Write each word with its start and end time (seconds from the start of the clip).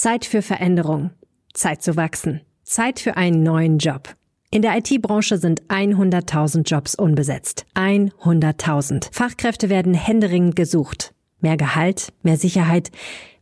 Zeit 0.00 0.24
für 0.24 0.42
Veränderung. 0.42 1.10
Zeit 1.54 1.82
zu 1.82 1.96
wachsen. 1.96 2.42
Zeit 2.62 3.00
für 3.00 3.16
einen 3.16 3.42
neuen 3.42 3.78
Job. 3.78 4.14
In 4.48 4.62
der 4.62 4.78
IT-Branche 4.78 5.38
sind 5.38 5.62
100.000 5.64 6.62
Jobs 6.62 6.94
unbesetzt. 6.94 7.66
100.000. 7.74 9.08
Fachkräfte 9.12 9.68
werden 9.68 9.94
händeringend 9.94 10.54
gesucht. 10.54 11.14
Mehr 11.40 11.56
Gehalt, 11.56 12.12
mehr 12.22 12.36
Sicherheit. 12.36 12.92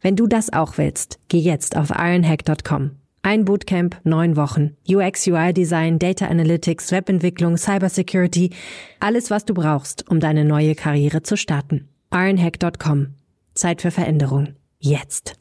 Wenn 0.00 0.16
du 0.16 0.26
das 0.26 0.50
auch 0.50 0.78
willst, 0.78 1.18
geh 1.28 1.40
jetzt 1.40 1.76
auf 1.76 1.90
ironhack.com. 1.90 2.92
Ein 3.20 3.44
Bootcamp, 3.44 4.00
neun 4.04 4.36
Wochen. 4.36 4.78
UX, 4.88 5.26
UI 5.26 5.52
Design, 5.52 5.98
Data 5.98 6.26
Analytics, 6.26 6.90
Webentwicklung, 6.90 7.58
Cybersecurity. 7.58 8.48
Alles, 8.98 9.30
was 9.30 9.44
du 9.44 9.52
brauchst, 9.52 10.08
um 10.08 10.20
deine 10.20 10.46
neue 10.46 10.74
Karriere 10.74 11.22
zu 11.22 11.36
starten. 11.36 11.90
ironhack.com. 12.10 13.08
Zeit 13.52 13.82
für 13.82 13.90
Veränderung. 13.90 14.54
Jetzt. 14.78 15.34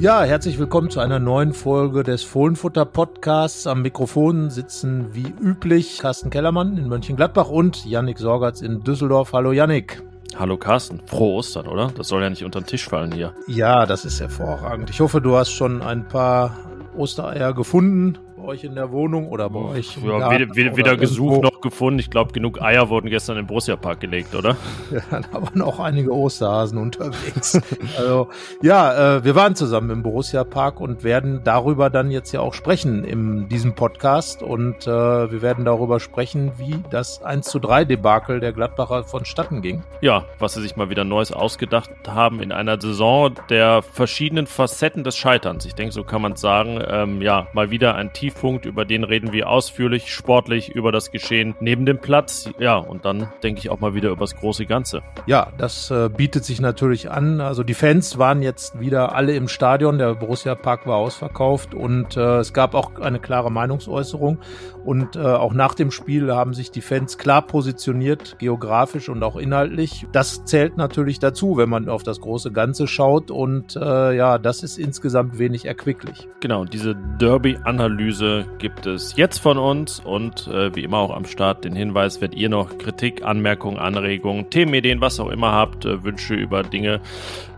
Ja, 0.00 0.22
herzlich 0.22 0.60
willkommen 0.60 0.90
zu 0.90 1.00
einer 1.00 1.18
neuen 1.18 1.52
Folge 1.52 2.04
des 2.04 2.22
Fohlenfutter 2.22 2.84
Podcasts. 2.84 3.66
Am 3.66 3.82
Mikrofon 3.82 4.48
sitzen 4.48 5.12
wie 5.12 5.34
üblich 5.40 5.98
Carsten 5.98 6.30
Kellermann 6.30 6.76
in 6.76 6.86
Mönchengladbach 6.86 7.48
und 7.48 7.84
Yannick 7.84 8.18
Sorgatz 8.18 8.60
in 8.60 8.84
Düsseldorf. 8.84 9.32
Hallo 9.32 9.50
Yannick. 9.50 10.00
Hallo 10.38 10.56
Carsten, 10.56 11.02
frohe 11.04 11.38
Ostern, 11.38 11.66
oder? 11.66 11.90
Das 11.96 12.06
soll 12.06 12.22
ja 12.22 12.30
nicht 12.30 12.44
unter 12.44 12.60
den 12.60 12.66
Tisch 12.66 12.88
fallen 12.88 13.10
hier. 13.10 13.34
Ja, 13.48 13.86
das 13.86 14.04
ist 14.04 14.20
hervorragend. 14.20 14.88
Ich 14.88 15.00
hoffe, 15.00 15.20
du 15.20 15.34
hast 15.34 15.50
schon 15.50 15.82
ein 15.82 16.06
paar 16.06 16.56
Ostereier 16.96 17.52
gefunden 17.52 18.18
euch 18.48 18.64
in 18.64 18.74
der 18.74 18.90
Wohnung 18.90 19.28
oder 19.28 19.50
bei 19.50 19.60
euch? 19.60 19.98
Ja, 19.98 20.30
weder, 20.30 20.56
weder, 20.56 20.76
weder 20.76 20.96
gesucht 20.96 21.42
noch 21.42 21.60
gefunden. 21.60 22.00
Ich 22.00 22.08
glaube, 22.08 22.32
genug 22.32 22.62
Eier 22.62 22.88
wurden 22.88 23.10
gestern 23.10 23.36
im 23.36 23.46
Borussia 23.46 23.76
Park 23.76 24.00
gelegt, 24.00 24.34
oder? 24.34 24.56
Ja, 24.90 25.20
da 25.20 25.42
waren 25.42 25.60
auch 25.60 25.80
einige 25.80 26.12
Osterhasen 26.12 26.78
unterwegs. 26.78 27.60
also, 27.98 28.28
ja, 28.62 29.16
äh, 29.16 29.24
wir 29.24 29.34
waren 29.34 29.54
zusammen 29.54 29.90
im 29.90 30.02
Borussia 30.02 30.44
Park 30.44 30.80
und 30.80 31.04
werden 31.04 31.42
darüber 31.44 31.90
dann 31.90 32.10
jetzt 32.10 32.32
ja 32.32 32.40
auch 32.40 32.54
sprechen 32.54 33.04
in 33.04 33.48
diesem 33.48 33.74
Podcast. 33.74 34.42
Und 34.42 34.86
äh, 34.86 34.90
wir 35.30 35.42
werden 35.42 35.66
darüber 35.66 36.00
sprechen, 36.00 36.52
wie 36.56 36.82
das 36.90 37.22
1 37.22 37.46
zu 37.46 37.58
3 37.58 37.84
Debakel 37.84 38.40
der 38.40 38.52
Gladbacher 38.52 39.04
vonstatten 39.04 39.60
ging. 39.60 39.82
Ja, 40.00 40.24
was 40.38 40.54
sie 40.54 40.62
sich 40.62 40.74
mal 40.74 40.88
wieder 40.88 41.04
Neues 41.04 41.32
ausgedacht 41.32 41.90
haben 42.08 42.40
in 42.40 42.50
einer 42.50 42.80
Saison 42.80 43.34
der 43.50 43.82
verschiedenen 43.82 44.46
Facetten 44.46 45.04
des 45.04 45.16
Scheiterns. 45.16 45.66
Ich 45.66 45.74
denke, 45.74 45.92
so 45.92 46.02
kann 46.02 46.22
man 46.22 46.32
es 46.32 46.40
sagen. 46.40 46.80
Ähm, 46.88 47.20
ja, 47.20 47.48
mal 47.52 47.70
wieder 47.70 47.94
ein 47.94 48.12
tief 48.14 48.37
Tiefpunkt, 48.38 48.66
über 48.66 48.84
den 48.84 49.02
reden 49.02 49.32
wir 49.32 49.48
ausführlich, 49.48 50.12
sportlich 50.14 50.68
über 50.68 50.92
das 50.92 51.10
Geschehen 51.10 51.56
neben 51.60 51.86
dem 51.86 51.98
Platz. 51.98 52.48
Ja, 52.58 52.76
und 52.76 53.04
dann 53.04 53.28
denke 53.42 53.58
ich 53.58 53.68
auch 53.68 53.80
mal 53.80 53.94
wieder 53.94 54.10
über 54.10 54.20
das 54.20 54.36
große 54.36 54.64
Ganze. 54.64 55.02
Ja, 55.26 55.48
das 55.58 55.90
äh, 55.90 56.08
bietet 56.08 56.44
sich 56.44 56.60
natürlich 56.60 57.10
an. 57.10 57.40
Also 57.40 57.64
die 57.64 57.74
Fans 57.74 58.16
waren 58.16 58.40
jetzt 58.40 58.78
wieder 58.78 59.14
alle 59.14 59.34
im 59.34 59.48
Stadion. 59.48 59.98
Der 59.98 60.14
Borussia 60.14 60.54
Park 60.54 60.86
war 60.86 60.98
ausverkauft 60.98 61.74
und 61.74 62.16
äh, 62.16 62.38
es 62.38 62.52
gab 62.52 62.74
auch 62.74 63.00
eine 63.00 63.18
klare 63.18 63.50
Meinungsäußerung. 63.50 64.38
Und 64.84 65.16
äh, 65.16 65.18
auch 65.18 65.52
nach 65.52 65.74
dem 65.74 65.90
Spiel 65.90 66.32
haben 66.32 66.54
sich 66.54 66.70
die 66.70 66.80
Fans 66.80 67.18
klar 67.18 67.42
positioniert, 67.42 68.38
geografisch 68.38 69.08
und 69.08 69.22
auch 69.22 69.36
inhaltlich. 69.36 70.06
Das 70.12 70.44
zählt 70.44 70.76
natürlich 70.76 71.18
dazu, 71.18 71.56
wenn 71.56 71.68
man 71.68 71.88
auf 71.88 72.04
das 72.04 72.20
große 72.20 72.52
Ganze 72.52 72.86
schaut. 72.86 73.30
Und 73.30 73.76
äh, 73.76 74.16
ja, 74.16 74.38
das 74.38 74.62
ist 74.62 74.78
insgesamt 74.78 75.38
wenig 75.38 75.66
erquicklich. 75.66 76.28
Genau, 76.40 76.64
diese 76.64 76.94
Derby-Analyse 76.94 78.27
gibt 78.58 78.86
es 78.86 79.16
jetzt 79.16 79.38
von 79.38 79.58
uns 79.58 80.00
und 80.00 80.46
äh, 80.48 80.74
wie 80.74 80.84
immer 80.84 80.98
auch 80.98 81.14
am 81.14 81.24
Start 81.24 81.64
den 81.64 81.74
Hinweis, 81.74 82.20
wenn 82.20 82.32
ihr 82.32 82.48
noch 82.48 82.78
Kritik, 82.78 83.24
Anmerkungen, 83.24 83.78
Anregungen, 83.78 84.50
Themenideen, 84.50 85.00
was 85.00 85.20
auch 85.20 85.30
immer 85.30 85.52
habt, 85.52 85.84
äh, 85.84 86.02
Wünsche 86.04 86.34
über 86.34 86.62
Dinge, 86.62 87.00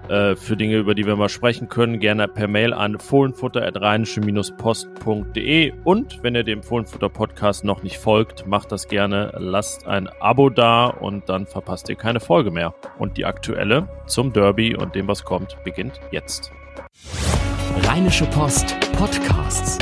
äh, 0.09 0.35
für 0.37 0.57
Dinge, 0.57 0.77
über 0.77 0.95
die 0.95 1.07
wir 1.07 1.17
mal 1.17 1.29
sprechen 1.29 1.69
können, 1.69 2.01
gerne 2.01 2.29
per 2.29 2.49
Mail 2.49 2.73
an 2.73 2.99
fohlenfutter.rheinische-post.de 2.99 5.73
und 5.85 6.23
wenn 6.23 6.35
ihr 6.35 6.45
dem 6.45 6.63
Fohlenfutter 6.63 7.09
Podcast 7.09 7.65
noch 7.65 7.83
nicht 7.83 7.99
folgt, 7.99 8.47
macht 8.47 8.73
das 8.73 8.89
gerne, 8.89 9.33
lasst 9.39 9.87
ein 9.87 10.09
Abo 10.21 10.51
da 10.51 10.87
und 10.87 11.29
dann 11.29 11.47
verpasst 11.47 11.89
ihr 11.89 11.97
keine 11.97 12.21
Folge 12.21 12.51
mehr. 12.51 12.75
Und 12.99 13.17
die 13.17 13.25
aktuelle 13.25 13.89
zum 14.07 14.33
Derby 14.33 14.75
und 14.75 14.95
dem, 14.95 15.07
was 15.07 15.25
kommt, 15.25 15.57
beginnt 15.65 16.01
jetzt. 16.11 16.51
Rheinische 17.85 18.27
Post 18.27 18.77
Podcasts. 18.93 19.79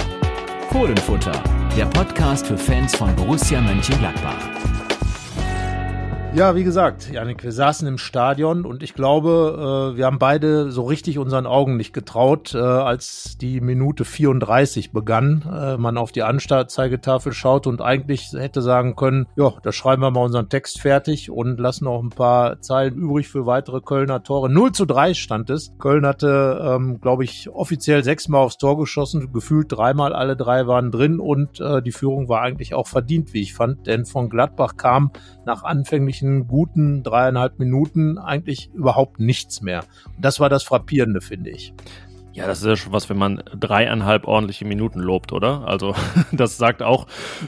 Fohlenfutter, 0.70 1.32
der 1.76 1.86
Podcast 1.86 2.46
für 2.46 2.58
Fans 2.58 2.94
von 2.94 3.14
Borussia 3.16 3.60
Mönchengladbach. 3.60 4.77
Ja, 6.34 6.54
wie 6.54 6.62
gesagt, 6.62 7.10
Janik, 7.10 7.42
wir 7.42 7.52
saßen 7.52 7.88
im 7.88 7.96
Stadion 7.96 8.66
und 8.66 8.82
ich 8.82 8.94
glaube, 8.94 9.92
äh, 9.94 9.96
wir 9.96 10.04
haben 10.04 10.18
beide 10.18 10.70
so 10.70 10.84
richtig 10.84 11.18
unseren 11.18 11.46
Augen 11.46 11.78
nicht 11.78 11.94
getraut, 11.94 12.54
äh, 12.54 12.58
als 12.58 13.38
die 13.38 13.62
Minute 13.62 14.04
34 14.04 14.92
begann, 14.92 15.42
äh, 15.50 15.78
man 15.78 15.96
auf 15.96 16.12
die 16.12 16.22
Anzeigetafel 16.22 17.32
schaut 17.32 17.66
und 17.66 17.80
eigentlich 17.80 18.34
hätte 18.34 18.60
sagen 18.60 18.94
können, 18.94 19.26
ja, 19.36 19.54
da 19.62 19.72
schreiben 19.72 20.02
wir 20.02 20.10
mal 20.10 20.20
unseren 20.26 20.50
Text 20.50 20.80
fertig 20.80 21.30
und 21.30 21.58
lassen 21.58 21.88
auch 21.88 22.02
ein 22.02 22.10
paar 22.10 22.60
Zeilen 22.60 22.94
übrig 22.94 23.28
für 23.28 23.46
weitere 23.46 23.80
Kölner 23.80 24.22
Tore. 24.22 24.50
0 24.50 24.72
zu 24.72 24.84
3 24.84 25.14
stand 25.14 25.48
es. 25.48 25.72
Köln 25.78 26.06
hatte, 26.06 26.60
ähm, 26.62 27.00
glaube 27.00 27.24
ich, 27.24 27.48
offiziell 27.48 28.04
sechsmal 28.04 28.42
aufs 28.42 28.58
Tor 28.58 28.78
geschossen, 28.78 29.32
gefühlt 29.32 29.72
dreimal 29.72 30.12
alle 30.12 30.36
drei 30.36 30.66
waren 30.66 30.92
drin 30.92 31.20
und 31.20 31.58
die 31.58 31.92
Führung 31.92 32.28
war 32.28 32.42
eigentlich 32.42 32.74
auch 32.74 32.86
verdient, 32.86 33.32
wie 33.32 33.40
ich 33.40 33.54
fand, 33.54 33.86
denn 33.86 34.04
von 34.04 34.28
Gladbach 34.28 34.76
kam 34.76 35.10
nach 35.44 35.62
anfänglich 35.62 36.17
restlichen 36.18 36.46
guten 36.46 37.02
dreieinhalb 37.02 37.58
Minuten 37.58 38.18
eigentlich 38.18 38.70
überhaupt 38.74 39.20
nichts 39.20 39.60
mehr. 39.62 39.84
Und 40.16 40.24
das 40.24 40.40
war 40.40 40.48
das 40.48 40.62
Frappierende, 40.62 41.20
finde 41.20 41.50
ich. 41.50 41.72
Ja, 42.32 42.46
das 42.46 42.60
ist 42.60 42.66
ja 42.66 42.76
schon 42.76 42.92
was, 42.92 43.08
wenn 43.08 43.16
man 43.18 43.42
dreieinhalb 43.58 44.24
ordentliche 44.24 44.64
Minuten 44.64 45.00
lobt, 45.00 45.32
oder? 45.32 45.66
Also 45.66 45.94
das 46.32 46.56
sagt 46.56 46.82
auch 46.82 47.06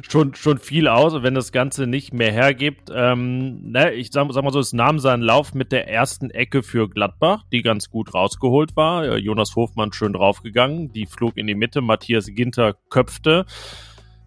schon, 0.08 0.34
schon 0.34 0.58
viel 0.58 0.88
aus. 0.88 1.22
wenn 1.22 1.34
das 1.34 1.52
Ganze 1.52 1.86
nicht 1.86 2.12
mehr 2.12 2.32
hergibt, 2.32 2.90
ähm, 2.92 3.70
ne, 3.70 3.92
ich 3.92 4.10
sag, 4.10 4.32
sag 4.32 4.42
mal 4.42 4.52
so, 4.52 4.58
es 4.58 4.72
nahm 4.72 4.98
seinen 4.98 5.22
Lauf 5.22 5.54
mit 5.54 5.70
der 5.70 5.88
ersten 5.88 6.30
Ecke 6.30 6.62
für 6.62 6.88
Gladbach, 6.88 7.44
die 7.52 7.62
ganz 7.62 7.90
gut 7.90 8.14
rausgeholt 8.14 8.74
war. 8.74 9.16
Jonas 9.16 9.54
Hofmann 9.54 9.92
schön 9.92 10.12
draufgegangen, 10.12 10.92
die 10.92 11.06
flog 11.06 11.36
in 11.36 11.46
die 11.46 11.54
Mitte, 11.54 11.82
Matthias 11.82 12.26
Ginter 12.26 12.74
köpfte. 12.88 13.46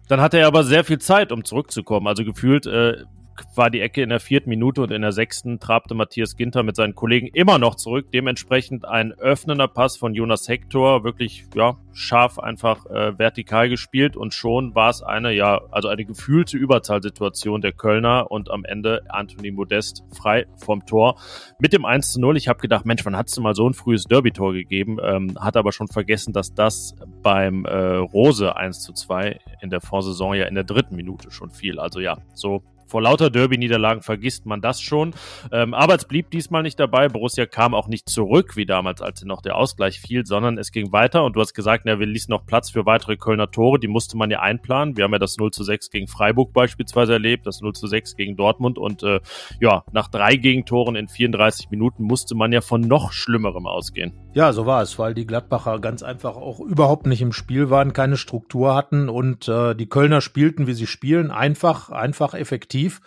Dann 0.08 0.20
hatte 0.20 0.38
er 0.38 0.46
aber 0.46 0.64
sehr 0.64 0.84
viel 0.84 0.98
Zeit, 0.98 1.32
um 1.32 1.44
zurückzukommen. 1.44 2.06
Also 2.06 2.24
gefühlt 2.24 2.66
äh, 2.66 3.04
war 3.54 3.70
die 3.70 3.80
Ecke 3.80 4.02
in 4.02 4.08
der 4.08 4.20
vierten 4.20 4.48
Minute 4.48 4.82
und 4.82 4.90
in 4.90 5.02
der 5.02 5.12
sechsten 5.12 5.60
trabte 5.60 5.94
Matthias 5.94 6.36
Ginter 6.36 6.62
mit 6.62 6.76
seinen 6.76 6.94
Kollegen 6.94 7.28
immer 7.28 7.58
noch 7.58 7.74
zurück. 7.74 8.10
Dementsprechend 8.12 8.84
ein 8.84 9.12
öffnender 9.12 9.68
Pass 9.68 9.96
von 9.96 10.14
Jonas 10.14 10.48
Hector, 10.48 11.04
wirklich 11.04 11.44
ja 11.54 11.76
scharf 11.92 12.38
einfach 12.38 12.86
äh, 12.86 13.18
vertikal 13.18 13.68
gespielt 13.68 14.16
und 14.16 14.34
schon 14.34 14.74
war 14.74 14.90
es 14.90 15.02
eine 15.02 15.32
ja 15.32 15.60
also 15.70 15.88
eine 15.88 16.04
gefühlte 16.04 16.56
Überzahlsituation 16.56 17.60
der 17.60 17.72
Kölner 17.72 18.30
und 18.30 18.50
am 18.50 18.64
Ende 18.64 19.02
Anthony 19.08 19.50
Modest 19.50 20.04
frei 20.12 20.46
vom 20.56 20.84
Tor 20.86 21.20
mit 21.58 21.72
dem 21.72 21.84
1 21.84 22.12
zu 22.12 22.20
0. 22.20 22.36
Ich 22.36 22.48
habe 22.48 22.60
gedacht, 22.60 22.84
Mensch, 22.84 23.04
wann 23.04 23.16
hat 23.16 23.28
es 23.28 23.38
mal 23.38 23.54
so 23.54 23.68
ein 23.68 23.74
frühes 23.74 24.04
Derby-Tor 24.04 24.52
gegeben? 24.52 24.98
Ähm, 25.02 25.36
hat 25.38 25.56
aber 25.56 25.72
schon 25.72 25.88
vergessen, 25.88 26.32
dass 26.32 26.54
das 26.54 26.94
beim 27.22 27.64
äh, 27.64 27.96
Rose 27.96 28.56
1 28.56 28.80
zu 28.80 28.92
2 28.92 29.38
in 29.60 29.70
der 29.70 29.80
Vorsaison 29.80 30.34
ja 30.34 30.46
in 30.46 30.54
der 30.54 30.64
dritten 30.64 30.96
Minute 30.96 31.30
schon 31.30 31.50
fiel. 31.50 31.78
Also 31.78 32.00
ja, 32.00 32.18
so 32.34 32.62
vor 32.86 33.02
lauter 33.02 33.30
Derby-Niederlagen 33.30 34.02
vergisst 34.02 34.46
man 34.46 34.60
das 34.60 34.80
schon. 34.80 35.14
Ähm, 35.52 35.74
aber 35.74 35.94
es 35.94 36.04
blieb 36.04 36.30
diesmal 36.30 36.62
nicht 36.62 36.78
dabei. 36.78 37.08
Borussia 37.08 37.46
kam 37.46 37.74
auch 37.74 37.88
nicht 37.88 38.08
zurück, 38.08 38.56
wie 38.56 38.66
damals, 38.66 39.02
als 39.02 39.24
noch 39.24 39.42
der 39.42 39.56
Ausgleich 39.56 40.00
fiel, 40.00 40.26
sondern 40.26 40.58
es 40.58 40.72
ging 40.72 40.92
weiter. 40.92 41.24
Und 41.24 41.36
du 41.36 41.40
hast 41.40 41.54
gesagt, 41.54 41.84
na, 41.86 41.98
wir 41.98 42.06
ließen 42.06 42.30
noch 42.30 42.46
Platz 42.46 42.70
für 42.70 42.86
weitere 42.86 43.16
Kölner 43.16 43.50
Tore. 43.50 43.78
Die 43.78 43.88
musste 43.88 44.16
man 44.16 44.30
ja 44.30 44.40
einplanen. 44.40 44.96
Wir 44.96 45.04
haben 45.04 45.12
ja 45.12 45.18
das 45.18 45.36
0 45.36 45.50
zu 45.50 45.64
6 45.64 45.90
gegen 45.90 46.08
Freiburg 46.08 46.52
beispielsweise 46.52 47.14
erlebt, 47.14 47.46
das 47.46 47.60
0 47.60 47.72
zu 47.74 47.86
6 47.86 48.16
gegen 48.16 48.36
Dortmund. 48.36 48.78
Und 48.78 49.02
äh, 49.02 49.20
ja, 49.60 49.84
nach 49.92 50.08
drei 50.08 50.36
Gegentoren 50.36 50.96
in 50.96 51.08
34 51.08 51.70
Minuten 51.70 52.04
musste 52.04 52.34
man 52.34 52.52
ja 52.52 52.60
von 52.60 52.80
noch 52.80 53.12
Schlimmerem 53.12 53.66
ausgehen. 53.66 54.23
Ja, 54.34 54.52
so 54.52 54.66
war 54.66 54.82
es, 54.82 54.98
weil 54.98 55.14
die 55.14 55.28
Gladbacher 55.28 55.78
ganz 55.78 56.02
einfach 56.02 56.34
auch 56.34 56.58
überhaupt 56.58 57.06
nicht 57.06 57.22
im 57.22 57.32
Spiel 57.32 57.70
waren, 57.70 57.92
keine 57.92 58.16
Struktur 58.16 58.74
hatten 58.74 59.08
und 59.08 59.46
äh, 59.46 59.76
die 59.76 59.88
Kölner 59.88 60.20
spielten, 60.20 60.66
wie 60.66 60.72
sie 60.72 60.88
spielen, 60.88 61.30
einfach, 61.30 61.90
einfach 61.90 62.34
effektiv. 62.34 63.00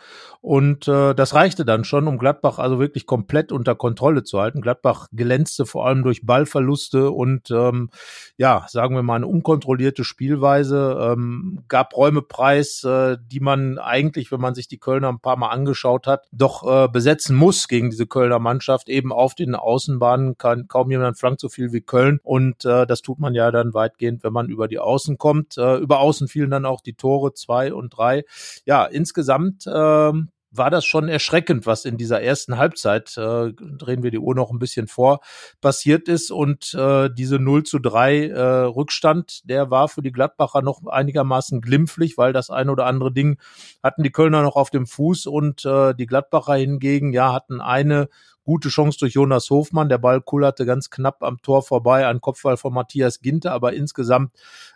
Und 0.48 0.88
äh, 0.88 1.14
das 1.14 1.34
reichte 1.34 1.66
dann 1.66 1.84
schon, 1.84 2.08
um 2.08 2.18
Gladbach 2.18 2.58
also 2.58 2.80
wirklich 2.80 3.06
komplett 3.06 3.52
unter 3.52 3.76
Kontrolle 3.76 4.24
zu 4.24 4.40
halten. 4.40 4.62
Gladbach 4.62 5.08
glänzte 5.12 5.66
vor 5.66 5.86
allem 5.86 6.04
durch 6.04 6.26
Ballverluste 6.26 7.12
und 7.12 7.52
ähm, 7.52 7.90
ja, 8.38 8.66
sagen 8.70 8.96
wir 8.96 9.04
mal, 9.04 9.18
eine 9.18 9.28
unkontrollierte 9.28 10.06
Spielweise, 10.06 10.98
ähm, 11.02 11.66
gab 11.68 11.98
Räume 11.98 12.22
preis, 12.22 12.82
äh, 12.86 13.18
die 13.30 13.42
man 13.42 13.78
eigentlich, 13.78 14.32
wenn 14.32 14.40
man 14.40 14.56
sich 14.56 14.70
die 14.70 14.78
Kölner 14.78 15.10
ein 15.10 15.20
paar 15.20 15.36
Mal 15.36 15.50
angeschaut 15.50 16.08
hat, 16.08 16.30
doch 16.32 16.66
äh, 16.66 16.88
besetzen 16.88 17.36
muss 17.36 17.68
gegen 17.68 17.90
diese 17.90 18.08
Kölner 18.08 18.40
Mannschaft. 18.40 18.88
Eben 18.88 19.12
auf 19.12 19.36
den 19.36 19.54
Außenbahnen 19.54 20.38
kann 20.38 20.70
kaum 20.70 20.90
jemand 20.92 21.20
flankt 21.20 21.42
so 21.42 21.50
viel 21.50 21.74
wie 21.74 21.82
Köln 21.82 22.22
und 22.24 22.64
äh, 22.64 22.88
das 22.88 23.02
tut 23.02 23.20
man 23.20 23.34
ja 23.34 23.52
dann 23.52 23.74
weitgehend, 23.74 24.24
wenn 24.24 24.32
man 24.32 24.48
über 24.48 24.70
die 24.70 24.80
Außen 24.80 25.18
kommt. 25.18 25.58
Äh, 25.58 25.76
über 25.76 26.00
Außen 26.00 26.30
fielen 26.30 26.52
dann 26.52 26.66
auch 26.66 26.80
die 26.80 26.94
Tore 26.94 27.34
zwei 27.34 27.74
und 27.74 27.90
drei. 27.90 28.24
Ja, 28.66 28.86
insgesamt 28.86 29.68
äh, 29.68 30.14
war 30.52 30.70
das 30.70 30.86
schon 30.86 31.10
erschreckend, 31.10 31.66
was 31.66 31.86
in 31.86 31.98
dieser 31.98 32.22
ersten 32.22 32.58
Halbzeit, 32.58 33.18
äh, 33.18 33.54
drehen 33.54 34.04
wir 34.04 34.12
die 34.12 34.20
Uhr 34.20 34.36
noch 34.36 34.52
ein 34.52 34.60
bisschen 34.60 34.88
vor, 34.88 35.20
passiert 35.62 36.08
ist. 36.08 36.32
Und 36.32 36.74
äh, 36.74 37.10
diese 37.10 37.40
0 37.40 37.64
zu 37.64 37.80
3 37.80 38.28
äh, 38.28 38.42
Rückstand, 38.66 39.50
der 39.50 39.70
war 39.72 39.88
für 39.88 40.02
die 40.02 40.12
Gladbacher 40.12 40.62
noch 40.62 40.86
einigermaßen 40.86 41.62
glimpflich, 41.62 42.18
weil 42.18 42.34
das 42.34 42.50
ein 42.50 42.70
oder 42.70 42.86
andere 42.86 43.12
Ding 43.12 43.40
hatten 43.84 44.04
die 44.04 44.12
Kölner 44.12 44.42
noch 44.42 44.56
auf 44.56 44.70
dem 44.70 44.88
Fuß 44.88 45.26
und 45.28 45.66
äh, 45.66 45.94
die 45.94 46.06
Gladbacher 46.06 46.56
hingegen, 46.56 47.14
ja, 47.14 47.34
hatten 47.34 47.62
eine 47.62 48.08
gute 48.48 48.70
Chance 48.70 48.98
durch 48.98 49.14
Jonas 49.14 49.50
Hofmann. 49.50 49.90
Der 49.90 49.98
Ball 49.98 50.22
kullerte 50.22 50.66
ganz 50.66 50.90
knapp 50.90 51.22
am 51.22 51.42
Tor 51.42 51.64
vorbei, 51.64 52.08
ein 52.08 52.22
Kopfball 52.22 52.56
von 52.56 52.74
Matthias 52.74 53.20
Ginter, 53.20 53.52
aber 53.52 53.74
insgesamt 53.74 54.32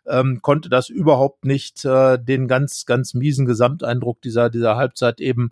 ähm, 0.05 0.41
konnte 0.41 0.67
das 0.67 0.89
überhaupt 0.89 1.45
nicht 1.45 1.85
äh, 1.85 2.19
den 2.19 2.49
ganz, 2.49 2.85
ganz 2.85 3.13
miesen 3.13 3.45
Gesamteindruck 3.45 4.21
dieser, 4.21 4.49
dieser 4.49 4.75
Halbzeit 4.75 5.21
eben 5.21 5.51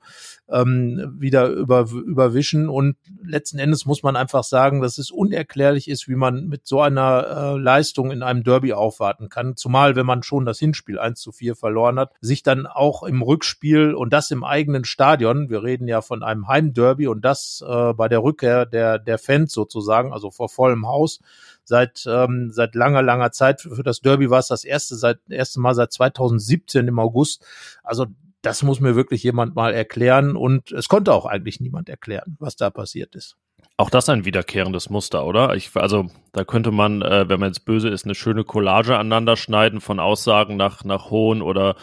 ähm, 0.50 1.16
wieder 1.18 1.48
über, 1.48 1.88
überwischen. 1.92 2.68
Und 2.68 2.98
letzten 3.24 3.58
Endes 3.58 3.86
muss 3.86 4.04
man 4.04 4.18
einfach 4.18 4.44
sagen, 4.44 4.82
dass 4.82 4.98
es 4.98 5.12
unerklärlich 5.12 5.88
ist, 5.88 6.10
wie 6.10 6.16
man 6.16 6.48
mit 6.48 6.68
so 6.68 6.82
einer 6.82 7.26
äh, 7.56 7.58
Leistung 7.58 8.12
in 8.12 8.22
einem 8.22 8.44
Derby 8.44 8.74
aufwarten 8.74 9.30
kann. 9.30 9.56
Zumal, 9.56 9.96
wenn 9.96 10.06
man 10.06 10.24
schon 10.24 10.46
das 10.46 10.60
Hinspiel 10.60 11.00
1 11.00 11.22
zu 11.22 11.32
4 11.32 11.56
verloren 11.56 11.98
hat, 11.98 12.12
sich 12.20 12.44
dann 12.44 12.68
auch 12.68 13.04
im 13.04 13.22
Rückspiel 13.22 13.94
und 13.94 14.12
das 14.12 14.30
im 14.32 14.44
eigenen 14.44 14.84
Stadion, 14.84 15.50
wir 15.50 15.64
reden 15.64 15.88
ja 15.88 16.02
von 16.02 16.22
einem 16.22 16.50
Heimderby 16.50 17.08
und 17.08 17.24
das 17.24 17.64
äh, 17.66 17.94
bei 17.94 18.09
der 18.10 18.24
Rückkehr 18.24 18.66
der, 18.66 19.00
der 19.00 19.18
Fans 19.18 19.54
sozusagen, 19.54 20.12
also 20.12 20.32
vor 20.32 20.50
vollem 20.50 20.88
Haus, 20.88 21.20
seit, 21.64 22.06
ähm, 22.08 22.52
seit 22.52 22.76
langer, 22.76 23.02
langer 23.02 23.32
Zeit. 23.32 23.62
Für 23.62 23.84
das 23.84 24.02
Derby 24.02 24.30
war 24.30 24.40
es 24.40 24.48
das 24.48 24.64
erste, 24.64 24.96
seit, 24.96 25.20
erste 25.30 25.60
Mal 25.60 25.76
seit 25.76 25.94
2017 25.94 26.88
im 26.88 27.00
August. 27.00 27.46
Also 27.84 28.08
das 28.42 28.64
muss 28.64 28.80
mir 28.80 28.96
wirklich 28.96 29.24
jemand 29.24 29.56
mal 29.56 29.74
erklären 29.74 30.36
und 30.36 30.72
es 30.72 30.88
konnte 30.88 31.14
auch 31.14 31.26
eigentlich 31.26 31.60
niemand 31.60 31.90
erklären, 31.90 32.38
was 32.40 32.56
da 32.56 32.70
passiert 32.70 33.16
ist. 33.16 33.38
Auch 33.80 33.90
das 33.90 34.10
ein 34.10 34.26
wiederkehrendes 34.26 34.90
Muster, 34.90 35.26
oder? 35.26 35.56
Ich, 35.56 35.74
also 35.76 36.08
da 36.34 36.44
könnte 36.44 36.70
man, 36.70 37.02
äh, 37.02 37.30
wenn 37.30 37.40
man 37.40 37.48
jetzt 37.48 37.64
böse 37.64 37.88
ist, 37.88 38.04
eine 38.04 38.14
schöne 38.14 38.44
Collage 38.44 38.98
aneinander 38.98 39.38
schneiden 39.38 39.80
von 39.80 40.02
Aussagen 40.02 40.58
nach, 40.58 40.84
nach 40.84 41.12
hohen 41.12 41.42
oder 41.42 41.78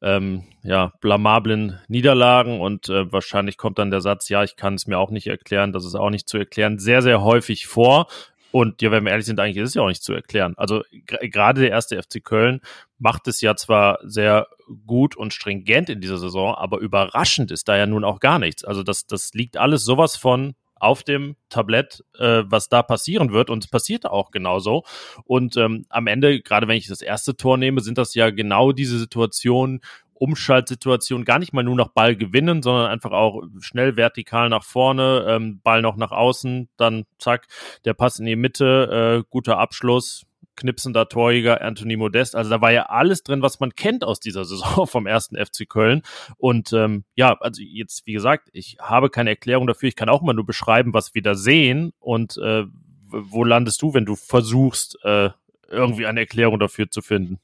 ähm, 0.00 0.44
ja, 0.62 0.94
blamablen 1.02 1.78
Niederlagen 1.88 2.58
und 2.58 2.88
äh, 2.88 3.12
wahrscheinlich 3.12 3.58
kommt 3.58 3.78
dann 3.78 3.90
der 3.90 4.00
Satz, 4.00 4.30
ja, 4.30 4.42
ich 4.42 4.56
kann 4.56 4.76
es 4.76 4.86
mir 4.86 4.98
auch 4.98 5.10
nicht 5.10 5.26
erklären, 5.26 5.74
das 5.74 5.84
ist 5.84 5.94
auch 5.94 6.08
nicht 6.08 6.26
zu 6.26 6.38
erklären, 6.38 6.78
sehr, 6.78 7.02
sehr 7.02 7.22
häufig 7.22 7.66
vor. 7.66 8.06
Und 8.50 8.80
ja, 8.80 8.90
wenn 8.90 9.04
wir 9.04 9.10
ehrlich 9.10 9.26
sind, 9.26 9.38
eigentlich 9.38 9.62
ist 9.62 9.68
es 9.68 9.74
ja 9.74 9.82
auch 9.82 9.88
nicht 9.88 10.02
zu 10.02 10.14
erklären. 10.14 10.54
Also 10.56 10.80
gerade 11.06 11.60
der 11.60 11.70
erste 11.70 12.02
FC 12.02 12.24
Köln 12.24 12.62
macht 12.98 13.28
es 13.28 13.42
ja 13.42 13.56
zwar 13.56 13.98
sehr 14.04 14.46
gut 14.86 15.16
und 15.18 15.34
stringent 15.34 15.90
in 15.90 16.00
dieser 16.00 16.16
Saison, 16.16 16.54
aber 16.54 16.78
überraschend 16.78 17.50
ist 17.50 17.68
da 17.68 17.76
ja 17.76 17.84
nun 17.84 18.04
auch 18.04 18.20
gar 18.20 18.38
nichts. 18.38 18.64
Also 18.64 18.82
das, 18.82 19.04
das 19.04 19.34
liegt 19.34 19.58
alles 19.58 19.84
sowas 19.84 20.16
von 20.16 20.54
auf 20.82 21.02
dem 21.04 21.36
Tablett, 21.48 22.04
äh, 22.18 22.42
was 22.46 22.68
da 22.68 22.82
passieren 22.82 23.32
wird. 23.32 23.50
Und 23.50 23.64
es 23.64 23.70
passiert 23.70 24.04
auch 24.04 24.30
genauso. 24.30 24.84
Und 25.24 25.56
ähm, 25.56 25.86
am 25.88 26.06
Ende, 26.06 26.40
gerade 26.40 26.68
wenn 26.68 26.76
ich 26.76 26.88
das 26.88 27.02
erste 27.02 27.36
Tor 27.36 27.56
nehme, 27.56 27.80
sind 27.80 27.98
das 27.98 28.14
ja 28.14 28.30
genau 28.30 28.72
diese 28.72 28.98
Situationen, 28.98 29.80
Umschaltsituation 30.14 31.24
gar 31.24 31.40
nicht 31.40 31.52
mal 31.52 31.64
nur 31.64 31.74
nach 31.74 31.88
Ball 31.88 32.14
gewinnen, 32.14 32.62
sondern 32.62 32.86
einfach 32.90 33.10
auch 33.10 33.42
schnell 33.58 33.96
vertikal 33.96 34.48
nach 34.48 34.62
vorne, 34.62 35.24
ähm, 35.28 35.60
Ball 35.64 35.82
noch 35.82 35.96
nach 35.96 36.12
außen, 36.12 36.68
dann 36.76 37.04
zack, 37.18 37.48
der 37.84 37.94
Pass 37.94 38.20
in 38.20 38.26
die 38.26 38.36
Mitte, 38.36 39.22
äh, 39.24 39.24
guter 39.30 39.58
Abschluss, 39.58 40.24
knipsender 40.56 41.08
Torjäger 41.08 41.62
Anthony 41.62 41.96
Modest. 41.96 42.36
Also 42.36 42.50
da 42.50 42.60
war 42.60 42.72
ja 42.72 42.84
alles 42.86 43.22
drin, 43.22 43.42
was 43.42 43.60
man 43.60 43.74
kennt 43.74 44.04
aus 44.04 44.20
dieser 44.20 44.44
Saison 44.44 44.86
vom 44.86 45.06
ersten 45.06 45.36
FC 45.36 45.68
Köln. 45.68 46.02
Und 46.36 46.72
ähm, 46.72 47.04
ja, 47.14 47.36
also 47.40 47.62
jetzt, 47.62 48.06
wie 48.06 48.12
gesagt, 48.12 48.48
ich 48.52 48.76
habe 48.80 49.10
keine 49.10 49.30
Erklärung 49.30 49.66
dafür. 49.66 49.88
Ich 49.88 49.96
kann 49.96 50.08
auch 50.08 50.22
mal 50.22 50.34
nur 50.34 50.46
beschreiben, 50.46 50.94
was 50.94 51.14
wir 51.14 51.22
da 51.22 51.34
sehen. 51.34 51.92
Und 51.98 52.36
äh, 52.38 52.64
wo 53.08 53.44
landest 53.44 53.82
du, 53.82 53.94
wenn 53.94 54.06
du 54.06 54.16
versuchst, 54.16 54.98
äh, 55.04 55.30
irgendwie 55.68 56.06
eine 56.06 56.20
Erklärung 56.20 56.58
dafür 56.58 56.90
zu 56.90 57.02
finden? 57.02 57.40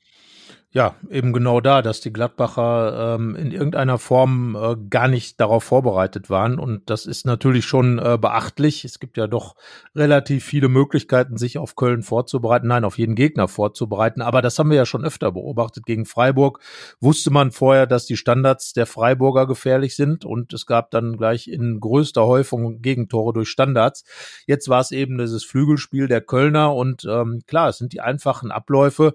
Ja, 0.71 0.97
eben 1.09 1.33
genau 1.33 1.63
da, 1.63 1.81
dass 1.81 2.03
die 2.03 2.13
Gladbacher 2.13 3.15
ähm, 3.15 3.35
in 3.37 3.53
irgendeiner 3.53 3.97
Form 3.97 4.55
äh, 4.55 4.77
gar 4.91 5.09
nicht 5.09 5.41
darauf 5.41 5.65
vorbereitet 5.65 6.29
waren. 6.29 6.59
Und 6.59 6.91
das 6.91 7.07
ist 7.07 7.25
natürlich 7.25 7.65
schon 7.65 7.99
äh, 7.99 8.19
beachtlich. 8.21 8.85
Es 8.85 8.99
gibt 8.99 9.17
ja 9.17 9.27
doch 9.27 9.57
relativ 9.97 10.45
viele 10.45 10.69
Möglichkeiten, 10.69 11.39
sich 11.39 11.57
auf 11.57 11.75
Köln 11.75 12.03
vorzubereiten, 12.03 12.69
nein, 12.69 12.85
auf 12.85 12.99
jeden 12.99 13.15
Gegner 13.15 13.49
vorzubereiten. 13.49 14.21
Aber 14.21 14.43
das 14.43 14.59
haben 14.59 14.69
wir 14.69 14.77
ja 14.77 14.85
schon 14.85 15.07
öfter 15.07 15.33
beobachtet. 15.33 15.87
Gegen 15.87 16.05
Freiburg 16.05 16.61
wusste 17.01 17.31
man 17.31 17.51
vorher, 17.51 17.87
dass 17.87 18.05
die 18.05 18.19
Standards 18.19 18.75
der 18.75 18.85
Freiburger 18.85 19.47
gefährlich 19.47 19.97
sind. 19.97 20.27
Und 20.27 20.53
es 20.53 20.67
gab 20.67 20.91
dann 20.91 21.17
gleich 21.17 21.49
in 21.49 21.81
größter 21.81 22.27
Häufung 22.27 22.83
Gegentore 22.83 23.33
durch 23.33 23.49
Standards. 23.49 24.05
Jetzt 24.47 24.69
war 24.69 24.83
es 24.83 24.91
eben 24.91 25.17
dieses 25.17 25.47
Flügelspiel 25.47 26.09
der 26.09 26.21
Kölner. 26.21 26.75
Und 26.75 27.07
ähm, 27.09 27.41
klar, 27.47 27.71
es 27.71 27.79
sind 27.79 27.95
die 27.95 28.03
einfachen 28.03 28.51
Abläufe 28.51 29.15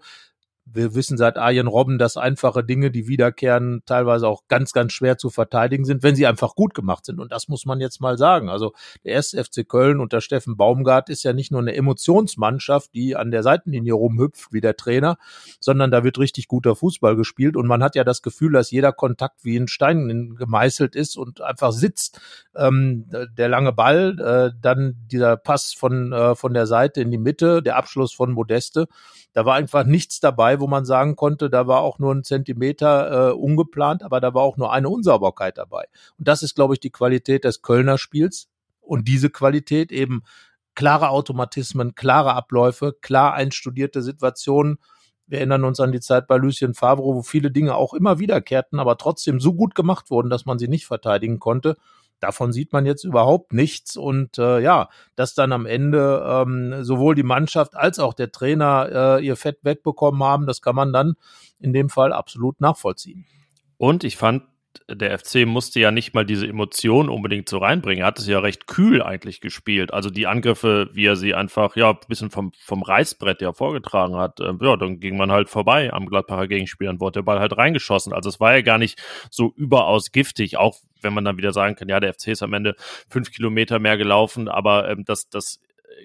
wir 0.65 0.95
wissen 0.95 1.17
seit 1.17 1.37
Arjen 1.37 1.67
Robben, 1.67 1.97
dass 1.97 2.17
einfache 2.17 2.63
Dinge, 2.63 2.89
die 2.89 3.07
wiederkehren, 3.07 3.83
teilweise 3.85 4.27
auch 4.27 4.43
ganz, 4.47 4.71
ganz 4.71 4.93
schwer 4.93 5.17
zu 5.17 5.29
verteidigen 5.29 5.85
sind, 5.85 6.03
wenn 6.03 6.15
sie 6.15 6.25
einfach 6.25 6.55
gut 6.55 6.73
gemacht 6.73 7.05
sind. 7.05 7.19
Und 7.19 7.31
das 7.31 7.47
muss 7.47 7.65
man 7.65 7.81
jetzt 7.81 7.99
mal 7.99 8.17
sagen. 8.17 8.49
Also 8.49 8.73
der 9.03 9.13
erste 9.13 9.43
FC 9.43 9.67
Köln 9.67 9.99
unter 9.99 10.21
Steffen 10.21 10.55
Baumgart 10.55 11.09
ist 11.09 11.23
ja 11.23 11.33
nicht 11.33 11.51
nur 11.51 11.61
eine 11.61 11.75
Emotionsmannschaft, 11.75 12.93
die 12.93 13.15
an 13.15 13.31
der 13.31 13.43
Seitenlinie 13.43 13.93
rumhüpft 13.93 14.53
wie 14.53 14.61
der 14.61 14.77
Trainer, 14.77 15.17
sondern 15.59 15.91
da 15.91 16.03
wird 16.03 16.17
richtig 16.17 16.47
guter 16.47 16.75
Fußball 16.75 17.15
gespielt. 17.15 17.57
Und 17.57 17.67
man 17.67 17.83
hat 17.83 17.95
ja 17.95 18.03
das 18.03 18.21
Gefühl, 18.21 18.53
dass 18.53 18.71
jeder 18.71 18.93
Kontakt 18.93 19.43
wie 19.43 19.57
ein 19.57 19.67
Stein 19.67 20.35
gemeißelt 20.37 20.95
ist 20.95 21.17
und 21.17 21.41
einfach 21.41 21.71
sitzt. 21.71 22.21
Ähm, 22.55 23.05
der 23.37 23.49
lange 23.49 23.73
Ball, 23.73 24.19
äh, 24.19 24.57
dann 24.61 24.95
dieser 25.11 25.35
Pass 25.37 25.73
von, 25.73 26.13
äh, 26.13 26.35
von 26.35 26.53
der 26.53 26.67
Seite 26.67 27.01
in 27.01 27.11
die 27.11 27.17
Mitte, 27.17 27.61
der 27.61 27.75
Abschluss 27.75 28.13
von 28.13 28.31
Modeste. 28.31 28.87
Da 29.33 29.45
war 29.45 29.55
einfach 29.55 29.83
nichts 29.83 30.19
dabei, 30.19 30.52
wo 30.59 30.67
man 30.67 30.85
sagen 30.85 31.15
konnte, 31.15 31.49
da 31.49 31.67
war 31.67 31.81
auch 31.81 31.99
nur 31.99 32.13
ein 32.13 32.23
Zentimeter 32.23 33.29
äh, 33.29 33.33
ungeplant, 33.33 34.03
aber 34.03 34.19
da 34.19 34.33
war 34.33 34.43
auch 34.43 34.57
nur 34.57 34.71
eine 34.71 34.89
Unsauberkeit 34.89 35.57
dabei. 35.57 35.85
Und 36.17 36.27
das 36.27 36.43
ist, 36.43 36.55
glaube 36.55 36.73
ich, 36.73 36.79
die 36.79 36.91
Qualität 36.91 37.43
des 37.43 37.61
Kölner 37.61 37.97
Spiels. 37.97 38.47
Und 38.81 39.07
diese 39.07 39.29
Qualität 39.29 39.91
eben 39.91 40.23
klare 40.75 41.09
Automatismen, 41.09 41.95
klare 41.95 42.33
Abläufe, 42.33 42.93
klar 43.01 43.33
einstudierte 43.33 44.01
Situationen. 44.01 44.77
Wir 45.25 45.39
erinnern 45.39 45.63
uns 45.63 45.79
an 45.79 45.91
die 45.91 46.01
Zeit 46.01 46.27
bei 46.27 46.37
Lucien 46.37 46.73
Favre, 46.73 47.03
wo 47.03 47.21
viele 47.21 47.51
Dinge 47.51 47.75
auch 47.75 47.93
immer 47.93 48.19
wiederkehrten, 48.19 48.79
aber 48.79 48.97
trotzdem 48.97 49.39
so 49.39 49.53
gut 49.53 49.75
gemacht 49.75 50.09
wurden, 50.09 50.29
dass 50.29 50.45
man 50.45 50.59
sie 50.59 50.67
nicht 50.67 50.85
verteidigen 50.85 51.39
konnte. 51.39 51.77
Davon 52.19 52.53
sieht 52.53 52.71
man 52.73 52.85
jetzt 52.85 53.03
überhaupt 53.03 53.53
nichts. 53.53 53.97
Und 53.97 54.37
äh, 54.37 54.59
ja, 54.59 54.89
dass 55.15 55.35
dann 55.35 55.51
am 55.51 55.65
Ende 55.65 56.23
ähm, 56.25 56.83
sowohl 56.83 57.15
die 57.15 57.23
Mannschaft 57.23 57.75
als 57.75 57.99
auch 57.99 58.13
der 58.13 58.31
Trainer 58.31 59.17
äh, 59.19 59.25
ihr 59.25 59.35
Fett 59.35 59.59
wegbekommen 59.63 60.23
haben, 60.23 60.45
das 60.45 60.61
kann 60.61 60.75
man 60.75 60.93
dann 60.93 61.15
in 61.59 61.73
dem 61.73 61.89
Fall 61.89 62.13
absolut 62.13 62.61
nachvollziehen. 62.61 63.25
Und 63.77 64.03
ich 64.03 64.17
fand 64.17 64.43
der 64.89 65.17
FC 65.17 65.45
musste 65.45 65.79
ja 65.79 65.91
nicht 65.91 66.13
mal 66.13 66.25
diese 66.25 66.47
Emotionen 66.47 67.09
unbedingt 67.09 67.47
so 67.47 67.57
reinbringen. 67.57 68.03
Er 68.03 68.07
hat 68.07 68.19
es 68.19 68.27
ja 68.27 68.39
recht 68.39 68.67
kühl 68.67 69.01
eigentlich 69.01 69.41
gespielt. 69.41 69.93
Also 69.93 70.09
die 70.09 70.27
Angriffe, 70.27 70.89
wie 70.93 71.05
er 71.05 71.15
sie 71.15 71.33
einfach, 71.33 71.75
ja, 71.75 71.91
ein 71.91 71.97
bisschen 72.07 72.31
vom, 72.31 72.51
vom 72.57 72.81
Reißbrett 72.81 73.41
ja 73.41 73.53
vorgetragen 73.53 74.15
hat, 74.15 74.39
äh, 74.39 74.53
ja, 74.61 74.75
dann 74.77 74.99
ging 74.99 75.17
man 75.17 75.31
halt 75.31 75.49
vorbei 75.49 75.91
am 75.93 76.07
Gladbacher 76.07 76.47
Gegenspieler 76.47 76.91
und 76.91 76.99
wurde 76.99 77.19
der 77.19 77.23
Ball 77.23 77.39
halt 77.39 77.55
reingeschossen. 77.55 78.13
Also 78.13 78.29
es 78.29 78.39
war 78.39 78.55
ja 78.55 78.61
gar 78.61 78.77
nicht 78.77 79.01
so 79.29 79.53
überaus 79.55 80.11
giftig, 80.11 80.57
auch 80.57 80.77
wenn 81.03 81.13
man 81.13 81.25
dann 81.25 81.37
wieder 81.37 81.53
sagen 81.53 81.75
kann, 81.75 81.89
ja, 81.89 81.99
der 81.99 82.13
FC 82.13 82.29
ist 82.29 82.43
am 82.43 82.53
Ende 82.53 82.75
fünf 83.09 83.31
Kilometer 83.31 83.79
mehr 83.79 83.97
gelaufen, 83.97 84.47
aber 84.47 84.89
ähm, 84.89 85.03
das, 85.05 85.29
das 85.29 85.59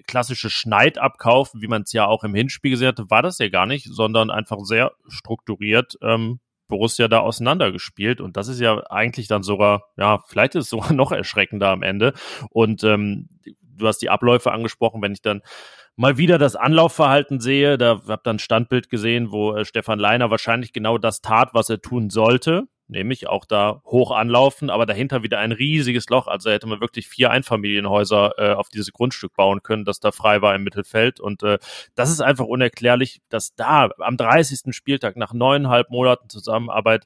klassische 0.07 0.49
Schneidabkaufen, 0.49 1.61
wie 1.61 1.67
man 1.67 1.83
es 1.83 1.93
ja 1.93 2.05
auch 2.05 2.23
im 2.23 2.35
Hinspiel 2.35 2.71
gesehen 2.71 2.89
hatte, 2.89 3.09
war 3.09 3.21
das 3.21 3.39
ja 3.39 3.49
gar 3.49 3.65
nicht, 3.65 3.87
sondern 3.89 4.31
einfach 4.31 4.59
sehr 4.61 4.91
strukturiert 5.07 5.97
ähm, 6.01 6.39
Borussia 6.67 7.07
da 7.07 7.19
auseinandergespielt. 7.19 8.21
Und 8.21 8.37
das 8.37 8.47
ist 8.47 8.59
ja 8.59 8.79
eigentlich 8.89 9.27
dann 9.27 9.43
sogar, 9.43 9.83
ja, 9.97 10.19
vielleicht 10.27 10.55
ist 10.55 10.65
es 10.65 10.69
sogar 10.69 10.93
noch 10.93 11.11
erschreckender 11.11 11.69
am 11.69 11.83
Ende. 11.83 12.13
Und 12.51 12.83
ähm, 12.83 13.29
du 13.61 13.87
hast 13.87 13.97
die 13.99 14.09
Abläufe 14.09 14.51
angesprochen, 14.51 15.01
wenn 15.01 15.13
ich 15.13 15.21
dann 15.21 15.41
mal 15.95 16.17
wieder 16.17 16.37
das 16.37 16.55
Anlaufverhalten 16.55 17.41
sehe, 17.41 17.77
da 17.77 18.01
habe 18.07 18.21
dann 18.23 18.39
Standbild 18.39 18.89
gesehen, 18.89 19.31
wo 19.31 19.55
äh, 19.55 19.65
Stefan 19.65 19.99
Leiner 19.99 20.31
wahrscheinlich 20.31 20.71
genau 20.71 20.97
das 20.97 21.21
tat, 21.21 21.49
was 21.53 21.69
er 21.69 21.81
tun 21.81 22.09
sollte 22.09 22.67
nämlich 22.89 23.27
auch 23.27 23.45
da 23.45 23.81
hoch 23.85 24.11
anlaufen, 24.11 24.69
aber 24.69 24.85
dahinter 24.85 25.23
wieder 25.23 25.39
ein 25.39 25.51
riesiges 25.51 26.09
Loch. 26.09 26.27
Also 26.27 26.49
hätte 26.49 26.67
man 26.67 26.81
wirklich 26.81 27.07
vier 27.07 27.31
Einfamilienhäuser 27.31 28.33
äh, 28.37 28.53
auf 28.53 28.69
dieses 28.69 28.91
Grundstück 28.91 29.35
bauen 29.35 29.63
können, 29.63 29.85
das 29.85 29.99
da 29.99 30.11
frei 30.11 30.41
war 30.41 30.55
im 30.55 30.63
Mittelfeld. 30.63 31.19
Und 31.19 31.43
äh, 31.43 31.59
das 31.95 32.09
ist 32.09 32.21
einfach 32.21 32.45
unerklärlich, 32.45 33.21
dass 33.29 33.55
da 33.55 33.89
am 33.99 34.17
30. 34.17 34.75
Spieltag 34.75 35.15
nach 35.15 35.33
neuneinhalb 35.33 35.89
Monaten 35.91 36.29
Zusammenarbeit 36.29 37.05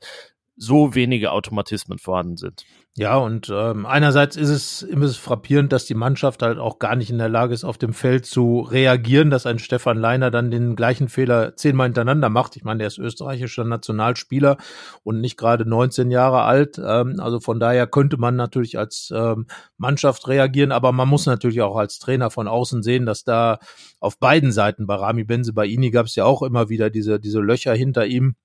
so 0.55 0.95
wenige 0.95 1.31
Automatismen 1.31 1.97
vorhanden 1.97 2.37
sind. 2.37 2.65
Ja, 2.95 3.17
und 3.17 3.49
ähm, 3.51 3.87
einerseits 3.87 4.35
ist 4.35 4.49
es 4.49 4.83
immer 4.83 5.07
frappierend, 5.07 5.73
dass 5.73 5.85
die 5.85 5.95
Mannschaft 5.95 6.43
halt 6.43 6.59
auch 6.59 6.77
gar 6.77 6.95
nicht 6.95 7.09
in 7.09 7.17
der 7.17 7.27
Lage 7.27 7.51
ist, 7.51 7.63
auf 7.63 7.79
dem 7.79 7.91
Feld 7.91 8.27
zu 8.27 8.59
reagieren, 8.59 9.31
dass 9.31 9.47
ein 9.47 9.57
Stefan 9.57 9.97
Leiner 9.97 10.29
dann 10.29 10.51
den 10.51 10.75
gleichen 10.75 11.07
Fehler 11.09 11.55
zehnmal 11.55 11.87
hintereinander 11.87 12.29
macht. 12.29 12.55
Ich 12.55 12.63
meine, 12.63 12.77
der 12.77 12.87
ist 12.87 12.99
österreichischer 12.99 13.63
Nationalspieler 13.63 14.57
und 15.01 15.21
nicht 15.21 15.37
gerade 15.37 15.67
19 15.67 16.11
Jahre 16.11 16.43
alt. 16.43 16.77
Ähm, 16.77 17.15
also 17.19 17.39
von 17.39 17.59
daher 17.59 17.87
könnte 17.87 18.17
man 18.17 18.35
natürlich 18.35 18.77
als 18.77 19.11
ähm, 19.11 19.47
Mannschaft 19.77 20.27
reagieren, 20.27 20.71
aber 20.71 20.91
man 20.91 21.09
muss 21.09 21.25
natürlich 21.25 21.63
auch 21.63 21.77
als 21.77 21.97
Trainer 21.97 22.29
von 22.29 22.47
außen 22.47 22.83
sehen, 22.83 23.07
dass 23.07 23.23
da 23.23 23.57
auf 23.99 24.19
beiden 24.19 24.51
Seiten, 24.51 24.85
bei 24.85 24.95
Rami 24.95 25.23
Benze, 25.23 25.53
bei 25.53 25.65
Ini 25.65 25.89
gab 25.89 26.05
es 26.05 26.13
ja 26.13 26.25
auch 26.25 26.43
immer 26.43 26.69
wieder 26.69 26.91
diese, 26.91 27.19
diese 27.19 27.39
Löcher 27.39 27.73
hinter 27.73 28.05
ihm 28.05 28.35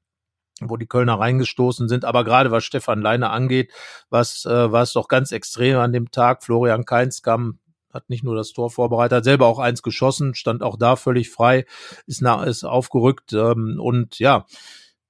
wo 0.61 0.77
die 0.77 0.87
Kölner 0.87 1.19
reingestoßen 1.19 1.88
sind. 1.88 2.05
Aber 2.05 2.25
gerade 2.25 2.50
was 2.50 2.65
Stefan 2.65 3.00
Leine 3.00 3.31
angeht, 3.31 3.73
was 4.11 4.45
äh, 4.45 4.73
war 4.73 4.83
es 4.83 4.93
doch 4.93 5.09
ganz 5.09 5.33
extrem 5.33 5.79
an 5.79 5.93
dem 5.93 6.11
Tag. 6.11 6.43
Florian 6.45 6.85
Kainz 6.85 7.23
kam 7.23 7.59
hat 7.93 8.11
nicht 8.11 8.23
nur 8.23 8.37
das 8.37 8.53
Tor 8.53 8.71
vorbereitet, 8.71 9.17
hat 9.17 9.25
selber 9.25 9.47
auch 9.47 9.59
eins 9.59 9.83
geschossen, 9.83 10.35
stand 10.35 10.62
auch 10.62 10.77
da 10.77 10.95
völlig 10.97 11.31
frei, 11.31 11.65
ist, 12.07 12.21
nach, 12.21 12.45
ist 12.45 12.62
aufgerückt 12.65 13.33
ähm, 13.33 13.81
und 13.81 14.19
ja, 14.19 14.45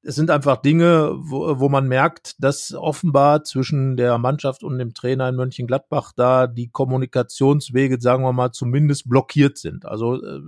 es 0.02 0.14
sind 0.14 0.30
einfach 0.30 0.58
Dinge, 0.58 1.12
wo, 1.18 1.58
wo 1.58 1.68
man 1.68 1.88
merkt, 1.88 2.42
dass 2.42 2.72
offenbar 2.72 3.42
zwischen 3.44 3.96
der 3.96 4.16
Mannschaft 4.18 4.62
und 4.62 4.78
dem 4.78 4.94
Trainer 4.94 5.28
in 5.28 5.34
Mönchengladbach 5.34 6.12
da 6.14 6.46
die 6.46 6.70
Kommunikationswege, 6.70 8.00
sagen 8.00 8.22
wir 8.22 8.32
mal, 8.32 8.52
zumindest 8.52 9.08
blockiert 9.08 9.58
sind. 9.58 9.84
Also 9.84 10.22
äh, 10.22 10.40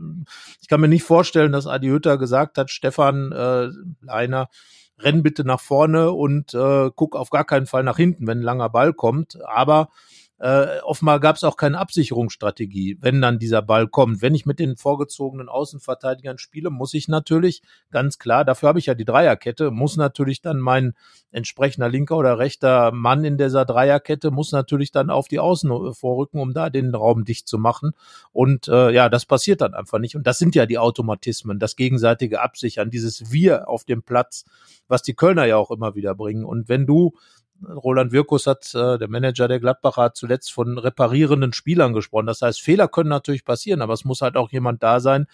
ich 0.61 0.69
kann 0.69 0.81
mir 0.81 0.89
nicht 0.89 1.03
vorstellen, 1.03 1.53
dass 1.53 1.67
Adi 1.67 1.89
Hütter 1.89 2.17
gesagt 2.17 2.59
hat, 2.59 2.71
Stefan 2.71 3.33
äh, 3.33 3.69
Leiner, 4.01 4.49
renn 5.03 5.23
bitte 5.23 5.45
nach 5.45 5.61
vorne 5.61 6.13
und 6.13 6.55
äh, 6.55 6.91
guck 6.95 7.17
auf 7.17 7.31
gar 7.31 7.45
keinen 7.45 7.67
Fall 7.67 7.83
nach 7.83 7.97
hinten, 7.97 8.27
wenn 8.27 8.39
ein 8.39 8.45
langer 8.45 8.69
Ball 8.69 8.93
kommt. 8.93 9.39
Aber 9.45 9.89
äh, 10.41 10.81
offenbar 10.85 11.21
gab 11.21 11.37
es 11.37 11.45
auch 11.45 11.59
keine 11.59 11.79
Absicherungsstrategie, 11.79 12.97
wenn 13.01 13.21
dann 13.21 13.39
dieser 13.39 13.61
Ball 13.61 13.87
kommt. 13.87 14.23
Wenn 14.23 14.35
ich 14.35 14.47
mit 14.47 14.59
den 14.59 14.77
vorgezogenen 14.77 15.51
Außenverteidigern 15.51 16.39
spiele, 16.39 16.71
muss 16.71 16.95
ich 16.95 17.09
natürlich 17.09 17.63
ganz 17.91 18.19
klar, 18.19 18.47
dafür 18.47 18.71
habe 18.71 18.79
ich 18.79 18.87
ja 18.87 18.95
die 18.95 19.05
Dreierkette, 19.05 19.71
muss 19.71 19.99
natürlich 19.99 20.41
dann 20.41 20.59
mein 20.59 20.95
entsprechender 21.31 21.91
linker 21.91 22.17
oder 22.17 22.39
rechter 22.39 22.91
Mann 22.91 23.23
in 23.25 23.37
dieser 23.37 23.67
Dreierkette 23.67 24.31
muss 24.31 24.51
natürlich 24.51 24.91
dann 24.93 25.11
auf 25.11 25.29
die 25.29 25.39
Außen 25.39 25.93
vorrücken, 25.93 26.41
um 26.41 26.55
da 26.55 26.71
den 26.71 26.95
Raum 26.95 27.25
dicht 27.25 27.47
zu 27.47 27.59
machen. 27.59 27.93
Und 28.33 28.67
äh, 28.69 28.91
ja, 28.93 29.11
das 29.11 29.27
passiert 29.27 29.61
dann 29.61 29.75
einfach 29.75 29.99
nicht. 29.99 30.17
Und 30.17 30.27
das 30.27 30.39
sind 30.39 30.55
ja 30.55 30.65
die 30.65 30.79
Automatismen, 30.79 31.59
das 31.59 31.77
gegenseitige 31.77 32.41
Absichern, 32.41 32.91
dieses 32.91 33.31
Wir 33.31 33.69
auf 33.69 33.85
dem 33.85 34.03
Platz, 34.03 34.45
was 34.89 35.03
die 35.03 35.15
Kölner 35.15 35.45
ja 35.45 35.59
auch 35.59 35.71
immer 35.71 35.95
wieder 35.95 36.15
bringen. 36.15 36.47
Und 36.47 36.71
wenn 36.71 36.87
du 36.87 37.13
Roland 37.69 38.13
Wirkus 38.13 38.47
hat, 38.47 38.75
äh, 38.75 38.99
der 38.99 39.09
Manager 39.09 39.49
der 39.49 39.61
Gladbacher, 39.61 40.03
hat 40.03 40.17
zuletzt 40.17 40.53
von 40.53 40.79
reparierenden 40.79 41.53
Spielern 41.53 41.93
gesprochen. 41.93 42.27
Das 42.27 42.43
heißt, 42.43 42.61
Fehler 42.61 42.89
können 42.89 43.11
natürlich 43.11 43.45
passieren, 43.45 43.83
aber 43.83 43.93
es 43.93 44.05
muss 44.05 44.21
halt 44.21 44.37
auch 44.37 44.51
jemand 44.51 44.83
da 44.83 45.01
sein 45.01 45.27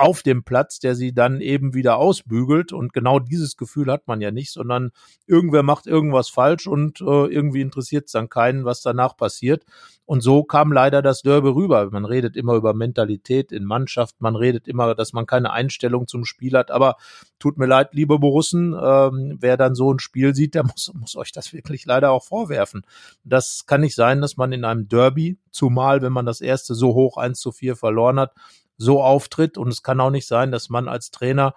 auf 0.00 0.22
dem 0.22 0.44
Platz, 0.44 0.78
der 0.78 0.94
sie 0.94 1.12
dann 1.12 1.42
eben 1.42 1.74
wieder 1.74 1.98
ausbügelt. 1.98 2.72
Und 2.72 2.94
genau 2.94 3.18
dieses 3.18 3.58
Gefühl 3.58 3.92
hat 3.92 4.08
man 4.08 4.22
ja 4.22 4.30
nicht, 4.30 4.50
sondern 4.50 4.92
irgendwer 5.26 5.62
macht 5.62 5.86
irgendwas 5.86 6.30
falsch 6.30 6.66
und 6.66 7.02
äh, 7.02 7.26
irgendwie 7.26 7.60
interessiert 7.60 8.06
es 8.06 8.12
dann 8.12 8.30
keinen, 8.30 8.64
was 8.64 8.80
danach 8.80 9.16
passiert. 9.16 9.64
Und 10.06 10.22
so 10.22 10.42
kam 10.42 10.72
leider 10.72 11.02
das 11.02 11.22
Derby 11.22 11.50
rüber. 11.50 11.88
Man 11.92 12.04
redet 12.04 12.34
immer 12.34 12.54
über 12.54 12.74
Mentalität 12.74 13.52
in 13.52 13.64
Mannschaft, 13.64 14.20
man 14.20 14.34
redet 14.34 14.66
immer, 14.66 14.94
dass 14.96 15.12
man 15.12 15.24
keine 15.24 15.52
Einstellung 15.52 16.08
zum 16.08 16.24
Spiel 16.24 16.56
hat. 16.56 16.72
Aber 16.72 16.96
tut 17.38 17.58
mir 17.58 17.66
leid, 17.66 17.90
liebe 17.92 18.18
Borussen, 18.18 18.72
ähm, 18.72 19.36
wer 19.38 19.56
dann 19.56 19.76
so 19.76 19.92
ein 19.92 20.00
Spiel 20.00 20.34
sieht, 20.34 20.56
der 20.56 20.64
muss, 20.64 20.90
muss 20.94 21.14
euch 21.14 21.30
das 21.30 21.52
wirklich 21.52 21.69
leider 21.84 22.10
auch 22.10 22.24
vorwerfen. 22.24 22.84
Das 23.24 23.66
kann 23.66 23.80
nicht 23.80 23.94
sein, 23.94 24.20
dass 24.20 24.36
man 24.36 24.52
in 24.52 24.64
einem 24.64 24.88
Derby, 24.88 25.38
zumal 25.50 26.02
wenn 26.02 26.12
man 26.12 26.26
das 26.26 26.40
erste 26.40 26.74
so 26.74 26.94
hoch 26.94 27.16
1 27.16 27.40
zu 27.40 27.52
4 27.52 27.76
verloren 27.76 28.20
hat, 28.20 28.32
so 28.76 29.02
auftritt. 29.02 29.58
Und 29.58 29.68
es 29.68 29.82
kann 29.82 30.00
auch 30.00 30.10
nicht 30.10 30.26
sein, 30.26 30.50
dass 30.50 30.70
man 30.70 30.88
als 30.88 31.10
Trainer 31.10 31.54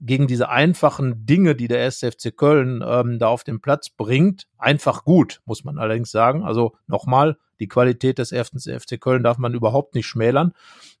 gegen 0.00 0.26
diese 0.26 0.48
einfachen 0.48 1.24
Dinge, 1.26 1.54
die 1.54 1.68
der 1.68 1.84
SFC 1.86 2.36
Köln 2.36 2.84
ähm, 2.86 3.18
da 3.18 3.28
auf 3.28 3.44
den 3.44 3.60
Platz 3.60 3.88
bringt, 3.90 4.48
einfach 4.58 5.04
gut, 5.04 5.40
muss 5.46 5.64
man 5.64 5.78
allerdings 5.78 6.10
sagen. 6.10 6.44
Also 6.44 6.76
nochmal, 6.86 7.38
die 7.60 7.68
Qualität 7.68 8.18
des 8.18 8.30
FC 8.30 9.00
Köln 9.00 9.22
darf 9.22 9.38
man 9.38 9.54
überhaupt 9.54 9.94
nicht 9.94 10.06
schmälern, 10.06 10.52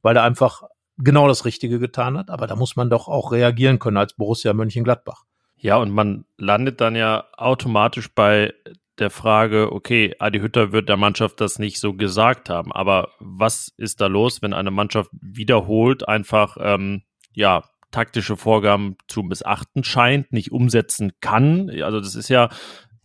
weil 0.02 0.16
er 0.16 0.22
einfach 0.22 0.62
genau 0.96 1.28
das 1.28 1.44
Richtige 1.44 1.78
getan 1.78 2.16
hat. 2.16 2.30
Aber 2.30 2.46
da 2.46 2.56
muss 2.56 2.76
man 2.76 2.90
doch 2.90 3.08
auch 3.08 3.32
reagieren 3.32 3.78
können 3.78 3.96
als 3.96 4.14
Borussia 4.14 4.52
Mönchengladbach. 4.52 5.24
Ja, 5.64 5.78
und 5.78 5.92
man 5.92 6.26
landet 6.36 6.82
dann 6.82 6.94
ja 6.94 7.24
automatisch 7.38 8.14
bei 8.14 8.52
der 8.98 9.08
Frage, 9.08 9.72
okay, 9.72 10.14
Adi 10.18 10.40
Hütter 10.40 10.72
wird 10.72 10.90
der 10.90 10.98
Mannschaft 10.98 11.40
das 11.40 11.58
nicht 11.58 11.80
so 11.80 11.94
gesagt 11.94 12.50
haben, 12.50 12.70
aber 12.70 13.12
was 13.18 13.72
ist 13.78 14.02
da 14.02 14.08
los, 14.08 14.42
wenn 14.42 14.52
eine 14.52 14.70
Mannschaft 14.70 15.10
wiederholt 15.22 16.06
einfach, 16.06 16.58
ähm, 16.60 17.04
ja, 17.32 17.64
taktische 17.90 18.36
Vorgaben 18.36 18.98
zu 19.08 19.22
missachten 19.22 19.84
scheint, 19.84 20.34
nicht 20.34 20.52
umsetzen 20.52 21.12
kann? 21.22 21.70
Also 21.70 21.98
das 21.98 22.14
ist 22.14 22.28
ja 22.28 22.50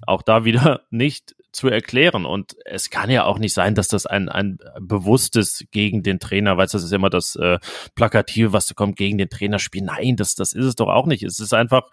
auch 0.05 0.21
da 0.21 0.43
wieder 0.43 0.81
nicht 0.89 1.37
zu 1.51 1.67
erklären. 1.67 2.25
Und 2.25 2.55
es 2.65 2.89
kann 2.89 3.09
ja 3.09 3.25
auch 3.25 3.39
nicht 3.39 3.53
sein, 3.53 3.75
dass 3.75 3.87
das 3.87 4.05
ein, 4.05 4.29
ein 4.29 4.59
bewusstes 4.79 5.65
gegen 5.71 6.03
den 6.03 6.19
Trainer, 6.19 6.57
du, 6.57 6.61
das 6.63 6.83
ist 6.83 6.91
immer 6.91 7.09
das 7.09 7.35
äh, 7.35 7.59
Plakative, 7.95 8.53
was 8.53 8.67
da 8.67 8.73
kommt, 8.73 8.95
gegen 8.95 9.17
den 9.17 9.29
Trainer 9.29 9.59
spielen. 9.59 9.85
Nein, 9.85 10.15
das, 10.15 10.35
das 10.35 10.53
ist 10.53 10.65
es 10.65 10.75
doch 10.75 10.87
auch 10.87 11.05
nicht. 11.05 11.23
Es 11.23 11.39
ist 11.39 11.53
einfach, 11.53 11.89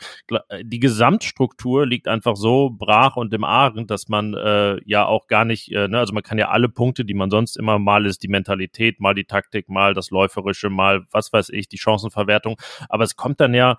die 0.62 0.80
Gesamtstruktur 0.80 1.86
liegt 1.86 2.08
einfach 2.08 2.36
so 2.36 2.70
brach 2.70 3.16
und 3.16 3.32
im 3.32 3.44
Argen, 3.44 3.86
dass 3.86 4.08
man 4.08 4.34
äh, 4.34 4.78
ja 4.84 5.06
auch 5.06 5.26
gar 5.26 5.44
nicht, 5.44 5.72
äh, 5.72 5.88
ne, 5.88 5.98
also 5.98 6.12
man 6.12 6.22
kann 6.22 6.38
ja 6.38 6.48
alle 6.48 6.68
Punkte, 6.68 7.04
die 7.04 7.14
man 7.14 7.30
sonst 7.30 7.56
immer 7.56 7.78
mal 7.78 8.06
ist, 8.06 8.22
die 8.22 8.28
Mentalität, 8.28 9.00
mal 9.00 9.14
die 9.14 9.24
Taktik, 9.24 9.68
mal 9.68 9.94
das 9.94 10.10
Läuferische, 10.10 10.70
mal 10.70 11.06
was 11.10 11.32
weiß 11.32 11.50
ich, 11.50 11.68
die 11.68 11.78
Chancenverwertung. 11.78 12.56
Aber 12.88 13.04
es 13.04 13.16
kommt 13.16 13.40
dann 13.40 13.54
ja 13.54 13.76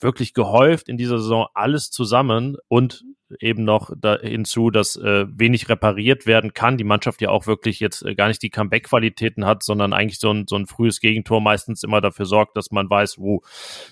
wirklich 0.00 0.34
gehäuft 0.34 0.88
in 0.88 0.96
dieser 0.96 1.18
Saison 1.18 1.46
alles 1.54 1.90
zusammen 1.90 2.56
und 2.68 3.04
eben 3.40 3.64
noch 3.64 3.90
da 3.96 4.18
hinzu, 4.18 4.70
dass 4.70 4.96
äh, 4.96 5.26
wenig 5.28 5.68
repariert 5.68 6.26
werden 6.26 6.54
kann. 6.54 6.76
Die 6.76 6.84
Mannschaft 6.84 7.20
ja 7.20 7.30
auch 7.30 7.46
wirklich 7.46 7.80
jetzt 7.80 8.02
äh, 8.04 8.14
gar 8.14 8.28
nicht 8.28 8.42
die 8.42 8.50
Comeback-Qualitäten 8.50 9.44
hat, 9.44 9.62
sondern 9.62 9.92
eigentlich 9.92 10.18
so 10.18 10.30
ein, 10.30 10.46
so 10.48 10.56
ein 10.56 10.66
frühes 10.66 11.00
Gegentor 11.00 11.40
meistens 11.40 11.82
immer 11.82 12.00
dafür 12.00 12.26
sorgt, 12.26 12.56
dass 12.56 12.70
man 12.70 12.88
weiß, 12.88 13.18
wo 13.18 13.42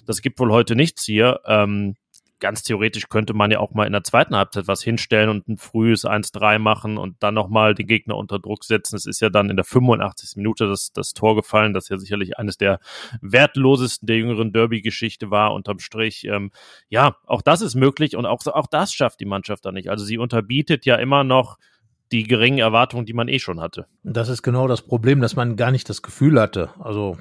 das 0.07 0.23
gibt 0.23 0.39
wohl 0.39 0.53
heute 0.53 0.77
nichts 0.77 1.05
hier. 1.05 1.41
Ähm, 1.47 1.97
ganz 2.45 2.63
theoretisch 2.63 3.09
könnte 3.09 3.33
man 3.33 3.51
ja 3.51 3.59
auch 3.59 3.73
mal 3.73 3.87
in 3.87 3.95
der 3.95 4.05
zweiten 4.05 4.37
Halbzeit 4.37 4.69
was 4.69 4.83
hinstellen 4.83 5.31
und 5.31 5.49
ein 5.49 5.57
frühes 5.57 6.05
1-3 6.05 6.59
machen 6.59 6.99
und 6.99 7.17
dann 7.23 7.33
nochmal 7.33 7.75
den 7.75 7.87
Gegner 7.87 8.19
unter 8.19 8.39
Druck 8.39 8.65
setzen. 8.65 8.97
Es 8.97 9.07
ist 9.07 9.23
ja 9.23 9.31
dann 9.31 9.49
in 9.49 9.57
der 9.57 9.65
85. 9.65 10.37
Minute 10.37 10.69
das, 10.69 10.93
das 10.93 11.15
Tor 11.15 11.37
gefallen, 11.37 11.73
das 11.73 11.89
ja 11.89 11.97
sicherlich 11.97 12.39
eines 12.39 12.59
der 12.59 12.81
wertlosesten 13.23 14.07
der 14.07 14.19
jüngeren 14.19 14.53
Derby-Geschichte 14.53 15.31
war, 15.31 15.55
unterm 15.55 15.79
Strich. 15.79 16.27
Ähm, 16.27 16.51
ja, 16.91 17.17
auch 17.25 17.41
das 17.41 17.63
ist 17.63 17.77
möglich 17.77 18.15
und 18.15 18.27
auch, 18.27 18.45
auch 18.45 18.67
das 18.67 18.93
schafft 18.93 19.21
die 19.21 19.25
Mannschaft 19.25 19.65
da 19.65 19.73
nicht. 19.73 19.89
Also 19.89 20.05
sie 20.05 20.19
unterbietet 20.19 20.85
ja 20.85 20.97
immer 20.97 21.25
noch 21.25 21.57
die 22.13 22.25
geringen 22.25 22.59
Erwartungen, 22.59 23.07
die 23.07 23.15
man 23.15 23.29
eh 23.29 23.39
schon 23.39 23.59
hatte. 23.59 23.87
Das 24.03 24.29
ist 24.29 24.43
genau 24.43 24.69
das 24.69 24.83
Problem, 24.83 25.23
dass 25.23 25.35
man 25.35 25.57
gar 25.57 25.71
nicht 25.71 25.89
das 25.89 26.03
Gefühl 26.03 26.39
hatte. 26.39 26.69
Also 26.79 27.17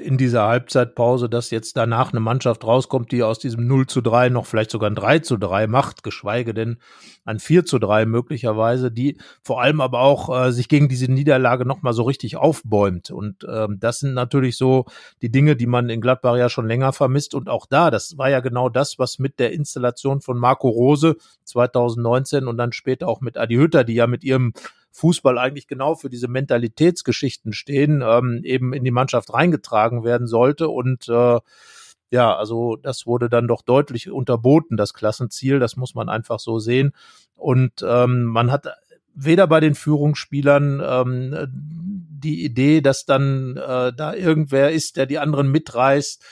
in 0.00 0.18
dieser 0.18 0.46
Halbzeitpause, 0.46 1.28
dass 1.28 1.50
jetzt 1.50 1.76
danach 1.76 2.12
eine 2.12 2.20
Mannschaft 2.20 2.64
rauskommt, 2.64 3.12
die 3.12 3.22
aus 3.22 3.38
diesem 3.38 3.66
0 3.66 3.86
zu 3.86 4.00
3 4.00 4.30
noch 4.30 4.46
vielleicht 4.46 4.70
sogar 4.70 4.90
ein 4.90 4.94
3 4.94 5.20
zu 5.20 5.36
3 5.36 5.66
macht, 5.66 6.02
geschweige 6.02 6.54
denn 6.54 6.78
ein 7.24 7.38
4 7.38 7.64
zu 7.64 7.78
3 7.78 8.06
möglicherweise, 8.06 8.90
die 8.90 9.18
vor 9.42 9.60
allem 9.60 9.80
aber 9.80 10.00
auch 10.00 10.46
äh, 10.46 10.52
sich 10.52 10.68
gegen 10.68 10.88
diese 10.88 11.10
Niederlage 11.10 11.64
nochmal 11.64 11.92
so 11.92 12.02
richtig 12.02 12.36
aufbäumt. 12.36 13.10
Und 13.10 13.46
ähm, 13.48 13.78
das 13.78 13.98
sind 13.98 14.14
natürlich 14.14 14.56
so 14.56 14.86
die 15.22 15.30
Dinge, 15.30 15.56
die 15.56 15.66
man 15.66 15.88
in 15.90 16.00
Gladbach 16.00 16.36
ja 16.36 16.48
schon 16.48 16.66
länger 16.66 16.92
vermisst. 16.92 17.34
Und 17.34 17.48
auch 17.48 17.66
da, 17.66 17.90
das 17.90 18.18
war 18.18 18.30
ja 18.30 18.40
genau 18.40 18.68
das, 18.68 18.98
was 18.98 19.18
mit 19.18 19.38
der 19.38 19.52
Installation 19.52 20.20
von 20.20 20.38
Marco 20.38 20.68
Rose 20.68 21.16
2019 21.44 22.46
und 22.46 22.56
dann 22.56 22.72
später 22.72 23.08
auch 23.08 23.20
mit 23.20 23.36
Adi 23.36 23.56
Hütter, 23.56 23.84
die 23.84 23.94
ja 23.94 24.06
mit 24.06 24.24
ihrem 24.24 24.52
Fußball 24.92 25.38
eigentlich 25.38 25.66
genau 25.66 25.94
für 25.94 26.10
diese 26.10 26.28
Mentalitätsgeschichten 26.28 27.52
stehen, 27.52 28.02
ähm, 28.04 28.40
eben 28.44 28.72
in 28.72 28.84
die 28.84 28.90
Mannschaft 28.90 29.32
reingetragen 29.32 30.04
werden 30.04 30.26
sollte. 30.26 30.68
Und 30.68 31.08
äh, 31.08 31.38
ja, 32.10 32.36
also 32.36 32.76
das 32.76 33.06
wurde 33.06 33.28
dann 33.28 33.46
doch 33.46 33.62
deutlich 33.62 34.10
unterboten, 34.10 34.76
das 34.76 34.94
Klassenziel, 34.94 35.58
das 35.60 35.76
muss 35.76 35.94
man 35.94 36.08
einfach 36.08 36.40
so 36.40 36.58
sehen. 36.58 36.92
Und 37.36 37.84
ähm, 37.86 38.24
man 38.24 38.50
hat 38.50 38.66
weder 39.14 39.46
bei 39.46 39.60
den 39.60 39.74
Führungsspielern 39.74 40.82
ähm, 40.84 41.80
die 42.20 42.44
Idee, 42.44 42.80
dass 42.80 43.06
dann 43.06 43.56
äh, 43.56 43.92
da 43.92 44.14
irgendwer 44.14 44.70
ist, 44.70 44.96
der 44.96 45.06
die 45.06 45.18
anderen 45.18 45.50
mitreißt, 45.50 46.22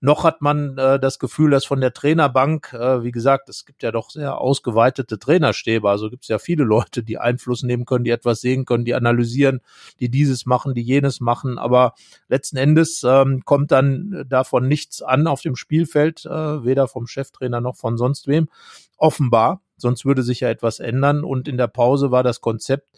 noch 0.00 0.24
hat 0.24 0.42
man 0.42 0.76
äh, 0.78 0.98
das 0.98 1.18
Gefühl, 1.18 1.50
dass 1.50 1.64
von 1.64 1.80
der 1.80 1.92
Trainerbank, 1.92 2.72
äh, 2.72 3.02
wie 3.02 3.10
gesagt, 3.10 3.48
es 3.48 3.64
gibt 3.64 3.82
ja 3.82 3.92
doch 3.92 4.10
sehr 4.10 4.38
ausgeweitete 4.38 5.18
Trainerstäbe, 5.18 5.88
also 5.88 6.10
gibt 6.10 6.24
es 6.24 6.28
ja 6.28 6.38
viele 6.38 6.64
Leute, 6.64 7.02
die 7.02 7.18
Einfluss 7.18 7.62
nehmen 7.62 7.84
können, 7.84 8.04
die 8.04 8.10
etwas 8.10 8.40
sehen 8.40 8.64
können, 8.64 8.84
die 8.84 8.94
analysieren, 8.94 9.60
die 10.00 10.08
dieses 10.08 10.46
machen, 10.46 10.74
die 10.74 10.82
jenes 10.82 11.20
machen, 11.20 11.58
aber 11.58 11.94
letzten 12.28 12.56
Endes 12.56 13.02
ähm, 13.06 13.44
kommt 13.44 13.70
dann 13.70 14.24
davon 14.28 14.66
nichts 14.66 15.02
an 15.02 15.26
auf 15.26 15.42
dem 15.42 15.56
Spielfeld, 15.56 16.24
äh, 16.26 16.64
weder 16.64 16.88
vom 16.88 17.06
Cheftrainer 17.06 17.60
noch 17.60 17.76
von 17.76 17.96
sonst 17.96 18.26
wem, 18.26 18.48
offenbar. 18.96 19.60
Sonst 19.76 20.04
würde 20.04 20.22
sich 20.22 20.40
ja 20.40 20.48
etwas 20.48 20.80
ändern. 20.80 21.24
Und 21.24 21.48
in 21.48 21.56
der 21.56 21.68
Pause 21.68 22.10
war 22.10 22.22
das 22.22 22.40
Konzept, 22.40 22.88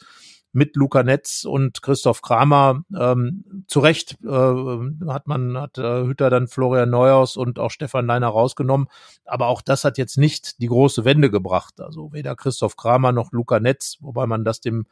mit 0.57 0.75
Luca 0.75 1.03
Netz 1.03 1.45
und 1.45 1.83
Christoph 1.83 2.23
Kramer. 2.23 2.83
Ähm, 2.99 3.65
zu 3.69 3.81
Recht 3.81 4.17
äh, 4.25 5.07
hat 5.07 5.27
man, 5.27 5.59
hat 5.59 5.77
äh, 5.77 6.05
Hütter 6.05 6.31
dann 6.31 6.49
Florian 6.49 6.89
Neuhaus 6.89 7.37
und 7.37 7.59
auch 7.59 7.71
Stefan 7.71 8.07
Leiner 8.07 8.29
rausgenommen. 8.29 8.89
Aber 9.27 9.49
auch 9.49 9.61
das 9.61 9.85
hat 9.85 9.99
jetzt 9.99 10.17
nicht 10.17 10.63
die 10.63 10.69
große 10.69 11.05
Wende 11.05 11.31
gebracht. 11.31 11.79
Also 11.79 12.15
weder 12.15 12.35
Christoph 12.37 12.77
Kramer 12.77 13.13
noch 13.13 13.33
Luca 13.33 13.61
Netz, 13.61 13.99
wobei 14.01 14.27
man 14.27 14.45
das 14.45 14.63
dem 14.63 14.87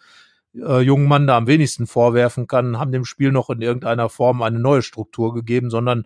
äh, 0.55 0.81
jungen 0.81 1.09
Mann 1.09 1.27
da 1.27 1.39
am 1.39 1.47
wenigsten 1.47 1.87
vorwerfen 1.87 2.47
kann, 2.47 2.79
haben 2.79 2.93
dem 2.93 3.07
Spiel 3.07 3.33
noch 3.33 3.49
in 3.49 3.63
irgendeiner 3.63 4.11
Form 4.11 4.43
eine 4.43 4.61
neue 4.61 4.83
Struktur 4.83 5.33
gegeben, 5.33 5.71
sondern 5.71 6.05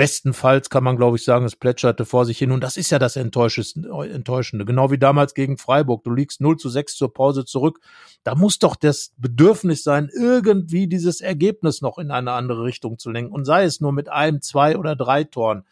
bestenfalls 0.00 0.70
kann 0.70 0.82
man, 0.82 0.96
glaube 0.96 1.18
ich, 1.18 1.24
sagen, 1.24 1.44
es 1.44 1.56
plätscherte 1.56 2.06
vor 2.06 2.24
sich 2.24 2.38
hin. 2.38 2.52
Und 2.52 2.64
das 2.64 2.78
ist 2.78 2.88
ja 2.88 2.98
das 2.98 3.16
Enttäuschende. 3.16 4.64
Genau 4.64 4.90
wie 4.90 4.96
damals 4.96 5.34
gegen 5.34 5.58
Freiburg. 5.58 6.04
Du 6.04 6.10
liegst 6.10 6.40
0 6.40 6.56
zu 6.56 6.70
6 6.70 6.96
zur 6.96 7.12
Pause 7.12 7.44
zurück. 7.44 7.80
Da 8.24 8.34
muss 8.34 8.58
doch 8.58 8.76
das 8.76 9.12
Bedürfnis 9.18 9.84
sein, 9.84 10.08
irgendwie 10.10 10.86
dieses 10.86 11.20
Ergebnis 11.20 11.82
noch 11.82 11.98
in 11.98 12.10
eine 12.10 12.32
andere 12.32 12.64
Richtung 12.64 12.98
zu 12.98 13.10
lenken. 13.10 13.30
Und 13.30 13.44
sei 13.44 13.64
es 13.64 13.82
nur 13.82 13.92
mit 13.92 14.08
einem, 14.08 14.40
zwei 14.40 14.78
oder 14.78 14.96
drei 14.96 15.24
Toren. 15.24 15.64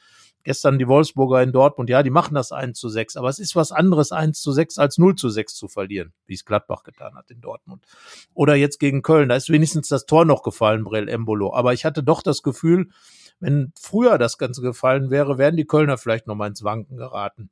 Gestern 0.48 0.78
die 0.78 0.88
Wolfsburger 0.88 1.42
in 1.42 1.52
Dortmund, 1.52 1.90
ja, 1.90 2.02
die 2.02 2.08
machen 2.08 2.34
das 2.34 2.52
1 2.52 2.78
zu 2.80 2.88
6, 2.88 3.18
aber 3.18 3.28
es 3.28 3.38
ist 3.38 3.54
was 3.54 3.70
anderes 3.70 4.12
1 4.12 4.40
zu 4.40 4.50
6 4.50 4.78
als 4.78 4.96
0 4.96 5.14
zu 5.14 5.28
6 5.28 5.52
zu 5.52 5.68
verlieren, 5.68 6.14
wie 6.24 6.32
es 6.32 6.46
Gladbach 6.46 6.84
getan 6.84 7.16
hat 7.16 7.30
in 7.30 7.42
Dortmund. 7.42 7.84
Oder 8.32 8.54
jetzt 8.54 8.80
gegen 8.80 9.02
Köln, 9.02 9.28
da 9.28 9.36
ist 9.36 9.50
wenigstens 9.50 9.88
das 9.88 10.06
Tor 10.06 10.24
noch 10.24 10.42
gefallen, 10.42 10.84
Brell 10.84 11.06
Embolo. 11.06 11.52
Aber 11.52 11.74
ich 11.74 11.84
hatte 11.84 12.02
doch 12.02 12.22
das 12.22 12.42
Gefühl, 12.42 12.88
wenn 13.40 13.74
früher 13.78 14.16
das 14.16 14.38
Ganze 14.38 14.62
gefallen 14.62 15.10
wäre, 15.10 15.36
wären 15.36 15.54
die 15.54 15.66
Kölner 15.66 15.98
vielleicht 15.98 16.26
noch 16.26 16.34
mal 16.34 16.46
ins 16.46 16.64
Wanken 16.64 16.96
geraten. 16.96 17.50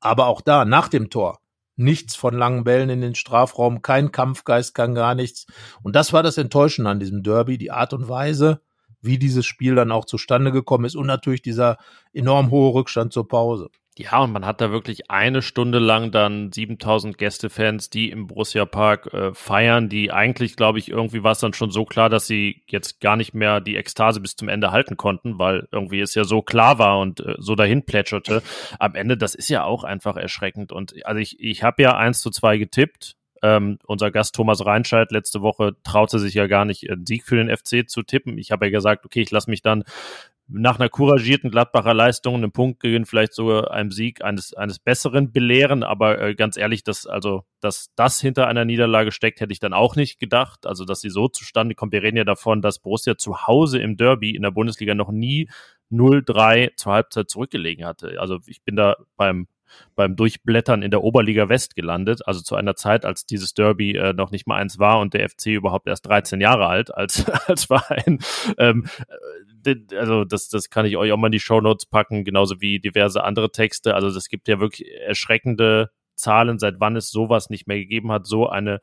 Aber 0.00 0.28
auch 0.28 0.40
da, 0.40 0.64
nach 0.64 0.88
dem 0.88 1.10
Tor, 1.10 1.40
nichts 1.76 2.16
von 2.16 2.32
langen 2.32 2.64
Bällen 2.64 2.88
in 2.88 3.02
den 3.02 3.14
Strafraum, 3.14 3.82
kein 3.82 4.10
Kampfgeist, 4.10 4.74
kann 4.74 4.94
gar 4.94 5.14
nichts. 5.14 5.44
Und 5.82 5.94
das 5.96 6.14
war 6.14 6.22
das 6.22 6.38
Enttäuschende 6.38 6.90
an 6.90 6.98
diesem 6.98 7.22
Derby, 7.22 7.58
die 7.58 7.70
Art 7.70 7.92
und 7.92 8.08
Weise, 8.08 8.62
wie 9.02 9.18
dieses 9.18 9.46
Spiel 9.46 9.74
dann 9.74 9.92
auch 9.92 10.04
zustande 10.04 10.52
gekommen 10.52 10.84
ist 10.84 10.96
und 10.96 11.06
natürlich 11.06 11.42
dieser 11.42 11.78
enorm 12.12 12.50
hohe 12.50 12.74
Rückstand 12.74 13.12
zur 13.12 13.28
Pause. 13.28 13.70
Ja, 13.98 14.20
und 14.20 14.32
man 14.32 14.46
hat 14.46 14.62
da 14.62 14.70
wirklich 14.70 15.10
eine 15.10 15.42
Stunde 15.42 15.78
lang 15.78 16.10
dann 16.10 16.52
7000 16.52 17.18
Gästefans, 17.18 17.90
die 17.90 18.10
im 18.10 18.28
Borussia 18.28 18.64
Park 18.64 19.12
äh, 19.12 19.34
feiern, 19.34 19.90
die 19.90 20.10
eigentlich, 20.10 20.56
glaube 20.56 20.78
ich, 20.78 20.88
irgendwie 20.90 21.22
war 21.22 21.32
es 21.32 21.40
dann 21.40 21.52
schon 21.52 21.70
so 21.70 21.84
klar, 21.84 22.08
dass 22.08 22.26
sie 22.26 22.62
jetzt 22.66 23.00
gar 23.00 23.16
nicht 23.16 23.34
mehr 23.34 23.60
die 23.60 23.76
Ekstase 23.76 24.20
bis 24.20 24.36
zum 24.36 24.48
Ende 24.48 24.70
halten 24.70 24.96
konnten, 24.96 25.38
weil 25.38 25.68
irgendwie 25.70 26.00
es 26.00 26.14
ja 26.14 26.24
so 26.24 26.40
klar 26.40 26.78
war 26.78 26.98
und 26.98 27.20
äh, 27.20 27.34
so 27.38 27.56
dahin 27.56 27.84
plätscherte. 27.84 28.42
Am 28.78 28.94
Ende, 28.94 29.18
das 29.18 29.34
ist 29.34 29.50
ja 29.50 29.64
auch 29.64 29.84
einfach 29.84 30.16
erschreckend. 30.16 30.72
Und 30.72 30.94
also 31.04 31.20
ich, 31.20 31.38
ich 31.38 31.62
habe 31.62 31.82
ja 31.82 31.94
eins 31.94 32.20
zu 32.20 32.30
zwei 32.30 32.56
getippt. 32.56 33.16
Ähm, 33.42 33.78
unser 33.86 34.10
Gast 34.10 34.34
Thomas 34.34 34.64
Reinscheid 34.64 35.10
letzte 35.12 35.40
Woche 35.40 35.76
traute 35.82 36.18
sich 36.18 36.34
ja 36.34 36.46
gar 36.46 36.64
nicht, 36.64 36.90
einen 36.90 37.06
Sieg 37.06 37.24
für 37.24 37.36
den 37.36 37.54
FC 37.54 37.88
zu 37.88 38.02
tippen. 38.02 38.38
Ich 38.38 38.52
habe 38.52 38.66
ja 38.66 38.70
gesagt, 38.70 39.04
okay, 39.04 39.22
ich 39.22 39.30
lasse 39.30 39.50
mich 39.50 39.62
dann 39.62 39.84
nach 40.52 40.78
einer 40.78 40.88
couragierten 40.88 41.50
Gladbacher 41.50 41.94
Leistung 41.94 42.34
einen 42.34 42.50
Punkt 42.50 42.80
gewinnen, 42.80 43.06
vielleicht 43.06 43.34
sogar 43.34 43.70
einem 43.70 43.92
Sieg 43.92 44.22
eines, 44.24 44.52
eines 44.52 44.78
Besseren 44.78 45.32
belehren. 45.32 45.84
Aber 45.84 46.20
äh, 46.20 46.34
ganz 46.34 46.56
ehrlich, 46.56 46.82
dass, 46.82 47.06
also, 47.06 47.44
dass 47.60 47.90
das 47.94 48.20
hinter 48.20 48.48
einer 48.48 48.64
Niederlage 48.64 49.12
steckt, 49.12 49.40
hätte 49.40 49.52
ich 49.52 49.60
dann 49.60 49.72
auch 49.72 49.96
nicht 49.96 50.18
gedacht. 50.18 50.66
Also, 50.66 50.84
dass 50.84 51.00
sie 51.00 51.10
so 51.10 51.28
zustande 51.28 51.74
kommt. 51.74 51.92
Wir 51.92 52.02
reden 52.02 52.16
ja 52.16 52.24
davon, 52.24 52.62
dass 52.62 52.80
Borussia 52.80 53.16
zu 53.16 53.46
Hause 53.46 53.78
im 53.78 53.96
Derby 53.96 54.34
in 54.34 54.42
der 54.42 54.50
Bundesliga 54.50 54.94
noch 54.94 55.12
nie 55.12 55.48
0-3 55.92 56.74
zur 56.76 56.92
Halbzeit 56.92 57.30
zurückgelegen 57.30 57.86
hatte. 57.86 58.20
Also, 58.20 58.40
ich 58.46 58.62
bin 58.62 58.76
da 58.76 58.96
beim 59.16 59.46
beim 59.94 60.16
Durchblättern 60.16 60.82
in 60.82 60.90
der 60.90 61.02
Oberliga 61.02 61.48
West 61.48 61.76
gelandet, 61.76 62.26
also 62.26 62.40
zu 62.40 62.56
einer 62.56 62.76
Zeit, 62.76 63.04
als 63.04 63.26
dieses 63.26 63.54
Derby 63.54 63.96
äh, 63.96 64.12
noch 64.12 64.30
nicht 64.30 64.46
mal 64.46 64.56
eins 64.56 64.78
war 64.78 65.00
und 65.00 65.14
der 65.14 65.28
FC 65.28 65.46
überhaupt 65.46 65.86
erst 65.86 66.06
13 66.06 66.40
Jahre 66.40 66.66
alt 66.66 66.94
als, 66.94 67.28
als 67.46 67.64
Verein. 67.64 68.18
Ähm, 68.58 68.86
äh, 69.64 69.76
also 69.96 70.24
das, 70.24 70.48
das 70.48 70.70
kann 70.70 70.86
ich 70.86 70.96
euch 70.96 71.12
auch 71.12 71.16
mal 71.16 71.28
in 71.28 71.32
die 71.32 71.40
Show 71.40 71.60
Notes 71.60 71.86
packen, 71.86 72.24
genauso 72.24 72.60
wie 72.60 72.80
diverse 72.80 73.24
andere 73.24 73.50
Texte. 73.50 73.94
Also 73.94 74.08
es 74.08 74.28
gibt 74.28 74.48
ja 74.48 74.60
wirklich 74.60 74.90
erschreckende 75.06 75.90
Zahlen, 76.14 76.58
seit 76.58 76.76
wann 76.78 76.96
es 76.96 77.10
sowas 77.10 77.50
nicht 77.50 77.66
mehr 77.66 77.78
gegeben 77.78 78.12
hat, 78.12 78.26
so 78.26 78.48
eine 78.48 78.80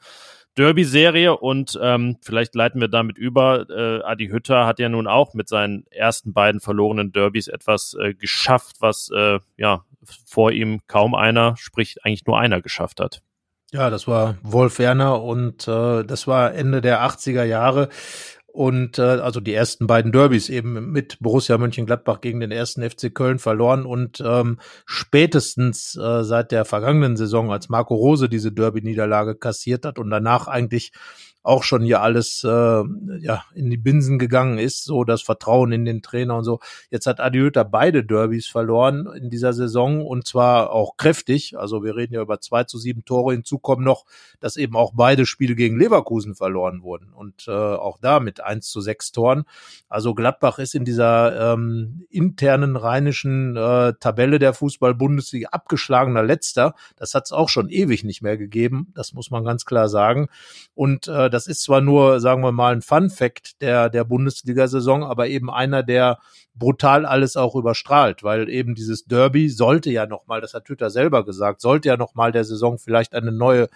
Derby-Serie 0.58 1.38
und 1.38 1.78
ähm, 1.82 2.18
vielleicht 2.22 2.56
leiten 2.56 2.82
wir 2.82 2.88
damit 2.88 3.18
über. 3.18 3.70
Äh, 3.70 4.04
Adi 4.04 4.28
Hütter 4.28 4.66
hat 4.66 4.80
ja 4.80 4.90
nun 4.90 5.08
auch 5.08 5.34
mit 5.34 5.48
seinen 5.48 5.86
ersten 5.92 6.34
beiden 6.34 6.60
verlorenen 6.60 7.12
Derbys 7.12 7.48
etwas 7.48 7.96
äh, 8.00 8.14
geschafft, 8.14 8.78
was 8.80 9.10
äh, 9.16 9.40
ja 9.58 9.84
vor 10.26 10.52
ihm 10.52 10.82
kaum 10.88 11.16
einer, 11.16 11.56
sprich 11.58 11.98
eigentlich 12.04 12.26
nur 12.26 12.40
einer 12.40 12.62
geschafft 12.62 13.00
hat. 13.00 13.22
Ja, 13.72 13.90
das 13.90 14.08
war 14.08 14.38
Wolf 14.44 14.80
Werner 14.80 15.22
und 15.22 15.68
äh, 15.68 16.04
das 16.04 16.26
war 16.26 16.54
Ende 16.54 16.80
der 16.80 17.02
80er 17.02 17.44
Jahre 17.44 17.90
und 18.48 18.98
äh, 18.98 19.02
also 19.02 19.40
die 19.40 19.54
ersten 19.54 19.86
beiden 19.86 20.12
Derbys 20.12 20.50
eben 20.50 20.92
mit 20.92 21.20
Borussia 21.20 21.58
Mönchengladbach 21.58 22.22
gegen 22.22 22.40
den 22.40 22.52
ersten 22.52 22.88
FC 22.88 23.14
Köln 23.14 23.38
verloren 23.38 23.86
und 23.86 24.24
ähm, 24.26 24.60
spätestens 24.86 25.96
äh, 25.96 26.24
seit 26.24 26.52
der 26.52 26.66
vergangenen 26.66 27.18
Saison, 27.18 27.52
als 27.52 27.70
Marco 27.70 27.94
Rose 27.94 28.30
diese 28.30 28.52
Derby-Niederlage 28.52 29.36
kassiert 29.36 29.86
hat 29.86 30.00
und 30.00 30.10
danach 30.10 30.48
eigentlich 30.48 30.92
auch 31.48 31.64
schon 31.64 31.82
hier 31.82 32.02
alles 32.02 32.44
äh, 32.44 32.48
ja 32.50 33.46
in 33.56 33.70
die 33.70 33.78
Binsen 33.78 34.20
gegangen 34.20 34.58
ist, 34.60 34.84
so 34.84 35.06
das 35.06 35.22
Vertrauen 35.22 35.72
in 35.72 35.86
den 35.86 36.02
Trainer 36.02 36.36
und 36.36 36.44
so. 36.44 36.60
Jetzt 36.92 37.08
hat 37.08 37.22
Adi 37.22 37.40
Hütter 37.40 37.64
beide 37.64 38.04
Derbys 38.04 38.48
verloren 38.48 39.08
in 39.16 39.30
dieser 39.30 39.54
Saison 39.54 40.06
und 40.06 40.28
zwar 40.28 40.72
auch 40.72 40.98
kräftig. 40.98 41.58
Also 41.58 41.84
wir 41.84 41.96
reden 41.96 42.14
ja 42.14 42.22
über 42.22 42.42
zwei 42.42 42.66
zu 42.66 42.78
sieben 42.78 43.06
Tore. 43.06 43.34
Hinzu 43.34 43.60
kommen 43.60 43.86
noch, 43.86 44.04
dass 44.42 44.58
eben 44.58 44.76
auch 44.76 44.92
beide 44.94 45.26
Spiele 45.26 45.56
gegen 45.56 45.80
Leverkusen 45.80 46.36
verloren 46.36 46.84
wurden 46.84 47.14
und 47.14 47.48
äh, 47.48 47.52
auch 47.52 47.98
da 48.02 48.20
mit 48.20 48.42
eins 48.42 48.70
zu 48.70 48.82
sechs 48.82 49.14
Toren. 49.14 49.46
Also 49.88 50.14
Gladbach 50.14 50.60
ist 50.60 50.76
in 50.76 50.84
dieser 50.84 51.54
ähm, 51.54 52.06
internen 52.10 52.76
rheinischen 52.76 53.56
äh, 53.56 53.94
Tabelle 54.02 54.40
der 54.40 54.54
Fußball-Bundesliga 54.54 55.50
abgeschlagener 55.50 56.24
Letzter. 56.24 56.76
Das 56.98 57.14
hat 57.14 57.24
es 57.24 57.32
auch 57.32 57.48
schon 57.48 57.70
ewig 57.70 58.04
nicht 58.04 58.22
mehr 58.22 58.38
gegeben. 58.38 58.92
Das 58.94 59.14
muss 59.14 59.32
man 59.32 59.46
ganz 59.46 59.64
klar 59.64 59.88
sagen. 59.88 60.28
Und 60.76 61.08
äh, 61.08 61.30
das 61.38 61.46
ist 61.46 61.62
zwar 61.62 61.82
nur, 61.82 62.20
sagen 62.20 62.42
wir 62.42 62.52
mal, 62.52 62.74
ein 62.74 62.82
Fun-Fact 62.82 63.62
der, 63.62 63.92
der 63.92 64.04
Bundesliga-Saison, 64.04 65.04
aber 65.04 65.28
eben 65.28 65.52
einer, 65.52 65.84
der 65.84 66.18
brutal 66.56 67.06
alles 67.06 67.38
auch 67.38 67.54
überstrahlt, 67.54 68.24
weil 68.24 68.50
eben 68.50 68.74
dieses 68.74 69.06
Derby 69.06 69.48
sollte 69.48 69.92
ja 69.92 70.08
nochmal, 70.08 70.42
das 70.42 70.56
hat 70.56 70.66
Twitter 70.66 70.90
selber 70.90 71.24
gesagt, 71.24 71.62
sollte 71.62 71.90
ja 71.90 71.96
nochmal 71.96 72.32
der 72.32 72.44
Saison 72.44 72.80
vielleicht 72.80 73.14
eine 73.14 73.32
neue 73.32 73.70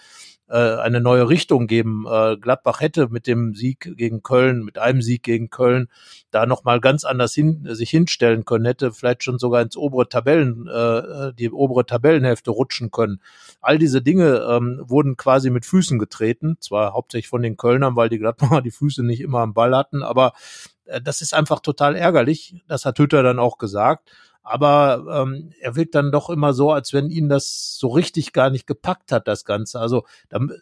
äh, 0.52 0.76
eine 0.82 1.00
neue 1.00 1.30
Richtung 1.30 1.66
geben. 1.66 2.06
Äh, 2.10 2.36
Gladbach 2.36 2.82
hätte 2.82 3.08
mit 3.08 3.26
dem 3.26 3.56
Sieg 3.56 3.94
gegen 3.96 4.22
Köln, 4.22 4.64
mit 4.64 4.78
einem 4.78 5.02
Sieg 5.02 5.24
gegen 5.24 5.50
Köln, 5.50 5.88
da 6.30 6.46
nochmal 6.46 6.82
ganz 6.82 7.06
anders 7.06 7.34
hin, 7.34 7.66
sich 7.72 7.90
hinstellen 7.90 8.44
können, 8.44 8.66
hätte 8.66 8.92
vielleicht 8.92 9.24
schon 9.24 9.40
sogar 9.40 9.62
ins 9.62 9.78
obere 9.78 10.10
Tabellen, 10.10 10.68
äh, 10.68 11.34
die 11.34 11.50
obere 11.50 11.86
Tabellenhälfte 11.86 12.52
rutschen 12.52 12.92
können. 12.92 13.22
All 13.62 13.78
diese 13.78 14.02
Dinge 14.02 14.46
ähm, 14.50 14.82
wurden 14.84 15.16
quasi 15.16 15.50
mit 15.50 15.66
Füßen 15.66 15.98
getreten, 16.00 16.58
zwar 16.60 16.94
hauptsächlich 16.94 17.30
von 17.30 17.42
den 17.42 17.56
Kölnern, 17.56 17.96
weil 17.96 18.10
die 18.10 18.20
Gladbacher 18.20 18.62
die 18.62 18.72
Füße 18.72 19.04
nicht 19.06 19.22
immer 19.22 19.40
am 19.40 19.54
Ball 19.54 19.74
hatten, 19.74 20.04
aber 20.04 20.34
äh, 20.86 21.02
das 21.02 21.22
ist 21.22 21.34
einfach 21.34 21.62
total 21.62 21.96
ärgerlich. 21.96 22.62
Das 22.68 22.86
hat 22.86 23.00
Hütter 23.00 23.24
dann 23.24 23.40
auch 23.40 23.58
gesagt 23.58 24.12
aber 24.44 25.24
ähm, 25.24 25.52
er 25.60 25.76
wirkt 25.76 25.96
dann 25.96 26.12
doch 26.12 26.30
immer 26.30 26.54
so, 26.54 26.72
als 26.72 26.94
wenn 26.94 27.10
ihn 27.10 27.30
das 27.30 27.78
so 27.78 27.90
richtig 27.90 28.34
gar 28.34 28.50
nicht 28.50 28.66
gepackt 28.66 29.12
hat, 29.12 29.28
das 29.28 29.46
Ganze. 29.46 29.80
Also 29.80 30.06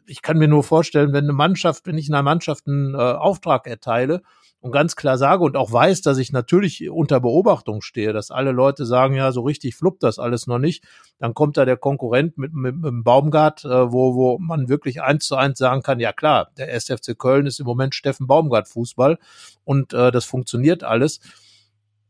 ich 0.06 0.22
kann 0.22 0.38
mir 0.38 0.48
nur 0.48 0.64
vorstellen, 0.64 1.14
wenn 1.14 1.26
eine 1.26 1.34
Mannschaft, 1.34 1.86
wenn 1.86 1.98
ich 1.98 2.10
einer 2.10 2.24
Mannschaft 2.24 2.68
einen 2.68 2.94
äh, 2.94 2.98
Auftrag 2.98 3.68
erteile 3.68 4.22
und 4.62 4.72
ganz 4.72 4.98
klar 4.98 5.18
sage 5.18 5.44
und 5.44 5.56
auch 5.56 5.72
weiß, 5.72 6.02
dass 6.02 6.18
ich 6.18 6.34
natürlich 6.34 6.90
unter 6.90 7.22
Beobachtung 7.22 7.82
stehe, 7.82 8.12
dass 8.12 8.32
alle 8.32 8.52
Leute 8.52 8.86
sagen, 8.86 9.16
ja, 9.16 9.32
so 9.32 9.42
richtig 9.42 9.76
fluppt 9.76 10.04
das 10.04 10.20
alles 10.20 10.48
noch 10.48 10.60
nicht, 10.60 10.84
dann 11.18 11.34
kommt 11.34 11.56
da 11.56 11.64
der 11.64 11.78
Konkurrent 11.78 12.38
mit, 12.38 12.54
mit, 12.54 12.76
mit 12.76 12.86
dem 12.86 13.04
Baumgart, 13.04 13.64
äh, 13.64 13.92
wo, 13.92 14.16
wo 14.16 14.38
man 14.40 14.68
wirklich 14.68 15.02
eins 15.02 15.26
zu 15.26 15.38
eins 15.38 15.58
sagen 15.58 15.82
kann, 15.82 16.02
ja 16.02 16.12
klar, 16.12 16.52
der 16.58 16.74
SFC 16.74 17.18
Köln 17.18 17.46
ist 17.46 17.62
im 17.62 17.66
Moment 17.66 17.96
Steffen 17.96 18.28
Baumgart 18.28 18.68
Fußball 18.68 19.18
und 19.64 19.94
äh, 19.94 20.12
das 20.12 20.26
funktioniert 20.26 20.84
alles. 20.84 21.22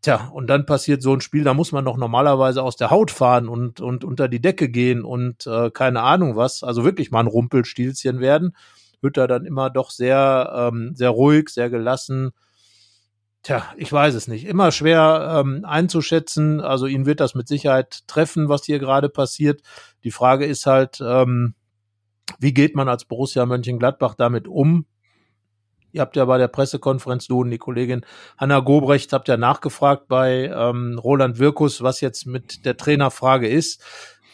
Tja, 0.01 0.29
und 0.33 0.47
dann 0.47 0.65
passiert 0.65 1.01
so 1.01 1.13
ein 1.13 1.19
Spiel, 1.19 1.43
da 1.43 1.53
muss 1.53 1.73
man 1.73 1.83
doch 1.83 1.97
normalerweise 1.97 2.63
aus 2.63 2.77
der 2.77 2.89
Haut 2.89 3.11
fahren 3.11 3.49
und, 3.49 3.81
und 3.81 4.05
unter 4.05 4.29
die 4.29 4.39
Decke 4.39 4.69
gehen 4.69 5.03
und 5.03 5.45
äh, 5.45 5.71
keine 5.71 6.01
Ahnung 6.03 6.37
was, 6.37 6.63
also 6.63 6.85
wirklich 6.85 7.11
mal 7.11 7.19
ein 7.19 7.27
Rumpelstilzchen 7.27 8.21
werden. 8.21 8.55
Hütter 9.01 9.27
dann 9.27 9.45
immer 9.45 9.69
doch 9.69 9.91
sehr, 9.91 10.71
ähm, 10.73 10.95
sehr 10.95 11.09
ruhig, 11.09 11.49
sehr 11.49 11.69
gelassen. 11.69 12.31
Tja, 13.43 13.63
ich 13.77 13.91
weiß 13.91 14.15
es 14.15 14.27
nicht. 14.27 14.45
Immer 14.45 14.71
schwer 14.71 15.41
ähm, 15.41 15.63
einzuschätzen. 15.63 16.59
Also 16.59 16.87
ihn 16.87 17.05
wird 17.05 17.21
das 17.21 17.35
mit 17.35 17.47
Sicherheit 17.47 18.07
treffen, 18.07 18.49
was 18.49 18.65
hier 18.65 18.79
gerade 18.79 19.07
passiert. 19.09 19.61
Die 20.03 20.11
Frage 20.11 20.45
ist 20.45 20.65
halt, 20.65 20.99
ähm, 21.01 21.55
wie 22.39 22.53
geht 22.53 22.75
man 22.75 22.89
als 22.89 23.05
Borussia 23.05 23.45
Mönchengladbach 23.45 24.15
damit 24.15 24.47
um? 24.47 24.85
Ihr 25.91 26.01
habt 26.01 26.15
ja 26.15 26.25
bei 26.25 26.37
der 26.37 26.47
Pressekonferenz, 26.47 27.27
du 27.27 27.41
und 27.41 27.49
die 27.49 27.57
Kollegin 27.57 28.05
Hanna 28.37 28.59
Gobrecht, 28.59 29.13
habt 29.13 29.27
ja 29.27 29.37
nachgefragt 29.37 30.07
bei 30.07 30.51
ähm, 30.53 30.99
Roland 31.01 31.39
Wirkus, 31.39 31.81
was 31.81 32.01
jetzt 32.01 32.25
mit 32.25 32.65
der 32.65 32.77
Trainerfrage 32.77 33.47
ist. 33.47 33.81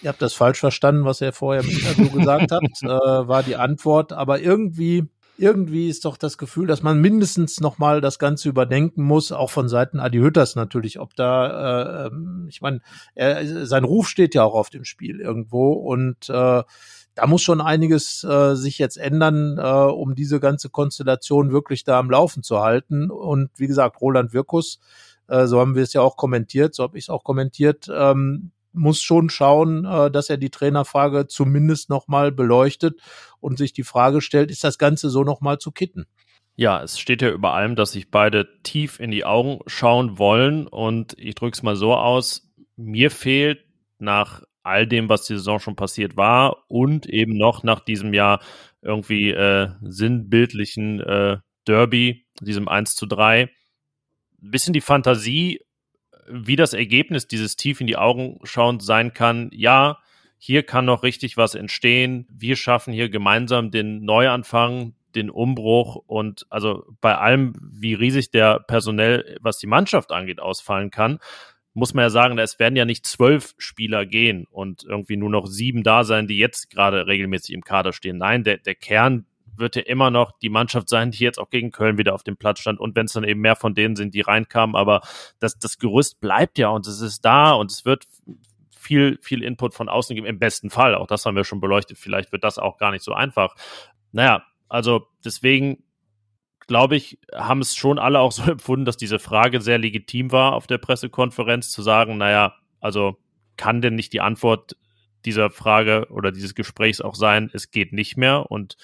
Ihr 0.01 0.09
habt 0.09 0.21
das 0.21 0.33
falsch 0.33 0.59
verstanden, 0.59 1.05
was 1.05 1.21
er 1.21 1.33
vorher 1.33 1.63
im 1.63 1.69
Interview 1.69 2.09
gesagt 2.11 2.51
hat, 2.51 2.63
äh, 2.83 2.87
war 2.87 3.43
die 3.43 3.55
Antwort. 3.55 4.11
Aber 4.11 4.39
irgendwie, 4.39 5.07
irgendwie 5.37 5.89
ist 5.89 6.05
doch 6.05 6.17
das 6.17 6.37
Gefühl, 6.37 6.67
dass 6.67 6.83
man 6.83 6.99
mindestens 6.99 7.59
nochmal 7.59 8.01
das 8.01 8.19
Ganze 8.19 8.49
überdenken 8.49 9.03
muss, 9.03 9.31
auch 9.31 9.49
von 9.49 9.67
Seiten 9.69 9.99
Adi 9.99 10.19
Hütters 10.19 10.55
natürlich, 10.55 10.99
ob 10.99 11.15
da, 11.15 12.05
äh, 12.05 12.07
ähm, 12.07 12.47
ich 12.49 12.61
meine, 12.61 12.81
sein 13.65 13.83
Ruf 13.83 14.07
steht 14.07 14.35
ja 14.35 14.43
auch 14.43 14.53
auf 14.53 14.69
dem 14.69 14.85
Spiel 14.85 15.21
irgendwo 15.21 15.73
und 15.73 16.29
äh, 16.29 16.63
da 17.15 17.27
muss 17.27 17.41
schon 17.41 17.61
einiges 17.61 18.23
äh, 18.23 18.55
sich 18.55 18.77
jetzt 18.77 18.97
ändern, 18.97 19.57
äh, 19.57 19.61
um 19.61 20.15
diese 20.15 20.39
ganze 20.39 20.69
Konstellation 20.69 21.51
wirklich 21.51 21.83
da 21.83 21.97
am 21.97 22.11
Laufen 22.11 22.43
zu 22.43 22.59
halten. 22.59 23.09
Und 23.09 23.49
wie 23.55 23.67
gesagt, 23.67 24.01
Roland 24.01 24.33
Wirkus, 24.33 24.79
äh, 25.27 25.47
so 25.47 25.59
haben 25.59 25.75
wir 25.75 25.83
es 25.83 25.93
ja 25.93 26.01
auch 26.01 26.17
kommentiert, 26.17 26.75
so 26.75 26.83
habe 26.83 26.97
ich 26.97 27.05
es 27.05 27.09
auch 27.09 27.23
kommentiert, 27.23 27.89
ähm, 27.91 28.51
muss 28.73 29.01
schon 29.01 29.29
schauen, 29.29 29.85
äh, 29.85 30.11
dass 30.11 30.29
er 30.29 30.37
die 30.37 30.49
Trainerfrage 30.49 31.27
zumindest 31.27 31.89
nochmal 31.89 32.33
beleuchtet 32.33 32.99
und 33.39 33.57
sich 33.57 33.71
die 33.71 33.83
Frage 33.83 34.21
stellt, 34.21 34.51
ist 34.51 34.65
das 34.65 34.77
Ganze 34.77 35.09
so 35.09 35.23
nochmal 35.23 35.57
zu 35.57 35.71
kitten? 35.71 36.05
Ja, 36.57 36.81
es 36.83 36.99
steht 36.99 37.21
ja 37.21 37.29
über 37.31 37.53
allem, 37.53 37.75
dass 37.75 37.93
sich 37.93 38.11
beide 38.11 38.47
tief 38.63 38.99
in 38.99 39.11
die 39.11 39.25
Augen 39.25 39.59
schauen 39.67 40.17
wollen. 40.17 40.67
Und 40.67 41.17
ich 41.17 41.35
drücke 41.35 41.55
es 41.55 41.63
mal 41.63 41.75
so 41.75 41.93
aus, 41.93 42.49
mir 42.77 43.11
fehlt 43.11 43.65
nach 43.99 44.43
all 44.65 44.87
dem, 44.87 45.09
was 45.09 45.25
die 45.25 45.33
Saison 45.33 45.59
schon 45.59 45.75
passiert 45.75 46.17
war 46.17 46.65
und 46.67 47.05
eben 47.05 47.37
noch 47.37 47.63
nach 47.63 47.79
diesem 47.79 48.13
Jahr 48.13 48.41
irgendwie 48.81 49.31
äh, 49.31 49.69
sinnbildlichen 49.81 50.99
äh, 51.01 51.37
Derby, 51.67 52.25
diesem 52.41 52.67
1 52.67 52.95
zu 52.95 53.05
3, 53.05 53.43
ein 53.43 53.49
bisschen 54.39 54.73
die 54.73 54.81
Fantasie, 54.81 55.61
wie 56.27 56.55
das 56.55 56.73
Ergebnis 56.73 57.27
dieses 57.27 57.55
tief 57.55 57.81
in 57.81 57.87
die 57.87 57.97
Augen 57.97 58.39
schauend 58.43 58.83
sein 58.83 59.13
kann. 59.13 59.49
Ja, 59.53 59.99
hier 60.37 60.63
kann 60.63 60.85
noch 60.85 61.03
richtig 61.03 61.37
was 61.37 61.55
entstehen. 61.55 62.27
Wir 62.31 62.55
schaffen 62.55 62.93
hier 62.93 63.09
gemeinsam 63.09 63.71
den 63.71 64.03
Neuanfang, 64.03 64.93
den 65.15 65.29
Umbruch 65.29 65.95
und 66.07 66.45
also 66.49 66.83
bei 67.01 67.17
allem, 67.17 67.53
wie 67.61 67.93
riesig 67.93 68.31
der 68.31 68.59
personell, 68.59 69.37
was 69.41 69.57
die 69.57 69.67
Mannschaft 69.67 70.11
angeht, 70.11 70.39
ausfallen 70.39 70.91
kann, 70.91 71.19
muss 71.75 71.93
man 71.93 72.03
ja 72.03 72.09
sagen, 72.09 72.37
es 72.39 72.57
werden 72.57 72.77
ja 72.77 72.85
nicht 72.85 73.05
zwölf 73.05 73.53
Spieler 73.57 74.05
gehen 74.05 74.47
und 74.49 74.85
irgendwie 74.85 75.17
nur 75.17 75.29
noch 75.29 75.45
sieben 75.45 75.83
da 75.83 76.05
sein, 76.05 76.25
die 76.25 76.37
jetzt 76.37 76.69
gerade 76.69 77.05
regelmäßig 77.05 77.53
im 77.53 77.63
Kader 77.63 77.91
stehen. 77.91 78.17
Nein, 78.17 78.43
der, 78.43 78.57
der 78.57 78.75
Kern 78.75 79.25
wird 79.57 79.75
ja 79.75 79.81
immer 79.83 80.09
noch 80.09 80.31
die 80.39 80.49
Mannschaft 80.49 80.87
sein, 80.87 81.11
die 81.11 81.23
jetzt 81.23 81.37
auch 81.37 81.49
gegen 81.49 81.71
Köln 81.71 81.97
wieder 81.97 82.13
auf 82.13 82.23
dem 82.23 82.37
Platz 82.37 82.59
stand. 82.59 82.79
Und 82.79 82.95
wenn 82.95 83.05
es 83.05 83.13
dann 83.13 83.25
eben 83.25 83.41
mehr 83.41 83.57
von 83.57 83.75
denen 83.75 83.97
sind, 83.97 84.13
die 84.13 84.21
reinkamen, 84.21 84.75
aber 84.75 85.01
das, 85.39 85.59
das 85.59 85.77
Gerüst 85.77 86.21
bleibt 86.21 86.57
ja 86.57 86.69
und 86.69 86.87
es 86.87 87.01
ist 87.01 87.25
da 87.25 87.51
und 87.51 87.71
es 87.71 87.85
wird 87.85 88.07
viel, 88.77 89.17
viel 89.21 89.43
Input 89.43 89.73
von 89.73 89.89
außen 89.89 90.15
geben, 90.15 90.27
im 90.27 90.39
besten 90.39 90.69
Fall. 90.69 90.95
Auch 90.95 91.07
das 91.07 91.25
haben 91.25 91.35
wir 91.35 91.43
schon 91.43 91.59
beleuchtet. 91.59 91.97
Vielleicht 91.97 92.31
wird 92.31 92.45
das 92.45 92.57
auch 92.57 92.77
gar 92.77 92.91
nicht 92.91 93.03
so 93.03 93.13
einfach. 93.13 93.55
Naja, 94.13 94.43
also 94.69 95.07
deswegen 95.25 95.83
glaube 96.67 96.95
ich, 96.95 97.19
haben 97.33 97.61
es 97.61 97.75
schon 97.75 97.99
alle 97.99 98.19
auch 98.19 98.31
so 98.31 98.43
empfunden, 98.51 98.85
dass 98.85 98.97
diese 98.97 99.19
Frage 99.19 99.61
sehr 99.61 99.77
legitim 99.77 100.31
war 100.31 100.53
auf 100.53 100.67
der 100.67 100.77
Pressekonferenz, 100.77 101.69
zu 101.69 101.81
sagen, 101.81 102.17
naja, 102.17 102.55
also 102.79 103.17
kann 103.57 103.81
denn 103.81 103.95
nicht 103.95 104.13
die 104.13 104.21
Antwort 104.21 104.75
dieser 105.25 105.49
Frage 105.49 106.07
oder 106.11 106.31
dieses 106.31 106.53
Gesprächs 106.53 107.01
auch 107.01 107.15
sein, 107.15 107.49
es 107.53 107.71
geht 107.71 107.93
nicht 107.93 108.15
mehr 108.15 108.51
und 108.51 108.77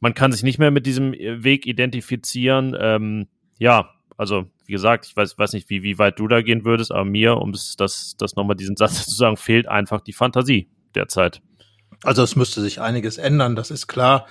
man 0.00 0.14
kann 0.14 0.32
sich 0.32 0.42
nicht 0.42 0.58
mehr 0.58 0.70
mit 0.70 0.86
diesem 0.86 1.12
Weg 1.12 1.66
identifizieren. 1.66 2.76
Ähm, 2.78 3.28
ja, 3.58 3.94
also 4.18 4.46
wie 4.66 4.72
gesagt, 4.72 5.06
ich 5.06 5.16
weiß, 5.16 5.38
weiß 5.38 5.54
nicht, 5.54 5.70
wie, 5.70 5.82
wie 5.82 5.98
weit 5.98 6.18
du 6.18 6.28
da 6.28 6.42
gehen 6.42 6.64
würdest, 6.64 6.92
aber 6.92 7.04
mir, 7.04 7.38
um 7.38 7.52
das, 7.52 7.76
das, 7.76 8.16
das 8.18 8.36
nochmal 8.36 8.56
diesen 8.56 8.76
Satz 8.76 9.04
zu 9.08 9.14
sagen, 9.14 9.36
fehlt 9.36 9.68
einfach 9.68 10.00
die 10.00 10.12
Fantasie 10.12 10.68
derzeit. 10.94 11.40
Also 12.04 12.22
es 12.22 12.36
müsste 12.36 12.60
sich 12.60 12.80
einiges 12.80 13.16
ändern, 13.18 13.56
das 13.56 13.70
ist 13.70 13.86
klar. 13.88 14.26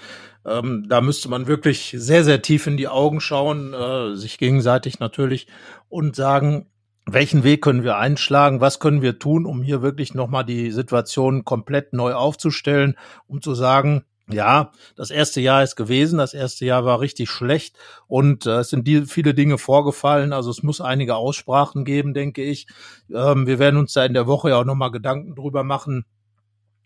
Ähm, 0.47 0.85
da 0.87 1.01
müsste 1.01 1.29
man 1.29 1.47
wirklich 1.47 1.93
sehr, 1.97 2.23
sehr 2.23 2.41
tief 2.41 2.67
in 2.67 2.77
die 2.77 2.87
Augen 2.87 3.19
schauen, 3.19 3.73
äh, 3.73 4.15
sich 4.15 4.37
gegenseitig 4.37 4.99
natürlich 4.99 5.47
und 5.89 6.15
sagen, 6.15 6.67
welchen 7.05 7.43
Weg 7.43 7.61
können 7.61 7.83
wir 7.83 7.97
einschlagen, 7.97 8.61
was 8.61 8.79
können 8.79 9.01
wir 9.01 9.19
tun, 9.19 9.45
um 9.45 9.61
hier 9.61 9.81
wirklich 9.81 10.13
nochmal 10.13 10.45
die 10.45 10.71
Situation 10.71 11.45
komplett 11.45 11.93
neu 11.93 12.13
aufzustellen, 12.13 12.97
um 13.27 13.41
zu 13.41 13.55
sagen, 13.55 14.03
ja, 14.29 14.71
das 14.97 15.09
erste 15.09 15.39
Jahr 15.39 15.63
ist 15.63 15.77
gewesen, 15.77 16.17
das 16.17 16.33
erste 16.33 16.65
Jahr 16.65 16.83
war 16.83 16.99
richtig 16.99 17.29
schlecht 17.29 17.77
und 18.07 18.45
äh, 18.45 18.59
es 18.59 18.69
sind 18.69 18.85
die, 18.85 19.05
viele 19.05 19.33
Dinge 19.33 19.57
vorgefallen, 19.57 20.33
also 20.33 20.49
es 20.49 20.63
muss 20.63 20.81
einige 20.81 21.15
Aussprachen 21.15 21.85
geben, 21.85 22.13
denke 22.13 22.43
ich. 22.43 22.67
Ähm, 23.13 23.47
wir 23.47 23.57
werden 23.57 23.77
uns 23.77 23.93
da 23.93 24.03
in 24.03 24.13
der 24.13 24.27
Woche 24.27 24.49
ja 24.49 24.59
auch 24.59 24.65
nochmal 24.65 24.91
Gedanken 24.91 25.33
drüber 25.33 25.63
machen, 25.63 26.05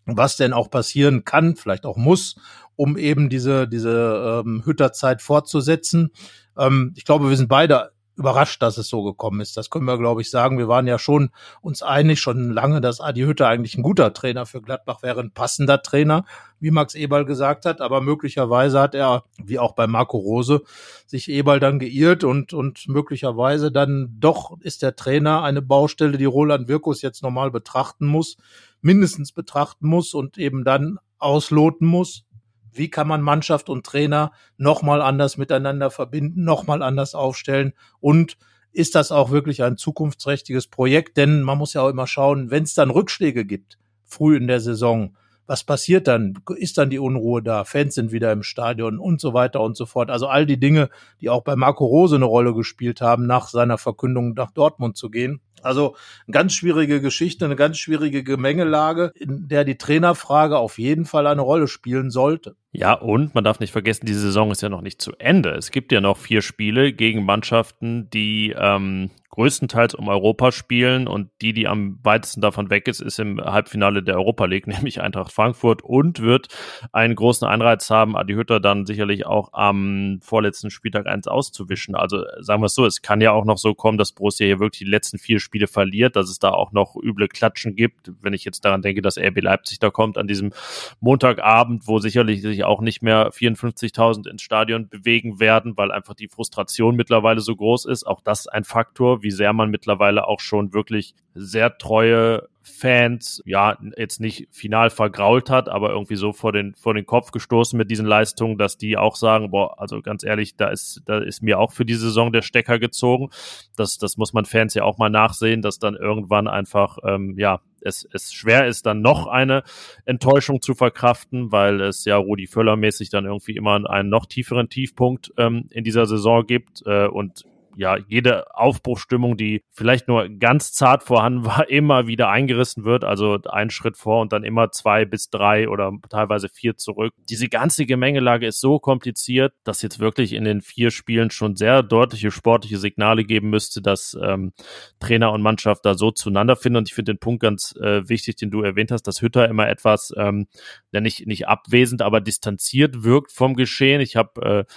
was 0.05 0.37
denn 0.37 0.53
auch 0.53 0.69
passieren 0.69 1.23
kann, 1.23 1.55
vielleicht 1.55 1.85
auch 1.85 1.97
muss, 1.97 2.35
um 2.75 2.97
eben 2.97 3.29
diese, 3.29 3.67
diese 3.67 4.43
ähm, 4.45 4.63
Hütterzeit 4.65 5.21
fortzusetzen. 5.21 6.11
Ähm, 6.57 6.93
ich 6.95 7.05
glaube, 7.05 7.29
wir 7.29 7.37
sind 7.37 7.49
beide 7.49 7.91
überrascht, 8.15 8.61
dass 8.61 8.77
es 8.77 8.87
so 8.87 9.03
gekommen 9.03 9.41
ist. 9.41 9.57
Das 9.57 9.69
können 9.69 9.85
wir, 9.85 9.97
glaube 9.97 10.21
ich, 10.21 10.29
sagen. 10.29 10.57
Wir 10.57 10.67
waren 10.67 10.87
ja 10.87 10.99
schon 10.99 11.29
uns 11.61 11.81
einig 11.81 12.19
schon 12.19 12.51
lange, 12.51 12.81
dass 12.81 12.99
Adi 12.99 13.21
Hütter 13.21 13.47
eigentlich 13.47 13.77
ein 13.77 13.83
guter 13.83 14.13
Trainer 14.13 14.45
für 14.45 14.61
Gladbach 14.61 15.01
wäre, 15.01 15.21
ein 15.21 15.31
passender 15.31 15.81
Trainer, 15.81 16.25
wie 16.59 16.71
Max 16.71 16.93
Eberl 16.93 17.25
gesagt 17.25 17.65
hat. 17.65 17.81
Aber 17.81 18.01
möglicherweise 18.01 18.79
hat 18.79 18.95
er, 18.95 19.23
wie 19.43 19.59
auch 19.59 19.73
bei 19.73 19.87
Marco 19.87 20.17
Rose, 20.17 20.61
sich 21.07 21.29
Eberl 21.29 21.59
dann 21.59 21.79
geirrt 21.79 22.23
und, 22.23 22.53
und 22.53 22.87
möglicherweise 22.87 23.71
dann 23.71 24.15
doch 24.19 24.57
ist 24.61 24.81
der 24.81 24.95
Trainer 24.95 25.43
eine 25.43 25.61
Baustelle, 25.61 26.17
die 26.17 26.25
Roland 26.25 26.67
Wirkus 26.67 27.01
jetzt 27.01 27.23
nochmal 27.23 27.51
betrachten 27.51 28.05
muss 28.05 28.37
mindestens 28.81 29.31
betrachten 29.31 29.87
muss 29.87 30.13
und 30.13 30.37
eben 30.37 30.63
dann 30.63 30.97
ausloten 31.17 31.87
muss, 31.87 32.25
wie 32.73 32.89
kann 32.89 33.07
man 33.07 33.21
Mannschaft 33.21 33.69
und 33.69 33.85
Trainer 33.85 34.31
nochmal 34.57 35.01
anders 35.01 35.37
miteinander 35.37 35.91
verbinden, 35.91 36.43
nochmal 36.43 36.81
anders 36.81 37.15
aufstellen 37.15 37.73
und 37.99 38.37
ist 38.73 38.95
das 38.95 39.11
auch 39.11 39.31
wirklich 39.31 39.63
ein 39.63 39.77
zukunftsträchtiges 39.77 40.67
Projekt? 40.67 41.17
Denn 41.17 41.41
man 41.41 41.57
muss 41.57 41.73
ja 41.73 41.81
auch 41.81 41.89
immer 41.89 42.07
schauen, 42.07 42.51
wenn 42.51 42.63
es 42.63 42.73
dann 42.73 42.89
Rückschläge 42.89 43.45
gibt, 43.45 43.77
früh 44.05 44.37
in 44.37 44.47
der 44.47 44.61
Saison, 44.61 45.15
was 45.47 45.65
passiert 45.65 46.07
dann? 46.07 46.39
Ist 46.55 46.77
dann 46.77 46.89
die 46.89 46.99
Unruhe 46.99 47.43
da? 47.43 47.65
Fans 47.65 47.95
sind 47.95 48.13
wieder 48.13 48.31
im 48.31 48.43
Stadion 48.43 48.99
und 48.99 49.19
so 49.19 49.33
weiter 49.33 49.59
und 49.59 49.75
so 49.75 49.85
fort. 49.85 50.09
Also 50.09 50.27
all 50.27 50.45
die 50.45 50.59
Dinge, 50.59 50.89
die 51.19 51.29
auch 51.29 51.43
bei 51.43 51.57
Marco 51.57 51.85
Rose 51.85 52.15
eine 52.15 52.23
Rolle 52.23 52.53
gespielt 52.53 53.01
haben, 53.01 53.25
nach 53.25 53.49
seiner 53.49 53.77
Verkündung 53.77 54.33
nach 54.33 54.51
Dortmund 54.51 54.95
zu 54.95 55.09
gehen. 55.09 55.41
Also 55.61 55.95
eine 56.25 56.31
ganz 56.31 56.53
schwierige 56.53 57.01
Geschichte, 57.01 57.43
eine 57.43 57.57
ganz 57.57 57.77
schwierige 57.77 58.23
Gemengelage, 58.23 59.11
in 59.15 59.49
der 59.49 59.65
die 59.65 59.77
Trainerfrage 59.77 60.57
auf 60.57 60.77
jeden 60.77 61.03
Fall 61.03 61.27
eine 61.27 61.41
Rolle 61.41 61.67
spielen 61.67 62.11
sollte. 62.11 62.55
Ja, 62.73 62.93
und 62.93 63.35
man 63.35 63.43
darf 63.43 63.59
nicht 63.59 63.71
vergessen, 63.71 64.05
diese 64.05 64.21
Saison 64.21 64.49
ist 64.49 64.61
ja 64.61 64.69
noch 64.69 64.81
nicht 64.81 65.01
zu 65.01 65.11
Ende. 65.17 65.51
Es 65.51 65.71
gibt 65.71 65.91
ja 65.91 65.99
noch 65.99 66.17
vier 66.17 66.41
Spiele 66.41 66.93
gegen 66.93 67.25
Mannschaften, 67.25 68.09
die 68.11 68.55
ähm, 68.57 69.11
größtenteils 69.31 69.95
um 69.95 70.09
Europa 70.09 70.51
spielen 70.51 71.07
und 71.07 71.29
die, 71.41 71.53
die 71.53 71.67
am 71.67 71.99
weitesten 72.03 72.41
davon 72.41 72.69
weg 72.69 72.87
ist, 72.87 73.01
ist 73.01 73.17
im 73.17 73.39
Halbfinale 73.41 74.03
der 74.03 74.15
Europa 74.15 74.45
League, 74.45 74.67
nämlich 74.67 75.01
Eintracht 75.01 75.31
Frankfurt 75.31 75.81
und 75.81 76.21
wird 76.21 76.47
einen 76.91 77.15
großen 77.15 77.47
Anreiz 77.47 77.89
haben, 77.89 78.15
Adi 78.15 78.33
Hütter 78.33 78.59
dann 78.59 78.85
sicherlich 78.85 79.25
auch 79.25 79.53
am 79.53 80.19
vorletzten 80.21 80.69
Spieltag 80.69 81.07
eins 81.07 81.27
auszuwischen. 81.27 81.95
Also 81.95 82.23
sagen 82.39 82.61
wir 82.61 82.67
es 82.67 82.75
so, 82.75 82.85
es 82.85 83.01
kann 83.01 83.21
ja 83.21 83.31
auch 83.31 83.45
noch 83.45 83.57
so 83.57 83.73
kommen, 83.73 83.97
dass 83.97 84.11
Borussia 84.11 84.45
hier 84.45 84.59
wirklich 84.59 84.79
die 84.79 84.91
letzten 84.91 85.17
vier 85.17 85.39
Spiele 85.39 85.67
verliert, 85.67 86.15
dass 86.15 86.29
es 86.29 86.39
da 86.39 86.51
auch 86.51 86.73
noch 86.73 86.95
üble 87.01 87.29
Klatschen 87.29 87.75
gibt. 87.75 88.11
Wenn 88.21 88.33
ich 88.33 88.43
jetzt 88.43 88.65
daran 88.65 88.81
denke, 88.81 89.01
dass 89.01 89.17
RB 89.17 89.41
Leipzig 89.41 89.79
da 89.79 89.89
kommt 89.89 90.17
an 90.17 90.27
diesem 90.27 90.51
Montagabend, 90.99 91.87
wo 91.87 91.99
sicherlich 91.99 92.41
sich 92.41 92.60
auch 92.63 92.81
nicht 92.81 93.01
mehr 93.01 93.31
54.000 93.31 94.29
ins 94.29 94.41
Stadion 94.41 94.89
bewegen 94.89 95.39
werden, 95.39 95.77
weil 95.77 95.91
einfach 95.91 96.13
die 96.13 96.27
Frustration 96.27 96.95
mittlerweile 96.95 97.41
so 97.41 97.55
groß 97.55 97.85
ist. 97.85 98.05
Auch 98.05 98.21
das 98.21 98.47
ein 98.47 98.63
Faktor 98.63 99.23
wie 99.23 99.31
sehr 99.31 99.53
man 99.53 99.69
mittlerweile 99.69 100.27
auch 100.27 100.39
schon 100.39 100.73
wirklich 100.73 101.15
sehr 101.33 101.77
treue 101.77 102.47
Fans, 102.63 103.41
ja, 103.45 103.77
jetzt 103.97 104.19
nicht 104.19 104.47
final 104.51 104.91
vergrault 104.91 105.49
hat, 105.49 105.67
aber 105.67 105.89
irgendwie 105.89 106.15
so 106.15 106.31
vor 106.31 106.51
den, 106.51 106.75
vor 106.75 106.93
den 106.93 107.07
Kopf 107.07 107.31
gestoßen 107.31 107.75
mit 107.75 107.89
diesen 107.89 108.05
Leistungen, 108.05 108.57
dass 108.57 108.77
die 108.77 108.97
auch 108.97 109.15
sagen, 109.15 109.49
boah, 109.49 109.79
also 109.79 110.01
ganz 110.01 110.23
ehrlich, 110.23 110.55
da 110.57 110.69
ist, 110.69 111.01
da 111.05 111.17
ist 111.17 111.41
mir 111.41 111.59
auch 111.59 111.71
für 111.71 111.85
die 111.85 111.95
Saison 111.95 112.31
der 112.31 112.43
Stecker 112.43 112.77
gezogen. 112.77 113.29
Das, 113.75 113.97
das 113.97 114.17
muss 114.17 114.33
man 114.33 114.45
Fans 114.45 114.75
ja 114.75 114.83
auch 114.83 114.99
mal 114.99 115.09
nachsehen, 115.09 115.63
dass 115.63 115.79
dann 115.79 115.95
irgendwann 115.95 116.47
einfach, 116.47 116.99
ähm, 117.03 117.35
ja, 117.37 117.61
es, 117.81 118.07
es 118.11 118.33
schwer 118.33 118.67
ist, 118.67 118.85
dann 118.85 119.01
noch 119.01 119.27
eine 119.27 119.63
Enttäuschung 120.05 120.61
zu 120.61 120.73
verkraften, 120.73 121.51
weil 121.51 121.81
es 121.81 122.05
ja 122.05 122.17
Rudi 122.17 122.47
Völler 122.47 122.75
mäßig 122.75 123.09
dann 123.09 123.25
irgendwie 123.25 123.55
immer 123.55 123.89
einen 123.89 124.09
noch 124.09 124.25
tieferen 124.25 124.69
Tiefpunkt 124.69 125.31
ähm, 125.37 125.65
in 125.71 125.83
dieser 125.83 126.05
Saison 126.05 126.45
gibt. 126.45 126.83
Äh, 126.85 127.07
und 127.07 127.45
ja, 127.75 127.97
jede 128.07 128.55
Aufbruchstimmung, 128.55 129.37
die 129.37 129.63
vielleicht 129.71 130.07
nur 130.07 130.29
ganz 130.29 130.73
zart 130.73 131.03
vorhanden 131.03 131.45
war, 131.45 131.69
immer 131.69 132.07
wieder 132.07 132.29
eingerissen 132.29 132.83
wird. 132.83 133.03
Also 133.03 133.39
ein 133.49 133.69
Schritt 133.69 133.97
vor 133.97 134.21
und 134.21 134.33
dann 134.33 134.43
immer 134.43 134.71
zwei 134.71 135.05
bis 135.05 135.29
drei 135.29 135.69
oder 135.69 135.91
teilweise 136.09 136.49
vier 136.49 136.77
zurück. 136.77 137.13
Diese 137.29 137.47
ganze 137.47 137.85
Gemengelage 137.85 138.47
ist 138.47 138.59
so 138.59 138.79
kompliziert, 138.79 139.53
dass 139.63 139.81
jetzt 139.81 139.99
wirklich 139.99 140.33
in 140.33 140.43
den 140.43 140.61
vier 140.61 140.91
Spielen 140.91 141.31
schon 141.31 141.55
sehr 141.55 141.83
deutliche 141.83 142.31
sportliche 142.31 142.77
Signale 142.77 143.23
geben 143.23 143.49
müsste, 143.49 143.81
dass 143.81 144.17
ähm, 144.21 144.53
Trainer 144.99 145.31
und 145.31 145.41
Mannschaft 145.41 145.85
da 145.85 145.95
so 145.95 146.11
zueinander 146.11 146.55
finden. 146.55 146.77
Und 146.77 146.89
ich 146.89 146.93
finde 146.93 147.13
den 147.13 147.19
Punkt 147.19 147.41
ganz 147.41 147.75
äh, 147.81 148.07
wichtig, 148.07 148.35
den 148.35 148.51
du 148.51 148.61
erwähnt 148.61 148.91
hast, 148.91 149.03
dass 149.03 149.21
Hütter 149.21 149.47
immer 149.47 149.67
etwas, 149.67 150.13
ähm, 150.17 150.47
ja 150.91 151.01
nicht, 151.01 151.27
nicht 151.27 151.47
abwesend, 151.47 152.01
aber 152.01 152.21
distanziert 152.21 153.03
wirkt 153.03 153.31
vom 153.31 153.55
Geschehen. 153.55 154.01
Ich 154.01 154.15
habe 154.15 154.65
äh, 154.67 154.73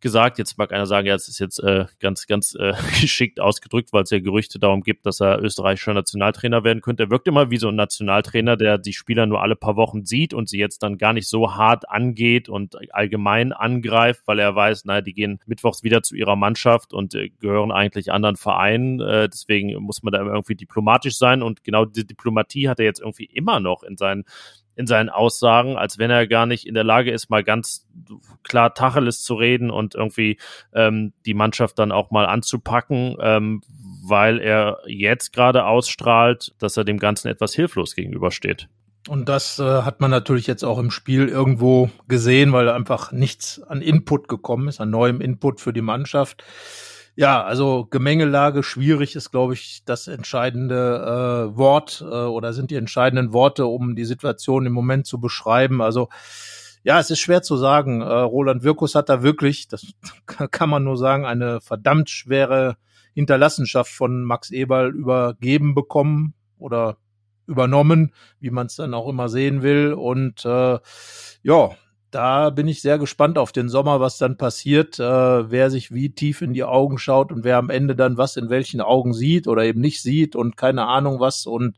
gesagt. 0.00 0.38
Jetzt 0.38 0.58
mag 0.58 0.72
einer 0.72 0.86
sagen, 0.86 1.06
ja, 1.06 1.14
es 1.14 1.28
ist 1.28 1.38
jetzt 1.38 1.58
äh, 1.60 1.86
ganz, 2.00 2.26
ganz 2.26 2.54
äh, 2.54 2.72
geschickt 3.00 3.40
ausgedrückt, 3.40 3.92
weil 3.92 4.02
es 4.02 4.10
ja 4.10 4.20
Gerüchte 4.20 4.58
darum 4.58 4.82
gibt, 4.82 5.06
dass 5.06 5.20
er 5.20 5.42
österreichischer 5.42 5.94
Nationaltrainer 5.94 6.64
werden 6.64 6.80
könnte. 6.80 7.04
Er 7.04 7.10
wirkt 7.10 7.28
immer 7.28 7.50
wie 7.50 7.58
so 7.58 7.68
ein 7.68 7.76
Nationaltrainer, 7.76 8.56
der 8.56 8.78
die 8.78 8.92
Spieler 8.92 9.26
nur 9.26 9.42
alle 9.42 9.56
paar 9.56 9.76
Wochen 9.76 10.04
sieht 10.04 10.34
und 10.34 10.48
sie 10.48 10.58
jetzt 10.58 10.82
dann 10.82 10.98
gar 10.98 11.12
nicht 11.12 11.28
so 11.28 11.54
hart 11.54 11.88
angeht 11.88 12.48
und 12.48 12.76
allgemein 12.94 13.52
angreift, 13.52 14.22
weil 14.26 14.38
er 14.38 14.54
weiß, 14.54 14.84
naja, 14.84 15.00
die 15.00 15.14
gehen 15.14 15.40
mittwochs 15.46 15.82
wieder 15.82 16.02
zu 16.02 16.14
ihrer 16.14 16.36
Mannschaft 16.36 16.92
und 16.92 17.14
äh, 17.14 17.30
gehören 17.30 17.72
eigentlich 17.72 18.12
anderen 18.12 18.36
Vereinen. 18.36 19.00
Äh, 19.00 19.28
deswegen 19.28 19.74
muss 19.82 20.02
man 20.02 20.12
da 20.12 20.20
irgendwie 20.20 20.54
diplomatisch 20.54 21.16
sein 21.16 21.42
und 21.42 21.64
genau 21.64 21.84
diese 21.84 22.06
Diplomatie 22.06 22.68
hat 22.68 22.78
er 22.78 22.84
jetzt 22.84 23.00
irgendwie 23.00 23.26
immer 23.26 23.60
noch 23.60 23.82
in 23.82 23.96
seinen 23.96 24.24
in 24.78 24.86
seinen 24.86 25.08
Aussagen, 25.08 25.76
als 25.76 25.98
wenn 25.98 26.10
er 26.10 26.28
gar 26.28 26.46
nicht 26.46 26.64
in 26.64 26.74
der 26.74 26.84
Lage 26.84 27.10
ist, 27.10 27.30
mal 27.30 27.42
ganz 27.42 27.84
klar 28.44 28.74
Tacheles 28.74 29.22
zu 29.22 29.34
reden 29.34 29.70
und 29.70 29.96
irgendwie 29.96 30.38
ähm, 30.72 31.12
die 31.26 31.34
Mannschaft 31.34 31.80
dann 31.80 31.90
auch 31.90 32.12
mal 32.12 32.26
anzupacken, 32.26 33.16
ähm, 33.20 33.60
weil 34.06 34.38
er 34.38 34.78
jetzt 34.86 35.32
gerade 35.32 35.66
ausstrahlt, 35.66 36.54
dass 36.60 36.76
er 36.76 36.84
dem 36.84 36.98
Ganzen 36.98 37.26
etwas 37.26 37.54
hilflos 37.54 37.96
gegenübersteht. 37.96 38.68
Und 39.08 39.28
das 39.28 39.58
äh, 39.58 39.82
hat 39.82 40.00
man 40.00 40.12
natürlich 40.12 40.46
jetzt 40.46 40.62
auch 40.62 40.78
im 40.78 40.92
Spiel 40.92 41.28
irgendwo 41.28 41.90
gesehen, 42.06 42.52
weil 42.52 42.68
einfach 42.68 43.10
nichts 43.10 43.60
an 43.60 43.82
Input 43.82 44.28
gekommen 44.28 44.68
ist, 44.68 44.80
an 44.80 44.90
neuem 44.90 45.20
Input 45.20 45.60
für 45.60 45.72
die 45.72 45.82
Mannschaft. 45.82 46.44
Ja, 47.18 47.42
also 47.42 47.84
Gemengelage 47.90 48.62
schwierig 48.62 49.16
ist, 49.16 49.32
glaube 49.32 49.54
ich, 49.54 49.82
das 49.84 50.06
entscheidende 50.06 51.50
äh, 51.52 51.56
Wort 51.56 52.00
äh, 52.00 52.04
oder 52.04 52.52
sind 52.52 52.70
die 52.70 52.76
entscheidenden 52.76 53.32
Worte, 53.32 53.66
um 53.66 53.96
die 53.96 54.04
Situation 54.04 54.66
im 54.66 54.72
Moment 54.72 55.04
zu 55.04 55.18
beschreiben. 55.18 55.82
Also 55.82 56.10
ja, 56.84 57.00
es 57.00 57.10
ist 57.10 57.18
schwer 57.18 57.42
zu 57.42 57.56
sagen. 57.56 58.02
Äh, 58.02 58.04
Roland 58.04 58.62
Wirkus 58.62 58.94
hat 58.94 59.08
da 59.08 59.24
wirklich, 59.24 59.66
das 59.66 59.94
kann 60.52 60.70
man 60.70 60.84
nur 60.84 60.96
sagen, 60.96 61.26
eine 61.26 61.60
verdammt 61.60 62.08
schwere 62.08 62.76
Hinterlassenschaft 63.14 63.90
von 63.90 64.22
Max 64.22 64.52
Eberl 64.52 64.94
übergeben 64.94 65.74
bekommen 65.74 66.34
oder 66.56 66.98
übernommen, 67.48 68.14
wie 68.38 68.50
man 68.50 68.68
es 68.68 68.76
dann 68.76 68.94
auch 68.94 69.08
immer 69.08 69.28
sehen 69.28 69.62
will. 69.62 69.92
Und 69.92 70.44
äh, 70.44 70.78
ja, 71.42 71.70
da 72.10 72.50
bin 72.50 72.68
ich 72.68 72.80
sehr 72.80 72.98
gespannt 72.98 73.36
auf 73.36 73.52
den 73.52 73.68
Sommer, 73.68 74.00
was 74.00 74.18
dann 74.18 74.36
passiert, 74.36 74.98
äh, 74.98 75.50
wer 75.50 75.70
sich 75.70 75.92
wie 75.92 76.10
tief 76.10 76.40
in 76.40 76.54
die 76.54 76.64
Augen 76.64 76.98
schaut 76.98 77.32
und 77.32 77.44
wer 77.44 77.58
am 77.58 77.70
Ende 77.70 77.94
dann 77.94 78.16
was 78.16 78.36
in 78.36 78.48
welchen 78.48 78.80
Augen 78.80 79.12
sieht 79.12 79.46
oder 79.46 79.64
eben 79.64 79.80
nicht 79.80 80.00
sieht 80.00 80.34
und 80.34 80.56
keine 80.56 80.86
Ahnung 80.86 81.20
was. 81.20 81.46
Und 81.46 81.76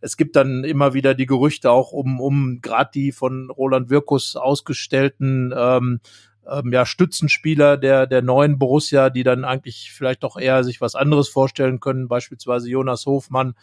es 0.00 0.16
gibt 0.16 0.36
dann 0.36 0.64
immer 0.64 0.92
wieder 0.92 1.14
die 1.14 1.26
Gerüchte 1.26 1.70
auch 1.70 1.92
um, 1.92 2.20
um 2.20 2.60
gerade 2.60 2.90
die 2.92 3.12
von 3.12 3.50
Roland 3.50 3.88
Wirkus 3.88 4.36
ausgestellten 4.36 5.54
ähm, 5.56 6.00
ähm, 6.48 6.72
ja, 6.72 6.84
Stützenspieler 6.84 7.76
der, 7.76 8.06
der 8.06 8.22
neuen 8.22 8.58
Borussia, 8.58 9.10
die 9.10 9.22
dann 9.22 9.44
eigentlich 9.44 9.92
vielleicht 9.92 10.22
doch 10.22 10.36
eher 10.36 10.64
sich 10.64 10.80
was 10.80 10.94
anderes 10.94 11.28
vorstellen 11.28 11.80
können, 11.80 12.08
beispielsweise 12.08 12.68
Jonas 12.68 13.06
Hofmann, 13.06 13.54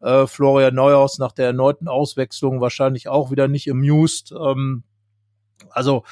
äh, 0.00 0.26
Florian 0.26 0.74
Neuhaus 0.74 1.18
nach 1.18 1.32
der 1.32 1.46
erneuten 1.46 1.88
Auswechslung 1.88 2.60
wahrscheinlich 2.60 3.08
auch 3.08 3.30
wieder 3.30 3.48
nicht 3.48 3.70
amused. 3.70 4.32
Ähm, 4.32 4.84
also 5.76 6.04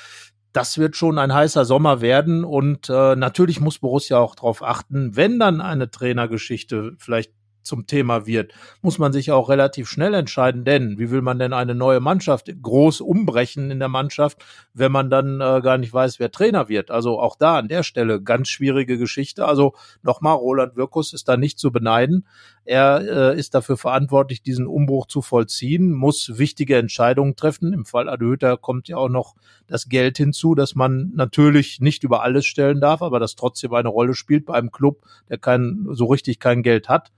das 0.52 0.78
wird 0.78 0.96
schon 0.96 1.18
ein 1.18 1.34
heißer 1.34 1.64
Sommer 1.64 2.00
werden 2.00 2.44
und 2.44 2.88
äh, 2.88 3.16
natürlich 3.16 3.60
muss 3.60 3.80
Borussia 3.80 4.18
auch 4.18 4.36
darauf 4.36 4.62
achten, 4.62 5.16
wenn 5.16 5.40
dann 5.40 5.60
eine 5.60 5.90
Trainergeschichte 5.90 6.94
vielleicht 6.98 7.32
zum 7.64 7.86
Thema 7.86 8.26
wird, 8.26 8.52
muss 8.82 8.98
man 8.98 9.12
sich 9.12 9.32
auch 9.32 9.48
relativ 9.48 9.88
schnell 9.88 10.14
entscheiden, 10.14 10.64
denn 10.64 10.98
wie 10.98 11.10
will 11.10 11.22
man 11.22 11.38
denn 11.38 11.52
eine 11.52 11.74
neue 11.74 12.00
Mannschaft 12.00 12.50
groß 12.62 13.00
umbrechen 13.00 13.70
in 13.70 13.78
der 13.78 13.88
Mannschaft, 13.88 14.44
wenn 14.72 14.92
man 14.92 15.10
dann 15.10 15.40
äh, 15.40 15.60
gar 15.62 15.78
nicht 15.78 15.92
weiß, 15.92 16.20
wer 16.20 16.30
Trainer 16.30 16.68
wird. 16.68 16.90
Also 16.90 17.18
auch 17.18 17.36
da 17.36 17.58
an 17.58 17.68
der 17.68 17.82
Stelle 17.82 18.22
ganz 18.22 18.48
schwierige 18.48 18.98
Geschichte. 18.98 19.46
Also 19.46 19.74
nochmal, 20.02 20.36
Roland 20.36 20.76
Wirkus 20.76 21.12
ist 21.12 21.28
da 21.28 21.36
nicht 21.36 21.58
zu 21.58 21.72
beneiden. 21.72 22.26
Er 22.64 23.32
äh, 23.32 23.38
ist 23.38 23.54
dafür 23.54 23.76
verantwortlich, 23.76 24.42
diesen 24.42 24.66
Umbruch 24.66 25.06
zu 25.06 25.20
vollziehen, 25.20 25.92
muss 25.92 26.38
wichtige 26.38 26.76
Entscheidungen 26.76 27.36
treffen. 27.36 27.72
Im 27.72 27.84
Fall 27.84 28.08
Adöter 28.08 28.56
kommt 28.56 28.88
ja 28.88 28.96
auch 28.96 29.10
noch 29.10 29.34
das 29.66 29.88
Geld 29.88 30.16
hinzu, 30.16 30.54
dass 30.54 30.74
man 30.74 31.12
natürlich 31.14 31.80
nicht 31.80 32.04
über 32.04 32.22
alles 32.22 32.46
stellen 32.46 32.80
darf, 32.80 33.02
aber 33.02 33.20
das 33.20 33.34
trotzdem 33.34 33.74
eine 33.74 33.88
Rolle 33.88 34.14
spielt 34.14 34.46
bei 34.46 34.54
einem 34.54 34.70
Club, 34.70 35.02
der 35.28 35.38
kein, 35.38 35.86
so 35.90 36.06
richtig 36.06 36.38
kein 36.38 36.62
Geld 36.62 36.88
hat 36.88 37.12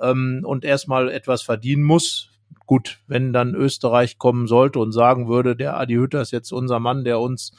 ähm, 0.00 0.42
und 0.44 0.64
erstmal 0.64 1.10
etwas 1.10 1.42
verdienen 1.42 1.82
muss. 1.82 2.30
Gut, 2.66 2.98
wenn 3.06 3.32
dann 3.32 3.54
Österreich 3.54 4.18
kommen 4.18 4.46
sollte 4.46 4.78
und 4.78 4.92
sagen 4.92 5.28
würde, 5.28 5.56
der 5.56 5.78
Adi 5.78 5.94
Hütter 5.94 6.20
ist 6.20 6.32
jetzt 6.32 6.52
unser 6.52 6.80
Mann, 6.80 7.04
der 7.04 7.20
uns 7.20 7.52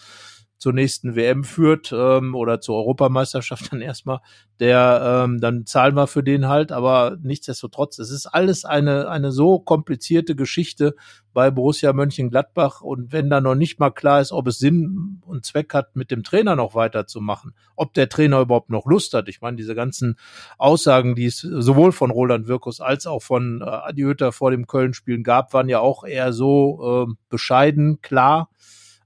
zur 0.60 0.74
nächsten 0.74 1.15
WM 1.15 1.43
führt 1.43 1.91
ähm, 1.91 2.36
oder 2.36 2.60
zur 2.60 2.76
Europameisterschaft 2.76 3.72
dann 3.72 3.82
erstmal, 3.82 4.19
der 4.60 5.24
ähm, 5.26 5.39
dann 5.39 5.65
zahlen 5.65 5.95
wir 5.95 6.06
für 6.06 6.22
den 6.22 6.48
halt, 6.48 6.72
aber 6.72 7.17
nichtsdestotrotz, 7.22 7.98
es 7.98 8.12
ist 8.12 8.28
alles 8.28 8.65
eine 8.65 9.10
eine 9.10 9.32
so 9.32 9.60
komplizierte 9.60 10.36
Geschichte 10.36 10.95
bei 11.34 11.50
Borussia 11.50 11.93
Mönchengladbach 11.93 12.82
und 12.82 13.13
wenn 13.13 13.30
da 13.30 13.39
noch 13.39 13.56
nicht 13.56 13.80
mal 13.80 13.91
klar 13.91 14.19
ist, 14.19 14.34
ob 14.34 14.48
es 14.48 14.60
Sinn 14.60 15.22
und 15.26 15.45
Zweck 15.45 15.74
hat, 15.74 15.95
mit 15.95 16.12
dem 16.12 16.24
Trainer 16.24 16.58
noch 16.58 16.76
weiterzumachen, 16.76 17.56
ob 17.78 17.93
der 17.93 18.10
Trainer 18.10 18.41
überhaupt 18.41 18.69
noch 18.69 18.86
Lust 18.86 19.13
hat. 19.13 19.30
Ich 19.30 19.39
meine, 19.39 19.56
diese 19.56 19.76
ganzen 19.76 20.17
Aussagen, 20.58 21.15
die 21.15 21.28
es 21.28 21.39
sowohl 21.39 21.93
von 21.93 22.12
Roland 22.12 22.48
Wirkus 22.48 22.82
als 22.82 23.08
auch 23.08 23.22
von 23.22 23.62
äh, 23.62 23.65
Adi 23.65 24.02
Hütter 24.02 24.34
vor 24.34 24.52
dem 24.52 24.67
Köln-Spielen 24.67 25.24
gab, 25.24 25.54
waren 25.54 25.69
ja 25.69 25.80
auch 25.80 26.04
eher 26.04 26.34
so 26.34 27.08
äh, 27.08 27.13
bescheiden, 27.30 28.02
klar 28.02 28.50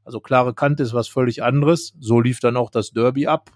also 0.06 0.20
klare 0.20 0.54
Kante 0.54 0.84
ist 0.84 0.94
was 0.94 1.08
völlig 1.08 1.44
anderes. 1.44 1.94
So 2.00 2.20
lief 2.20 2.39
dann 2.39 2.58
auch 2.58 2.70
das 2.70 2.92
Derby 2.92 3.28
ab, 3.28 3.52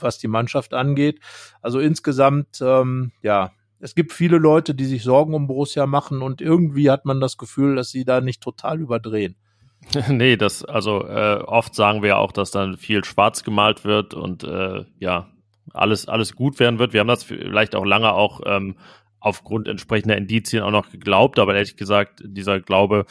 was 0.00 0.18
die 0.18 0.28
Mannschaft 0.28 0.74
angeht. 0.74 1.20
Also 1.62 1.80
insgesamt, 1.80 2.60
ähm, 2.60 3.12
ja, 3.22 3.52
es 3.80 3.94
gibt 3.94 4.12
viele 4.12 4.38
Leute, 4.38 4.74
die 4.74 4.86
sich 4.86 5.02
Sorgen 5.02 5.34
um 5.34 5.46
Borussia 5.46 5.86
machen 5.86 6.22
und 6.22 6.40
irgendwie 6.40 6.90
hat 6.90 7.04
man 7.04 7.20
das 7.20 7.36
Gefühl, 7.36 7.76
dass 7.76 7.90
sie 7.90 8.04
da 8.04 8.20
nicht 8.20 8.42
total 8.42 8.80
überdrehen. 8.80 9.36
nee, 10.08 10.36
das, 10.36 10.64
also 10.64 11.06
äh, 11.06 11.40
oft 11.46 11.74
sagen 11.74 12.02
wir 12.02 12.18
auch, 12.18 12.32
dass 12.32 12.50
dann 12.50 12.76
viel 12.76 13.04
schwarz 13.04 13.44
gemalt 13.44 13.84
wird 13.84 14.14
und 14.14 14.42
äh, 14.42 14.84
ja, 14.98 15.28
alles, 15.72 16.08
alles 16.08 16.34
gut 16.34 16.58
werden 16.58 16.78
wird. 16.78 16.92
Wir 16.92 17.00
haben 17.00 17.08
das 17.08 17.22
vielleicht 17.22 17.76
auch 17.76 17.84
lange 17.84 18.12
auch 18.12 18.40
ähm, 18.46 18.76
aufgrund 19.20 19.68
entsprechender 19.68 20.16
Indizien 20.16 20.62
auch 20.62 20.70
noch 20.70 20.90
geglaubt, 20.90 21.38
aber 21.38 21.54
ehrlich 21.54 21.76
gesagt, 21.76 22.22
dieser 22.24 22.60
Glaube 22.60 23.06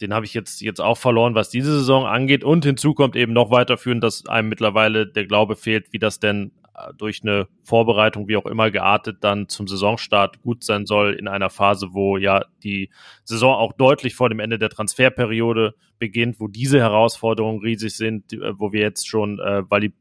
den 0.00 0.14
habe 0.14 0.24
ich 0.24 0.34
jetzt, 0.34 0.60
jetzt 0.60 0.80
auch 0.80 0.96
verloren, 0.96 1.34
was 1.34 1.50
diese 1.50 1.72
Saison 1.78 2.06
angeht. 2.06 2.44
Und 2.44 2.64
hinzu 2.64 2.94
kommt 2.94 3.16
eben 3.16 3.32
noch 3.32 3.50
weiterführend, 3.50 4.02
dass 4.02 4.26
einem 4.26 4.48
mittlerweile 4.48 5.06
der 5.06 5.26
Glaube 5.26 5.56
fehlt, 5.56 5.92
wie 5.92 5.98
das 5.98 6.20
denn 6.20 6.52
äh, 6.74 6.92
durch 6.96 7.22
eine 7.22 7.48
Vorbereitung, 7.62 8.28
wie 8.28 8.36
auch 8.36 8.46
immer 8.46 8.70
geartet, 8.70 9.18
dann 9.20 9.48
zum 9.48 9.68
Saisonstart 9.68 10.42
gut 10.42 10.64
sein 10.64 10.86
soll 10.86 11.14
in 11.14 11.28
einer 11.28 11.50
Phase, 11.50 11.88
wo 11.92 12.16
ja 12.16 12.44
die 12.62 12.90
Saison 13.24 13.54
auch 13.54 13.72
deutlich 13.72 14.14
vor 14.14 14.28
dem 14.28 14.40
Ende 14.40 14.58
der 14.58 14.70
Transferperiode 14.70 15.74
beginnt, 15.98 16.40
wo 16.40 16.48
diese 16.48 16.80
Herausforderungen 16.80 17.60
riesig 17.60 17.94
sind, 17.94 18.32
äh, 18.32 18.58
wo 18.58 18.72
wir 18.72 18.80
jetzt 18.80 19.08
schon, 19.08 19.38
äh, 19.38 19.62
die 19.80 19.92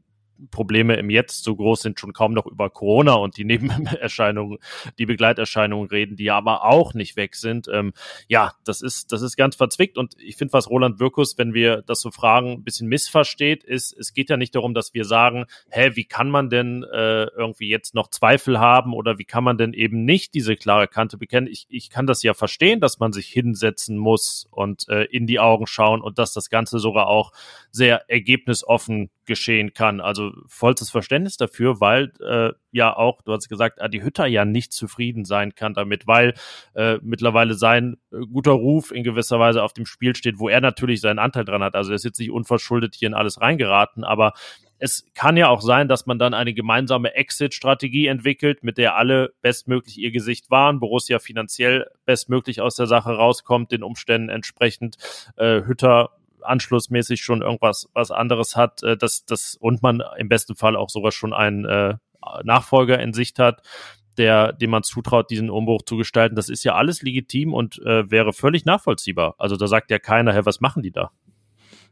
Probleme 0.51 0.95
im 0.95 1.09
Jetzt 1.09 1.43
so 1.43 1.55
groß 1.55 1.81
sind, 1.81 1.99
schon 1.99 2.13
kaum 2.13 2.33
noch 2.33 2.45
über 2.45 2.69
Corona 2.69 3.13
und 3.13 3.37
die 3.37 3.45
Nebenerscheinungen, 3.45 4.59
die 4.97 5.05
Begleiterscheinungen 5.05 5.89
reden, 5.89 6.15
die 6.15 6.31
aber 6.31 6.65
auch 6.65 6.93
nicht 6.93 7.15
weg 7.15 7.35
sind. 7.35 7.67
Ähm, 7.71 7.93
ja, 8.27 8.53
das 8.65 8.81
ist, 8.81 9.11
das 9.11 9.21
ist 9.21 9.35
ganz 9.37 9.55
verzwickt 9.55 9.97
und 9.97 10.15
ich 10.19 10.35
finde, 10.35 10.53
was 10.53 10.69
Roland 10.69 10.99
Wirkus, 10.99 11.37
wenn 11.37 11.53
wir 11.53 11.81
das 11.81 12.01
so 12.01 12.11
fragen, 12.11 12.51
ein 12.51 12.63
bisschen 12.63 12.87
missversteht, 12.87 13.63
ist, 13.63 13.93
es 13.97 14.13
geht 14.13 14.29
ja 14.29 14.37
nicht 14.37 14.55
darum, 14.55 14.73
dass 14.73 14.93
wir 14.93 15.05
sagen, 15.05 15.45
hä, 15.69 15.91
wie 15.95 16.05
kann 16.05 16.29
man 16.29 16.49
denn 16.49 16.83
äh, 16.83 17.25
irgendwie 17.25 17.69
jetzt 17.69 17.95
noch 17.95 18.09
Zweifel 18.09 18.59
haben 18.59 18.93
oder 18.93 19.17
wie 19.17 19.25
kann 19.25 19.43
man 19.43 19.57
denn 19.57 19.73
eben 19.73 20.05
nicht 20.05 20.33
diese 20.33 20.55
klare 20.55 20.87
Kante 20.87 21.17
bekennen? 21.17 21.47
Ich, 21.47 21.65
ich 21.69 21.89
kann 21.89 22.07
das 22.07 22.23
ja 22.23 22.33
verstehen, 22.33 22.79
dass 22.79 22.99
man 22.99 23.13
sich 23.13 23.27
hinsetzen 23.27 23.97
muss 23.97 24.47
und 24.51 24.87
äh, 24.89 25.03
in 25.05 25.27
die 25.27 25.39
Augen 25.39 25.67
schauen 25.67 26.01
und 26.01 26.19
dass 26.19 26.33
das 26.33 26.49
Ganze 26.49 26.79
sogar 26.79 27.07
auch 27.07 27.31
sehr 27.71 28.09
ergebnisoffen 28.09 29.09
geschehen 29.25 29.73
kann. 29.73 30.01
Also 30.01 30.28
vollstes 30.47 30.89
Verständnis 30.89 31.37
dafür, 31.37 31.79
weil 31.79 32.11
äh, 32.25 32.51
ja 32.71 32.95
auch, 32.95 33.21
du 33.21 33.33
hast 33.33 33.49
gesagt, 33.49 33.81
Adi 33.81 33.99
Hütter 33.99 34.25
ja 34.25 34.45
nicht 34.45 34.73
zufrieden 34.73 35.25
sein 35.25 35.55
kann 35.55 35.73
damit, 35.73 36.07
weil 36.07 36.33
äh, 36.75 36.97
mittlerweile 37.01 37.53
sein 37.53 37.97
äh, 38.11 38.19
guter 38.31 38.51
Ruf 38.51 38.91
in 38.91 39.03
gewisser 39.03 39.39
Weise 39.39 39.63
auf 39.63 39.73
dem 39.73 39.85
Spiel 39.85 40.15
steht, 40.15 40.39
wo 40.39 40.49
er 40.49 40.61
natürlich 40.61 41.01
seinen 41.01 41.19
Anteil 41.19 41.45
dran 41.45 41.63
hat. 41.63 41.75
Also 41.75 41.91
er 41.91 41.95
ist 41.95 42.05
jetzt 42.05 42.19
nicht 42.19 42.31
unverschuldet 42.31 42.95
hier 42.95 43.07
in 43.07 43.13
alles 43.13 43.41
reingeraten, 43.41 44.03
aber 44.03 44.33
es 44.79 45.05
kann 45.13 45.35
ja 45.35 45.49
auch 45.49 45.61
sein, 45.61 45.89
dass 45.89 46.05
man 46.05 46.19
dann 46.19 46.33
eine 46.33 46.53
gemeinsame 46.53 47.13
Exit-Strategie 47.13 48.07
entwickelt, 48.07 48.63
mit 48.63 48.77
der 48.77 48.95
alle 48.95 49.33
bestmöglich 49.41 49.97
ihr 49.97 50.11
Gesicht 50.11 50.49
wahren, 50.49 50.79
Borussia 50.79 51.19
finanziell 51.19 51.87
bestmöglich 52.05 52.61
aus 52.61 52.75
der 52.75 52.87
Sache 52.87 53.11
rauskommt, 53.11 53.73
den 53.73 53.83
Umständen 53.83 54.29
entsprechend, 54.29 54.95
äh, 55.35 55.63
Hütter 55.65 56.11
anschlussmäßig 56.41 57.21
schon 57.21 57.41
irgendwas 57.41 57.89
was 57.93 58.11
anderes 58.11 58.55
hat, 58.55 58.83
äh, 58.83 58.97
das, 58.97 59.25
das 59.25 59.55
und 59.59 59.81
man 59.81 60.01
im 60.17 60.29
besten 60.29 60.55
Fall 60.55 60.75
auch 60.75 60.89
sogar 60.89 61.11
schon 61.11 61.33
einen 61.33 61.65
äh, 61.65 61.95
Nachfolger 62.43 62.99
in 62.99 63.13
Sicht 63.13 63.39
hat, 63.39 63.61
der, 64.17 64.51
dem 64.51 64.71
man 64.71 64.83
zutraut, 64.83 65.29
diesen 65.29 65.49
Umbruch 65.49 65.83
zu 65.83 65.95
gestalten. 65.95 66.35
Das 66.35 66.49
ist 66.49 66.63
ja 66.63 66.75
alles 66.75 67.01
legitim 67.01 67.53
und 67.53 67.79
äh, 67.79 68.09
wäre 68.11 68.33
völlig 68.33 68.65
nachvollziehbar. 68.65 69.35
Also 69.37 69.55
da 69.55 69.67
sagt 69.67 69.91
ja 69.91 69.99
keiner, 69.99 70.33
hey, 70.33 70.45
was 70.45 70.59
machen 70.59 70.83
die 70.83 70.91
da? 70.91 71.11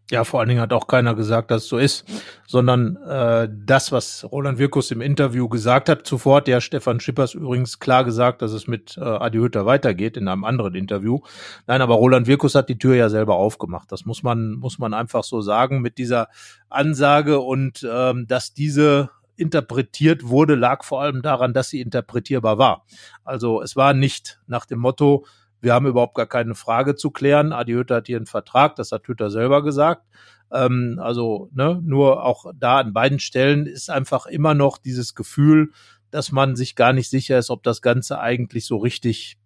Ja, 0.09 0.23
vor 0.23 0.39
allen 0.39 0.47
Dingen 0.47 0.61
hat 0.61 0.71
auch 0.71 0.87
keiner 0.87 1.15
gesagt, 1.15 1.51
dass 1.51 1.63
es 1.63 1.69
so 1.69 1.77
ist, 1.77 2.05
sondern 2.45 2.95
äh, 2.95 3.49
das, 3.51 3.91
was 3.91 4.25
Roland 4.31 4.57
Wirkus 4.57 4.89
im 4.91 5.01
Interview 5.01 5.49
gesagt 5.49 5.89
hat, 5.89 6.07
zuvor 6.07 6.37
hat 6.37 6.47
ja 6.47 6.61
Stefan 6.61 7.01
Schippers 7.01 7.33
übrigens 7.33 7.79
klar 7.79 8.05
gesagt, 8.05 8.41
dass 8.41 8.53
es 8.53 8.67
mit 8.67 8.97
äh, 8.97 9.01
Adi 9.01 9.39
Hütter 9.39 9.65
weitergeht 9.65 10.15
in 10.15 10.29
einem 10.29 10.45
anderen 10.45 10.75
Interview. 10.75 11.19
Nein, 11.65 11.81
aber 11.81 11.95
Roland 11.95 12.25
Wirkus 12.25 12.55
hat 12.55 12.69
die 12.69 12.77
Tür 12.77 12.95
ja 12.95 13.09
selber 13.09 13.35
aufgemacht. 13.35 13.91
Das 13.91 14.05
muss 14.05 14.23
man 14.23 14.53
muss 14.53 14.79
man 14.79 14.93
einfach 14.93 15.25
so 15.25 15.41
sagen 15.41 15.81
mit 15.81 15.97
dieser 15.97 16.29
Ansage 16.69 17.39
und 17.39 17.85
ähm, 17.89 18.27
dass 18.27 18.53
diese 18.53 19.09
interpretiert 19.35 20.27
wurde, 20.27 20.55
lag 20.55 20.83
vor 20.83 21.01
allem 21.01 21.21
daran, 21.21 21.53
dass 21.53 21.69
sie 21.69 21.81
interpretierbar 21.81 22.57
war. 22.57 22.85
Also 23.23 23.61
es 23.61 23.75
war 23.75 23.93
nicht 23.93 24.39
nach 24.47 24.65
dem 24.65 24.79
Motto, 24.79 25.25
wir 25.61 25.73
haben 25.73 25.87
überhaupt 25.87 26.15
gar 26.15 26.27
keine 26.27 26.55
Frage 26.55 26.95
zu 26.95 27.11
klären. 27.11 27.51
Adi 27.51 27.73
Hütter 27.73 27.95
hat 27.95 28.07
hier 28.07 28.17
einen 28.17 28.25
Vertrag, 28.25 28.75
das 28.75 28.91
hat 28.91 29.07
Hütter 29.07 29.29
selber 29.29 29.63
gesagt. 29.63 30.03
Ähm, 30.51 30.99
also 31.01 31.49
ne, 31.53 31.81
nur 31.83 32.23
auch 32.23 32.45
da 32.55 32.79
an 32.79 32.93
beiden 32.93 33.19
Stellen 33.19 33.65
ist 33.65 33.89
einfach 33.89 34.25
immer 34.25 34.53
noch 34.53 34.77
dieses 34.77 35.15
Gefühl, 35.15 35.71
dass 36.11 36.31
man 36.31 36.55
sich 36.55 36.75
gar 36.75 36.93
nicht 36.93 37.09
sicher 37.09 37.37
ist, 37.37 37.49
ob 37.49 37.63
das 37.63 37.81
Ganze 37.81 38.19
eigentlich 38.19 38.65
so 38.65 38.77
richtig 38.77 39.37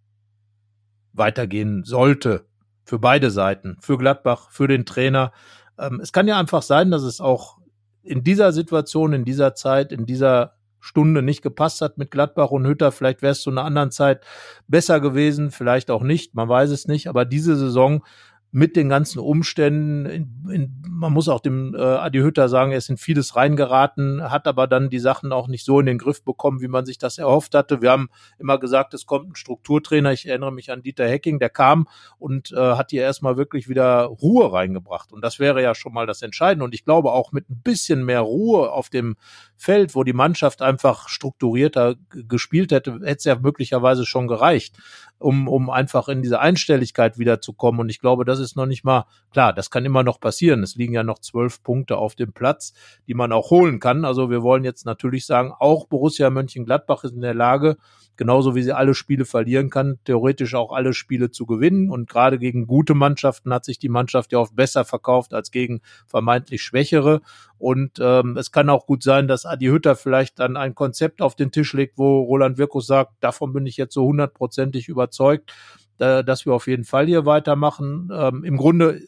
weitergehen 1.13 1.83
sollte. 1.83 2.45
Für 2.83 2.99
beide 2.99 3.31
Seiten, 3.31 3.77
für 3.79 3.97
Gladbach, 3.97 4.49
für 4.51 4.67
den 4.67 4.85
Trainer. 4.85 5.31
Ähm, 5.77 5.99
es 6.01 6.11
kann 6.11 6.27
ja 6.27 6.39
einfach 6.39 6.61
sein, 6.61 6.91
dass 6.91 7.03
es 7.03 7.21
auch 7.21 7.57
in 8.03 8.23
dieser 8.23 8.51
Situation, 8.51 9.13
in 9.13 9.25
dieser 9.25 9.55
Zeit, 9.55 9.91
in 9.91 10.05
dieser 10.05 10.55
Stunde 10.81 11.21
nicht 11.21 11.41
gepasst 11.41 11.79
hat 11.81 11.97
mit 11.97 12.11
Gladbach 12.11 12.51
und 12.51 12.67
Hütter. 12.67 12.91
Vielleicht 12.91 13.21
wäre 13.21 13.31
es 13.31 13.41
zu 13.41 13.51
einer 13.51 13.63
anderen 13.63 13.91
Zeit 13.91 14.25
besser 14.67 14.99
gewesen, 14.99 15.51
vielleicht 15.51 15.89
auch 15.89 16.03
nicht, 16.03 16.35
man 16.35 16.49
weiß 16.49 16.71
es 16.71 16.87
nicht. 16.87 17.07
Aber 17.07 17.23
diese 17.23 17.55
Saison 17.55 18.03
mit 18.51 18.75
den 18.75 18.89
ganzen 18.89 19.19
Umständen. 19.19 20.05
In, 20.05 20.49
in, 20.51 20.83
man 20.89 21.13
muss 21.13 21.29
auch 21.29 21.39
dem 21.39 21.73
äh, 21.73 21.79
Adi 21.79 22.19
Hütter 22.19 22.49
sagen, 22.49 22.71
er 22.71 22.77
ist 22.77 22.89
in 22.89 22.97
vieles 22.97 23.35
reingeraten, 23.35 24.29
hat 24.29 24.45
aber 24.45 24.67
dann 24.67 24.89
die 24.89 24.99
Sachen 24.99 25.31
auch 25.31 25.47
nicht 25.47 25.65
so 25.65 25.79
in 25.79 25.85
den 25.85 25.97
Griff 25.97 26.23
bekommen, 26.23 26.61
wie 26.61 26.67
man 26.67 26.85
sich 26.85 26.97
das 26.97 27.17
erhofft 27.17 27.55
hatte. 27.55 27.81
Wir 27.81 27.91
haben 27.91 28.09
immer 28.39 28.59
gesagt, 28.59 28.93
es 28.93 29.05
kommt 29.05 29.29
ein 29.29 29.35
Strukturtrainer. 29.35 30.11
Ich 30.11 30.27
erinnere 30.27 30.51
mich 30.51 30.71
an 30.71 30.83
Dieter 30.83 31.07
Hecking, 31.07 31.39
der 31.39 31.49
kam 31.49 31.87
und 32.19 32.51
äh, 32.51 32.57
hat 32.57 32.91
hier 32.91 33.03
erstmal 33.03 33.37
wirklich 33.37 33.69
wieder 33.69 34.03
Ruhe 34.03 34.51
reingebracht. 34.51 35.13
Und 35.13 35.23
das 35.23 35.39
wäre 35.39 35.63
ja 35.63 35.73
schon 35.73 35.93
mal 35.93 36.05
das 36.05 36.21
Entscheidende. 36.21 36.65
Und 36.65 36.75
ich 36.75 36.83
glaube 36.83 37.13
auch 37.13 37.31
mit 37.31 37.49
ein 37.49 37.61
bisschen 37.63 38.03
mehr 38.03 38.21
Ruhe 38.21 38.71
auf 38.71 38.89
dem 38.89 39.15
Feld, 39.61 39.93
wo 39.93 40.03
die 40.03 40.11
Mannschaft 40.11 40.63
einfach 40.63 41.07
strukturierter 41.07 41.93
gespielt 42.09 42.71
hätte, 42.71 42.93
hätte 42.93 43.05
es 43.05 43.23
ja 43.25 43.35
möglicherweise 43.35 44.07
schon 44.07 44.27
gereicht, 44.27 44.75
um, 45.19 45.47
um 45.47 45.69
einfach 45.69 46.07
in 46.07 46.23
diese 46.23 46.39
Einstelligkeit 46.39 47.19
wiederzukommen. 47.19 47.79
Und 47.79 47.89
ich 47.89 47.99
glaube, 47.99 48.25
das 48.25 48.39
ist 48.39 48.55
noch 48.55 48.65
nicht 48.65 48.83
mal 48.83 49.05
klar. 49.31 49.53
Das 49.53 49.69
kann 49.69 49.85
immer 49.85 50.01
noch 50.01 50.19
passieren. 50.19 50.63
Es 50.63 50.75
liegen 50.77 50.95
ja 50.95 51.03
noch 51.03 51.19
zwölf 51.19 51.61
Punkte 51.61 51.97
auf 51.97 52.15
dem 52.15 52.33
Platz, 52.33 52.73
die 53.07 53.13
man 53.13 53.31
auch 53.31 53.51
holen 53.51 53.79
kann. 53.79 54.03
Also 54.03 54.31
wir 54.31 54.41
wollen 54.41 54.63
jetzt 54.63 54.87
natürlich 54.87 55.27
sagen, 55.27 55.53
auch 55.59 55.85
Borussia 55.85 56.31
Mönchengladbach 56.31 57.03
ist 57.03 57.13
in 57.13 57.21
der 57.21 57.35
Lage, 57.35 57.77
genauso 58.17 58.55
wie 58.55 58.63
sie 58.63 58.75
alle 58.75 58.95
Spiele 58.95 59.25
verlieren 59.25 59.69
kann, 59.69 59.99
theoretisch 60.05 60.55
auch 60.55 60.71
alle 60.71 60.95
Spiele 60.95 61.29
zu 61.29 61.45
gewinnen. 61.45 61.91
Und 61.91 62.09
gerade 62.09 62.39
gegen 62.39 62.65
gute 62.65 62.95
Mannschaften 62.95 63.53
hat 63.53 63.63
sich 63.63 63.77
die 63.77 63.89
Mannschaft 63.89 64.31
ja 64.31 64.39
oft 64.39 64.55
besser 64.55 64.85
verkauft 64.85 65.35
als 65.35 65.51
gegen 65.51 65.81
vermeintlich 66.07 66.63
schwächere. 66.63 67.21
Und 67.61 67.99
ähm, 68.01 68.37
es 68.37 68.51
kann 68.51 68.69
auch 68.69 68.85
gut 68.85 69.03
sein, 69.03 69.27
dass 69.27 69.45
Adi 69.45 69.67
Hütter 69.67 69.95
vielleicht 69.95 70.39
dann 70.39 70.57
ein 70.57 70.75
Konzept 70.75 71.21
auf 71.21 71.35
den 71.35 71.51
Tisch 71.51 71.73
legt, 71.73 71.97
wo 71.97 72.21
Roland 72.21 72.57
Wirkus 72.57 72.87
sagt, 72.87 73.13
davon 73.21 73.53
bin 73.53 73.65
ich 73.65 73.77
jetzt 73.77 73.93
so 73.93 74.05
hundertprozentig 74.05 74.87
überzeugt, 74.87 75.53
dass 75.97 76.47
wir 76.47 76.53
auf 76.53 76.65
jeden 76.65 76.83
Fall 76.83 77.05
hier 77.05 77.27
weitermachen. 77.27 78.09
Ähm, 78.11 78.43
Im 78.43 78.57
Grunde 78.57 79.01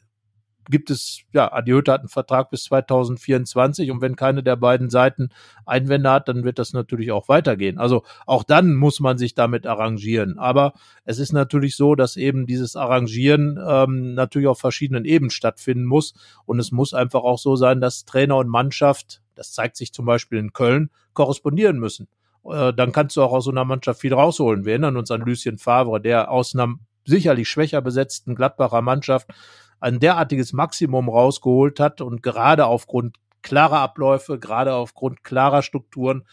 gibt 0.69 0.89
es, 0.89 1.21
ja, 1.33 1.51
Adi 1.51 1.71
Hütter 1.71 1.93
hat 1.93 2.01
einen 2.01 2.09
Vertrag 2.09 2.49
bis 2.49 2.63
2024 2.63 3.91
und 3.91 4.01
wenn 4.01 4.15
keine 4.15 4.43
der 4.43 4.55
beiden 4.55 4.89
Seiten 4.89 5.29
Einwände 5.65 6.09
hat, 6.09 6.27
dann 6.27 6.43
wird 6.43 6.59
das 6.59 6.73
natürlich 6.73 7.11
auch 7.11 7.29
weitergehen. 7.29 7.77
Also 7.77 8.03
auch 8.25 8.43
dann 8.43 8.75
muss 8.75 8.99
man 8.99 9.17
sich 9.17 9.35
damit 9.35 9.65
arrangieren. 9.67 10.39
Aber 10.39 10.73
es 11.05 11.19
ist 11.19 11.33
natürlich 11.33 11.75
so, 11.75 11.95
dass 11.95 12.15
eben 12.15 12.45
dieses 12.45 12.75
Arrangieren 12.75 13.59
ähm, 13.65 14.13
natürlich 14.13 14.47
auf 14.47 14.59
verschiedenen 14.59 15.05
Ebenen 15.05 15.31
stattfinden 15.31 15.85
muss 15.85 16.13
und 16.45 16.59
es 16.59 16.71
muss 16.71 16.93
einfach 16.93 17.23
auch 17.23 17.39
so 17.39 17.55
sein, 17.55 17.81
dass 17.81 18.05
Trainer 18.05 18.37
und 18.37 18.47
Mannschaft, 18.47 19.21
das 19.35 19.53
zeigt 19.53 19.77
sich 19.77 19.93
zum 19.93 20.05
Beispiel 20.05 20.39
in 20.39 20.53
Köln, 20.53 20.89
korrespondieren 21.13 21.79
müssen. 21.79 22.07
Äh, 22.45 22.73
dann 22.73 22.91
kannst 22.91 23.15
du 23.15 23.23
auch 23.23 23.31
aus 23.31 23.45
so 23.45 23.51
einer 23.51 23.65
Mannschaft 23.65 24.01
viel 24.01 24.13
rausholen. 24.13 24.65
Wir 24.65 24.73
erinnern 24.73 24.97
uns 24.97 25.11
an 25.11 25.21
Lucien 25.21 25.57
Favre, 25.57 26.01
der 26.01 26.31
aus 26.31 26.55
einer 26.55 26.75
sicherlich 27.05 27.49
schwächer 27.49 27.81
besetzten 27.81 28.35
Gladbacher 28.35 28.81
Mannschaft 28.81 29.27
ein 29.83 29.99
derartiges 29.99 30.53
Maximum 30.53 31.09
rausgeholt 31.09 31.81
hat 31.81 31.99
und 31.99 32.23
gerade 32.23 32.67
aufgrund 32.67 33.17
klarer 33.41 33.79
Abläufe, 33.79 34.39
gerade 34.39 34.73
aufgrund 34.73 35.25
klarer 35.25 35.61
Strukturen, 35.61 36.23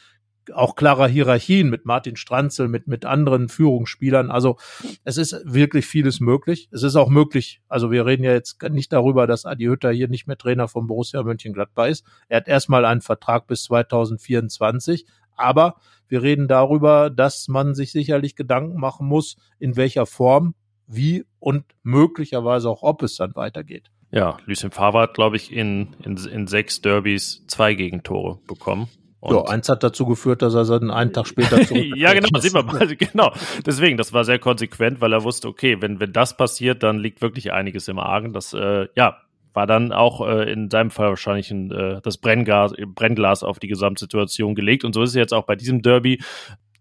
auch 0.54 0.76
klarer 0.76 1.08
Hierarchien 1.08 1.68
mit 1.68 1.84
Martin 1.84 2.14
Stranzel, 2.14 2.68
mit, 2.68 2.86
mit 2.86 3.04
anderen 3.04 3.48
Führungsspielern. 3.48 4.30
Also 4.30 4.56
es 5.02 5.16
ist 5.16 5.36
wirklich 5.44 5.86
vieles 5.86 6.20
möglich. 6.20 6.68
Es 6.70 6.84
ist 6.84 6.94
auch 6.94 7.08
möglich, 7.08 7.60
also 7.68 7.90
wir 7.90 8.06
reden 8.06 8.22
ja 8.22 8.32
jetzt 8.32 8.62
nicht 8.70 8.92
darüber, 8.92 9.26
dass 9.26 9.44
Adi 9.44 9.64
Hütter 9.64 9.90
hier 9.90 10.08
nicht 10.08 10.28
mehr 10.28 10.38
Trainer 10.38 10.68
von 10.68 10.86
Borussia 10.86 11.20
Mönchengladbach 11.24 11.86
ist. 11.86 12.04
Er 12.28 12.36
hat 12.36 12.48
erstmal 12.48 12.84
einen 12.84 13.00
Vertrag 13.00 13.48
bis 13.48 13.64
2024, 13.64 15.06
aber 15.36 15.74
wir 16.06 16.22
reden 16.22 16.46
darüber, 16.46 17.10
dass 17.10 17.48
man 17.48 17.74
sich 17.74 17.90
sicherlich 17.90 18.36
Gedanken 18.36 18.78
machen 18.78 19.08
muss, 19.08 19.36
in 19.58 19.76
welcher 19.76 20.06
Form 20.06 20.54
wie 20.90 21.24
und 21.38 21.64
möglicherweise 21.82 22.68
auch 22.68 22.82
ob 22.82 23.02
es 23.02 23.16
dann 23.16 23.34
weitergeht. 23.34 23.90
Ja, 24.12 24.38
Lucien 24.44 24.72
Favre 24.72 25.02
hat, 25.02 25.14
glaube 25.14 25.36
ich, 25.36 25.52
in, 25.52 25.94
in, 26.04 26.16
in 26.16 26.46
sechs 26.46 26.80
Derbys 26.80 27.44
zwei 27.46 27.74
Gegentore 27.74 28.40
bekommen. 28.46 28.88
Und 29.20 29.36
ja, 29.36 29.42
eins 29.44 29.68
hat 29.68 29.82
dazu 29.82 30.06
geführt, 30.06 30.40
dass 30.42 30.54
er 30.54 30.64
dann 30.64 30.90
einen 30.90 31.12
Tag 31.12 31.26
später 31.26 31.62
zurück. 31.66 31.94
ja, 31.94 32.12
genau, 32.14 32.40
sieht 32.40 32.54
man 32.54 32.66
mal, 32.66 32.86
genau. 32.96 33.32
Deswegen, 33.64 33.98
das 33.98 34.12
war 34.12 34.24
sehr 34.24 34.38
konsequent, 34.38 35.00
weil 35.00 35.12
er 35.12 35.22
wusste, 35.22 35.46
okay, 35.46 35.80
wenn, 35.80 36.00
wenn 36.00 36.12
das 36.12 36.36
passiert, 36.36 36.82
dann 36.82 36.98
liegt 36.98 37.20
wirklich 37.20 37.52
einiges 37.52 37.86
im 37.86 37.98
Argen. 37.98 38.32
Das, 38.32 38.52
äh, 38.54 38.88
ja, 38.96 39.18
war 39.52 39.66
dann 39.66 39.92
auch 39.92 40.26
äh, 40.26 40.50
in 40.50 40.70
seinem 40.70 40.90
Fall 40.90 41.08
wahrscheinlich 41.08 41.50
ein, 41.50 41.70
äh, 41.70 42.00
das 42.02 42.18
Brennglas, 42.18 42.72
Brennglas 42.94 43.42
auf 43.42 43.58
die 43.58 43.68
Gesamtsituation 43.68 44.54
gelegt. 44.54 44.84
Und 44.84 44.94
so 44.94 45.02
ist 45.02 45.10
es 45.10 45.16
jetzt 45.16 45.34
auch 45.34 45.44
bei 45.44 45.56
diesem 45.56 45.82
Derby 45.82 46.20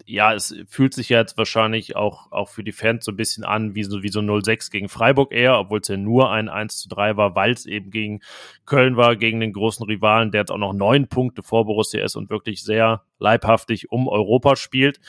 ja, 0.10 0.34
es 0.34 0.56
fühlt 0.67 0.95
sich 0.95 1.10
jetzt 1.10 1.38
wahrscheinlich 1.38 1.95
auch, 1.95 2.32
auch 2.32 2.50
für 2.50 2.63
die 2.63 2.72
Fans 2.72 3.06
so 3.06 3.12
ein 3.12 3.15
bisschen 3.15 3.43
an 3.43 3.76
wie 3.76 3.84
so, 3.84 4.02
wie 4.02 4.10
so 4.10 4.22
0-6 4.22 4.72
gegen 4.72 4.89
Freiburg 4.89 5.32
eher, 5.32 5.60
obwohl 5.60 5.82
es 5.82 5.88
ja 5.88 5.98
nur 5.98 6.32
ein 6.32 6.50
1 6.50 6.78
zu 6.78 6.89
3 6.89 7.15
war, 7.15 7.36
weil 7.36 7.52
es 7.52 7.67
eben 7.67 7.91
gegen 7.91 8.22
Köln 8.65 8.98
war, 8.98 9.15
gegen 9.15 9.39
den 9.39 9.54
großen 9.54 9.86
Rivalen, 9.86 10.32
der 10.32 10.41
jetzt 10.41 10.52
auch 10.52 10.58
noch 10.58 10.74
neun 10.74 11.08
Punkte 11.08 11.43
vor 11.43 11.65
Borussia 11.65 12.04
ist 12.04 12.15
und 12.15 12.32
wirklich 12.32 12.63
sehr 12.63 13.04
leibhaftig 13.19 13.91
um 13.91 14.08
Europa 14.08 14.56
spielt. 14.56 15.00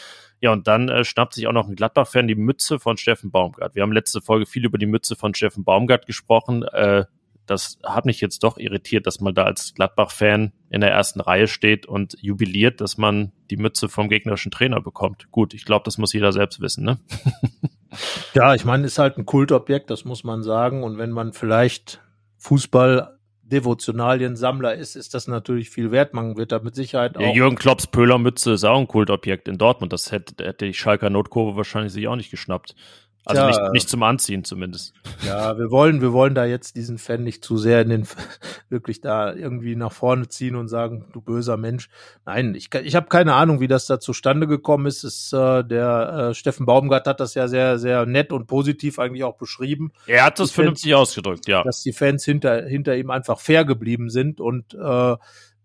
Ja, 0.41 0.53
und 0.53 0.67
dann 0.67 0.89
äh, 0.91 1.05
schnappt 1.05 1.35
sich 1.35 1.47
auch 1.47 1.53
noch 1.53 1.69
ein 1.69 1.77
Gladbach-Fan 1.77 2.29
die 2.29 2.35
Mütze 2.35 2.79
von 2.79 2.99
Steffen 2.99 3.31
Baumgart. 3.31 3.75
Wir 3.75 3.83
haben 3.83 3.93
letzte 3.93 4.21
Folge 4.21 4.45
viel 4.45 4.67
über 4.67 4.79
die 4.79 4.87
Mütze 4.87 5.17
von 5.17 5.35
Steffen 5.35 5.65
Baumgart 5.65 6.07
gesprochen. 6.07 6.63
Äh, 6.63 7.05
das 7.51 7.79
hat 7.85 8.07
mich 8.07 8.21
jetzt 8.21 8.45
doch 8.45 8.59
irritiert, 8.59 9.07
dass 9.07 9.21
man 9.21 9.35
da 9.35 9.45
als 9.45 9.75
Gladbach-Fan 9.75 10.53
in 10.71 10.81
der 10.81 10.93
ersten 10.93 11.21
Reihe 11.21 11.49
steht 11.49 11.85
und 11.85 12.17
jubiliert, 12.21 12.81
dass 12.81 12.97
man 12.97 13.33
die 13.51 13.57
Mütze 13.57 13.89
vom 13.89 14.09
gegnerischen 14.09 14.53
Trainer 14.53 14.81
bekommt. 14.81 15.31
Gut, 15.33 15.53
ich 15.53 15.65
glaube, 15.65 15.83
das 15.85 15.99
muss 15.99 16.13
jeder 16.13 16.33
selbst 16.33 16.61
wissen, 16.61 16.85
ne? 16.85 16.99
ja, 18.35 18.55
ich 18.55 18.65
meine, 18.65 18.87
ist 18.87 18.99
halt 18.99 19.19
ein 19.19 19.27
Kultobjekt, 19.27 19.91
das 19.91 20.05
muss 20.05 20.23
man 20.23 20.43
sagen. 20.45 20.85
Und 20.85 20.99
wenn 20.99 21.11
man 21.11 21.33
vielleicht 21.33 22.01
Fußball 22.39 23.19
Devotionalien-Sammler 23.43 24.75
ist, 24.75 24.95
ist 24.95 25.15
das 25.15 25.27
natürlich 25.27 25.71
viel 25.71 25.91
wert. 25.91 26.15
Man 26.15 26.37
wird 26.37 26.53
da 26.53 26.61
mit 26.61 26.77
Sicherheit 26.77 27.17
auch. 27.17 27.21
Ja, 27.21 27.33
Jürgen 27.33 27.57
Klopps 27.57 27.89
Pöhlermütze 27.89 28.53
ist 28.53 28.65
auch 28.65 28.79
ein 28.79 28.87
Kultobjekt 28.87 29.49
in 29.49 29.59
Dortmund. 29.59 29.93
Das 29.93 30.13
hätte, 30.13 30.45
hätte 30.45 30.67
die 30.67 30.75
Schalker 30.75 31.11
Notkurve 31.11 31.57
wahrscheinlich 31.57 31.93
sich 31.93 32.07
auch 32.07 32.17
nicht 32.17 32.31
geschnappt. 32.31 32.77
Also 33.26 33.46
nicht, 33.46 33.72
nicht 33.72 33.88
zum 33.88 34.02
Anziehen 34.02 34.44
zumindest. 34.44 34.94
Ja, 35.26 35.59
wir 35.59 35.70
wollen, 35.70 36.00
wir 36.00 36.12
wollen 36.12 36.35
da 36.35 36.46
jetzt 36.46 36.74
diesen 36.76 36.96
Fan 36.96 37.22
nicht 37.22 37.44
zu 37.44 37.59
sehr 37.59 37.83
in 37.83 37.90
den 37.90 38.09
wirklich 38.70 39.00
da 39.00 39.35
irgendwie 39.35 39.76
nach 39.76 39.92
vorne 39.92 40.28
ziehen 40.28 40.56
und 40.56 40.68
sagen, 40.68 41.04
du 41.12 41.20
böser 41.20 41.56
Mensch. 41.56 41.90
Nein, 42.24 42.54
ich, 42.54 42.74
ich 42.74 42.96
habe 42.96 43.09
keine 43.09 43.35
Ahnung, 43.35 43.61
wie 43.61 43.68
das 43.68 43.87
da 43.87 44.00
zustande 44.00 44.46
gekommen 44.46 44.87
ist. 44.87 45.04
ist 45.04 45.33
äh, 45.33 45.62
der 45.62 46.30
äh, 46.30 46.35
Steffen 46.35 46.64
Baumgart 46.64 47.06
hat 47.06 47.20
das 47.20 47.35
ja 47.35 47.46
sehr, 47.46 47.78
sehr 47.78 48.06
nett 48.06 48.33
und 48.33 48.46
positiv 48.46 48.98
eigentlich 48.98 49.24
auch 49.24 49.37
beschrieben. 49.37 49.92
Er 50.06 50.24
hat 50.24 50.38
das 50.38 50.50
vernünftig 50.50 50.94
ausgedrückt, 50.94 51.46
ja. 51.46 51.62
Dass 51.62 51.83
die 51.83 51.92
Fans 51.92 52.24
hinter, 52.24 52.64
hinter 52.66 52.96
ihm 52.96 53.10
einfach 53.10 53.38
fair 53.38 53.64
geblieben 53.64 54.08
sind 54.08 54.40
und 54.40 54.75
äh, 54.75 55.16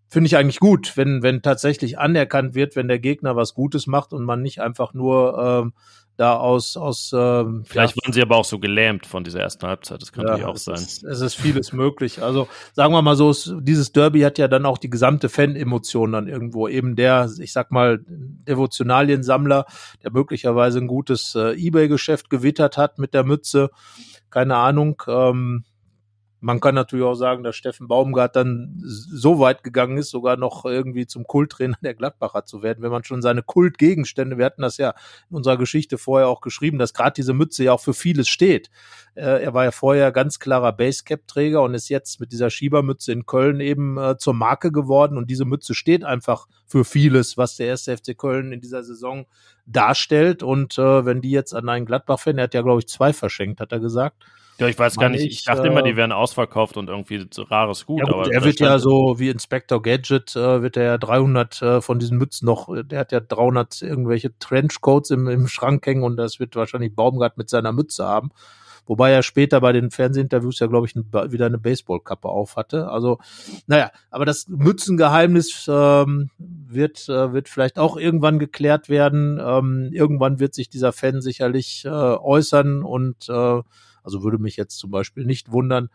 finde 0.08 0.28
ich 0.28 0.36
eigentlich 0.36 0.60
gut, 0.60 0.96
wenn, 0.96 1.22
wenn 1.22 1.42
tatsächlich 1.42 1.98
anerkannt 1.98 2.54
wird, 2.54 2.76
wenn 2.76 2.88
der 2.88 2.98
Gegner 2.98 3.36
was 3.36 3.54
Gutes 3.54 3.86
macht 3.86 4.12
und 4.12 4.24
man 4.24 4.42
nicht 4.42 4.60
einfach 4.60 4.94
nur 4.94 5.38
ähm, 5.38 5.72
da 6.16 6.36
aus, 6.36 6.76
aus 6.76 7.12
ähm, 7.14 7.64
Vielleicht 7.66 7.96
ja, 7.96 8.02
waren 8.02 8.12
sie 8.12 8.22
aber 8.22 8.36
auch 8.36 8.44
so 8.44 8.58
gelähmt 8.58 9.06
von 9.06 9.22
dieser 9.22 9.40
ersten 9.40 9.66
Halbzeit, 9.66 10.00
das 10.00 10.12
könnte 10.12 10.38
ja, 10.38 10.46
auch 10.46 10.54
es 10.54 10.64
sein. 10.64 10.76
Ist, 10.76 11.04
es 11.04 11.20
ist 11.20 11.34
vieles 11.34 11.72
möglich. 11.72 12.22
Also 12.22 12.48
sagen 12.72 12.94
wir 12.94 13.02
mal 13.02 13.16
so, 13.16 13.30
es, 13.30 13.54
dieses 13.60 13.92
Derby 13.92 14.20
hat 14.20 14.38
ja 14.38 14.48
dann 14.48 14.64
auch 14.64 14.78
die 14.78 14.88
gesamte 14.88 15.28
Fan-Emotion 15.28 16.12
dann 16.12 16.28
irgendwo. 16.28 16.68
Eben 16.68 16.96
der, 16.96 17.30
ich 17.38 17.52
sag 17.52 17.70
mal, 17.70 18.00
Devotionaliensammler, 18.08 19.66
der 20.02 20.12
möglicherweise 20.12 20.78
ein 20.78 20.86
gutes 20.86 21.34
äh, 21.34 21.52
Ebay-Geschäft 21.54 22.30
gewittert 22.30 22.78
hat 22.78 22.98
mit 22.98 23.12
der 23.12 23.24
Mütze, 23.24 23.70
keine 24.30 24.56
Ahnung, 24.56 25.02
ähm, 25.08 25.64
man 26.46 26.60
kann 26.60 26.76
natürlich 26.76 27.04
auch 27.04 27.16
sagen, 27.16 27.42
dass 27.42 27.56
Steffen 27.56 27.88
Baumgart 27.88 28.36
dann 28.36 28.80
so 28.80 29.40
weit 29.40 29.64
gegangen 29.64 29.98
ist, 29.98 30.10
sogar 30.10 30.36
noch 30.36 30.64
irgendwie 30.64 31.04
zum 31.04 31.26
Kulttrainer 31.26 31.76
der 31.82 31.94
Gladbacher 31.94 32.44
zu 32.44 32.62
werden, 32.62 32.84
wenn 32.84 32.92
man 32.92 33.02
schon 33.02 33.20
seine 33.20 33.42
Kultgegenstände, 33.42 34.38
wir 34.38 34.44
hatten 34.44 34.62
das 34.62 34.76
ja 34.76 34.94
in 35.28 35.38
unserer 35.38 35.56
Geschichte 35.56 35.98
vorher 35.98 36.28
auch 36.28 36.40
geschrieben, 36.40 36.78
dass 36.78 36.94
gerade 36.94 37.14
diese 37.14 37.34
Mütze 37.34 37.64
ja 37.64 37.72
auch 37.72 37.80
für 37.80 37.94
vieles 37.94 38.28
steht. 38.28 38.70
Äh, 39.16 39.42
er 39.42 39.54
war 39.54 39.64
ja 39.64 39.72
vorher 39.72 40.12
ganz 40.12 40.38
klarer 40.38 40.72
Basecap-Träger 40.72 41.62
und 41.62 41.74
ist 41.74 41.88
jetzt 41.88 42.20
mit 42.20 42.30
dieser 42.30 42.48
Schiebermütze 42.48 43.10
in 43.10 43.26
Köln 43.26 43.58
eben 43.58 43.98
äh, 43.98 44.16
zur 44.16 44.34
Marke 44.34 44.70
geworden 44.70 45.18
und 45.18 45.28
diese 45.28 45.46
Mütze 45.46 45.74
steht 45.74 46.04
einfach 46.04 46.46
für 46.64 46.84
vieles, 46.84 47.36
was 47.36 47.56
der 47.56 47.66
erste 47.66 47.96
FC 47.96 48.16
Köln 48.16 48.52
in 48.52 48.60
dieser 48.60 48.84
Saison 48.84 49.26
darstellt 49.66 50.44
und 50.44 50.78
äh, 50.78 51.04
wenn 51.04 51.20
die 51.20 51.32
jetzt 51.32 51.56
an 51.56 51.68
einen 51.68 51.86
Gladbach-Fan, 51.86 52.38
er 52.38 52.44
hat 52.44 52.54
ja 52.54 52.62
glaube 52.62 52.78
ich 52.78 52.86
zwei 52.86 53.12
verschenkt, 53.12 53.60
hat 53.60 53.72
er 53.72 53.80
gesagt, 53.80 54.24
ja, 54.58 54.68
ich 54.68 54.78
weiß 54.78 54.96
gar 54.96 55.08
nicht. 55.08 55.24
Ich, 55.24 55.44
dachte 55.44 55.64
äh, 55.64 55.66
immer, 55.66 55.82
die 55.82 55.96
wären 55.96 56.12
ausverkauft 56.12 56.76
und 56.76 56.88
irgendwie 56.88 57.26
so 57.30 57.42
rares 57.42 57.86
Gut. 57.86 58.00
Ja, 58.00 58.12
gut, 58.12 58.28
er 58.32 58.44
wird 58.44 58.60
ja 58.60 58.78
so 58.78 59.18
wie 59.18 59.28
Inspector 59.28 59.82
Gadget, 59.82 60.34
äh, 60.34 60.62
wird 60.62 60.76
er 60.76 60.84
ja 60.84 60.98
300 60.98 61.62
äh, 61.62 61.80
von 61.80 61.98
diesen 61.98 62.18
Mützen 62.18 62.46
noch, 62.46 62.68
der 62.84 63.00
hat 63.00 63.12
ja 63.12 63.20
300 63.20 63.82
irgendwelche 63.82 64.36
Trenchcoats 64.38 65.10
im, 65.10 65.28
im 65.28 65.46
Schrank 65.48 65.86
hängen 65.86 66.02
und 66.02 66.16
das 66.16 66.40
wird 66.40 66.56
wahrscheinlich 66.56 66.94
Baumgart 66.94 67.36
mit 67.36 67.50
seiner 67.50 67.72
Mütze 67.72 68.04
haben. 68.06 68.30
Wobei 68.86 69.10
er 69.10 69.22
später 69.22 69.60
bei 69.60 69.72
den 69.72 69.90
Fernsehinterviews 69.90 70.60
ja, 70.60 70.68
glaube 70.68 70.86
ich, 70.86 70.94
wieder 70.94 71.46
eine 71.46 71.58
Baseballkappe 71.58 72.28
auf 72.28 72.56
hatte. 72.56 72.88
Also, 72.88 73.18
naja, 73.66 73.90
aber 74.10 74.24
das 74.24 74.46
Mützengeheimnis 74.48 75.66
ähm, 75.68 76.30
wird, 76.38 77.08
äh, 77.08 77.32
wird 77.32 77.48
vielleicht 77.48 77.78
auch 77.78 77.96
irgendwann 77.96 78.38
geklärt 78.38 78.88
werden. 78.88 79.40
Ähm, 79.44 79.90
irgendwann 79.92 80.38
wird 80.38 80.54
sich 80.54 80.68
dieser 80.68 80.92
Fan 80.92 81.20
sicherlich 81.20 81.84
äh, 81.84 81.88
äußern 81.88 82.84
und 82.84 83.28
äh, 83.28 83.60
also 84.06 84.22
würde 84.22 84.38
mich 84.38 84.56
jetzt 84.56 84.78
zum 84.78 84.90
Beispiel 84.90 85.26
nicht 85.26 85.52
wundern. 85.52 85.90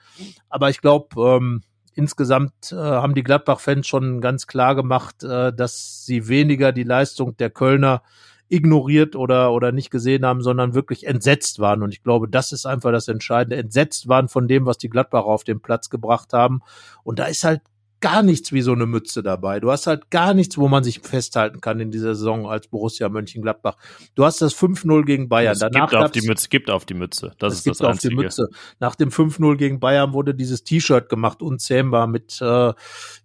Aber 0.50 0.70
ich 0.70 0.82
glaube, 0.82 1.20
ähm, 1.20 1.62
insgesamt 1.96 2.72
äh, 2.72 2.76
haben 2.76 3.16
die 3.16 3.24
Gladbach-Fans 3.24 3.88
schon 3.88 4.22
ganz 4.22 4.48
klar 4.48 4.76
gemacht, 4.76 5.24
äh, 5.24 5.52
dass 5.52 6.06
sie 6.06 6.28
weniger 6.28 6.72
die 6.72 6.84
Leistung 6.84 7.36
der 7.38 7.50
Kölner 7.50 8.04
ignoriert 8.50 9.16
oder, 9.16 9.54
oder 9.54 9.72
nicht 9.72 9.92
gesehen 9.92 10.26
haben, 10.26 10.42
sondern 10.42 10.74
wirklich 10.74 11.08
entsetzt 11.08 11.60
waren. 11.60 11.84
Und 11.84 11.94
ich 11.94 12.04
glaube, 12.04 12.28
das 12.28 12.52
ist 12.52 12.66
einfach 12.66 12.92
das 12.92 13.08
Entscheidende. 13.08 13.56
Entsetzt 13.56 14.10
waren 14.10 14.28
von 14.28 14.48
dem, 14.50 14.66
was 14.66 14.78
die 14.78 14.90
Gladbacher 14.90 15.26
auf 15.26 15.46
den 15.46 15.62
Platz 15.62 15.90
gebracht 15.90 16.34
haben. 16.34 16.62
Und 17.04 17.20
da 17.20 17.26
ist 17.26 17.46
halt 17.46 17.62
gar 18.02 18.24
nichts 18.24 18.52
wie 18.52 18.62
so 18.62 18.74
eine 18.74 18.88
Mütze 18.88 19.24
dabei. 19.24 19.60
Du 19.60 19.72
hast 19.72 19.88
halt 19.88 20.10
gar 20.10 20.34
nichts, 20.34 20.58
wo 20.58 20.68
man 20.68 20.84
sich 20.84 21.00
festhalten 21.02 21.62
kann 21.62 21.80
in 21.80 21.92
dieser 21.92 22.16
Saison 22.16 22.50
als 22.50 22.68
Borussia 22.68 23.08
Mönchengladbach. 23.08 23.78
Du 24.16 24.26
hast 24.26 24.42
das 24.42 24.56
5-0 24.56 25.06
gegen 25.06 25.30
Bayern. 25.30 25.54
Es 25.54 25.60
Danach 25.60 25.90
gibt 25.90 26.02
auf 26.02 26.12
die 26.12 26.22
Mütze, 26.22 26.50
gibt 26.50 26.70
auf 26.70 26.86
die 26.86 26.96
Mütze. 26.96 27.34
Das 27.38 27.54
ist 27.54 27.68
das 27.68 27.82
Einzige. 27.82 27.92
Auf 27.92 28.20
die 28.20 28.24
Mütze. 28.24 28.50
Nach 28.80 28.96
dem 28.96 29.10
5-0 29.10 29.56
gegen 29.56 29.80
Bayern 29.80 30.14
wurde 30.14 30.34
dieses 30.34 30.64
T-Shirt 30.64 31.10
gemacht, 31.10 31.42
unzähmbar 31.42 32.08
mit, 32.08 32.42
äh, 32.42 32.74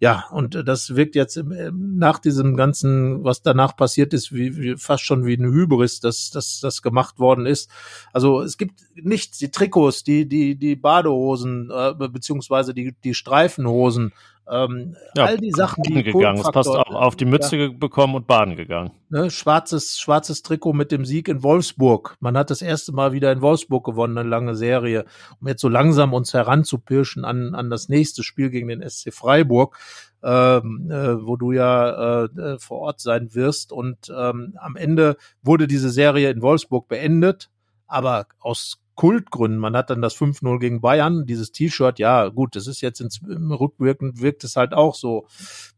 ja, 0.00 0.24
und 0.30 0.62
das 0.66 0.94
wirkt 0.94 1.14
jetzt 1.14 1.36
im, 1.36 1.96
nach 1.98 2.18
diesem 2.18 2.56
ganzen, 2.56 3.24
was 3.24 3.42
danach 3.42 3.76
passiert 3.76 4.12
ist, 4.12 4.32
wie, 4.34 4.56
wie 4.56 4.76
fast 4.76 5.04
schon 5.04 5.24
wie 5.24 5.38
eine 5.38 5.48
Hybris, 5.48 6.00
dass, 6.00 6.30
dass 6.30 6.60
das 6.60 6.82
gemacht 6.82 7.18
worden 7.18 7.46
ist. 7.46 7.70
Also 8.12 8.42
es 8.42 8.58
gibt 8.58 8.80
nichts, 8.94 9.38
die 9.38 9.50
Trikots, 9.50 10.04
die, 10.04 10.28
die, 10.28 10.56
die 10.56 10.76
Badehosen, 10.76 11.70
äh, 11.70 11.94
beziehungsweise 12.08 12.74
die, 12.74 12.94
die 13.02 13.14
Streifenhosen, 13.14 14.12
ähm, 14.48 14.96
ja, 15.16 15.24
all 15.24 15.38
die 15.38 15.50
Sachen, 15.50 15.82
die 15.82 16.02
gegangen. 16.02 16.38
Es 16.38 16.50
passt 16.50 16.68
auch 16.68 16.94
auf 16.94 17.16
die 17.16 17.24
Mütze 17.24 17.56
ja. 17.56 17.68
bekommen 17.68 18.14
und 18.14 18.26
baden 18.26 18.56
gegangen. 18.56 18.92
Ne, 19.08 19.30
schwarzes, 19.30 19.98
schwarzes 19.98 20.42
Trikot 20.42 20.72
mit 20.72 20.92
dem 20.92 21.04
Sieg 21.04 21.28
in 21.28 21.42
Wolfsburg. 21.42 22.16
Man 22.20 22.36
hat 22.36 22.50
das 22.50 22.62
erste 22.62 22.92
Mal 22.92 23.12
wieder 23.12 23.32
in 23.32 23.40
Wolfsburg 23.40 23.84
gewonnen, 23.84 24.16
eine 24.16 24.28
lange 24.28 24.54
Serie, 24.54 25.04
um 25.40 25.48
jetzt 25.48 25.60
so 25.60 25.68
langsam 25.68 26.12
uns 26.14 26.32
heranzupirschen 26.32 27.24
an, 27.24 27.54
an 27.54 27.70
das 27.70 27.88
nächste 27.88 28.22
Spiel 28.22 28.50
gegen 28.50 28.68
den 28.68 28.88
SC 28.88 29.12
Freiburg, 29.12 29.76
ähm, 30.22 30.90
äh, 30.90 31.26
wo 31.26 31.36
du 31.36 31.50
ja 31.50 32.24
äh, 32.24 32.40
äh, 32.40 32.58
vor 32.58 32.78
Ort 32.78 33.00
sein 33.00 33.34
wirst. 33.34 33.72
Und 33.72 34.12
ähm, 34.16 34.56
am 34.60 34.76
Ende 34.76 35.16
wurde 35.42 35.66
diese 35.66 35.90
Serie 35.90 36.30
in 36.30 36.40
Wolfsburg 36.40 36.86
beendet, 36.88 37.50
aber 37.88 38.26
aus 38.38 38.80
Kultgründen. 38.96 39.60
Man 39.60 39.76
hat 39.76 39.90
dann 39.90 40.02
das 40.02 40.16
5-0 40.16 40.58
gegen 40.58 40.80
Bayern, 40.80 41.26
dieses 41.26 41.52
T-Shirt, 41.52 41.98
ja 41.98 42.28
gut, 42.28 42.56
das 42.56 42.66
ist 42.66 42.80
jetzt 42.80 43.00
ins, 43.00 43.20
Rückwirkend 43.22 44.20
wirkt 44.20 44.42
es 44.42 44.56
halt 44.56 44.74
auch 44.74 44.94
so. 44.94 45.26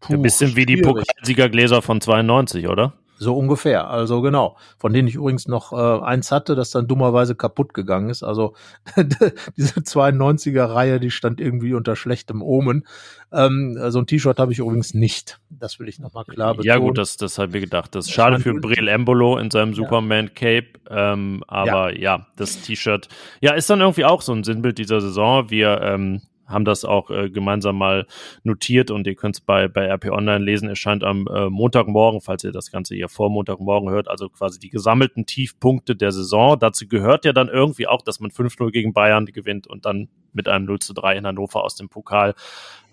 Puh, 0.01 0.15
Ein 0.15 0.23
bisschen 0.23 0.57
wie 0.57 0.65
die 0.65 0.79
Pokalsiegergläser 0.79 1.83
von 1.83 2.01
92, 2.01 2.69
oder? 2.69 2.95
So 3.19 3.37
ungefähr, 3.37 3.91
also 3.91 4.21
genau. 4.23 4.57
Von 4.79 4.93
denen 4.93 5.09
ich 5.09 5.17
übrigens 5.17 5.49
noch 5.49 5.73
äh, 5.73 6.05
eins 6.05 6.31
hatte, 6.31 6.55
das 6.55 6.71
dann 6.71 6.87
dummerweise 6.87 7.35
kaputt 7.35 7.75
gegangen 7.75 8.11
ist. 8.11 8.23
Also 8.23 8.55
diese 9.57 9.81
92er-Reihe, 9.81 11.01
die 11.01 11.11
stand 11.11 11.41
irgendwie 11.41 11.75
unter 11.75 11.97
schlechtem 11.97 12.43
Omen. 12.43 12.87
Ähm, 13.33 13.77
so 13.89 13.99
ein 13.99 14.07
T-Shirt 14.07 14.39
habe 14.39 14.53
ich 14.53 14.61
übrigens 14.61 14.95
nicht. 14.95 15.41
Das 15.51 15.81
will 15.81 15.89
ich 15.89 15.99
nochmal 15.99 16.25
klar 16.25 16.55
betonen. 16.55 16.67
Ja 16.67 16.79
gut, 16.79 16.97
das, 16.97 17.17
das 17.17 17.39
habe 17.39 17.57
ich 17.59 17.65
gedacht. 17.65 17.95
Das 17.95 18.07
ist 18.07 18.13
schade 18.13 18.39
für 18.39 18.55
Brill 18.55 18.89
Embolo 18.89 19.37
in 19.39 19.51
seinem 19.51 19.75
Superman-Cape. 19.75 20.69
Ähm, 20.89 21.43
aber 21.49 21.93
ja, 21.95 22.19
ja 22.19 22.27
das 22.37 22.63
T-Shirt, 22.63 23.09
ja, 23.41 23.53
ist 23.53 23.69
dann 23.69 23.81
irgendwie 23.81 24.05
auch 24.05 24.23
so 24.23 24.33
ein 24.33 24.45
Sinnbild 24.45 24.79
dieser 24.79 25.01
Saison. 25.01 25.51
Wir 25.51 25.81
ähm, 25.83 26.23
haben 26.49 26.65
das 26.65 26.85
auch 26.85 27.11
äh, 27.11 27.31
gemeinsam 27.31 27.77
mal 27.77 28.07
notiert 28.43 28.91
und 28.91 29.07
ihr 29.07 29.15
könnt 29.15 29.37
es 29.37 29.41
bei, 29.41 29.69
bei 29.69 29.87
RP 29.87 30.07
Online 30.07 30.45
lesen. 30.45 30.69
Erscheint 30.69 31.05
am 31.05 31.27
äh, 31.29 31.49
Montagmorgen, 31.51 32.21
falls 32.21 32.43
ihr 32.45 32.53
das 32.53 32.71
Ganze 32.73 32.95
hier 32.95 33.09
vor 33.09 33.31
Montagmorgen 33.31 33.91
hört, 33.91 34.09
also 34.09 34.29
quasi 34.29 34.59
die 34.59 34.71
gesammelten 34.71 35.27
Tiefpunkte 35.27 35.95
der 35.95 36.13
Saison. 36.13 36.59
Dazu 36.59 36.89
gehört 36.89 37.25
ja 37.25 37.33
dann 37.33 37.49
irgendwie 37.49 37.87
auch, 37.87 38.03
dass 38.03 38.21
man 38.21 38.31
5-0 38.31 38.71
gegen 38.71 38.93
Bayern 38.93 39.27
gewinnt 39.27 39.67
und 39.67 39.85
dann 39.85 40.09
mit 40.33 40.49
einem 40.49 40.65
0 40.65 40.79
zu 40.79 40.95
3 40.95 41.17
in 41.17 41.27
Hannover 41.27 41.65
aus 41.65 41.77
dem 41.77 41.89
Pokal 41.89 42.35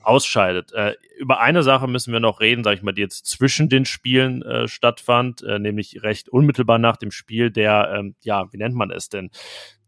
ausscheidet. 0.05 0.73
Äh, 0.73 0.93
über 1.17 1.39
eine 1.39 1.63
Sache 1.63 1.87
müssen 1.87 2.13
wir 2.13 2.19
noch 2.19 2.39
reden, 2.39 2.63
sage 2.63 2.77
ich 2.77 2.83
mal, 2.83 2.93
die 2.93 3.01
jetzt 3.01 3.25
zwischen 3.25 3.69
den 3.69 3.85
Spielen 3.85 4.41
äh, 4.41 4.67
stattfand, 4.67 5.43
äh, 5.43 5.59
nämlich 5.59 6.03
recht 6.03 6.29
unmittelbar 6.29 6.77
nach 6.77 6.97
dem 6.97 7.11
Spiel 7.11 7.51
der, 7.51 7.93
ähm, 7.97 8.15
ja, 8.21 8.51
wie 8.51 8.57
nennt 8.57 8.75
man 8.75 8.91
es 8.91 9.09
denn? 9.09 9.31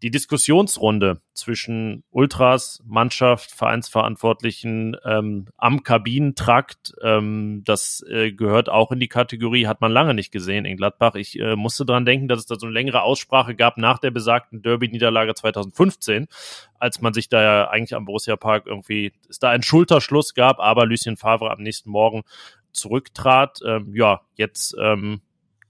Die 0.03 0.11
Diskussionsrunde 0.11 1.22
zwischen 1.34 2.03
Ultras, 2.11 2.84
Mannschaft, 2.86 3.51
Vereinsverantwortlichen 3.51 4.95
ähm, 5.03 5.47
am 5.57 5.82
Kabinentrakt, 5.82 6.93
ähm, 7.01 7.63
das 7.65 8.05
äh, 8.07 8.32
gehört 8.32 8.70
auch 8.70 8.91
in 8.91 8.99
die 8.99 9.07
Kategorie, 9.07 9.65
hat 9.65 9.82
man 9.82 9.91
lange 9.91 10.13
nicht 10.13 10.32
gesehen 10.32 10.65
in 10.65 10.78
Gladbach. 10.78 11.15
Ich 11.15 11.39
äh, 11.39 11.55
musste 11.55 11.84
dran 11.84 12.05
denken, 12.05 12.28
dass 12.28 12.39
es 12.39 12.45
da 12.45 12.59
so 12.59 12.68
eine 12.68 12.74
längere 12.74 13.01
Aussprache 13.01 13.55
gab 13.55 13.78
nach 13.78 13.97
der 13.97 14.11
besagten 14.11 14.61
Derby-Niederlage 14.61 15.34
2015, 15.34 16.28
als 16.80 17.01
man 17.01 17.13
sich 17.13 17.30
da 17.30 17.41
ja 17.41 17.69
eigentlich 17.69 17.95
am 17.95 18.05
Borussia 18.05 18.36
Park 18.36 18.65
irgendwie, 18.65 19.13
es 19.30 19.39
da 19.39 19.49
einen 19.49 19.63
Schulterschluss 19.63 20.34
gab, 20.34 20.59
aber 20.59 20.86
Lucien 20.86 21.17
Favre 21.17 21.51
am 21.51 21.61
nächsten 21.61 21.89
Morgen 21.89 22.23
zurücktrat. 22.71 23.59
Ähm, 23.65 23.93
ja, 23.93 24.21
jetzt 24.36 24.75
ähm, 24.80 25.21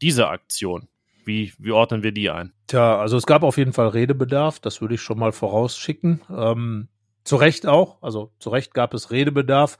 diese 0.01 0.27
Aktion. 0.27 0.87
Wie, 1.25 1.53
wie 1.57 1.71
ordnen 1.71 2.03
wir 2.03 2.13
die 2.13 2.29
ein? 2.29 2.53
Tja, 2.67 2.97
also 2.97 3.17
es 3.17 3.25
gab 3.25 3.43
auf 3.43 3.57
jeden 3.57 3.73
Fall 3.73 3.89
Redebedarf, 3.89 4.59
das 4.59 4.79
würde 4.79 4.95
ich 4.95 5.01
schon 5.01 5.19
mal 5.19 5.33
vorausschicken. 5.33 6.21
Ähm, 6.29 6.87
zu 7.27 7.35
Recht 7.35 7.67
auch, 7.67 8.01
also 8.01 8.31
zu 8.39 8.49
Recht 8.49 8.73
gab 8.73 8.93
es 8.93 9.11
Redebedarf. 9.11 9.77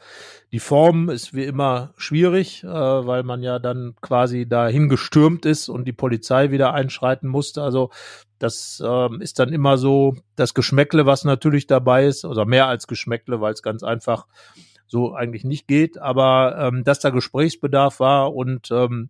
Die 0.51 0.59
Form 0.59 1.07
ist 1.09 1.33
wie 1.33 1.45
immer 1.45 1.93
schwierig, 1.95 2.65
äh, 2.65 2.67
weil 2.67 3.23
man 3.23 3.41
ja 3.41 3.59
dann 3.59 3.95
quasi 4.01 4.45
dahin 4.45 4.89
gestürmt 4.89 5.45
ist 5.45 5.69
und 5.69 5.85
die 5.85 5.93
Polizei 5.93 6.51
wieder 6.51 6.73
einschreiten 6.73 7.29
musste. 7.29 7.63
Also 7.63 7.89
das 8.39 8.81
äh, 8.85 9.09
ist 9.19 9.39
dann 9.39 9.53
immer 9.53 9.77
so 9.77 10.15
das 10.35 10.53
Geschmäckle, 10.53 11.05
was 11.05 11.23
natürlich 11.23 11.67
dabei 11.67 12.05
ist, 12.05 12.25
oder 12.25 12.45
mehr 12.45 12.67
als 12.67 12.87
Geschmäckle, 12.87 13.41
weil 13.41 13.53
es 13.53 13.61
ganz 13.61 13.83
einfach 13.83 14.27
so 14.87 15.13
eigentlich 15.13 15.43
nicht 15.43 15.67
geht. 15.67 15.97
Aber 15.97 16.57
ähm, 16.59 16.83
dass 16.83 16.99
da 16.99 17.09
Gesprächsbedarf 17.09 17.99
war 17.99 18.33
und 18.35 18.71
ähm, 18.71 19.09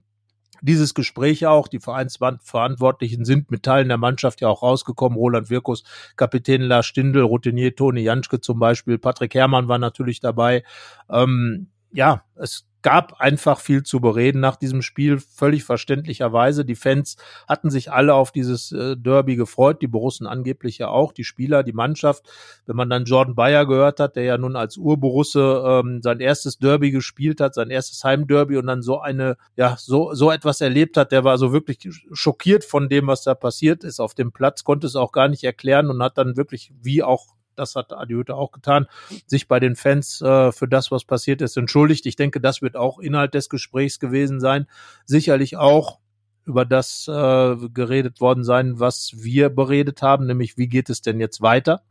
dieses 0.61 0.93
Gespräch 0.93 1.45
auch. 1.45 1.67
Die 1.67 1.79
Vereinsverantwortlichen 1.79 3.25
sind 3.25 3.51
mit 3.51 3.63
Teilen 3.63 3.89
der 3.89 3.97
Mannschaft 3.97 4.41
ja 4.41 4.47
auch 4.47 4.63
rausgekommen. 4.63 5.17
Roland 5.17 5.49
Wirkus, 5.49 5.83
Kapitän 6.15 6.61
Lars 6.61 6.85
Stindl, 6.85 7.21
Routinier 7.21 7.75
Toni 7.75 8.01
Janschke 8.01 8.41
zum 8.41 8.59
Beispiel, 8.59 8.97
Patrick 8.97 9.33
Herrmann 9.35 9.67
war 9.67 9.77
natürlich 9.77 10.19
dabei. 10.19 10.63
Ähm, 11.09 11.67
ja, 11.91 12.23
es 12.35 12.66
gab 12.81 13.19
einfach 13.19 13.59
viel 13.59 13.83
zu 13.83 13.99
bereden 13.99 14.39
nach 14.39 14.55
diesem 14.55 14.81
Spiel, 14.81 15.19
völlig 15.19 15.63
verständlicherweise. 15.63 16.63
Die 16.63 16.75
Fans 16.75 17.17
hatten 17.47 17.69
sich 17.69 17.91
alle 17.91 18.13
auf 18.13 18.31
dieses 18.31 18.71
äh, 18.71 18.95
Derby 18.95 19.35
gefreut, 19.35 19.81
die 19.81 19.87
Borussen 19.87 20.27
angeblich 20.27 20.77
ja 20.77 20.89
auch, 20.89 21.11
die 21.11 21.23
Spieler, 21.23 21.63
die 21.63 21.73
Mannschaft. 21.73 22.29
Wenn 22.65 22.75
man 22.75 22.89
dann 22.89 23.05
Jordan 23.05 23.35
Bayer 23.35 23.65
gehört 23.65 23.99
hat, 23.99 24.15
der 24.15 24.23
ja 24.23 24.37
nun 24.37 24.55
als 24.55 24.77
Urborusse 24.77 25.63
ähm, 25.65 26.01
sein 26.03 26.19
erstes 26.19 26.59
Derby 26.59 26.91
gespielt 26.91 27.41
hat, 27.41 27.55
sein 27.55 27.69
erstes 27.69 28.03
Heimderby 28.03 28.57
und 28.57 28.67
dann 28.67 28.81
so 28.81 28.99
eine, 28.99 29.37
ja, 29.55 29.75
so, 29.77 30.13
so 30.13 30.31
etwas 30.31 30.61
erlebt 30.61 30.97
hat, 30.97 31.11
der 31.11 31.23
war 31.23 31.37
so 31.37 31.53
wirklich 31.53 31.79
schockiert 32.11 32.63
von 32.63 32.89
dem, 32.89 33.07
was 33.07 33.23
da 33.23 33.33
passiert 33.35 33.83
ist 33.83 33.99
auf 33.99 34.13
dem 34.13 34.31
Platz, 34.31 34.63
konnte 34.63 34.87
es 34.87 34.95
auch 34.95 35.11
gar 35.11 35.27
nicht 35.27 35.43
erklären 35.43 35.89
und 35.89 36.01
hat 36.03 36.17
dann 36.17 36.37
wirklich, 36.37 36.71
wie 36.81 37.03
auch 37.03 37.36
das 37.59 37.75
hat 37.75 37.93
Adi 37.93 38.13
Hütte 38.13 38.35
auch 38.35 38.51
getan, 38.51 38.87
sich 39.25 39.47
bei 39.47 39.59
den 39.59 39.75
Fans 39.75 40.21
äh, 40.21 40.51
für 40.51 40.67
das, 40.67 40.91
was 40.91 41.05
passiert 41.05 41.41
ist, 41.41 41.57
entschuldigt. 41.57 42.05
Ich 42.05 42.15
denke, 42.15 42.39
das 42.41 42.61
wird 42.61 42.75
auch 42.75 42.99
Inhalt 42.99 43.33
des 43.33 43.49
Gesprächs 43.49 43.99
gewesen 43.99 44.39
sein. 44.39 44.67
Sicherlich 45.05 45.57
auch 45.57 45.99
über 46.45 46.63
das 46.63 47.07
äh, 47.07 47.55
geredet 47.73 48.21
worden 48.21 48.43
sein, 48.43 48.79
was 48.79 49.11
wir 49.15 49.49
beredet 49.49 50.01
haben, 50.01 50.27
nämlich 50.27 50.57
wie 50.57 50.67
geht 50.67 50.89
es 50.89 51.01
denn 51.01 51.19
jetzt 51.19 51.41
weiter? 51.41 51.81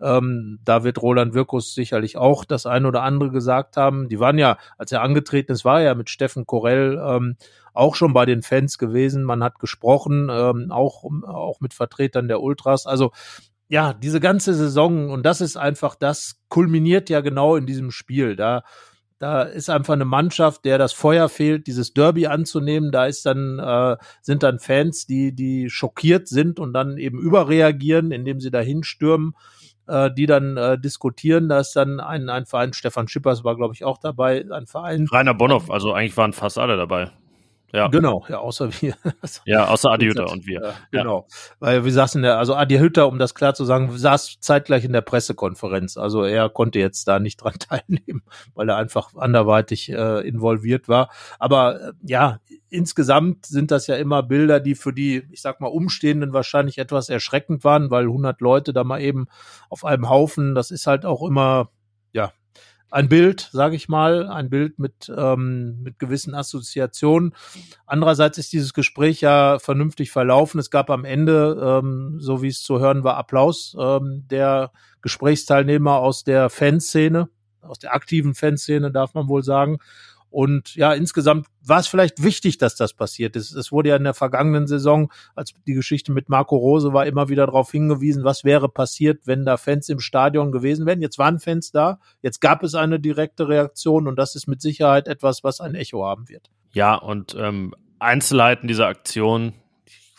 Ähm, 0.00 0.58
da 0.64 0.84
wird 0.84 1.00
Roland 1.00 1.32
Wirkus 1.32 1.74
sicherlich 1.74 2.18
auch 2.18 2.44
das 2.44 2.66
eine 2.66 2.88
oder 2.88 3.02
andere 3.02 3.30
gesagt 3.30 3.78
haben. 3.78 4.08
Die 4.08 4.20
waren 4.20 4.36
ja, 4.36 4.58
als 4.76 4.92
er 4.92 5.02
angetreten 5.02 5.52
ist, 5.52 5.64
war 5.64 5.80
er 5.80 5.86
ja 5.86 5.94
mit 5.94 6.10
Steffen 6.10 6.44
Korell 6.44 7.00
ähm, 7.02 7.36
auch 7.72 7.94
schon 7.94 8.12
bei 8.12 8.26
den 8.26 8.42
Fans 8.42 8.76
gewesen. 8.76 9.24
Man 9.24 9.42
hat 9.42 9.58
gesprochen, 9.58 10.28
ähm, 10.30 10.70
auch, 10.70 11.04
auch 11.26 11.60
mit 11.60 11.72
Vertretern 11.72 12.28
der 12.28 12.42
Ultras. 12.42 12.86
Also 12.86 13.12
ja, 13.68 13.92
diese 13.92 14.20
ganze 14.20 14.54
Saison, 14.54 15.10
und 15.10 15.24
das 15.24 15.40
ist 15.40 15.56
einfach, 15.56 15.94
das 15.94 16.40
kulminiert 16.48 17.10
ja 17.10 17.20
genau 17.20 17.56
in 17.56 17.66
diesem 17.66 17.90
Spiel. 17.90 18.36
Da, 18.36 18.62
da 19.18 19.42
ist 19.42 19.70
einfach 19.70 19.94
eine 19.94 20.04
Mannschaft, 20.04 20.64
der 20.64 20.78
das 20.78 20.92
Feuer 20.92 21.28
fehlt, 21.28 21.66
dieses 21.66 21.92
Derby 21.92 22.26
anzunehmen. 22.26 22.92
Da 22.92 23.06
ist 23.06 23.26
dann, 23.26 23.58
äh, 23.58 23.96
sind 24.22 24.42
dann 24.42 24.58
Fans, 24.58 25.06
die, 25.06 25.34
die 25.34 25.70
schockiert 25.70 26.28
sind 26.28 26.60
und 26.60 26.72
dann 26.74 26.96
eben 26.98 27.18
überreagieren, 27.18 28.12
indem 28.12 28.40
sie 28.40 28.50
dahin 28.50 28.84
stürmen, 28.84 29.34
äh, 29.88 30.10
die 30.12 30.26
dann 30.26 30.56
äh, 30.56 30.78
diskutieren. 30.78 31.48
Da 31.48 31.58
ist 31.58 31.74
dann 31.74 31.98
ein, 31.98 32.28
ein 32.28 32.46
Verein, 32.46 32.72
Stefan 32.72 33.08
Schippers 33.08 33.42
war, 33.42 33.56
glaube 33.56 33.74
ich, 33.74 33.84
auch 33.84 33.98
dabei, 33.98 34.44
ein 34.52 34.66
Verein. 34.66 35.08
Rainer 35.10 35.34
Bonhoff, 35.34 35.70
also 35.70 35.92
eigentlich 35.92 36.16
waren 36.16 36.32
fast 36.32 36.58
alle 36.58 36.76
dabei. 36.76 37.10
Ja. 37.76 37.88
Genau, 37.88 38.24
ja, 38.30 38.38
außer 38.38 38.70
wir. 38.80 38.94
ja, 39.44 39.68
außer 39.68 39.90
Adi 39.90 40.06
Hütter 40.06 40.32
und 40.32 40.46
wir. 40.46 40.62
Ja, 40.62 40.74
genau. 40.90 41.26
Ja. 41.28 41.36
Weil 41.58 41.84
wir 41.84 41.92
saßen 41.92 42.22
der, 42.22 42.38
also 42.38 42.54
Adi 42.54 42.78
Hütter, 42.78 43.06
um 43.06 43.18
das 43.18 43.34
klar 43.34 43.52
zu 43.52 43.66
sagen, 43.66 43.94
saß 43.94 44.38
zeitgleich 44.40 44.84
in 44.86 44.94
der 44.94 45.02
Pressekonferenz. 45.02 45.98
Also 45.98 46.22
er 46.22 46.48
konnte 46.48 46.78
jetzt 46.78 47.06
da 47.06 47.18
nicht 47.18 47.36
dran 47.42 47.58
teilnehmen, 47.58 48.22
weil 48.54 48.70
er 48.70 48.76
einfach 48.76 49.14
anderweitig 49.14 49.90
äh, 49.92 50.26
involviert 50.26 50.88
war. 50.88 51.10
Aber 51.38 51.88
äh, 51.88 51.92
ja, 52.00 52.40
insgesamt 52.70 53.44
sind 53.44 53.70
das 53.70 53.86
ja 53.88 53.96
immer 53.96 54.22
Bilder, 54.22 54.58
die 54.58 54.74
für 54.74 54.94
die, 54.94 55.24
ich 55.30 55.42
sag 55.42 55.60
mal, 55.60 55.68
Umstehenden 55.68 56.32
wahrscheinlich 56.32 56.78
etwas 56.78 57.10
erschreckend 57.10 57.62
waren, 57.62 57.90
weil 57.90 58.04
100 58.04 58.40
Leute 58.40 58.72
da 58.72 58.84
mal 58.84 59.02
eben 59.02 59.26
auf 59.68 59.84
einem 59.84 60.08
Haufen, 60.08 60.54
das 60.54 60.70
ist 60.70 60.86
halt 60.86 61.04
auch 61.04 61.22
immer, 61.28 61.68
ein 62.90 63.08
Bild, 63.08 63.48
sage 63.52 63.76
ich 63.76 63.88
mal, 63.88 64.28
ein 64.28 64.48
Bild 64.48 64.78
mit, 64.78 65.12
ähm, 65.14 65.82
mit 65.82 65.98
gewissen 65.98 66.34
Assoziationen. 66.34 67.34
Andererseits 67.86 68.38
ist 68.38 68.52
dieses 68.52 68.74
Gespräch 68.74 69.20
ja 69.20 69.58
vernünftig 69.58 70.10
verlaufen. 70.10 70.60
Es 70.60 70.70
gab 70.70 70.90
am 70.90 71.04
Ende, 71.04 71.80
ähm, 71.82 72.18
so 72.20 72.42
wie 72.42 72.48
es 72.48 72.62
zu 72.62 72.78
hören 72.78 73.04
war, 73.04 73.16
Applaus 73.16 73.76
ähm, 73.78 74.24
der 74.30 74.70
Gesprächsteilnehmer 75.02 75.98
aus 75.98 76.24
der 76.24 76.48
Fanszene, 76.48 77.28
aus 77.60 77.78
der 77.78 77.94
aktiven 77.94 78.34
Fanszene, 78.34 78.90
darf 78.92 79.14
man 79.14 79.28
wohl 79.28 79.42
sagen. 79.42 79.78
Und 80.30 80.74
ja, 80.74 80.92
insgesamt 80.92 81.46
war 81.64 81.80
es 81.80 81.86
vielleicht 81.86 82.22
wichtig, 82.22 82.58
dass 82.58 82.76
das 82.76 82.92
passiert 82.92 83.36
ist. 83.36 83.52
Es 83.52 83.72
wurde 83.72 83.90
ja 83.90 83.96
in 83.96 84.04
der 84.04 84.14
vergangenen 84.14 84.66
Saison, 84.66 85.10
als 85.34 85.54
die 85.66 85.74
Geschichte 85.74 86.12
mit 86.12 86.28
Marco 86.28 86.56
Rose 86.56 86.92
war, 86.92 87.06
immer 87.06 87.28
wieder 87.28 87.46
darauf 87.46 87.70
hingewiesen, 87.70 88.24
was 88.24 88.44
wäre 88.44 88.68
passiert, 88.68 89.26
wenn 89.26 89.44
da 89.44 89.56
Fans 89.56 89.88
im 89.88 90.00
Stadion 90.00 90.52
gewesen 90.52 90.86
wären. 90.86 91.00
Jetzt 91.00 91.18
waren 91.18 91.38
Fans 91.38 91.70
da, 91.70 91.98
jetzt 92.22 92.40
gab 92.40 92.62
es 92.62 92.74
eine 92.74 93.00
direkte 93.00 93.48
Reaktion 93.48 94.06
und 94.06 94.16
das 94.16 94.34
ist 94.34 94.46
mit 94.46 94.60
Sicherheit 94.60 95.08
etwas, 95.08 95.44
was 95.44 95.60
ein 95.60 95.74
Echo 95.74 96.04
haben 96.04 96.28
wird. 96.28 96.50
Ja, 96.72 96.94
und 96.96 97.34
ähm, 97.38 97.74
Einzelheiten 97.98 98.68
dieser 98.68 98.86
Aktion, 98.86 99.54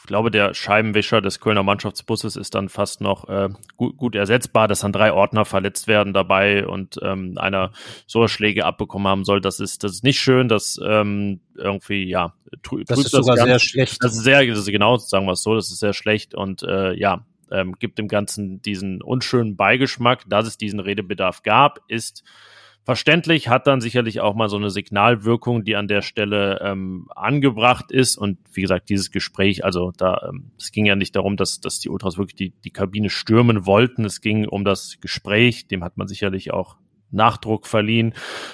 glaube, 0.08 0.32
der 0.32 0.54
Scheibenwischer 0.54 1.22
des 1.22 1.40
Kölner 1.40 1.64
Mannschaftsbusses 1.64 2.36
ist 2.36 2.56
dann 2.56 2.70
fast 2.70 3.02
noch 3.02 3.30
äh, 3.30 3.50
gut, 3.76 3.98
gut 3.98 4.16
ersetzbar, 4.16 4.68
dass 4.68 4.80
dann 4.80 4.92
drei 4.92 5.14
Ordner 5.14 5.46
verletzt 5.46 5.88
werden 5.88 6.14
dabei 6.14 6.66
und 6.66 6.98
ähm, 7.04 7.34
einer 7.38 7.72
so 8.08 8.28
Schläge 8.28 8.66
abbekommen 8.66 9.08
haben 9.08 9.26
soll. 9.26 9.42
Das 9.42 9.60
ist, 9.60 9.84
das 9.84 9.92
ist 9.92 10.04
nicht 10.04 10.20
schön, 10.20 10.48
das 10.48 10.80
ähm, 10.84 11.42
irgendwie, 11.56 12.08
ja, 12.08 12.34
trü 12.64 12.84
das 12.86 13.00
ist 13.00 13.12
sogar 13.12 13.38
sehr 13.38 13.60
schlecht. 13.60 14.04
Das 14.04 14.14
ist 14.14 14.24
sehr, 14.24 14.46
das 14.46 14.60
ist 14.60 14.68
genau, 14.68 14.98
sagen 14.98 15.26
wir 15.26 15.34
es 15.34 15.44
so, 15.44 15.56
das 15.56 15.70
ist 15.70 15.80
sehr 15.80 15.94
schlecht 15.94 16.34
und 16.34 16.64
äh, 16.64 16.94
ja, 16.94 17.26
ähm, 17.52 17.76
gibt 17.78 17.98
dem 17.98 18.08
Ganzen 18.08 18.62
diesen 18.62 19.02
unschönen 19.02 19.56
Beigeschmack, 19.56 20.24
dass 20.28 20.48
es 20.48 20.58
diesen 20.58 20.80
Redebedarf 20.80 21.44
gab, 21.44 21.80
ist 21.88 22.24
verständlich, 22.88 23.50
hat 23.50 23.68
dann 23.68 23.82
sicherlich 23.82 24.22
auch 24.22 24.34
mal 24.34 24.48
so 24.48 24.56
eine 24.56 24.70
Signalwirkung, 24.70 25.66
die 25.66 25.76
an 25.76 25.90
der 25.90 26.02
Stelle 26.02 26.62
ähm, 26.64 27.10
angebracht 27.14 27.92
ist. 27.92 28.16
Und 28.16 28.38
wie 28.54 28.62
gesagt, 28.62 28.88
dieses 28.88 29.12
Gespräch, 29.12 29.66
also 29.66 29.92
da, 29.98 30.30
ähm, 30.30 30.52
es 30.58 30.72
ging 30.72 30.86
ja 30.86 30.96
nicht 30.96 31.14
darum, 31.18 31.36
dass, 31.36 31.60
dass 31.60 31.82
die 31.82 31.90
Ultras 31.90 32.18
wirklich 32.18 32.36
die, 32.36 32.54
die 32.64 32.70
Kabine 32.70 33.10
stürmen 33.10 33.66
wollten. 33.66 34.06
Es 34.06 34.22
ging 34.22 34.48
um 34.48 34.64
das 34.64 35.02
Gespräch, 35.02 35.68
dem 35.68 35.84
hat 35.84 35.98
man 35.98 36.08
sicherlich 36.08 36.54
auch 36.54 36.78
Nachdruck 37.12 37.68
verliehen. 37.68 38.14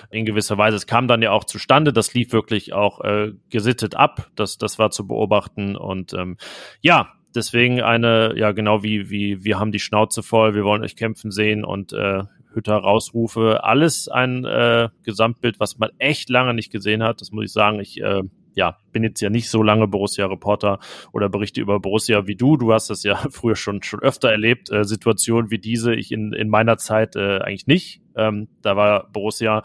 In 0.10 0.26
gewisser 0.26 0.58
Weise. 0.58 0.78
Es 0.78 0.88
kam 0.88 1.08
dann 1.08 1.22
ja 1.22 1.30
auch 1.30 1.44
zustande, 1.44 1.94
das 1.94 2.16
lief 2.16 2.34
wirklich 2.34 2.74
auch 2.74 3.02
äh, 3.02 3.34
gesittet 3.52 3.96
ab, 3.96 4.32
das, 4.36 4.58
das 4.58 4.80
war 4.80 4.90
zu 4.90 5.06
beobachten. 5.06 5.76
Und 5.76 6.16
ähm, 6.16 6.38
ja, 6.82 7.14
deswegen 7.36 7.84
eine, 7.84 8.34
ja 8.36 8.52
genau 8.52 8.82
wie, 8.82 9.12
wie 9.12 9.44
wir 9.44 9.60
haben 9.60 9.72
die 9.72 9.78
Schnauze 9.78 10.24
voll, 10.24 10.56
wir 10.56 10.64
wollen 10.64 10.82
euch 10.82 10.96
kämpfen 10.96 11.30
sehen. 11.30 11.64
Und 11.64 11.94
äh, 11.94 12.24
Hütter 12.54 12.76
rausrufe. 12.76 13.64
Alles 13.64 14.08
ein 14.08 14.46
äh, 14.46 14.90
Gesamtbild, 15.04 15.60
was 15.60 15.78
man 15.78 15.90
echt 15.98 16.30
lange 16.30 16.54
nicht 16.54 16.72
gesehen 16.72 17.04
hat. 17.04 17.22
Das 17.22 17.32
muss 17.32 17.46
ich 17.46 17.52
sagen. 17.52 17.80
Ich 17.80 18.02
äh, 18.02 18.24
ja, 18.56 18.78
bin 18.92 19.04
jetzt 19.04 19.22
ja 19.22 19.30
nicht 19.30 19.50
so 19.50 19.64
lange 19.64 19.88
Borussia-Reporter 19.88 20.80
oder 21.12 21.30
berichte 21.30 21.62
über 21.62 21.80
Borussia 21.80 22.28
wie 22.28 22.36
du. 22.36 22.58
Du 22.58 22.74
hast 22.74 22.90
das 22.90 23.04
ja 23.04 23.16
früher 23.30 23.56
schon, 23.56 23.82
schon 23.84 24.02
öfter 24.02 24.30
erlebt. 24.30 24.72
Äh, 24.72 24.84
Situationen 24.86 25.52
wie 25.52 25.60
diese, 25.60 25.94
ich 25.96 26.12
in, 26.12 26.34
in 26.34 26.50
meiner 26.50 26.78
Zeit 26.78 27.16
äh, 27.16 27.40
eigentlich 27.40 27.68
nicht. 27.68 28.02
Ähm, 28.16 28.48
da 28.62 28.76
war 28.76 29.10
Borussia 29.12 29.64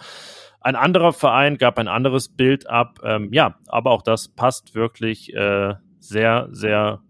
ein 0.61 0.76
anderer 0.76 1.12
Verein, 1.12 1.57
gab 1.57 1.78
ein 1.78 1.89
anderes 1.89 2.28
Bild 2.28 2.68
ab. 2.68 2.99
Ähm, 3.05 3.28
ja, 3.32 3.59
aber 3.66 3.91
auch 3.91 4.03
das 4.03 4.28
passt 4.28 4.74
wirklich 4.74 5.34
äh, 5.34 5.74
sehr, 5.99 6.49
sehr 6.51 7.03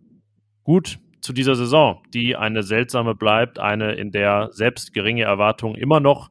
gut 0.64 0.98
zu 1.28 1.34
dieser 1.34 1.56
Saison, 1.56 2.00
die 2.14 2.36
eine 2.36 2.62
seltsame 2.62 3.14
bleibt, 3.14 3.58
eine, 3.58 3.92
in 3.92 4.12
der 4.12 4.48
selbst 4.52 4.94
geringe 4.94 5.24
Erwartungen 5.24 5.74
immer 5.74 6.00
noch 6.00 6.30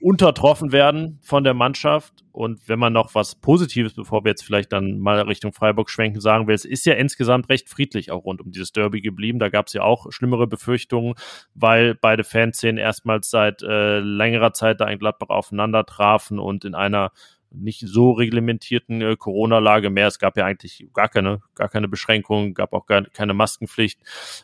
untertroffen 0.00 0.72
werden 0.72 1.18
von 1.20 1.44
der 1.44 1.52
Mannschaft. 1.52 2.24
Und 2.32 2.66
wenn 2.66 2.78
man 2.78 2.94
noch 2.94 3.14
was 3.14 3.34
Positives, 3.34 3.92
bevor 3.92 4.24
wir 4.24 4.30
jetzt 4.30 4.42
vielleicht 4.42 4.72
dann 4.72 5.00
mal 5.00 5.20
Richtung 5.20 5.52
Freiburg 5.52 5.90
schwenken, 5.90 6.22
sagen 6.22 6.46
will, 6.46 6.54
es 6.54 6.64
ist 6.64 6.86
ja 6.86 6.94
insgesamt 6.94 7.50
recht 7.50 7.68
friedlich 7.68 8.10
auch 8.10 8.24
rund 8.24 8.40
um 8.40 8.50
dieses 8.50 8.72
Derby 8.72 9.02
geblieben. 9.02 9.38
Da 9.38 9.50
gab 9.50 9.66
es 9.66 9.74
ja 9.74 9.82
auch 9.82 10.10
schlimmere 10.12 10.46
Befürchtungen, 10.46 11.12
weil 11.54 11.94
beide 11.94 12.24
Fanszenen 12.24 12.78
erstmals 12.78 13.28
seit 13.28 13.62
äh, 13.62 13.98
längerer 13.98 14.54
Zeit 14.54 14.80
da 14.80 14.88
in 14.88 14.98
Gladbach 14.98 15.28
aufeinander 15.28 15.84
trafen 15.84 16.38
und 16.38 16.64
in 16.64 16.74
einer 16.74 17.12
nicht 17.50 17.80
so 17.86 18.12
reglementierten 18.12 19.00
äh, 19.00 19.16
Corona-Lage 19.16 19.90
mehr. 19.90 20.06
Es 20.06 20.18
gab 20.18 20.36
ja 20.36 20.44
eigentlich 20.44 20.86
gar 20.92 21.08
keine, 21.08 21.40
gar 21.54 21.68
keine 21.68 21.88
Beschränkungen, 21.88 22.54
gab 22.54 22.72
auch 22.72 22.86
gar 22.86 23.02
keine 23.04 23.34
Maskenpflicht 23.34 24.00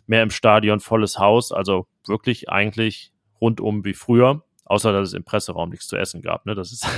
mehr 0.07 0.23
im 0.23 0.31
Stadion, 0.31 0.81
volles 0.81 1.19
Haus. 1.19 1.53
Also 1.53 1.87
wirklich 2.07 2.49
eigentlich 2.49 3.13
rundum 3.41 3.85
wie 3.85 3.95
früher. 3.95 4.43
Außer 4.67 4.93
dass 4.93 5.09
es 5.09 5.15
im 5.15 5.25
Presseraum 5.25 5.69
nichts 5.69 5.89
zu 5.89 5.97
essen 5.97 6.23
gab. 6.23 6.47
Ne? 6.47 6.55
Das 6.55 6.73
ist 6.73 6.89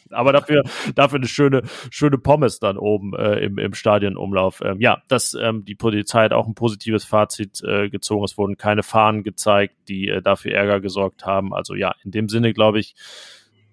aber 0.10 0.32
dafür, 0.32 0.62
dafür 0.94 1.16
eine 1.18 1.26
schöne, 1.26 1.62
schöne 1.90 2.18
Pommes 2.18 2.60
dann 2.60 2.78
oben 2.78 3.14
äh, 3.16 3.40
im, 3.40 3.58
im 3.58 3.74
Stadionumlauf. 3.74 4.60
Ähm, 4.64 4.80
ja, 4.80 5.02
dass 5.08 5.34
ähm, 5.34 5.64
die 5.64 5.74
Polizei 5.74 6.22
hat 6.22 6.32
auch 6.32 6.46
ein 6.46 6.54
positives 6.54 7.04
Fazit 7.04 7.64
äh, 7.64 7.90
gezogen. 7.90 8.24
Es 8.24 8.38
wurden 8.38 8.56
keine 8.56 8.84
Fahnen 8.84 9.24
gezeigt, 9.24 9.74
die 9.88 10.08
äh, 10.08 10.22
dafür 10.22 10.52
Ärger 10.52 10.78
gesorgt 10.78 11.26
haben. 11.26 11.52
Also 11.52 11.74
ja, 11.74 11.96
in 12.04 12.12
dem 12.12 12.28
Sinne 12.28 12.52
glaube 12.52 12.78
ich, 12.78 12.94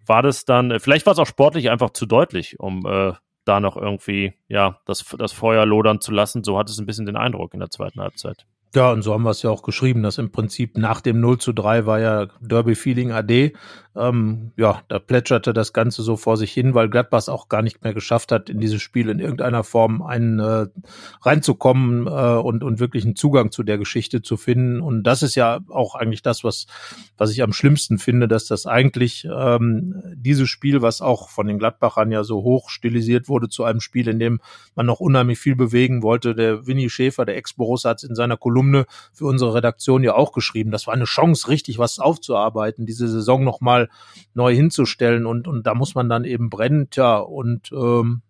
war 0.06 0.22
das 0.22 0.46
dann, 0.46 0.72
äh, 0.72 0.80
vielleicht 0.80 1.06
war 1.06 1.14
es 1.14 1.20
auch 1.20 1.28
sportlich 1.28 1.70
einfach 1.70 1.92
zu 1.92 2.06
deutlich, 2.06 2.60
um 2.60 2.86
äh, 2.86 3.14
da 3.46 3.60
noch 3.60 3.78
irgendwie, 3.78 4.34
ja, 4.48 4.80
das, 4.86 5.06
das 5.18 5.32
Feuer 5.32 5.66
lodern 5.66 6.02
zu 6.02 6.12
lassen. 6.12 6.44
So 6.44 6.58
hat 6.58 6.70
es 6.70 6.80
ein 6.80 6.86
bisschen 6.86 7.06
den 7.06 7.16
Eindruck 7.16 7.54
in 7.54 7.60
der 7.60 7.70
zweiten 7.70 8.02
Halbzeit. 8.02 8.46
Ja, 8.74 8.92
und 8.92 9.04
so 9.04 9.14
haben 9.14 9.24
wir 9.24 9.30
es 9.30 9.42
ja 9.42 9.50
auch 9.50 9.64
geschrieben, 9.64 10.04
dass 10.04 10.18
im 10.18 10.34
Prinzip 10.34 10.78
nach 10.78 11.00
dem 11.00 11.22
0 11.22 11.38
zu 11.38 11.54
3 11.54 11.86
war 11.86 12.00
ja 12.00 12.28
Derby 12.42 12.76
Feeling 12.76 13.12
AD. 13.12 13.54
Ähm, 13.96 14.52
ja, 14.58 14.82
da 14.88 15.00
plätscherte 15.00 15.54
das 15.54 15.72
Ganze 15.72 16.04
so 16.04 16.18
vor 16.18 16.38
sich 16.38 16.52
hin, 16.52 16.74
weil 16.74 16.90
Gladbach 16.90 17.28
auch 17.28 17.48
gar 17.48 17.62
nicht 17.62 17.84
mehr 17.84 17.94
geschafft 17.94 18.32
hat, 18.32 18.50
in 18.50 18.60
dieses 18.60 18.82
Spiel 18.82 19.10
in 19.10 19.20
irgendeiner 19.20 19.64
Form 19.64 20.02
einen 20.02 20.40
äh, 20.40 20.68
reinzukommen 21.22 22.08
äh, 22.08 22.10
und, 22.10 22.64
und 22.64 22.80
wirklich 22.80 23.06
einen 23.06 23.16
Zugang 23.16 23.52
zu 23.52 23.64
der 23.64 23.78
Geschichte 23.78 24.22
zu 24.22 24.36
finden. 24.36 24.82
Und 24.82 25.04
das 25.04 25.24
ist 25.24 25.36
ja 25.36 25.60
auch 25.70 25.96
eigentlich 25.96 26.22
das, 26.22 26.44
was, 26.44 26.68
was 27.18 27.32
ich 27.32 27.42
am 27.42 27.54
schlimmsten 27.54 27.98
finde, 27.98 28.28
dass 28.28 28.48
das 28.48 28.66
eigentlich 28.66 29.26
ähm, 29.34 30.04
dieses 30.16 30.50
Spiel, 30.50 30.82
was 30.82 31.02
auch 31.02 31.30
von 31.30 31.48
den 31.48 31.58
Gladbachern 31.58 32.12
ja 32.12 32.24
so 32.24 32.44
hoch 32.44 32.70
stilisiert 32.70 33.30
wurde, 33.30 33.48
zu 33.48 33.64
einem 33.64 33.80
Spiel, 33.80 34.10
in 34.10 34.20
dem 34.20 34.42
man 34.76 34.86
noch 34.86 35.00
unheimlich 35.00 35.40
viel 35.40 35.56
bewegen 35.56 36.04
wollte. 36.04 36.36
Der 36.36 36.68
Winnie 36.68 36.90
Schäfer, 36.90 37.26
der 37.26 37.38
Ex-Boruss, 37.38 37.86
hat 37.86 38.04
in 38.04 38.16
seiner 38.16 38.36
Kolumne 38.36 38.86
für 39.14 39.26
unsere 39.26 39.54
Redaktion 39.54 40.04
ja 40.04 40.16
auch 40.16 40.34
geschrieben. 40.34 40.72
Das 40.72 40.86
war 40.86 40.94
eine 40.94 41.06
Chance, 41.06 41.48
richtig 41.48 41.80
was 41.80 42.00
aufzuarbeiten, 42.00 42.86
diese 42.86 43.08
Saison 43.08 43.44
nochmal 43.44 43.85
neu 44.34 44.54
hinzustellen 44.54 45.26
und, 45.26 45.48
und 45.48 45.66
da 45.66 45.74
muss 45.74 45.96
man 45.96 46.10
dann 46.10 46.24
eben 46.24 46.50
brennen, 46.50 46.90
tja, 46.90 47.18
und 47.18 47.72
ähm, 47.72 48.22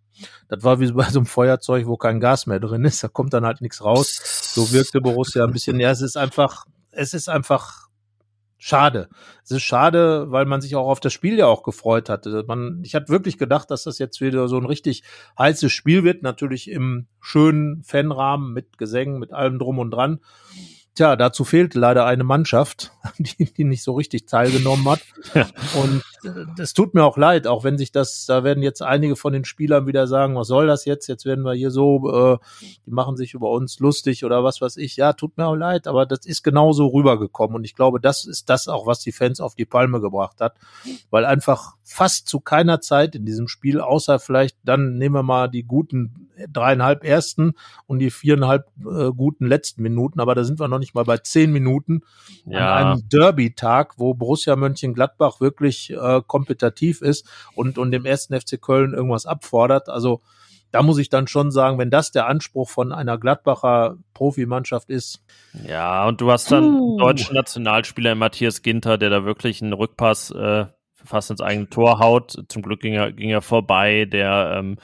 das 0.48 0.64
war 0.64 0.80
wie 0.80 0.92
bei 0.92 1.10
so 1.10 1.20
einem 1.20 1.26
Feuerzeug, 1.26 1.88
wo 1.88 1.98
kein 1.98 2.20
Gas 2.20 2.46
mehr 2.48 2.60
drin 2.60 2.86
ist, 2.86 3.04
da 3.04 3.08
kommt 3.08 3.34
dann 3.34 3.46
halt 3.46 3.62
nichts 3.62 3.84
raus. 3.84 4.52
So 4.54 4.72
wirkte 4.72 5.02
Borussia 5.02 5.44
ein 5.44 5.52
bisschen, 5.52 5.80
ja, 5.80 5.92
es 5.92 6.02
ist 6.02 6.18
einfach, 6.18 6.66
es 6.92 7.14
ist 7.14 7.28
einfach 7.28 7.86
schade. 8.58 9.10
Es 9.44 9.52
ist 9.52 9.64
schade, 9.64 10.32
weil 10.32 10.46
man 10.46 10.62
sich 10.62 10.76
auch 10.76 10.88
auf 10.88 11.00
das 11.00 11.14
Spiel 11.14 11.38
ja 11.38 11.46
auch 11.46 11.62
gefreut 11.62 12.10
hatte. 12.10 12.44
Man, 12.48 12.82
ich 12.84 12.96
hatte 12.96 13.10
wirklich 13.10 13.38
gedacht, 13.38 13.70
dass 13.70 13.84
das 13.84 14.00
jetzt 14.00 14.22
wieder 14.22 14.48
so 14.48 14.58
ein 14.58 14.66
richtig 14.66 15.04
heißes 15.38 15.72
Spiel 15.72 16.04
wird, 16.04 16.24
natürlich 16.24 16.70
im 16.72 17.08
schönen 17.20 17.84
Fanrahmen 17.84 18.54
mit 18.54 18.78
Gesängen, 18.78 19.20
mit 19.20 19.34
allem 19.34 19.60
drum 19.60 19.78
und 19.78 19.92
dran. 19.92 20.20
Tja, 20.96 21.18
dazu 21.18 21.44
fehlt 21.44 21.74
leider 21.74 22.06
eine 22.06 22.24
Mannschaft, 22.24 22.92
die, 23.18 23.46
die 23.46 23.64
nicht 23.66 23.84
so 23.84 23.94
richtig 23.94 24.26
teilgenommen 24.28 24.88
hat. 24.90 25.02
Ja. 25.34 25.48
Und 25.76 26.04
es 26.60 26.74
tut 26.74 26.94
mir 26.94 27.04
auch 27.04 27.18
leid, 27.18 27.48
auch 27.48 27.64
wenn 27.64 27.78
sich 27.78 27.92
das, 27.92 28.26
da 28.26 28.44
werden 28.44 28.64
jetzt 28.64 28.82
einige 28.82 29.16
von 29.16 29.34
den 29.34 29.46
Spielern 29.46 29.88
wieder 29.88 30.08
sagen, 30.08 30.36
was 30.36 30.48
soll 30.48 30.68
das 30.68 30.86
jetzt? 30.86 31.08
Jetzt 31.08 31.26
werden 31.26 31.44
wir 31.44 31.54
hier 31.54 31.72
so, 31.72 32.12
äh, 32.12 32.38
die 32.86 32.92
machen 32.92 33.18
sich 33.18 33.34
über 33.34 33.50
uns 33.52 33.80
lustig 33.80 34.26
oder 34.26 34.44
was 34.44 34.62
weiß 34.62 34.78
ich. 34.78 34.96
Ja, 34.96 35.14
tut 35.14 35.38
mir 35.38 35.48
auch 35.48 35.56
leid, 35.56 35.88
aber 35.88 36.06
das 36.06 36.26
ist 36.26 36.44
genauso 36.44 36.88
rübergekommen. 36.88 37.56
Und 37.56 37.64
ich 37.64 37.76
glaube, 37.76 38.00
das 38.00 38.26
ist 38.26 38.50
das 38.50 38.68
auch, 38.68 38.86
was 38.88 39.00
die 39.00 39.12
Fans 39.12 39.40
auf 39.40 39.56
die 39.56 39.66
Palme 39.66 40.02
gebracht 40.02 40.42
hat, 40.42 40.56
weil 41.10 41.26
einfach 41.26 41.76
fast 41.84 42.28
zu 42.28 42.40
keiner 42.40 42.82
Zeit 42.82 43.16
in 43.16 43.26
diesem 43.26 43.48
Spiel, 43.48 43.80
außer 43.80 44.20
vielleicht 44.20 44.58
dann 44.64 44.98
nehmen 44.98 45.16
wir 45.16 45.24
mal 45.24 45.48
die 45.48 45.64
guten 45.64 46.30
dreieinhalb 46.52 47.04
ersten 47.04 47.54
und 47.88 48.00
die 48.00 48.12
viereinhalb 48.12 48.68
äh, 48.80 49.12
guten 49.12 49.46
letzten 49.46 49.82
Minuten, 49.82 50.20
aber 50.20 50.36
da 50.36 50.44
sind 50.44 50.60
wir 50.60 50.68
noch 50.68 50.80
nicht 50.80 50.96
mal 50.96 51.06
bei 51.06 51.18
zehn 51.18 51.52
Minuten 51.52 52.02
ja. 52.46 52.76
an 52.76 52.88
einem 52.88 53.10
Derby-Tag, 53.10 53.94
wo 53.98 54.14
Borussia 54.14 54.56
Mönchengladbach 54.56 55.40
wirklich 55.40 55.92
äh, 55.92 56.15
kompetitiv 56.22 57.02
ist 57.02 57.28
und, 57.56 57.78
und 57.78 57.92
dem 57.92 58.06
ersten 58.06 58.40
FC 58.40 58.62
Köln 58.62 58.94
irgendwas 58.94 59.26
abfordert. 59.26 59.90
Also 59.90 60.22
da 60.72 60.84
muss 60.84 60.98
ich 60.98 61.10
dann 61.10 61.28
schon 61.28 61.52
sagen, 61.52 61.78
wenn 61.78 61.90
das 61.90 62.12
der 62.12 62.28
Anspruch 62.28 62.70
von 62.70 62.92
einer 62.92 63.18
Gladbacher 63.18 63.98
Profimannschaft 64.14 64.90
ist. 64.90 65.24
Ja, 65.66 66.06
und 66.08 66.20
du 66.20 66.32
hast 66.32 66.52
dann 66.52 66.76
uh. 66.76 66.98
deutschen 66.98 67.36
Nationalspieler 67.36 68.16
Matthias 68.16 68.62
Ginter, 68.62 68.98
der 68.98 69.10
da 69.10 69.24
wirklich 69.24 69.62
einen 69.62 69.74
Rückpass 69.74 70.32
äh, 70.32 70.66
fast 71.06 71.32
ins 71.32 71.42
eigene 71.42 71.70
Tor 71.70 72.00
haut. 72.00 72.44
Zum 72.50 72.62
Glück 72.62 72.82
ging 72.82 72.94
er, 72.94 73.12
ging 73.12 73.30
er 73.30 73.42
vorbei, 73.42 74.06
der 74.06 74.56
ähm, 74.58 74.78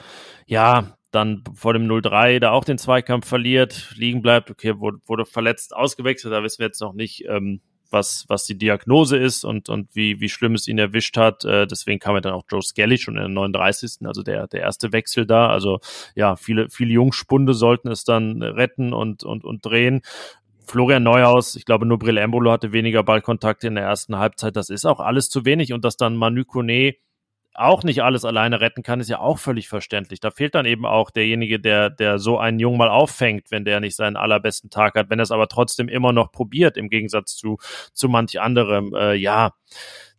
ja 0.46 0.96
dann 1.10 1.44
vor 1.54 1.74
dem 1.74 1.86
0-3 1.86 2.40
da 2.40 2.52
auch 2.52 2.64
den 2.64 2.78
Zweikampf 2.78 3.28
verliert, 3.28 3.92
liegen 3.96 4.22
bleibt, 4.22 4.50
okay, 4.50 4.78
wurde, 4.78 4.98
wurde 5.04 5.26
verletzt 5.26 5.76
ausgewechselt, 5.76 6.32
da 6.32 6.42
wissen 6.42 6.60
wir 6.60 6.66
jetzt 6.66 6.80
noch 6.80 6.94
nicht, 6.94 7.26
ähm, 7.28 7.60
was, 7.92 8.24
was 8.28 8.44
die 8.44 8.56
Diagnose 8.56 9.16
ist 9.16 9.44
und, 9.44 9.68
und 9.68 9.94
wie, 9.94 10.20
wie 10.20 10.28
schlimm 10.28 10.54
es 10.54 10.68
ihn 10.68 10.78
erwischt 10.78 11.16
hat. 11.16 11.44
Äh, 11.44 11.66
deswegen 11.66 11.98
kam 11.98 12.14
ja 12.14 12.20
dann 12.20 12.32
auch 12.32 12.44
Joe 12.50 12.62
Skelly 12.62 12.98
schon 12.98 13.16
in 13.16 13.20
der 13.20 13.28
39. 13.28 14.06
Also 14.06 14.22
der, 14.22 14.48
der 14.48 14.60
erste 14.60 14.92
Wechsel 14.92 15.26
da. 15.26 15.48
Also 15.48 15.80
ja, 16.14 16.36
viele, 16.36 16.68
viele 16.70 16.92
Jungspunde 16.92 17.54
sollten 17.54 17.88
es 17.88 18.04
dann 18.04 18.42
retten 18.42 18.92
und, 18.92 19.24
und, 19.24 19.44
und 19.44 19.64
drehen. 19.64 20.02
Florian 20.66 21.02
Neuhaus, 21.02 21.56
ich 21.56 21.64
glaube, 21.64 21.86
nur 21.86 21.98
Brill 21.98 22.16
Embolo 22.16 22.50
hatte 22.50 22.72
weniger 22.72 23.02
Ballkontakte 23.02 23.66
in 23.66 23.74
der 23.74 23.84
ersten 23.84 24.16
Halbzeit. 24.16 24.56
Das 24.56 24.70
ist 24.70 24.86
auch 24.86 25.00
alles 25.00 25.28
zu 25.28 25.44
wenig. 25.44 25.72
Und 25.72 25.84
dass 25.84 25.96
dann 25.96 26.16
Manu 26.16 26.44
Kone 26.44 26.94
auch 27.54 27.82
nicht 27.82 28.02
alles 28.02 28.24
alleine 28.24 28.60
retten 28.60 28.82
kann, 28.82 29.00
ist 29.00 29.10
ja 29.10 29.18
auch 29.18 29.38
völlig 29.38 29.68
verständlich. 29.68 30.20
Da 30.20 30.30
fehlt 30.30 30.54
dann 30.54 30.66
eben 30.66 30.86
auch 30.86 31.10
derjenige, 31.10 31.60
der, 31.60 31.90
der 31.90 32.18
so 32.18 32.38
einen 32.38 32.58
Jungen 32.58 32.78
mal 32.78 32.88
auffängt, 32.88 33.50
wenn 33.50 33.64
der 33.64 33.80
nicht 33.80 33.96
seinen 33.96 34.16
allerbesten 34.16 34.70
Tag 34.70 34.94
hat, 34.94 35.10
wenn 35.10 35.18
er 35.18 35.24
es 35.24 35.30
aber 35.30 35.48
trotzdem 35.48 35.88
immer 35.88 36.12
noch 36.12 36.32
probiert, 36.32 36.76
im 36.76 36.88
Gegensatz 36.88 37.36
zu, 37.36 37.58
zu 37.92 38.08
manch 38.08 38.40
anderem. 38.40 38.94
Äh, 38.94 39.14
ja, 39.14 39.52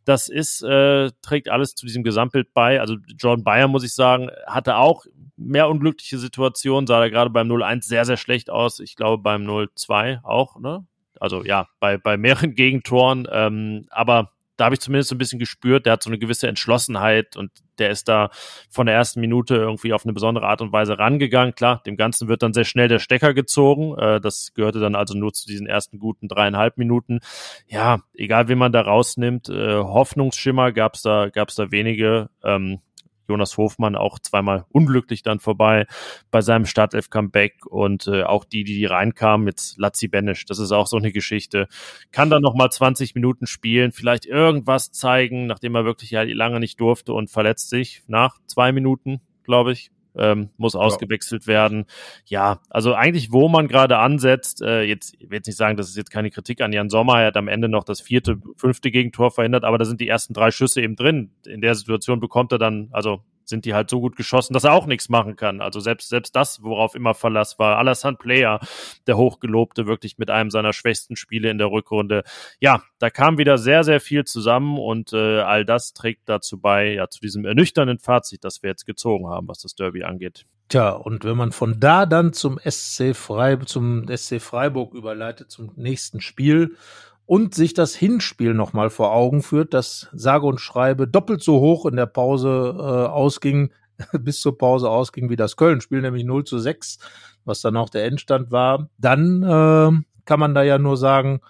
das 0.05 0.29
ist, 0.29 0.61
äh, 0.63 1.11
trägt 1.21 1.49
alles 1.49 1.75
zu 1.75 1.85
diesem 1.85 2.03
Gesamtbild 2.03 2.53
bei. 2.53 2.79
Also 2.79 2.97
John 3.17 3.43
Bayer, 3.43 3.67
muss 3.67 3.83
ich 3.83 3.93
sagen, 3.93 4.29
hatte 4.45 4.75
auch 4.75 5.05
mehr 5.37 5.69
unglückliche 5.69 6.17
Situationen, 6.17 6.87
sah 6.87 7.01
er 7.01 7.09
gerade 7.09 7.29
beim 7.29 7.49
0-1 7.49 7.83
sehr, 7.83 8.05
sehr 8.05 8.17
schlecht 8.17 8.49
aus. 8.49 8.79
Ich 8.79 8.95
glaube 8.95 9.23
beim 9.23 9.43
0-2 9.47 10.23
auch, 10.23 10.59
ne? 10.59 10.85
Also 11.19 11.43
ja, 11.45 11.67
bei, 11.79 11.97
bei 11.97 12.17
mehreren 12.17 12.53
Gegentoren. 12.55 13.27
Ähm, 13.31 13.87
aber 13.89 14.32
da 14.57 14.65
habe 14.65 14.75
ich 14.75 14.81
zumindest 14.81 15.09
so 15.09 15.15
ein 15.15 15.17
bisschen 15.17 15.39
gespürt, 15.39 15.85
der 15.85 15.93
hat 15.93 16.03
so 16.03 16.09
eine 16.09 16.19
gewisse 16.19 16.47
Entschlossenheit 16.47 17.35
und 17.35 17.51
der 17.79 17.89
ist 17.89 18.07
da 18.07 18.29
von 18.69 18.85
der 18.85 18.95
ersten 18.95 19.19
Minute 19.19 19.55
irgendwie 19.55 19.93
auf 19.93 20.05
eine 20.05 20.13
besondere 20.13 20.45
Art 20.45 20.61
und 20.61 20.71
Weise 20.71 20.99
rangegangen. 20.99 21.55
Klar, 21.55 21.81
dem 21.85 21.97
Ganzen 21.97 22.27
wird 22.27 22.43
dann 22.43 22.53
sehr 22.53 22.65
schnell 22.65 22.87
der 22.87 22.99
Stecker 22.99 23.33
gezogen. 23.33 23.97
Äh, 23.97 24.21
das 24.21 24.53
gehörte 24.53 24.79
dann 24.79 24.95
also 24.95 25.17
nur 25.17 25.33
zu 25.33 25.47
diesen 25.47 25.65
ersten 25.65 25.97
guten 25.97 26.27
dreieinhalb 26.27 26.77
Minuten. 26.77 27.19
Ja, 27.67 28.01
egal 28.13 28.47
wie 28.47 28.55
man 28.55 28.71
da 28.71 28.81
rausnimmt, 28.81 29.49
äh, 29.49 29.77
Hoffnungsschimmer 29.77 30.71
gab 30.71 30.95
es 30.95 31.01
da, 31.01 31.29
gab's 31.29 31.55
da 31.55 31.71
wenige. 31.71 32.29
Ähm, 32.43 32.79
Jonas 33.27 33.57
Hofmann 33.57 33.95
auch 33.95 34.19
zweimal 34.19 34.65
unglücklich 34.69 35.23
dann 35.23 35.39
vorbei 35.39 35.85
bei 36.31 36.41
seinem 36.41 36.65
Startelf-Comeback 36.65 37.65
und 37.65 38.07
äh, 38.07 38.23
auch 38.23 38.45
die, 38.45 38.63
die 38.63 38.85
reinkamen, 38.85 39.47
jetzt 39.47 39.77
Lazzi 39.77 40.07
Benisch, 40.07 40.45
das 40.45 40.59
ist 40.59 40.71
auch 40.71 40.87
so 40.87 40.97
eine 40.97 41.11
Geschichte, 41.11 41.67
kann 42.11 42.29
dann 42.29 42.41
nochmal 42.41 42.71
20 42.71 43.15
Minuten 43.15 43.47
spielen, 43.47 43.91
vielleicht 43.91 44.25
irgendwas 44.25 44.91
zeigen, 44.91 45.47
nachdem 45.47 45.75
er 45.75 45.85
wirklich 45.85 46.11
lange 46.11 46.59
nicht 46.59 46.79
durfte 46.79 47.13
und 47.13 47.29
verletzt 47.29 47.69
sich 47.69 48.03
nach 48.07 48.39
zwei 48.47 48.71
Minuten, 48.71 49.21
glaube 49.43 49.71
ich, 49.71 49.91
ähm, 50.17 50.49
muss 50.57 50.75
ausgewechselt 50.75 51.47
werden. 51.47 51.85
Ja, 52.25 52.59
also 52.69 52.93
eigentlich, 52.93 53.31
wo 53.31 53.49
man 53.49 53.67
gerade 53.67 53.97
ansetzt, 53.97 54.61
äh, 54.61 54.83
jetzt, 54.83 55.15
ich 55.19 55.29
will 55.29 55.37
jetzt 55.37 55.47
nicht 55.47 55.57
sagen, 55.57 55.77
das 55.77 55.89
ist 55.89 55.97
jetzt 55.97 56.11
keine 56.11 56.29
Kritik 56.29 56.61
an 56.61 56.73
Jan 56.73 56.89
Sommer, 56.89 57.21
er 57.21 57.27
hat 57.27 57.37
am 57.37 57.47
Ende 57.47 57.69
noch 57.69 57.83
das 57.83 58.01
vierte, 58.01 58.37
fünfte 58.57 58.91
Gegentor 58.91 59.31
verhindert, 59.31 59.63
aber 59.63 59.77
da 59.77 59.85
sind 59.85 60.01
die 60.01 60.07
ersten 60.07 60.33
drei 60.33 60.51
Schüsse 60.51 60.81
eben 60.81 60.95
drin. 60.95 61.31
In 61.45 61.61
der 61.61 61.75
Situation 61.75 62.19
bekommt 62.19 62.51
er 62.51 62.57
dann, 62.59 62.89
also 62.91 63.21
sind 63.45 63.65
die 63.65 63.73
halt 63.73 63.89
so 63.89 63.99
gut 64.01 64.15
geschossen, 64.15 64.53
dass 64.53 64.63
er 64.63 64.73
auch 64.73 64.85
nichts 64.85 65.09
machen 65.09 65.35
kann. 65.35 65.61
Also 65.61 65.79
selbst, 65.79 66.09
selbst 66.09 66.35
das, 66.35 66.63
worauf 66.63 66.95
immer 66.95 67.13
Verlass 67.13 67.59
war. 67.59 67.77
Alassane 67.77 68.17
Player, 68.17 68.59
der 69.07 69.17
Hochgelobte, 69.17 69.87
wirklich 69.87 70.17
mit 70.17 70.29
einem 70.29 70.49
seiner 70.49 70.73
schwächsten 70.73 71.15
Spiele 71.15 71.49
in 71.49 71.57
der 71.57 71.71
Rückrunde. 71.71 72.23
Ja, 72.59 72.83
da 72.99 73.09
kam 73.09 73.37
wieder 73.37 73.57
sehr, 73.57 73.83
sehr 73.83 73.99
viel 73.99 74.23
zusammen 74.25 74.77
und 74.77 75.13
äh, 75.13 75.39
all 75.39 75.65
das 75.65 75.93
trägt 75.93 76.29
dazu 76.29 76.59
bei, 76.59 76.93
ja, 76.93 77.09
zu 77.09 77.19
diesem 77.19 77.45
ernüchternden 77.45 77.99
Fazit, 77.99 78.43
das 78.43 78.63
wir 78.63 78.69
jetzt 78.69 78.85
gezogen 78.85 79.27
haben, 79.27 79.47
was 79.47 79.59
das 79.59 79.75
Derby 79.75 80.03
angeht. 80.03 80.45
Tja, 80.69 80.89
und 80.91 81.23
wenn 81.23 81.37
man 81.37 81.51
von 81.51 81.79
da 81.79 82.05
dann 82.05 82.33
zum 82.33 82.57
SC 82.57 83.15
Freiburg, 83.15 83.69
zum 83.69 84.07
SC 84.07 84.41
Freiburg 84.41 84.93
überleitet, 84.93 85.51
zum 85.51 85.71
nächsten 85.75 86.21
Spiel 86.21 86.77
und 87.25 87.55
sich 87.55 87.73
das 87.73 87.95
Hinspiel 87.95 88.53
nochmal 88.53 88.89
vor 88.89 89.13
Augen 89.13 89.41
führt, 89.41 89.73
das 89.73 90.09
sage 90.13 90.45
und 90.45 90.59
schreibe 90.59 91.07
doppelt 91.07 91.41
so 91.41 91.59
hoch 91.59 91.85
in 91.85 91.95
der 91.95 92.05
Pause 92.05 92.75
äh, 92.77 92.81
ausging, 92.81 93.71
bis 94.19 94.41
zur 94.41 94.57
Pause 94.57 94.89
ausging 94.89 95.29
wie 95.29 95.35
das 95.35 95.55
Köln-Spiel, 95.55 96.01
nämlich 96.01 96.25
0 96.25 96.43
zu 96.43 96.59
6, 96.59 96.99
was 97.45 97.61
dann 97.61 97.77
auch 97.77 97.89
der 97.89 98.05
Endstand 98.05 98.51
war, 98.51 98.89
dann 98.97 99.43
äh, 99.43 99.91
kann 100.25 100.39
man 100.39 100.53
da 100.53 100.63
ja 100.63 100.77
nur 100.77 100.97
sagen, 100.97 101.41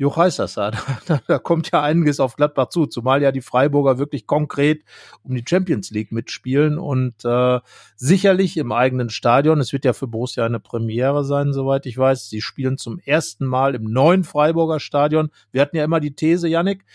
Jo 0.00 0.16
Heißersa, 0.16 0.70
da, 1.06 1.20
da 1.26 1.38
kommt 1.38 1.70
ja 1.72 1.82
einiges 1.82 2.20
auf 2.20 2.34
Gladbach 2.34 2.70
zu, 2.70 2.86
zumal 2.86 3.20
ja 3.20 3.32
die 3.32 3.42
Freiburger 3.42 3.98
wirklich 3.98 4.26
konkret 4.26 4.82
um 5.24 5.34
die 5.34 5.44
Champions 5.46 5.90
League 5.90 6.10
mitspielen 6.10 6.78
und 6.78 7.22
äh, 7.22 7.60
sicherlich 7.96 8.56
im 8.56 8.72
eigenen 8.72 9.10
Stadion. 9.10 9.60
Es 9.60 9.74
wird 9.74 9.84
ja 9.84 9.92
für 9.92 10.06
Borussia 10.06 10.46
eine 10.46 10.58
Premiere 10.58 11.22
sein, 11.22 11.52
soweit 11.52 11.84
ich 11.84 11.98
weiß. 11.98 12.30
Sie 12.30 12.40
spielen 12.40 12.78
zum 12.78 12.98
ersten 12.98 13.44
Mal 13.44 13.74
im 13.74 13.92
neuen 13.92 14.24
Freiburger 14.24 14.80
Stadion. 14.80 15.28
Wir 15.52 15.60
hatten 15.60 15.76
ja 15.76 15.84
immer 15.84 16.00
die 16.00 16.14
These, 16.14 16.48
Yannick, 16.48 16.86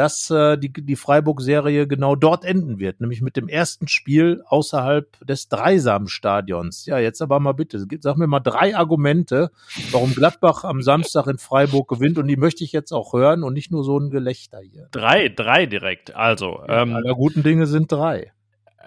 dass 0.00 0.30
äh, 0.30 0.56
die, 0.56 0.72
die 0.72 0.96
Freiburg-Serie 0.96 1.86
genau 1.86 2.16
dort 2.16 2.46
enden 2.46 2.78
wird, 2.78 3.02
nämlich 3.02 3.20
mit 3.20 3.36
dem 3.36 3.48
ersten 3.48 3.86
Spiel 3.86 4.42
außerhalb 4.46 5.06
des 5.26 5.48
Dreisamstadions. 5.48 6.86
Ja, 6.86 6.98
jetzt 6.98 7.20
aber 7.20 7.38
mal 7.38 7.52
bitte, 7.52 7.84
sag 8.00 8.16
mir 8.16 8.26
mal 8.26 8.40
drei 8.40 8.74
Argumente, 8.74 9.50
warum 9.90 10.14
Gladbach 10.14 10.64
am 10.64 10.80
Samstag 10.80 11.26
in 11.26 11.36
Freiburg 11.36 11.86
gewinnt 11.86 12.16
und 12.16 12.28
die 12.28 12.38
möchte 12.38 12.64
ich 12.64 12.72
jetzt 12.72 12.92
auch 12.92 13.12
hören 13.12 13.42
und 13.42 13.52
nicht 13.52 13.70
nur 13.70 13.84
so 13.84 13.98
ein 13.98 14.08
Gelächter 14.08 14.60
hier. 14.60 14.88
Drei, 14.90 15.28
drei 15.28 15.66
direkt, 15.66 16.16
also. 16.16 16.62
Ähm, 16.66 16.94
Aller 16.94 17.14
guten 17.14 17.42
Dinge 17.42 17.66
sind 17.66 17.92
drei. 17.92 18.32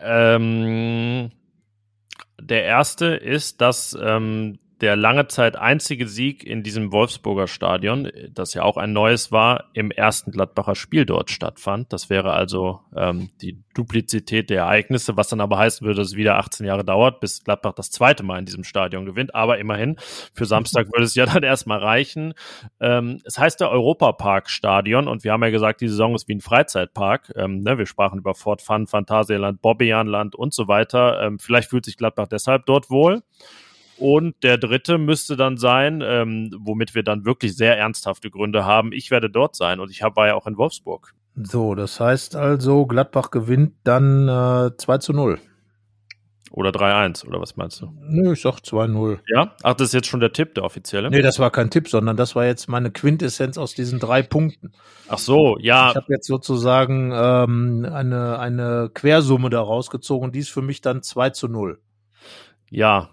Ähm, 0.01 1.29
der 2.41 2.63
erste 2.63 3.05
ist, 3.05 3.61
dass 3.61 3.95
ähm, 4.01 4.57
der 4.83 4.97
lange 4.97 5.29
Zeit 5.29 5.55
einzige 5.55 6.09
Sieg 6.09 6.43
in 6.43 6.61
diesem 6.61 6.91
Wolfsburger 6.91 7.47
Stadion, 7.47 8.11
das 8.33 8.53
ja 8.53 8.63
auch 8.63 8.75
ein 8.75 8.91
neues 8.91 9.31
war, 9.31 9.69
im 9.71 9.91
ersten 9.91 10.29
Gladbacher 10.31 10.75
Spiel 10.75 11.05
dort 11.05 11.31
stattfand. 11.31 11.93
Das 11.93 12.09
wäre 12.09 12.33
also 12.33 12.81
ähm, 12.93 13.29
die 13.41 13.63
Duplizität 13.73 14.49
der 14.49 14.63
Ereignisse, 14.63 15.15
was 15.15 15.29
dann 15.29 15.39
aber 15.39 15.57
heißen 15.57 15.87
würde, 15.87 16.01
dass 16.01 16.09
es 16.09 16.15
wieder 16.17 16.37
18 16.37 16.65
Jahre 16.65 16.83
dauert, 16.83 17.21
bis 17.21 17.45
Gladbach 17.45 17.71
das 17.71 17.91
zweite 17.91 18.23
Mal 18.23 18.39
in 18.39 18.45
diesem 18.45 18.65
Stadion 18.65 19.05
gewinnt. 19.05 19.33
Aber 19.33 19.57
immerhin, 19.57 19.95
für 20.33 20.45
Samstag 20.45 20.87
würde 20.87 21.05
es 21.05 21.15
ja 21.15 21.25
dann 21.33 21.43
erstmal 21.43 21.79
reichen. 21.79 22.33
Ähm, 22.81 23.21
es 23.23 23.39
heißt 23.39 23.61
der 23.61 23.71
Europapark 23.71 24.49
Stadion 24.49 25.07
und 25.07 25.23
wir 25.23 25.31
haben 25.31 25.43
ja 25.43 25.49
gesagt, 25.49 25.79
die 25.79 25.87
Saison 25.87 26.13
ist 26.13 26.27
wie 26.27 26.35
ein 26.35 26.41
Freizeitpark. 26.41 27.31
Ähm, 27.37 27.61
ne, 27.61 27.77
wir 27.77 27.85
sprachen 27.85 28.19
über 28.19 28.35
Fort 28.35 28.61
Fun, 28.61 28.85
Phantasialand, 28.85 29.61
Bobbejaanland 29.61 30.35
und 30.35 30.53
so 30.53 30.67
weiter. 30.67 31.21
Ähm, 31.21 31.39
vielleicht 31.39 31.69
fühlt 31.69 31.85
sich 31.85 31.95
Gladbach 31.95 32.27
deshalb 32.27 32.65
dort 32.65 32.89
wohl. 32.89 33.23
Und 34.03 34.35
der 34.43 34.57
dritte 34.57 34.97
müsste 34.97 35.37
dann 35.37 35.55
sein, 35.55 36.03
ähm, 36.05 36.51
womit 36.59 36.93
wir 36.93 37.03
dann 37.03 37.23
wirklich 37.23 37.55
sehr 37.55 37.77
ernsthafte 37.77 38.29
Gründe 38.29 38.65
haben. 38.65 38.91
Ich 38.91 39.11
werde 39.11 39.29
dort 39.29 39.55
sein 39.55 39.79
und 39.79 39.89
ich 39.89 40.01
war 40.01 40.27
ja 40.27 40.35
auch 40.35 40.45
in 40.45 40.57
Wolfsburg. 40.57 41.13
So, 41.41 41.73
das 41.73 42.01
heißt 42.01 42.35
also, 42.35 42.85
Gladbach 42.85 43.31
gewinnt 43.31 43.75
dann 43.85 44.27
äh, 44.27 44.75
2 44.75 44.97
zu 44.97 45.13
0. 45.13 45.39
Oder 46.51 46.71
3-1, 46.71 47.25
oder 47.25 47.39
was 47.39 47.55
meinst 47.55 47.79
du? 47.79 47.93
Nö, 48.01 48.33
ich 48.33 48.41
sag 48.41 48.57
2-0. 48.57 49.19
Ja? 49.33 49.55
Ach, 49.63 49.73
das 49.73 49.87
ist 49.87 49.93
jetzt 49.93 50.07
schon 50.07 50.19
der 50.19 50.33
Tipp, 50.33 50.53
der 50.55 50.65
offizielle? 50.65 51.09
Nee, 51.09 51.21
das 51.21 51.39
war 51.39 51.49
kein 51.49 51.69
Tipp, 51.69 51.87
sondern 51.87 52.17
das 52.17 52.35
war 52.35 52.45
jetzt 52.45 52.67
meine 52.67 52.91
Quintessenz 52.91 53.57
aus 53.57 53.73
diesen 53.73 53.99
drei 53.99 54.21
Punkten. 54.21 54.73
Ach 55.07 55.17
so, 55.17 55.57
ja. 55.59 55.91
Ich 55.91 55.95
habe 55.95 56.07
jetzt 56.09 56.27
sozusagen 56.27 57.13
ähm, 57.15 57.87
eine, 57.89 58.37
eine 58.37 58.91
Quersumme 58.93 59.49
da 59.49 59.61
rausgezogen, 59.61 60.33
die 60.33 60.39
ist 60.39 60.49
für 60.49 60.61
mich 60.61 60.81
dann 60.81 61.03
2 61.03 61.29
zu 61.29 61.47
0. 61.47 61.79
Ja, 62.69 63.09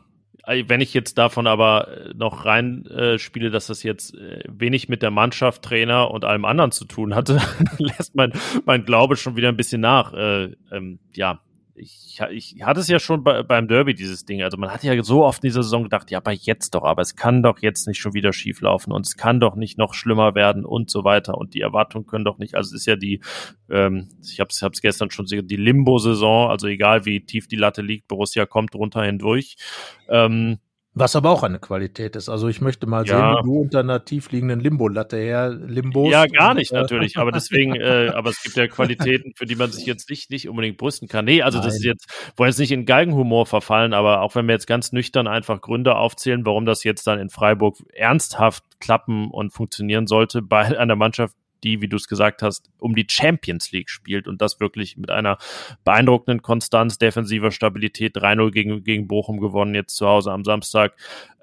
wenn 0.66 0.80
ich 0.80 0.94
jetzt 0.94 1.18
davon 1.18 1.46
aber 1.46 1.88
äh, 1.88 2.14
noch 2.14 2.44
rein 2.44 2.86
äh, 2.86 3.18
dass 3.50 3.66
das 3.66 3.82
jetzt 3.82 4.14
äh, 4.14 4.42
wenig 4.48 4.88
mit 4.88 5.02
der 5.02 5.10
Mannschaft, 5.10 5.62
Trainer 5.62 6.10
und 6.10 6.24
allem 6.24 6.44
anderen 6.44 6.72
zu 6.72 6.84
tun 6.84 7.14
hatte, 7.14 7.40
lässt 7.78 8.14
mein, 8.14 8.32
mein 8.64 8.84
Glaube 8.84 9.16
schon 9.16 9.36
wieder 9.36 9.48
ein 9.48 9.56
bisschen 9.56 9.80
nach. 9.80 10.12
Äh, 10.12 10.56
ähm, 10.72 10.98
ja, 11.14 11.40
ich, 11.74 12.20
ich 12.30 12.62
hatte 12.62 12.80
es 12.80 12.88
ja 12.88 12.98
schon 12.98 13.24
bei, 13.24 13.42
beim 13.42 13.68
Derby, 13.68 13.94
dieses 13.94 14.24
Ding. 14.24 14.42
Also 14.42 14.56
man 14.56 14.70
hat 14.70 14.82
ja 14.82 15.00
so 15.02 15.24
oft 15.24 15.42
in 15.42 15.48
dieser 15.48 15.62
Saison 15.62 15.82
gedacht, 15.84 16.10
ja, 16.10 16.18
aber 16.18 16.32
jetzt 16.32 16.74
doch, 16.74 16.84
aber 16.84 17.02
es 17.02 17.16
kann 17.16 17.42
doch 17.42 17.60
jetzt 17.60 17.86
nicht 17.86 17.98
schon 17.98 18.14
wieder 18.14 18.32
schief 18.32 18.60
laufen 18.60 18.92
und 18.92 19.06
es 19.06 19.16
kann 19.16 19.40
doch 19.40 19.56
nicht 19.56 19.78
noch 19.78 19.94
schlimmer 19.94 20.34
werden 20.34 20.64
und 20.64 20.90
so 20.90 21.04
weiter. 21.04 21.36
Und 21.38 21.54
die 21.54 21.60
Erwartungen 21.60 22.06
können 22.06 22.24
doch 22.24 22.38
nicht, 22.38 22.54
also 22.54 22.74
es 22.74 22.82
ist 22.82 22.86
ja 22.86 22.96
die, 22.96 23.20
ähm, 23.70 24.08
ich 24.22 24.40
habe 24.40 24.48
es 24.50 24.80
gestern 24.82 25.10
schon 25.10 25.24
gesehen, 25.24 25.46
die 25.46 25.56
Limbo-Saison, 25.56 26.50
also 26.50 26.66
egal 26.66 27.04
wie 27.04 27.24
tief 27.24 27.48
die 27.48 27.56
Latte 27.56 27.82
liegt, 27.82 28.08
Borussia 28.08 28.46
kommt 28.46 28.74
drunter 28.74 29.02
hindurch. 29.02 29.56
Ähm, 30.08 30.58
was 31.00 31.16
aber 31.16 31.30
auch 31.30 31.42
eine 31.42 31.58
Qualität 31.58 32.14
ist. 32.14 32.28
Also 32.28 32.48
ich 32.48 32.60
möchte 32.60 32.86
mal 32.86 33.06
ja. 33.06 33.16
sehen, 33.16 33.38
wie 33.38 33.48
du 33.48 33.60
unter 33.60 33.80
einer 33.80 34.04
tiefliegenden 34.04 34.60
Limbo-Latte 34.60 35.16
her 35.16 35.50
Limbo. 35.50 36.10
Ja, 36.10 36.26
gar 36.26 36.54
nicht 36.54 36.70
und, 36.70 36.78
äh, 36.78 36.80
natürlich. 36.82 37.16
aber 37.16 37.32
deswegen, 37.32 37.74
äh, 37.76 38.12
aber 38.14 38.30
es 38.30 38.42
gibt 38.42 38.56
ja 38.56 38.66
Qualitäten, 38.68 39.32
für 39.34 39.46
die 39.46 39.56
man 39.56 39.72
sich 39.72 39.86
jetzt 39.86 40.08
nicht, 40.10 40.30
nicht 40.30 40.48
unbedingt 40.48 40.76
brüsten 40.76 41.08
kann. 41.08 41.24
Nee, 41.24 41.42
also 41.42 41.58
Nein. 41.58 41.66
das 41.66 41.76
ist 41.76 41.84
jetzt, 41.84 42.06
wollen 42.36 42.50
jetzt 42.50 42.58
nicht 42.58 42.72
in 42.72 42.86
Geigenhumor 42.86 43.46
verfallen, 43.46 43.92
aber 43.92 44.22
auch 44.22 44.34
wenn 44.34 44.46
wir 44.46 44.52
jetzt 44.52 44.66
ganz 44.66 44.92
nüchtern 44.92 45.26
einfach 45.26 45.60
Gründe 45.60 45.96
aufzählen, 45.96 46.46
warum 46.46 46.66
das 46.66 46.84
jetzt 46.84 47.06
dann 47.06 47.18
in 47.18 47.30
Freiburg 47.30 47.76
ernsthaft 47.92 48.62
klappen 48.78 49.30
und 49.30 49.52
funktionieren 49.52 50.06
sollte 50.06 50.42
bei 50.42 50.78
einer 50.78 50.96
Mannschaft, 50.96 51.34
die, 51.64 51.80
wie 51.80 51.88
du 51.88 51.96
es 51.96 52.08
gesagt 52.08 52.42
hast, 52.42 52.70
um 52.78 52.94
die 52.94 53.06
Champions 53.08 53.72
League 53.72 53.90
spielt 53.90 54.28
und 54.28 54.40
das 54.40 54.60
wirklich 54.60 54.96
mit 54.96 55.10
einer 55.10 55.38
beeindruckenden 55.84 56.42
Konstanz, 56.42 56.98
defensiver 56.98 57.50
Stabilität, 57.50 58.16
3-0 58.16 58.50
gegen, 58.50 58.84
gegen 58.84 59.08
Bochum 59.08 59.40
gewonnen, 59.40 59.74
jetzt 59.74 59.96
zu 59.96 60.06
Hause 60.06 60.32
am 60.32 60.44
Samstag. 60.44 60.94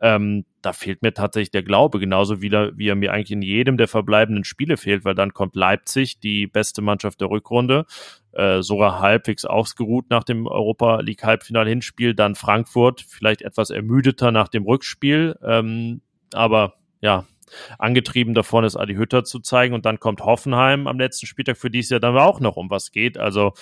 Ähm, 0.01 0.45
da 0.61 0.73
fehlt 0.73 1.01
mir 1.01 1.13
tatsächlich 1.13 1.51
der 1.51 1.63
Glaube, 1.63 1.99
genauso 1.99 2.41
wie, 2.41 2.49
er, 2.49 2.77
wie 2.77 2.89
er 2.89 2.95
mir 2.95 3.13
eigentlich 3.13 3.31
in 3.31 3.41
jedem 3.41 3.77
der 3.77 3.87
verbleibenden 3.87 4.43
Spiele 4.43 4.77
fehlt, 4.77 5.05
weil 5.05 5.15
dann 5.15 5.33
kommt 5.33 5.55
Leipzig, 5.55 6.19
die 6.19 6.45
beste 6.45 6.81
Mannschaft 6.81 7.21
der 7.21 7.29
Rückrunde, 7.29 7.85
äh, 8.33 8.61
sogar 8.61 8.99
halbwegs 8.99 9.45
ausgeruht 9.45 10.09
nach 10.09 10.23
dem 10.23 10.45
Europa 10.45 10.99
League 10.99 11.23
Halbfinale 11.23 11.69
Hinspiel, 11.69 12.13
dann 12.13 12.35
Frankfurt, 12.35 13.01
vielleicht 13.01 13.41
etwas 13.41 13.69
ermüdeter 13.69 14.31
nach 14.31 14.47
dem 14.47 14.63
Rückspiel, 14.63 15.35
ähm, 15.43 16.01
aber 16.33 16.75
ja, 17.01 17.25
angetrieben 17.77 18.33
davon 18.33 18.63
ist, 18.63 18.75
Adi 18.75 18.95
Hütter 18.95 19.23
zu 19.23 19.39
zeigen. 19.39 19.73
Und 19.73 19.85
dann 19.85 19.99
kommt 19.99 20.21
Hoffenheim 20.21 20.87
am 20.87 20.99
letzten 20.99 21.25
Spieltag, 21.25 21.57
für 21.57 21.69
die 21.69 21.79
es 21.79 21.89
ja 21.89 21.99
dann 21.99 22.17
auch 22.17 22.39
noch 22.39 22.57
um 22.57 22.69
was 22.69 22.91
geht. 22.91 23.17
Also 23.17 23.53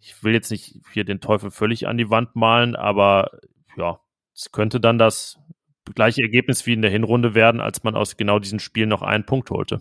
ich 0.00 0.22
will 0.24 0.32
jetzt 0.32 0.50
nicht 0.50 0.76
hier 0.92 1.04
den 1.04 1.20
Teufel 1.20 1.50
völlig 1.50 1.86
an 1.86 1.98
die 1.98 2.10
Wand 2.10 2.34
malen, 2.36 2.74
aber 2.74 3.30
ja, 3.76 4.00
es 4.34 4.52
könnte 4.52 4.80
dann 4.80 4.98
das 4.98 5.38
gleiche 5.94 6.22
Ergebnis 6.22 6.66
wie 6.66 6.72
in 6.72 6.82
der 6.82 6.90
Hinrunde 6.90 7.34
werden, 7.34 7.60
als 7.60 7.82
man 7.82 7.96
aus 7.96 8.16
genau 8.16 8.38
diesen 8.38 8.60
Spielen 8.60 8.88
noch 8.88 9.02
einen 9.02 9.26
Punkt 9.26 9.50
holte. 9.50 9.80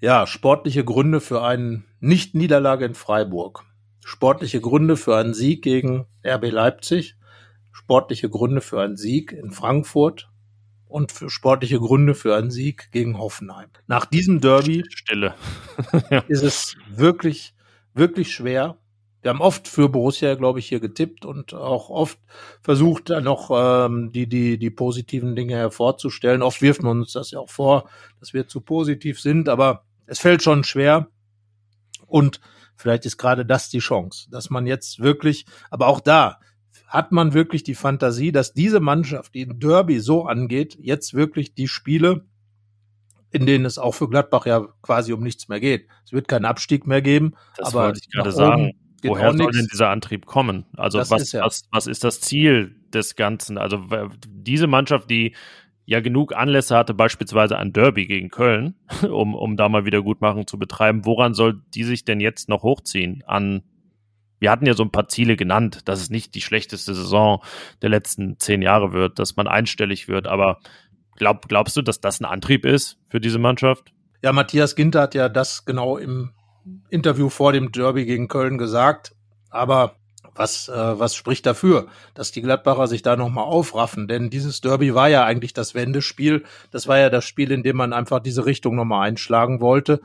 Ja, 0.00 0.26
sportliche 0.26 0.84
Gründe 0.84 1.20
für 1.20 1.42
eine 1.42 1.84
Nicht-Niederlage 2.00 2.84
in 2.84 2.94
Freiburg. 2.94 3.64
Sportliche 4.04 4.60
Gründe 4.60 4.96
für 4.96 5.16
einen 5.16 5.32
Sieg 5.32 5.62
gegen 5.62 6.06
RB 6.26 6.50
Leipzig. 6.50 7.16
Sportliche 7.70 8.28
Gründe 8.28 8.60
für 8.60 8.80
einen 8.80 8.96
Sieg 8.96 9.32
in 9.32 9.52
Frankfurt 9.52 10.31
und 10.92 11.10
für 11.10 11.30
sportliche 11.30 11.78
Gründe 11.78 12.14
für 12.14 12.36
einen 12.36 12.50
Sieg 12.50 12.90
gegen 12.92 13.18
Hoffenheim. 13.18 13.70
Nach 13.86 14.04
diesem 14.04 14.40
Derby 14.40 14.84
Stille. 14.90 15.34
ist 16.28 16.42
es 16.42 16.76
wirklich, 16.88 17.54
wirklich 17.94 18.32
schwer. 18.32 18.78
Wir 19.22 19.30
haben 19.30 19.40
oft 19.40 19.68
für 19.68 19.88
Borussia, 19.88 20.34
glaube 20.34 20.58
ich, 20.58 20.68
hier 20.68 20.80
getippt 20.80 21.24
und 21.24 21.54
auch 21.54 21.90
oft 21.90 22.18
versucht, 22.60 23.08
da 23.08 23.20
noch 23.20 23.50
ähm, 23.52 24.10
die, 24.12 24.28
die, 24.28 24.58
die 24.58 24.70
positiven 24.70 25.36
Dinge 25.36 25.54
hervorzustellen. 25.54 26.42
Oft 26.42 26.60
wirft 26.60 26.82
man 26.82 27.00
uns 27.00 27.12
das 27.12 27.30
ja 27.30 27.38
auch 27.38 27.50
vor, 27.50 27.88
dass 28.20 28.34
wir 28.34 28.48
zu 28.48 28.60
positiv 28.60 29.20
sind, 29.20 29.48
aber 29.48 29.84
es 30.06 30.18
fällt 30.18 30.42
schon 30.42 30.64
schwer. 30.64 31.08
Und 32.06 32.40
vielleicht 32.74 33.06
ist 33.06 33.16
gerade 33.16 33.46
das 33.46 33.70
die 33.70 33.78
Chance, 33.78 34.28
dass 34.30 34.50
man 34.50 34.66
jetzt 34.66 34.98
wirklich, 34.98 35.46
aber 35.70 35.86
auch 35.86 36.00
da, 36.00 36.40
hat 36.92 37.10
man 37.10 37.32
wirklich 37.32 37.62
die 37.62 37.74
Fantasie, 37.74 38.32
dass 38.32 38.52
diese 38.52 38.78
Mannschaft, 38.78 39.34
die 39.34 39.48
Derby 39.48 39.98
so 39.98 40.26
angeht, 40.26 40.76
jetzt 40.78 41.14
wirklich 41.14 41.54
die 41.54 41.66
Spiele, 41.66 42.26
in 43.30 43.46
denen 43.46 43.64
es 43.64 43.78
auch 43.78 43.92
für 43.92 44.10
Gladbach 44.10 44.44
ja 44.44 44.68
quasi 44.82 45.14
um 45.14 45.22
nichts 45.22 45.48
mehr 45.48 45.58
geht. 45.58 45.88
Es 46.04 46.12
wird 46.12 46.28
keinen 46.28 46.44
Abstieg 46.44 46.86
mehr 46.86 47.00
geben. 47.00 47.32
Das 47.56 47.68
aber 47.68 47.86
wollte 47.86 48.00
ich 48.02 48.10
gerade 48.10 48.30
sagen. 48.30 48.72
Woher 49.04 49.32
soll 49.32 49.50
denn 49.52 49.66
dieser 49.72 49.88
Antrieb 49.88 50.26
kommen? 50.26 50.66
Also 50.76 50.98
was, 50.98 51.22
ist 51.22 51.32
ja. 51.32 51.42
was, 51.44 51.62
was 51.72 51.86
ist 51.86 52.04
das 52.04 52.20
Ziel 52.20 52.76
des 52.92 53.16
Ganzen? 53.16 53.56
Also 53.56 53.82
diese 54.28 54.66
Mannschaft, 54.66 55.08
die 55.10 55.34
ja 55.86 56.00
genug 56.00 56.36
Anlässe 56.36 56.76
hatte, 56.76 56.92
beispielsweise 56.92 57.56
ein 57.56 57.72
Derby 57.72 58.06
gegen 58.06 58.28
Köln, 58.28 58.74
um, 59.10 59.34
um 59.34 59.56
da 59.56 59.70
mal 59.70 59.86
wieder 59.86 60.02
Gutmachung 60.02 60.46
zu 60.46 60.58
betreiben, 60.58 61.06
woran 61.06 61.32
soll 61.32 61.62
die 61.74 61.84
sich 61.84 62.04
denn 62.04 62.20
jetzt 62.20 62.50
noch 62.50 62.62
hochziehen? 62.62 63.24
An 63.26 63.62
wir 64.42 64.50
hatten 64.50 64.66
ja 64.66 64.74
so 64.74 64.82
ein 64.82 64.90
paar 64.90 65.06
Ziele 65.06 65.36
genannt, 65.36 65.82
dass 65.84 66.00
es 66.00 66.10
nicht 66.10 66.34
die 66.34 66.40
schlechteste 66.40 66.94
Saison 66.94 67.42
der 67.80 67.90
letzten 67.90 68.40
zehn 68.40 68.60
Jahre 68.60 68.92
wird, 68.92 69.20
dass 69.20 69.36
man 69.36 69.46
einstellig 69.46 70.08
wird. 70.08 70.26
Aber 70.26 70.58
glaub, 71.16 71.48
glaubst 71.48 71.76
du, 71.76 71.82
dass 71.82 72.00
das 72.00 72.20
ein 72.20 72.24
Antrieb 72.24 72.66
ist 72.66 72.98
für 73.08 73.20
diese 73.20 73.38
Mannschaft? 73.38 73.92
Ja, 74.20 74.32
Matthias 74.32 74.74
Ginter 74.74 75.02
hat 75.02 75.14
ja 75.14 75.28
das 75.28 75.64
genau 75.64 75.96
im 75.96 76.32
Interview 76.90 77.28
vor 77.28 77.52
dem 77.52 77.70
Derby 77.70 78.04
gegen 78.04 78.26
Köln 78.26 78.58
gesagt. 78.58 79.14
Aber 79.48 79.94
was, 80.34 80.68
äh, 80.68 80.98
was 80.98 81.14
spricht 81.14 81.46
dafür, 81.46 81.86
dass 82.14 82.32
die 82.32 82.42
Gladbacher 82.42 82.88
sich 82.88 83.02
da 83.02 83.14
nochmal 83.14 83.44
aufraffen? 83.44 84.08
Denn 84.08 84.28
dieses 84.28 84.60
Derby 84.60 84.92
war 84.92 85.08
ja 85.08 85.24
eigentlich 85.24 85.52
das 85.52 85.76
Wendespiel. 85.76 86.42
Das 86.72 86.88
war 86.88 86.98
ja 86.98 87.10
das 87.10 87.24
Spiel, 87.24 87.52
in 87.52 87.62
dem 87.62 87.76
man 87.76 87.92
einfach 87.92 88.18
diese 88.18 88.44
Richtung 88.44 88.74
nochmal 88.74 89.06
einschlagen 89.06 89.60
wollte. 89.60 90.00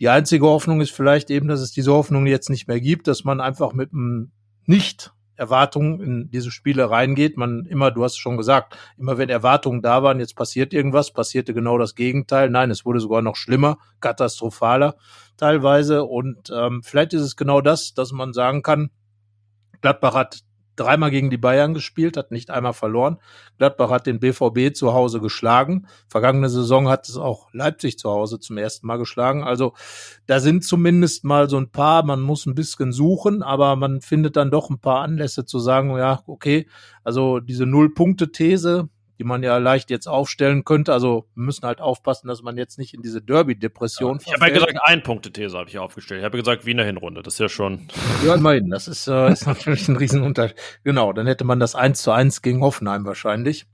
Die 0.00 0.08
einzige 0.08 0.46
Hoffnung 0.46 0.80
ist 0.80 0.92
vielleicht 0.92 1.30
eben, 1.30 1.48
dass 1.48 1.60
es 1.60 1.72
diese 1.72 1.92
Hoffnung 1.92 2.26
jetzt 2.26 2.50
nicht 2.50 2.68
mehr 2.68 2.80
gibt, 2.80 3.06
dass 3.08 3.24
man 3.24 3.40
einfach 3.40 3.72
mit 3.72 3.92
einem 3.92 4.30
nicht 4.66 5.12
Erwartungen 5.36 6.00
in 6.00 6.30
diese 6.30 6.50
Spiele 6.50 6.90
reingeht. 6.90 7.36
Man 7.36 7.66
immer, 7.66 7.90
du 7.90 8.04
hast 8.04 8.18
schon 8.18 8.36
gesagt, 8.36 8.76
immer 8.98 9.18
wenn 9.18 9.28
Erwartungen 9.28 9.82
da 9.82 10.02
waren, 10.02 10.18
jetzt 10.18 10.34
passiert 10.34 10.72
irgendwas, 10.72 11.12
passierte 11.12 11.54
genau 11.54 11.78
das 11.78 11.94
Gegenteil. 11.94 12.50
Nein, 12.50 12.70
es 12.70 12.84
wurde 12.84 13.00
sogar 13.00 13.22
noch 13.22 13.36
schlimmer, 13.36 13.78
katastrophaler 14.00 14.96
teilweise. 15.36 16.04
Und 16.04 16.50
ähm, 16.54 16.82
vielleicht 16.82 17.12
ist 17.12 17.22
es 17.22 17.36
genau 17.36 17.60
das, 17.60 17.94
dass 17.94 18.12
man 18.12 18.32
sagen 18.32 18.62
kann, 18.62 18.90
Gladbach 19.82 20.14
hat 20.14 20.40
dreimal 20.76 21.10
gegen 21.10 21.30
die 21.30 21.36
Bayern 21.38 21.74
gespielt, 21.74 22.16
hat 22.16 22.30
nicht 22.30 22.50
einmal 22.50 22.72
verloren. 22.72 23.18
Gladbach 23.58 23.90
hat 23.90 24.06
den 24.06 24.20
BVB 24.20 24.74
zu 24.74 24.94
Hause 24.94 25.20
geschlagen. 25.20 25.86
Vergangene 26.08 26.48
Saison 26.48 26.88
hat 26.88 27.08
es 27.08 27.16
auch 27.16 27.48
Leipzig 27.52 27.98
zu 27.98 28.10
Hause 28.10 28.38
zum 28.38 28.58
ersten 28.58 28.86
Mal 28.86 28.98
geschlagen. 28.98 29.42
Also 29.42 29.72
da 30.26 30.40
sind 30.40 30.64
zumindest 30.64 31.24
mal 31.24 31.48
so 31.48 31.56
ein 31.56 31.70
paar, 31.70 32.04
man 32.04 32.20
muss 32.20 32.46
ein 32.46 32.54
bisschen 32.54 32.92
suchen, 32.92 33.42
aber 33.42 33.76
man 33.76 34.00
findet 34.00 34.36
dann 34.36 34.50
doch 34.50 34.70
ein 34.70 34.78
paar 34.78 35.02
Anlässe 35.02 35.44
zu 35.44 35.58
sagen, 35.58 35.96
ja, 35.96 36.22
okay, 36.26 36.66
also 37.04 37.40
diese 37.40 37.66
Null-Punkte-These, 37.66 38.88
die 39.18 39.24
man 39.24 39.42
ja 39.42 39.56
leicht 39.58 39.90
jetzt 39.90 40.06
aufstellen 40.06 40.64
könnte. 40.64 40.92
Also 40.92 41.26
wir 41.34 41.44
müssen 41.44 41.66
halt 41.66 41.80
aufpassen, 41.80 42.28
dass 42.28 42.42
man 42.42 42.56
jetzt 42.56 42.78
nicht 42.78 42.94
in 42.94 43.02
diese 43.02 43.22
Derby-Depression 43.22 44.18
ja, 44.18 44.24
Ich 44.26 44.32
habe 44.34 44.46
ja 44.46 44.52
gesagt, 44.52 44.78
ein 44.82 45.02
Punkte-These 45.02 45.56
habe 45.56 45.68
ich 45.68 45.78
aufgestellt. 45.78 46.20
Ich 46.20 46.24
habe 46.24 46.38
gesagt, 46.38 46.66
Wiener 46.66 46.84
Hinrunde. 46.84 47.22
Das 47.22 47.34
ist 47.34 47.40
ja 47.40 47.48
schon. 47.48 47.88
Ja, 48.24 48.34
immerhin. 48.34 48.70
Das 48.70 48.88
ist, 48.88 49.06
äh, 49.06 49.30
ist 49.30 49.46
natürlich 49.46 49.88
ein 49.88 49.96
Riesenunterschied. 49.96 50.56
Genau, 50.84 51.12
dann 51.12 51.26
hätte 51.26 51.44
man 51.44 51.60
das 51.60 51.74
1 51.74 52.02
zu 52.02 52.12
1 52.12 52.42
gegen 52.42 52.62
Hoffenheim 52.62 53.04
wahrscheinlich. 53.04 53.66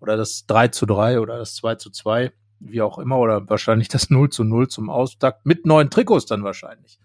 Oder 0.00 0.16
das 0.16 0.46
3 0.46 0.68
zu 0.68 0.86
3 0.86 1.20
oder 1.20 1.36
das 1.36 1.54
2 1.56 1.74
zu 1.74 1.90
2, 1.90 2.32
wie 2.60 2.80
auch 2.80 2.98
immer. 2.98 3.18
Oder 3.18 3.48
wahrscheinlich 3.48 3.88
das 3.88 4.08
0 4.08 4.30
zu 4.30 4.44
0 4.44 4.68
zum 4.68 4.88
Auftakt 4.88 5.46
mit 5.46 5.66
neuen 5.66 5.90
Trikots 5.90 6.26
dann 6.26 6.44
wahrscheinlich. 6.44 6.98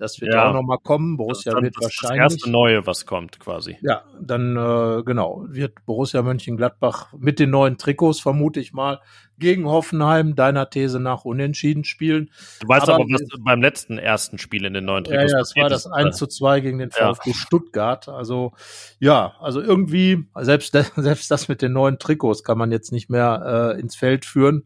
Das 0.00 0.18
wird 0.18 0.32
ja 0.32 0.48
auch 0.48 0.54
nochmal 0.54 0.78
kommen. 0.78 1.18
Borussia 1.18 1.52
das 1.52 1.62
wird 1.62 1.76
das 1.76 1.84
wahrscheinlich. 1.84 2.22
Das 2.22 2.32
erste 2.32 2.50
Neue, 2.50 2.86
was 2.86 3.04
kommt, 3.04 3.38
quasi. 3.38 3.76
Ja, 3.82 4.02
dann 4.18 4.56
äh, 4.56 5.02
genau, 5.02 5.44
wird 5.46 5.84
Borussia 5.84 6.22
Mönchengladbach 6.22 7.12
mit 7.18 7.38
den 7.38 7.50
neuen 7.50 7.76
Trikots, 7.76 8.18
vermute 8.18 8.60
ich 8.60 8.72
mal, 8.72 9.00
gegen 9.36 9.66
Hoffenheim, 9.66 10.34
deiner 10.36 10.70
These 10.70 11.00
nach 11.00 11.26
unentschieden 11.26 11.84
spielen. 11.84 12.30
Du 12.62 12.68
weißt 12.68 12.88
aber, 12.88 13.04
aber 13.04 13.04
was 13.10 13.28
beim 13.44 13.60
letzten 13.60 13.98
ersten 13.98 14.38
Spiel 14.38 14.64
in 14.64 14.72
den 14.72 14.86
neuen 14.86 15.04
Trikots 15.04 15.32
Ja, 15.32 15.36
ja, 15.36 15.42
es 15.42 15.54
war 15.54 15.68
das 15.68 15.86
1 15.86 16.16
zu 16.16 16.26
2 16.26 16.60
gegen 16.60 16.78
den 16.78 16.90
VfB 16.90 17.30
ja. 17.30 17.36
Stuttgart. 17.36 18.08
Also 18.08 18.52
ja, 19.00 19.34
also 19.38 19.60
irgendwie, 19.60 20.24
selbst, 20.40 20.72
selbst 20.96 21.30
das 21.30 21.48
mit 21.48 21.60
den 21.60 21.74
neuen 21.74 21.98
Trikots 21.98 22.42
kann 22.42 22.56
man 22.56 22.72
jetzt 22.72 22.90
nicht 22.90 23.10
mehr 23.10 23.74
äh, 23.76 23.80
ins 23.80 23.96
Feld 23.96 24.24
führen. 24.24 24.64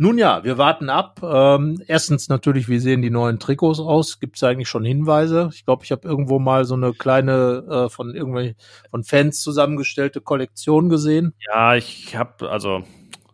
Nun 0.00 0.16
ja, 0.16 0.44
wir 0.44 0.58
warten 0.58 0.90
ab. 0.90 1.20
Ähm, 1.24 1.82
erstens 1.88 2.28
natürlich, 2.28 2.68
wie 2.68 2.78
sehen 2.78 3.02
die 3.02 3.10
neuen 3.10 3.40
Trikots 3.40 3.80
aus? 3.80 4.20
Gibt 4.20 4.36
es 4.36 4.44
eigentlich 4.44 4.68
schon 4.68 4.84
Hinweise? 4.84 5.50
Ich 5.52 5.64
glaube, 5.64 5.84
ich 5.84 5.90
habe 5.90 6.06
irgendwo 6.06 6.38
mal 6.38 6.64
so 6.64 6.76
eine 6.76 6.92
kleine 6.92 7.64
äh, 7.68 7.88
von 7.88 8.14
irgendwelchen 8.14 8.54
von 8.92 9.02
Fans 9.02 9.42
zusammengestellte 9.42 10.20
Kollektion 10.20 10.88
gesehen. 10.88 11.34
Ja, 11.52 11.74
ich 11.74 12.16
habe 12.16 12.48
also 12.48 12.84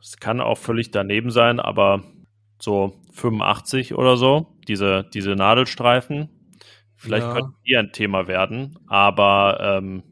es 0.00 0.16
kann 0.16 0.40
auch 0.40 0.56
völlig 0.56 0.90
daneben 0.90 1.30
sein, 1.30 1.60
aber 1.60 2.02
so 2.58 2.94
85 3.12 3.94
oder 3.94 4.16
so 4.16 4.46
diese 4.66 5.04
diese 5.12 5.36
Nadelstreifen. 5.36 6.30
Vielleicht 6.96 7.26
ja. 7.26 7.34
könnten 7.34 7.56
die 7.66 7.76
ein 7.76 7.92
Thema 7.92 8.26
werden, 8.26 8.78
aber 8.86 9.58
ähm, 9.60 10.02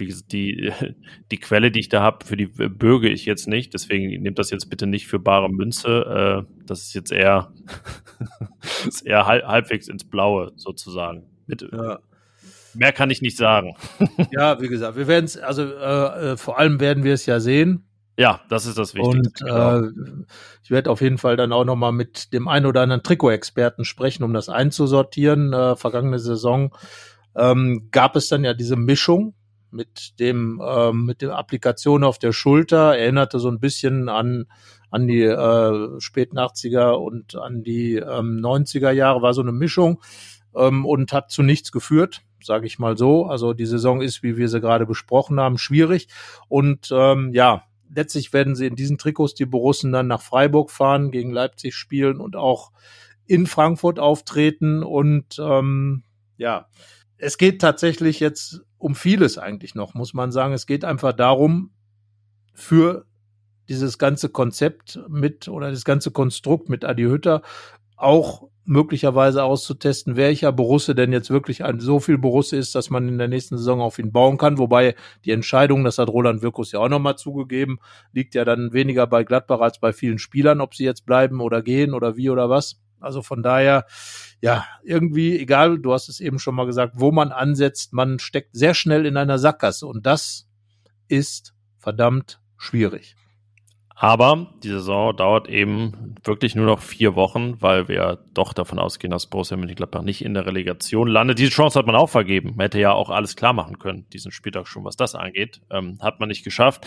wie 0.00 0.06
gesagt, 0.06 0.32
die, 0.32 0.72
die 1.30 1.38
Quelle, 1.38 1.70
die 1.70 1.80
ich 1.80 1.88
da 1.88 2.02
habe, 2.02 2.24
für 2.24 2.36
die 2.36 2.46
bürge 2.46 3.08
ich 3.08 3.26
jetzt 3.26 3.46
nicht. 3.46 3.74
Deswegen 3.74 4.22
nehmt 4.22 4.38
das 4.38 4.50
jetzt 4.50 4.70
bitte 4.70 4.86
nicht 4.86 5.06
für 5.06 5.18
bare 5.18 5.48
Münze. 5.48 6.46
Äh, 6.48 6.64
das 6.66 6.82
ist 6.82 6.94
jetzt 6.94 7.12
eher, 7.12 7.52
ist 8.86 9.06
eher 9.06 9.26
halb, 9.26 9.44
halbwegs 9.44 9.88
ins 9.88 10.04
Blaue 10.04 10.52
sozusagen. 10.56 11.26
Mit, 11.46 11.62
ja. 11.62 12.00
Mehr 12.74 12.92
kann 12.92 13.10
ich 13.10 13.22
nicht 13.22 13.36
sagen. 13.36 13.76
ja, 14.32 14.60
wie 14.60 14.68
gesagt, 14.68 14.96
wir 14.96 15.06
werden 15.06 15.24
es, 15.24 15.36
also 15.36 15.62
äh, 15.62 16.32
äh, 16.32 16.36
vor 16.36 16.58
allem 16.58 16.80
werden 16.80 17.04
wir 17.04 17.14
es 17.14 17.26
ja 17.26 17.40
sehen. 17.40 17.86
Ja, 18.16 18.40
das 18.48 18.66
ist 18.66 18.76
das 18.76 18.94
Wichtigste. 18.94 19.44
Und 19.44 19.50
genau. 19.50 19.80
äh, 19.80 20.24
ich 20.62 20.70
werde 20.70 20.90
auf 20.90 21.00
jeden 21.00 21.18
Fall 21.18 21.36
dann 21.36 21.52
auch 21.52 21.64
nochmal 21.64 21.92
mit 21.92 22.32
dem 22.32 22.48
einen 22.48 22.66
oder 22.66 22.82
anderen 22.82 23.02
Trikot-Experten 23.02 23.84
sprechen, 23.84 24.24
um 24.24 24.34
das 24.34 24.48
einzusortieren. 24.48 25.52
Äh, 25.52 25.76
vergangene 25.76 26.18
Saison 26.18 26.74
ähm, 27.34 27.88
gab 27.90 28.16
es 28.16 28.28
dann 28.28 28.44
ja 28.44 28.54
diese 28.54 28.76
Mischung 28.76 29.34
mit 29.72 30.18
dem 30.20 30.60
ähm, 30.64 31.06
mit 31.06 31.22
der 31.22 31.36
Applikation 31.36 32.04
auf 32.04 32.18
der 32.18 32.32
Schulter 32.32 32.96
erinnerte 32.96 33.38
so 33.38 33.48
ein 33.48 33.60
bisschen 33.60 34.08
an 34.08 34.46
an 34.90 35.06
die 35.06 35.22
äh, 35.22 36.00
späten 36.00 36.38
80er 36.38 36.92
und 36.92 37.36
an 37.36 37.62
die 37.62 37.94
ähm, 37.96 38.40
90er 38.40 38.90
Jahre 38.90 39.22
war 39.22 39.34
so 39.34 39.42
eine 39.42 39.52
Mischung 39.52 40.00
ähm, 40.54 40.84
und 40.84 41.12
hat 41.12 41.30
zu 41.30 41.42
nichts 41.42 41.72
geführt 41.72 42.22
sage 42.42 42.66
ich 42.66 42.78
mal 42.78 42.96
so. 42.96 43.26
Also 43.26 43.52
die 43.52 43.66
Saison 43.66 44.00
ist 44.00 44.22
wie 44.22 44.36
wir 44.36 44.48
sie 44.48 44.60
gerade 44.60 44.86
besprochen 44.86 45.40
haben 45.40 45.58
schwierig. 45.58 46.08
Und 46.48 46.88
ähm, 46.92 47.32
ja 47.32 47.64
letztlich 47.94 48.32
werden 48.32 48.54
sie 48.54 48.66
in 48.66 48.76
diesen 48.76 48.98
Trikots 48.98 49.34
die 49.34 49.46
Borussen 49.46 49.92
dann 49.92 50.06
nach 50.06 50.22
Freiburg 50.22 50.70
fahren 50.70 51.10
gegen 51.10 51.30
Leipzig 51.30 51.74
spielen 51.74 52.20
und 52.20 52.36
auch 52.36 52.70
in 53.26 53.46
Frankfurt 53.46 53.98
auftreten. 53.98 54.82
Und 54.82 55.38
ähm, 55.38 56.04
ja 56.36 56.66
es 57.20 57.38
geht 57.38 57.60
tatsächlich 57.60 58.20
jetzt 58.20 58.62
um 58.78 58.94
vieles 58.94 59.38
eigentlich 59.38 59.74
noch, 59.74 59.94
muss 59.94 60.14
man 60.14 60.32
sagen. 60.32 60.54
Es 60.54 60.66
geht 60.66 60.84
einfach 60.84 61.12
darum, 61.12 61.70
für 62.54 63.06
dieses 63.68 63.98
ganze 63.98 64.30
Konzept 64.30 64.98
mit 65.08 65.48
oder 65.48 65.70
das 65.70 65.84
ganze 65.84 66.10
Konstrukt 66.10 66.68
mit 66.68 66.84
Adi 66.84 67.04
Hütter 67.04 67.42
auch 67.96 68.48
möglicherweise 68.64 69.44
auszutesten, 69.44 70.16
welcher 70.16 70.52
Borusse 70.52 70.94
denn 70.94 71.12
jetzt 71.12 71.30
wirklich 71.30 71.64
ein, 71.64 71.80
so 71.80 72.00
viel 72.00 72.18
Borusse 72.18 72.56
ist, 72.56 72.74
dass 72.74 72.88
man 72.88 73.08
in 73.08 73.18
der 73.18 73.28
nächsten 73.28 73.58
Saison 73.58 73.80
auf 73.80 73.98
ihn 73.98 74.12
bauen 74.12 74.38
kann. 74.38 74.58
Wobei 74.58 74.94
die 75.24 75.32
Entscheidung, 75.32 75.84
das 75.84 75.98
hat 75.98 76.08
Roland 76.08 76.42
Wirkus 76.42 76.72
ja 76.72 76.80
auch 76.80 76.88
nochmal 76.88 77.16
zugegeben, 77.16 77.78
liegt 78.12 78.34
ja 78.34 78.44
dann 78.44 78.72
weniger 78.72 79.06
bei 79.06 79.24
Gladbach 79.24 79.60
als 79.60 79.78
bei 79.78 79.92
vielen 79.92 80.18
Spielern, 80.18 80.60
ob 80.60 80.74
sie 80.74 80.84
jetzt 80.84 81.04
bleiben 81.04 81.40
oder 81.40 81.62
gehen 81.62 81.94
oder 81.94 82.16
wie 82.16 82.30
oder 82.30 82.48
was. 82.48 82.80
Also 83.00 83.22
von 83.22 83.42
daher, 83.42 83.86
ja, 84.40 84.66
irgendwie, 84.84 85.38
egal, 85.38 85.78
du 85.78 85.92
hast 85.92 86.08
es 86.08 86.20
eben 86.20 86.38
schon 86.38 86.54
mal 86.54 86.66
gesagt, 86.66 86.94
wo 86.96 87.12
man 87.12 87.32
ansetzt, 87.32 87.92
man 87.92 88.18
steckt 88.18 88.56
sehr 88.56 88.74
schnell 88.74 89.06
in 89.06 89.16
einer 89.16 89.38
Sackgasse 89.38 89.86
und 89.86 90.06
das 90.06 90.48
ist 91.08 91.54
verdammt 91.78 92.40
schwierig. 92.56 93.16
Aber 94.02 94.54
die 94.62 94.70
Saison 94.70 95.14
dauert 95.14 95.46
eben 95.46 96.14
wirklich 96.24 96.54
nur 96.54 96.64
noch 96.64 96.80
vier 96.80 97.16
Wochen, 97.16 97.60
weil 97.60 97.86
wir 97.86 98.24
doch 98.32 98.54
davon 98.54 98.78
ausgehen, 98.78 99.10
dass 99.10 99.26
Borussia 99.26 99.58
Mönchengladbach 99.58 100.00
nicht 100.00 100.24
in 100.24 100.32
der 100.32 100.46
Relegation 100.46 101.06
landet. 101.06 101.38
Diese 101.38 101.50
Chance 101.50 101.78
hat 101.78 101.84
man 101.84 101.96
auch 101.96 102.08
vergeben. 102.08 102.54
Man 102.56 102.64
hätte 102.64 102.80
ja 102.80 102.92
auch 102.92 103.10
alles 103.10 103.36
klar 103.36 103.52
machen 103.52 103.78
können, 103.78 104.06
diesen 104.08 104.32
Spieltag 104.32 104.68
schon, 104.68 104.84
was 104.84 104.96
das 104.96 105.14
angeht. 105.14 105.60
Ähm, 105.70 105.98
hat 106.00 106.18
man 106.18 106.30
nicht 106.30 106.44
geschafft. 106.44 106.86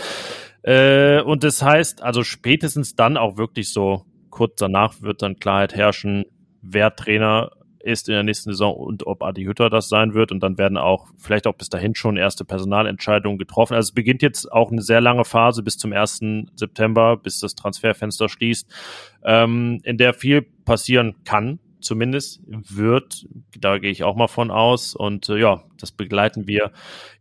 Äh, 0.63 1.21
und 1.21 1.43
das 1.43 1.61
heißt 1.61 2.01
also 2.01 2.23
spätestens 2.23 2.95
dann 2.95 3.15
auch 3.15 3.37
wirklich 3.37 3.71
so 3.71 4.07
kurz 4.33 4.55
danach 4.55 5.01
wird 5.01 5.21
dann 5.21 5.37
Klarheit 5.37 5.75
herrschen, 5.75 6.25
wer 6.63 6.95
Trainer 6.95 7.51
ist 7.79 8.07
in 8.07 8.13
der 8.15 8.23
nächsten 8.23 8.49
Saison 8.51 8.75
und 8.75 9.05
ob 9.05 9.21
Adi 9.21 9.43
Hütter 9.43 9.69
das 9.69 9.89
sein 9.89 10.13
wird. 10.13 10.31
Und 10.31 10.41
dann 10.41 10.57
werden 10.57 10.77
auch 10.77 11.09
vielleicht 11.17 11.45
auch 11.45 11.53
bis 11.53 11.69
dahin 11.69 11.93
schon 11.93 12.17
erste 12.17 12.45
Personalentscheidungen 12.45 13.37
getroffen. 13.37 13.75
Also 13.75 13.89
es 13.89 13.91
beginnt 13.93 14.21
jetzt 14.23 14.51
auch 14.51 14.71
eine 14.71 14.81
sehr 14.81 15.01
lange 15.01 15.25
Phase 15.25 15.61
bis 15.61 15.77
zum 15.77 15.93
1. 15.93 16.21
September, 16.55 17.17
bis 17.17 17.41
das 17.41 17.55
Transferfenster 17.55 18.27
schließt, 18.27 18.73
ähm, 19.23 19.81
in 19.83 19.97
der 19.97 20.13
viel 20.13 20.41
passieren 20.41 21.15
kann 21.25 21.59
zumindest 21.83 22.41
wird. 22.47 23.25
Da 23.59 23.77
gehe 23.77 23.91
ich 23.91 24.03
auch 24.03 24.15
mal 24.15 24.27
von 24.27 24.51
aus. 24.51 24.95
Und 24.95 25.29
äh, 25.29 25.37
ja, 25.37 25.63
das 25.77 25.91
begleiten 25.91 26.47
wir 26.47 26.71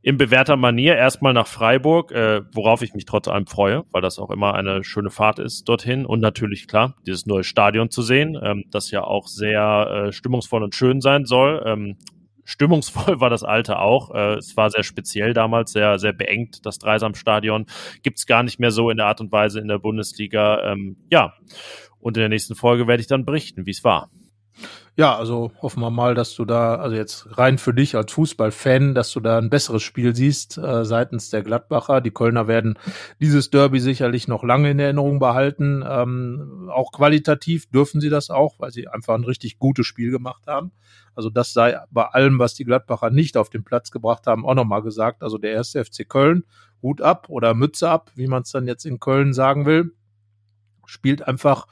in 0.02 0.16
bewährter 0.16 0.56
Manier 0.56 0.96
erstmal 0.96 1.32
nach 1.32 1.46
Freiburg, 1.46 2.12
äh, 2.12 2.42
worauf 2.52 2.82
ich 2.82 2.94
mich 2.94 3.04
trotz 3.04 3.28
allem 3.28 3.46
freue, 3.46 3.84
weil 3.90 4.02
das 4.02 4.18
auch 4.18 4.30
immer 4.30 4.54
eine 4.54 4.84
schöne 4.84 5.10
Fahrt 5.10 5.38
ist 5.38 5.68
dorthin. 5.68 6.06
Und 6.06 6.20
natürlich, 6.20 6.68
klar, 6.68 6.96
dieses 7.06 7.26
neue 7.26 7.44
Stadion 7.44 7.90
zu 7.90 8.02
sehen, 8.02 8.38
ähm, 8.42 8.64
das 8.70 8.90
ja 8.90 9.04
auch 9.04 9.26
sehr 9.26 10.06
äh, 10.08 10.12
stimmungsvoll 10.12 10.62
und 10.62 10.74
schön 10.74 11.00
sein 11.00 11.24
soll. 11.24 11.62
Ähm, 11.66 11.96
stimmungsvoll 12.44 13.20
war 13.20 13.30
das 13.30 13.44
alte 13.44 13.78
auch. 13.78 14.14
Äh, 14.14 14.34
es 14.34 14.56
war 14.56 14.70
sehr 14.70 14.82
speziell 14.82 15.34
damals, 15.34 15.72
sehr, 15.72 15.98
sehr 15.98 16.12
beengt, 16.12 16.64
das 16.66 16.78
Dreisamstadion. 16.78 17.66
Gibt 18.02 18.18
es 18.18 18.26
gar 18.26 18.42
nicht 18.42 18.58
mehr 18.58 18.70
so 18.70 18.90
in 18.90 18.96
der 18.96 19.06
Art 19.06 19.20
und 19.20 19.32
Weise 19.32 19.60
in 19.60 19.68
der 19.68 19.78
Bundesliga. 19.78 20.72
Ähm, 20.72 20.96
ja, 21.10 21.34
und 22.00 22.16
in 22.16 22.20
der 22.20 22.28
nächsten 22.28 22.54
Folge 22.54 22.86
werde 22.86 23.00
ich 23.00 23.06
dann 23.06 23.24
berichten, 23.24 23.66
wie 23.66 23.70
es 23.70 23.84
war. 23.84 24.10
Ja, 24.94 25.16
also 25.16 25.52
hoffen 25.62 25.80
wir 25.80 25.90
mal, 25.90 26.14
dass 26.14 26.34
du 26.34 26.44
da, 26.44 26.74
also 26.74 26.94
jetzt 26.94 27.38
rein 27.38 27.56
für 27.56 27.72
dich 27.72 27.96
als 27.96 28.12
Fußballfan, 28.12 28.94
dass 28.94 29.10
du 29.10 29.20
da 29.20 29.38
ein 29.38 29.48
besseres 29.48 29.82
Spiel 29.82 30.14
siehst 30.14 30.58
äh, 30.58 30.84
seitens 30.84 31.30
der 31.30 31.42
Gladbacher. 31.42 32.02
Die 32.02 32.10
Kölner 32.10 32.46
werden 32.46 32.78
dieses 33.18 33.48
Derby 33.48 33.80
sicherlich 33.80 34.28
noch 34.28 34.44
lange 34.44 34.70
in 34.70 34.78
Erinnerung 34.78 35.18
behalten. 35.18 35.82
Ähm, 35.88 36.70
auch 36.70 36.92
qualitativ 36.92 37.70
dürfen 37.70 38.02
sie 38.02 38.10
das 38.10 38.28
auch, 38.28 38.56
weil 38.58 38.70
sie 38.70 38.86
einfach 38.86 39.14
ein 39.14 39.24
richtig 39.24 39.58
gutes 39.58 39.86
Spiel 39.86 40.10
gemacht 40.10 40.46
haben. 40.46 40.72
Also 41.14 41.30
das 41.30 41.54
sei 41.54 41.78
bei 41.90 42.04
allem, 42.04 42.38
was 42.38 42.52
die 42.52 42.64
Gladbacher 42.64 43.08
nicht 43.08 43.38
auf 43.38 43.48
den 43.48 43.64
Platz 43.64 43.92
gebracht 43.92 44.26
haben, 44.26 44.44
auch 44.44 44.54
nochmal 44.54 44.82
gesagt. 44.82 45.22
Also 45.22 45.38
der 45.38 45.52
erste 45.52 45.82
FC 45.82 46.06
Köln, 46.06 46.44
Hut 46.82 47.00
ab 47.00 47.30
oder 47.30 47.54
Mütze 47.54 47.88
ab, 47.88 48.10
wie 48.14 48.26
man 48.26 48.42
es 48.42 48.50
dann 48.50 48.66
jetzt 48.66 48.84
in 48.84 49.00
Köln 49.00 49.32
sagen 49.32 49.64
will, 49.64 49.94
spielt 50.84 51.26
einfach 51.26 51.66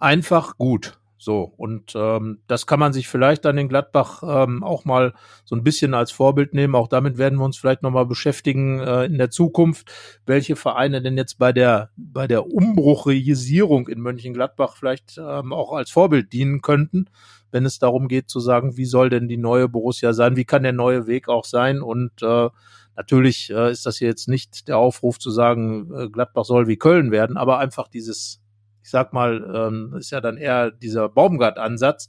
einfach 0.00 0.58
gut. 0.58 0.98
So, 1.26 1.52
und 1.56 1.92
ähm, 1.96 2.38
das 2.46 2.68
kann 2.68 2.78
man 2.78 2.92
sich 2.92 3.08
vielleicht 3.08 3.44
dann 3.44 3.58
in 3.58 3.68
Gladbach 3.68 4.22
ähm, 4.22 4.62
auch 4.62 4.84
mal 4.84 5.12
so 5.44 5.56
ein 5.56 5.64
bisschen 5.64 5.92
als 5.92 6.12
Vorbild 6.12 6.54
nehmen. 6.54 6.76
Auch 6.76 6.86
damit 6.86 7.18
werden 7.18 7.40
wir 7.40 7.44
uns 7.44 7.56
vielleicht 7.56 7.82
nochmal 7.82 8.06
beschäftigen 8.06 8.78
äh, 8.78 9.06
in 9.06 9.18
der 9.18 9.32
Zukunft, 9.32 9.90
welche 10.24 10.54
Vereine 10.54 11.02
denn 11.02 11.16
jetzt 11.16 11.36
bei 11.36 11.52
der, 11.52 11.90
bei 11.96 12.28
der 12.28 12.46
Umbruchisierung 12.46 13.88
in 13.88 14.02
Mönchengladbach 14.02 14.76
vielleicht 14.76 15.18
ähm, 15.18 15.52
auch 15.52 15.72
als 15.72 15.90
Vorbild 15.90 16.32
dienen 16.32 16.62
könnten, 16.62 17.06
wenn 17.50 17.66
es 17.66 17.80
darum 17.80 18.06
geht 18.06 18.30
zu 18.30 18.38
sagen, 18.38 18.76
wie 18.76 18.84
soll 18.84 19.10
denn 19.10 19.26
die 19.26 19.36
neue 19.36 19.68
Borussia 19.68 20.12
sein, 20.12 20.36
wie 20.36 20.44
kann 20.44 20.62
der 20.62 20.74
neue 20.74 21.08
Weg 21.08 21.28
auch 21.28 21.44
sein 21.44 21.82
und 21.82 22.22
äh, 22.22 22.50
Natürlich 22.98 23.50
äh, 23.50 23.70
ist 23.70 23.84
das 23.84 23.98
hier 23.98 24.08
jetzt 24.08 24.26
nicht 24.26 24.68
der 24.68 24.78
Aufruf 24.78 25.18
zu 25.18 25.30
sagen, 25.30 25.92
äh, 25.94 26.08
Gladbach 26.08 26.46
soll 26.46 26.66
wie 26.66 26.78
Köln 26.78 27.10
werden, 27.10 27.36
aber 27.36 27.58
einfach 27.58 27.88
dieses 27.88 28.40
ich 28.86 28.90
sag 28.90 29.12
mal, 29.12 29.42
ähm, 29.52 29.94
ist 29.98 30.12
ja 30.12 30.20
dann 30.20 30.36
eher 30.36 30.70
dieser 30.70 31.08
Baumgart-Ansatz, 31.08 32.06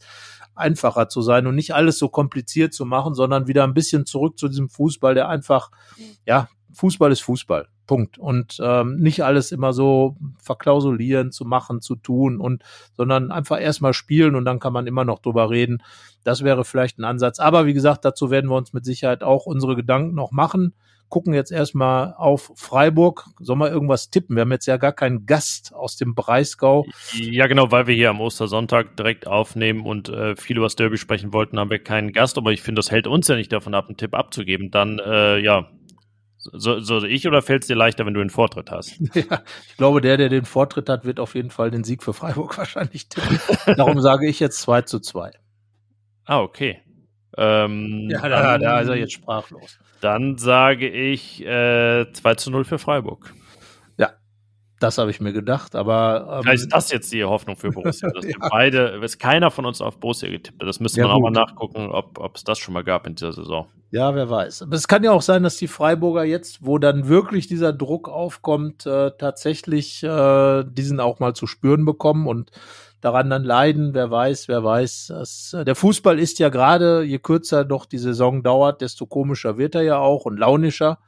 einfacher 0.54 1.10
zu 1.10 1.24
sein 1.24 1.48
und 1.48 1.56
nicht 1.56 1.74
alles 1.74 1.98
so 1.98 2.08
kompliziert 2.08 2.72
zu 2.72 2.86
machen, 2.86 3.16
sondern 3.16 3.48
wieder 3.48 3.64
ein 3.64 3.74
bisschen 3.74 4.06
zurück 4.06 4.38
zu 4.38 4.48
diesem 4.48 4.70
Fußball, 4.70 5.16
der 5.16 5.28
einfach, 5.28 5.72
ja, 6.28 6.50
Fußball 6.74 7.12
ist 7.12 7.22
Fußball. 7.22 7.68
Punkt. 7.88 8.20
Und 8.20 8.60
ähm, 8.62 8.98
nicht 8.98 9.24
alles 9.24 9.52
immer 9.52 9.74
so 9.74 10.18
verklausulieren, 10.38 11.32
zu 11.32 11.46
machen, 11.46 11.82
zu 11.82 11.96
tun 11.96 12.40
und, 12.40 12.62
sondern 12.96 13.32
einfach 13.32 13.60
erstmal 13.60 13.94
spielen 13.94 14.36
und 14.36 14.46
dann 14.46 14.60
kann 14.60 14.74
man 14.74 14.86
immer 14.86 15.04
noch 15.04 15.18
drüber 15.18 15.50
reden. 15.50 15.82
Das 16.24 16.44
wäre 16.44 16.64
vielleicht 16.64 17.00
ein 17.00 17.06
Ansatz. 17.06 17.40
Aber 17.40 17.66
wie 17.66 17.74
gesagt, 17.74 18.06
dazu 18.06 18.30
werden 18.30 18.52
wir 18.52 18.56
uns 18.56 18.72
mit 18.72 18.86
Sicherheit 18.86 19.24
auch 19.24 19.48
unsere 19.48 19.76
Gedanken 19.76 20.14
noch 20.14 20.32
machen. 20.32 20.76
Gucken 21.10 21.34
jetzt 21.34 21.52
erstmal 21.52 22.14
auf 22.18 22.52
Freiburg. 22.56 23.26
Sollen 23.40 23.60
wir 23.60 23.72
irgendwas 23.72 24.10
tippen? 24.10 24.36
Wir 24.36 24.42
haben 24.42 24.52
jetzt 24.52 24.66
ja 24.66 24.78
gar 24.78 24.94
keinen 24.94 25.26
Gast 25.26 25.74
aus 25.74 25.96
dem 25.96 26.16
Breisgau. 26.16 26.86
Ja, 27.14 27.48
genau, 27.48 27.72
weil 27.72 27.88
wir 27.88 27.96
hier 27.96 28.10
am 28.10 28.20
Ostersonntag 28.20 28.98
direkt 28.98 29.28
aufnehmen 29.28 29.86
und 29.86 30.10
äh, 30.10 30.36
viel 30.36 30.58
über 30.58 30.66
das 30.66 30.76
Derby 30.76 30.98
sprechen 30.98 31.34
wollten, 31.34 31.60
haben 31.60 31.70
wir 31.70 31.80
keinen 31.80 32.12
Gast. 32.12 32.38
Aber 32.38 32.52
ich 32.52 32.62
finde, 32.62 32.80
das 32.80 32.92
hält 32.92 33.08
uns 33.08 33.28
ja 33.28 33.36
nicht 33.36 33.52
davon 33.52 33.74
ab, 33.74 33.88
einen 33.88 33.98
Tipp 33.98 34.14
abzugeben. 34.14 34.72
Dann, 34.72 35.00
äh, 35.00 35.40
ja, 35.40 35.70
so, 36.38 36.80
so 36.80 37.04
ich 37.04 37.28
oder 37.28 37.42
fällt 37.42 37.64
es 37.64 37.68
dir 37.68 37.76
leichter, 37.76 38.06
wenn 38.06 38.14
du 38.14 38.20
den 38.20 38.30
Vortritt 38.30 38.72
hast? 38.72 39.00
Ja, 39.14 39.42
ich 39.68 39.78
glaube, 39.78 40.02
der, 40.02 40.18
der 40.18 40.30
den 40.30 40.46
Vortritt 40.46 40.90
hat, 40.90 41.06
wird 41.06 41.20
auf 41.20 41.36
jeden 41.36 41.50
Fall 41.50 41.72
den 41.72 41.84
Sieg 41.84 42.04
für 42.04 42.14
Freiburg 42.14 42.58
wahrscheinlich 42.58 43.10
tippen. 43.10 43.40
Darum 43.76 44.00
sage 44.02 44.28
ich 44.28 44.40
jetzt 44.40 44.62
2 44.62 44.84
zu 44.84 45.00
2. 45.00 45.32
Ah, 46.26 46.42
okay. 46.42 46.82
Ähm, 47.38 48.10
ja, 48.10 48.28
da, 48.28 48.58
da 48.58 48.80
ist 48.82 48.88
er 48.90 48.96
jetzt 48.96 49.14
sprachlos. 49.14 49.80
Dann 50.02 50.38
sage 50.38 50.88
ich 50.88 51.46
äh, 51.46 52.12
2 52.12 52.36
zu 52.36 52.52
0 52.52 52.66
für 52.66 52.80
Freiburg. 52.80 53.34
Das 54.80 55.00
habe 55.00 55.10
ich 55.10 55.20
mir 55.20 55.34
gedacht, 55.34 55.76
aber. 55.76 56.28
Ähm, 56.38 56.44
Vielleicht 56.44 56.64
ist 56.64 56.74
das 56.74 56.92
jetzt 56.92 57.12
die 57.12 57.24
Hoffnung 57.24 57.56
für 57.56 57.72
Borussia. 57.72 58.10
Dass 58.10 58.24
ja. 58.26 58.30
wir 58.30 58.50
beide, 58.50 59.00
ist 59.04 59.18
keiner 59.18 59.50
von 59.50 59.66
uns 59.66 59.82
auf 59.82 60.00
Borussia 60.00 60.30
getippt 60.30 60.62
hat. 60.62 60.68
Das 60.68 60.80
müsste 60.80 61.02
ja, 61.02 61.08
man 61.08 61.16
gut. 61.16 61.26
auch 61.26 61.32
mal 61.32 61.40
nachgucken, 61.40 61.90
ob 61.90 62.36
es 62.36 62.44
das 62.44 62.60
schon 62.60 62.74
mal 62.74 62.84
gab 62.84 63.08
in 63.08 63.16
dieser 63.16 63.34
Saison. 63.34 63.68
Ja, 63.90 64.14
wer 64.14 64.30
weiß. 64.30 64.64
Aber 64.64 64.76
es 64.76 64.88
kann 64.88 65.04
ja 65.04 65.12
auch 65.12 65.22
sein, 65.22 65.44
dass 65.44 65.58
die 65.58 65.68
Freiburger 65.68 66.26
jetzt, 66.26 66.66
wo 66.66 66.78
dann 66.78 67.08
wirklich 67.08 67.48
dieser 67.48 67.74
Druck 67.74 68.08
aufkommt, 68.08 68.86
äh, 68.86 69.12
tatsächlich 69.18 70.04
äh, 70.04 70.64
diesen 70.68 71.00
auch 71.00 71.20
mal 71.20 71.34
zu 71.34 71.48
spüren 71.48 71.86
bekommen 71.86 72.28
und 72.28 72.52
daran 73.02 73.30
dann 73.30 73.44
leiden. 73.44 73.94
Wer 73.94 74.10
weiß, 74.10 74.48
wer 74.48 74.64
weiß. 74.64 75.08
Das, 75.08 75.54
äh, 75.54 75.66
der 75.66 75.76
Fußball 75.76 76.20
ist 76.20 76.40
ja 76.40 76.50
gerade, 76.50 77.04
je 77.04 77.20
kürzer 77.20 77.66
doch 77.66 77.86
die 77.86 77.98
Saison 77.98 78.44
dauert, 78.44 78.82
desto 78.82 79.06
komischer 79.06 79.58
wird 79.58 79.76
er 79.76 79.84
ja 79.84 79.98
auch 79.98 80.26
und 80.26 80.38
launischer 80.38 81.00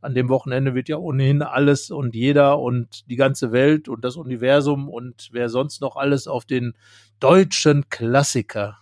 an 0.00 0.14
dem 0.14 0.28
Wochenende 0.28 0.74
wird 0.74 0.88
ja 0.88 0.96
ohnehin 0.96 1.42
alles 1.42 1.90
und 1.90 2.14
jeder 2.14 2.58
und 2.58 3.08
die 3.10 3.16
ganze 3.16 3.52
Welt 3.52 3.88
und 3.88 4.04
das 4.04 4.16
Universum 4.16 4.88
und 4.88 5.28
wer 5.32 5.48
sonst 5.48 5.80
noch 5.80 5.96
alles 5.96 6.28
auf 6.28 6.44
den 6.44 6.74
deutschen 7.20 7.88
Klassiker 7.90 8.78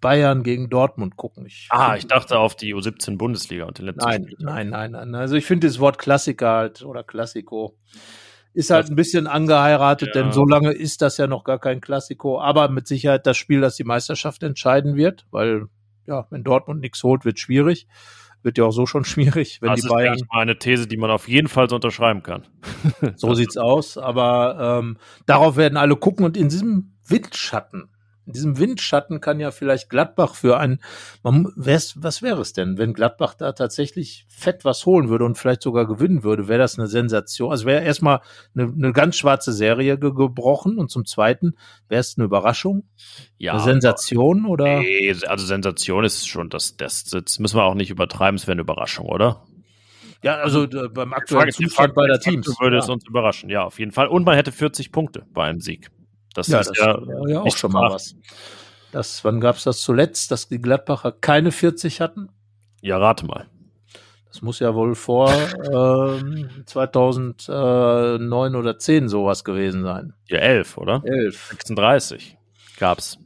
Bayern 0.00 0.42
gegen 0.42 0.70
Dortmund 0.70 1.16
gucken. 1.16 1.46
Ich 1.46 1.68
ah, 1.70 1.94
ich 1.96 2.06
dachte 2.06 2.38
auf 2.38 2.54
die 2.54 2.74
U17 2.74 3.18
Bundesliga 3.18 3.66
und 3.66 3.78
den 3.78 3.86
letzten 3.86 4.04
Nein, 4.06 4.22
Spiel. 4.24 4.36
nein, 4.40 4.70
nein, 4.70 4.92
nein. 4.92 5.14
Also 5.14 5.36
ich 5.36 5.44
finde 5.44 5.66
das 5.66 5.78
Wort 5.78 5.98
Klassiker 5.98 6.50
halt 6.50 6.82
oder 6.82 7.04
Klassiko 7.04 7.76
ist 8.52 8.70
halt 8.70 8.88
ein 8.88 8.96
bisschen 8.96 9.26
angeheiratet, 9.26 10.14
ja. 10.14 10.22
denn 10.22 10.32
so 10.32 10.44
lange 10.44 10.72
ist 10.72 11.02
das 11.02 11.16
ja 11.16 11.26
noch 11.26 11.44
gar 11.44 11.58
kein 11.58 11.80
Klassiko, 11.80 12.40
aber 12.40 12.68
mit 12.68 12.86
Sicherheit 12.86 13.26
das 13.26 13.36
Spiel, 13.36 13.60
das 13.60 13.76
die 13.76 13.84
Meisterschaft 13.84 14.42
entscheiden 14.42 14.96
wird, 14.96 15.26
weil 15.30 15.66
ja, 16.06 16.26
wenn 16.30 16.42
Dortmund 16.42 16.80
nichts 16.80 17.02
holt, 17.02 17.24
wird 17.24 17.38
schwierig 17.38 17.86
wird 18.42 18.58
ja 18.58 18.64
auch 18.64 18.72
so 18.72 18.86
schon 18.86 19.04
schwierig, 19.04 19.60
wenn 19.60 19.70
das 19.70 19.82
die 19.82 19.88
Bayern. 19.88 20.14
Das 20.14 20.22
ist 20.22 20.28
eine 20.30 20.58
These, 20.58 20.86
die 20.86 20.96
man 20.96 21.10
auf 21.10 21.28
jeden 21.28 21.48
Fall 21.48 21.68
so 21.68 21.76
unterschreiben 21.76 22.22
kann. 22.22 22.46
so 23.16 23.34
sieht's 23.34 23.56
aus, 23.56 23.98
aber 23.98 24.80
ähm, 24.80 24.96
darauf 25.26 25.56
werden 25.56 25.76
alle 25.76 25.96
gucken 25.96 26.24
und 26.24 26.36
in 26.36 26.48
diesem 26.48 26.94
Windschatten 27.06 27.82
in 27.82 27.99
diesem 28.32 28.58
Windschatten 28.58 29.20
kann 29.20 29.40
ja 29.40 29.50
vielleicht 29.50 29.90
Gladbach 29.90 30.34
für 30.34 30.58
ein, 30.58 30.80
man, 31.22 31.46
was 31.56 32.22
wäre 32.22 32.40
es 32.40 32.52
denn, 32.52 32.78
wenn 32.78 32.92
Gladbach 32.92 33.34
da 33.34 33.52
tatsächlich 33.52 34.26
fett 34.28 34.64
was 34.64 34.86
holen 34.86 35.08
würde 35.08 35.24
und 35.24 35.38
vielleicht 35.38 35.62
sogar 35.62 35.86
gewinnen 35.86 36.22
würde, 36.22 36.48
wäre 36.48 36.58
das 36.58 36.78
eine 36.78 36.88
Sensation. 36.88 37.50
Also 37.50 37.66
wäre 37.66 37.82
erstmal 37.82 38.20
eine, 38.54 38.64
eine 38.64 38.92
ganz 38.92 39.16
schwarze 39.16 39.52
Serie 39.52 39.98
ge 39.98 40.12
gebrochen 40.12 40.78
und 40.78 40.90
zum 40.90 41.06
Zweiten 41.06 41.54
wäre 41.88 42.00
es 42.00 42.16
eine 42.18 42.24
Überraschung, 42.24 42.84
ja, 43.38 43.52
eine 43.52 43.62
Sensation 43.62 44.44
oder? 44.44 44.80
Nee, 44.80 45.14
also 45.26 45.46
Sensation 45.46 46.04
ist 46.04 46.28
schon 46.28 46.50
das, 46.50 46.76
das, 46.76 47.04
das 47.04 47.38
müssen 47.38 47.56
wir 47.56 47.64
auch 47.64 47.74
nicht 47.74 47.90
übertreiben, 47.90 48.36
es 48.36 48.46
wäre 48.46 48.52
eine 48.52 48.62
Überraschung, 48.62 49.06
oder? 49.06 49.44
Ja, 50.22 50.36
also 50.36 50.64
äh, 50.64 50.88
beim 50.88 51.12
aktuellen 51.12 51.50
Zustand 51.50 51.94
beider 51.94 52.20
Teams. 52.20 52.46
Würde 52.60 52.76
ja. 52.76 52.82
es 52.82 52.88
uns 52.88 53.06
überraschen, 53.06 53.48
ja, 53.48 53.64
auf 53.64 53.78
jeden 53.78 53.92
Fall. 53.92 54.08
Und 54.08 54.24
man 54.24 54.34
hätte 54.34 54.52
40 54.52 54.92
Punkte 54.92 55.24
bei 55.32 55.44
einem 55.44 55.60
Sieg. 55.60 55.90
Das 56.34 56.48
ja, 56.48 56.60
ist 56.60 56.70
das 56.70 56.78
ja, 56.78 56.98
ja 57.28 57.40
auch 57.40 57.56
schon 57.56 57.72
mal 57.72 57.90
was. 57.90 58.14
Das, 58.92 59.24
wann 59.24 59.40
gab 59.40 59.56
es 59.56 59.64
das 59.64 59.80
zuletzt, 59.80 60.30
dass 60.30 60.48
die 60.48 60.60
Gladbacher 60.60 61.12
keine 61.12 61.52
40 61.52 62.00
hatten? 62.00 62.28
Ja, 62.80 62.98
rate 62.98 63.26
mal. 63.26 63.46
Das 64.26 64.42
muss 64.42 64.60
ja 64.60 64.74
wohl 64.74 64.94
vor 64.94 65.32
ähm, 65.72 66.48
2009 66.64 68.54
oder 68.54 68.78
10 68.78 69.08
sowas 69.08 69.44
gewesen 69.44 69.82
sein. 69.82 70.14
Ja, 70.28 70.38
11, 70.38 70.78
oder? 70.78 71.02
11. 71.04 71.48
36 71.50 72.36
gab's. 72.78 73.18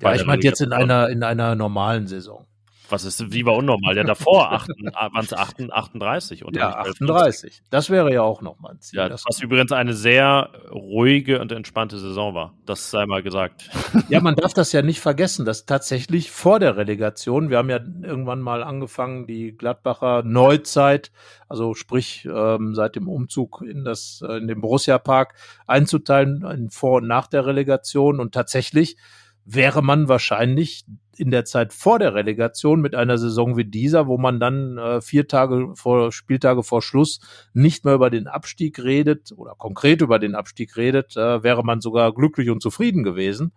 Ja, 0.00 0.14
ich 0.14 0.24
meinte 0.24 0.46
jetzt 0.46 0.60
in 0.60 0.72
einer, 0.72 1.08
in 1.08 1.22
einer 1.22 1.54
normalen 1.54 2.06
Saison. 2.06 2.46
Was 2.88 3.04
ist, 3.04 3.32
wie 3.32 3.46
war 3.46 3.54
unnormal? 3.54 3.96
Ja, 3.96 4.04
davor 4.04 4.50
waren 4.50 5.24
es 5.24 5.32
38 5.32 6.44
oder? 6.44 6.60
Ja, 6.60 6.76
38. 6.76 7.62
Das 7.70 7.88
wäre 7.90 8.12
ja 8.12 8.22
auch 8.22 8.42
noch 8.42 8.58
mal 8.60 8.72
ein 8.72 8.80
Ziel. 8.80 8.98
Ja, 8.98 9.08
das 9.08 9.24
was 9.26 9.40
übrigens 9.40 9.72
eine 9.72 9.94
sehr 9.94 10.50
ruhige 10.70 11.40
und 11.40 11.52
entspannte 11.52 11.98
Saison 11.98 12.34
war. 12.34 12.54
Das 12.66 12.90
sei 12.90 13.06
mal 13.06 13.22
gesagt. 13.22 13.70
Ja, 14.08 14.20
man 14.20 14.34
darf 14.34 14.52
das 14.52 14.72
ja 14.72 14.82
nicht 14.82 15.00
vergessen, 15.00 15.44
dass 15.46 15.64
tatsächlich 15.64 16.30
vor 16.30 16.58
der 16.58 16.76
Relegation, 16.76 17.50
wir 17.50 17.58
haben 17.58 17.70
ja 17.70 17.78
irgendwann 17.78 18.40
mal 18.40 18.62
angefangen, 18.62 19.26
die 19.26 19.56
Gladbacher 19.56 20.22
Neuzeit, 20.22 21.12
also 21.48 21.74
sprich 21.74 22.26
ähm, 22.30 22.74
seit 22.74 22.96
dem 22.96 23.08
Umzug 23.08 23.62
in 23.62 23.84
das, 23.84 24.22
äh, 24.26 24.36
in 24.36 24.48
den 24.48 24.60
Borussia 24.60 24.98
Park 24.98 25.34
einzuteilen 25.66 26.44
in 26.50 26.70
vor 26.70 26.96
und 27.00 27.06
nach 27.06 27.26
der 27.26 27.46
Relegation 27.46 28.20
und 28.20 28.32
tatsächlich 28.34 28.96
wäre 29.44 29.82
man 29.82 30.08
wahrscheinlich 30.08 30.84
in 31.16 31.30
der 31.30 31.44
Zeit 31.44 31.72
vor 31.72 31.98
der 31.98 32.14
Relegation 32.14 32.80
mit 32.80 32.94
einer 32.94 33.18
Saison 33.18 33.56
wie 33.56 33.64
dieser, 33.64 34.06
wo 34.06 34.18
man 34.18 34.40
dann 34.40 34.78
äh, 34.78 35.00
vier 35.00 35.28
Tage 35.28 35.72
vor 35.74 36.12
Spieltage 36.12 36.62
vor 36.62 36.82
Schluss 36.82 37.20
nicht 37.52 37.84
mehr 37.84 37.94
über 37.94 38.10
den 38.10 38.26
Abstieg 38.26 38.82
redet 38.82 39.32
oder 39.36 39.54
konkret 39.56 40.00
über 40.00 40.18
den 40.18 40.34
Abstieg 40.34 40.76
redet, 40.76 41.16
äh, 41.16 41.42
wäre 41.42 41.64
man 41.64 41.80
sogar 41.80 42.12
glücklich 42.12 42.50
und 42.50 42.62
zufrieden 42.62 43.02
gewesen. 43.02 43.52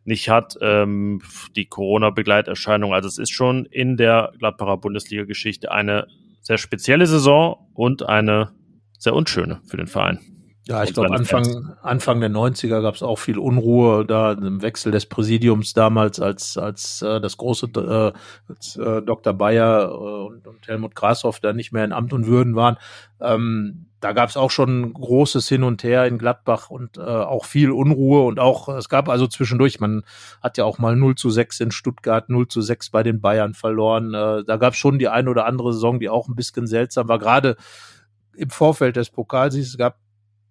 nicht 0.05 0.29
hat. 0.29 0.57
Ähm, 0.61 1.23
die 1.55 1.67
Corona-Begleiterscheinung. 1.67 2.93
Also 2.93 3.09
es 3.09 3.19
ist 3.19 3.31
schon 3.31 3.67
in 3.67 3.97
der 3.97 4.33
Gladbacher 4.39 4.77
Bundesliga-Geschichte 4.77 5.71
eine 5.71 6.07
sehr 6.43 6.59
spezielle 6.59 7.07
Saison 7.07 7.69
und 7.75 8.09
eine 8.09 8.53
sehr 8.99 9.15
unschöne 9.15 9.61
für 9.67 9.77
den 9.77 9.87
Verein. 9.87 10.36
Ja, 10.69 10.83
ich 10.83 10.95
glaube, 10.95 11.15
Anfang, 11.15 11.77
Anfang 11.83 12.21
der 12.21 12.31
90er 12.31 12.83
gab 12.83 12.97
es 12.97 13.03
auch 13.05 13.21
viel 13.21 13.39
Unruhe 13.39 14.05
da 14.05 14.33
im 14.33 14.63
Wechsel 14.63 14.91
des 14.91 15.07
Präsidiums 15.07 15.75
damals, 15.75 16.19
als, 16.19 16.59
als 16.59 17.03
äh, 17.03 17.21
das 17.21 17.37
große 17.37 17.67
äh, 17.77 18.13
als, 18.49 18.75
äh, 18.77 19.01
Dr. 19.03 19.33
Bayer 19.33 19.89
äh, 19.89 19.95
und, 19.95 20.47
und 20.49 20.67
Helmut 20.67 20.97
Grashoff 20.97 21.39
da 21.39 21.53
nicht 21.53 21.71
mehr 21.71 21.85
in 21.85 21.93
Amt 21.93 22.13
und 22.13 22.27
Würden 22.27 22.57
waren. 22.57 22.79
Ähm, 23.21 23.87
da 24.01 24.13
gab 24.13 24.29
es 24.29 24.37
auch 24.37 24.51
schon 24.51 24.93
großes 24.93 25.49
Hin 25.49 25.63
und 25.63 25.85
Her 25.85 26.05
in 26.07 26.19
Gladbach 26.19 26.69
und 26.69 26.99
äh, 26.99 27.01
auch 27.01 27.45
viel 27.45 27.71
Unruhe 27.71 28.25
und 28.25 28.41
auch, 28.41 28.69
es 28.69 28.89
gab 28.89 29.09
also 29.09 29.29
zwischendurch, 29.29 29.79
man 29.79 30.03
hat 30.43 30.59
ja 30.59 30.65
auch 30.65 30.79
mal 30.79 30.97
0 30.97 31.15
zu 31.15 31.31
6 31.31 31.61
in 31.61 31.71
Stuttgart, 31.71 32.29
0 32.29 32.49
zu 32.49 32.61
6 32.61 32.91
bei 32.91 33.05
den 33.05 33.21
Bayern 33.21 33.55
verloren. 33.55 34.15
Äh, 34.15 34.43
da 34.45 34.57
gab 34.57 34.73
es 34.73 34.81
schon 34.81 34.99
die 34.99 35.09
ein 35.09 35.29
oder 35.29 35.47
andere 35.47 35.73
Saison, 35.73 36.01
die 36.01 36.09
auch 36.09 36.27
ein 36.27 36.35
bisschen 36.35 36.67
seltsam 36.67 37.07
war, 37.07 37.21
gerade 37.21 37.57
im 38.35 38.51
Vorfeld 38.51 38.97
des 38.97 39.11
Pokalsiegs. 39.11 39.69
Es 39.69 39.79
gab 39.79 39.97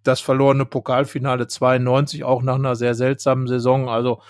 das 0.06 0.20
verlorene 0.20 0.64
Pokalfinale 0.64 1.46
92 1.46 2.24
auch 2.24 2.42
nach 2.42 2.56
einer 2.56 2.76
sehr 2.76 2.94
seltsamen 2.94 3.46
Saison. 3.46 3.88
Also 3.88 4.20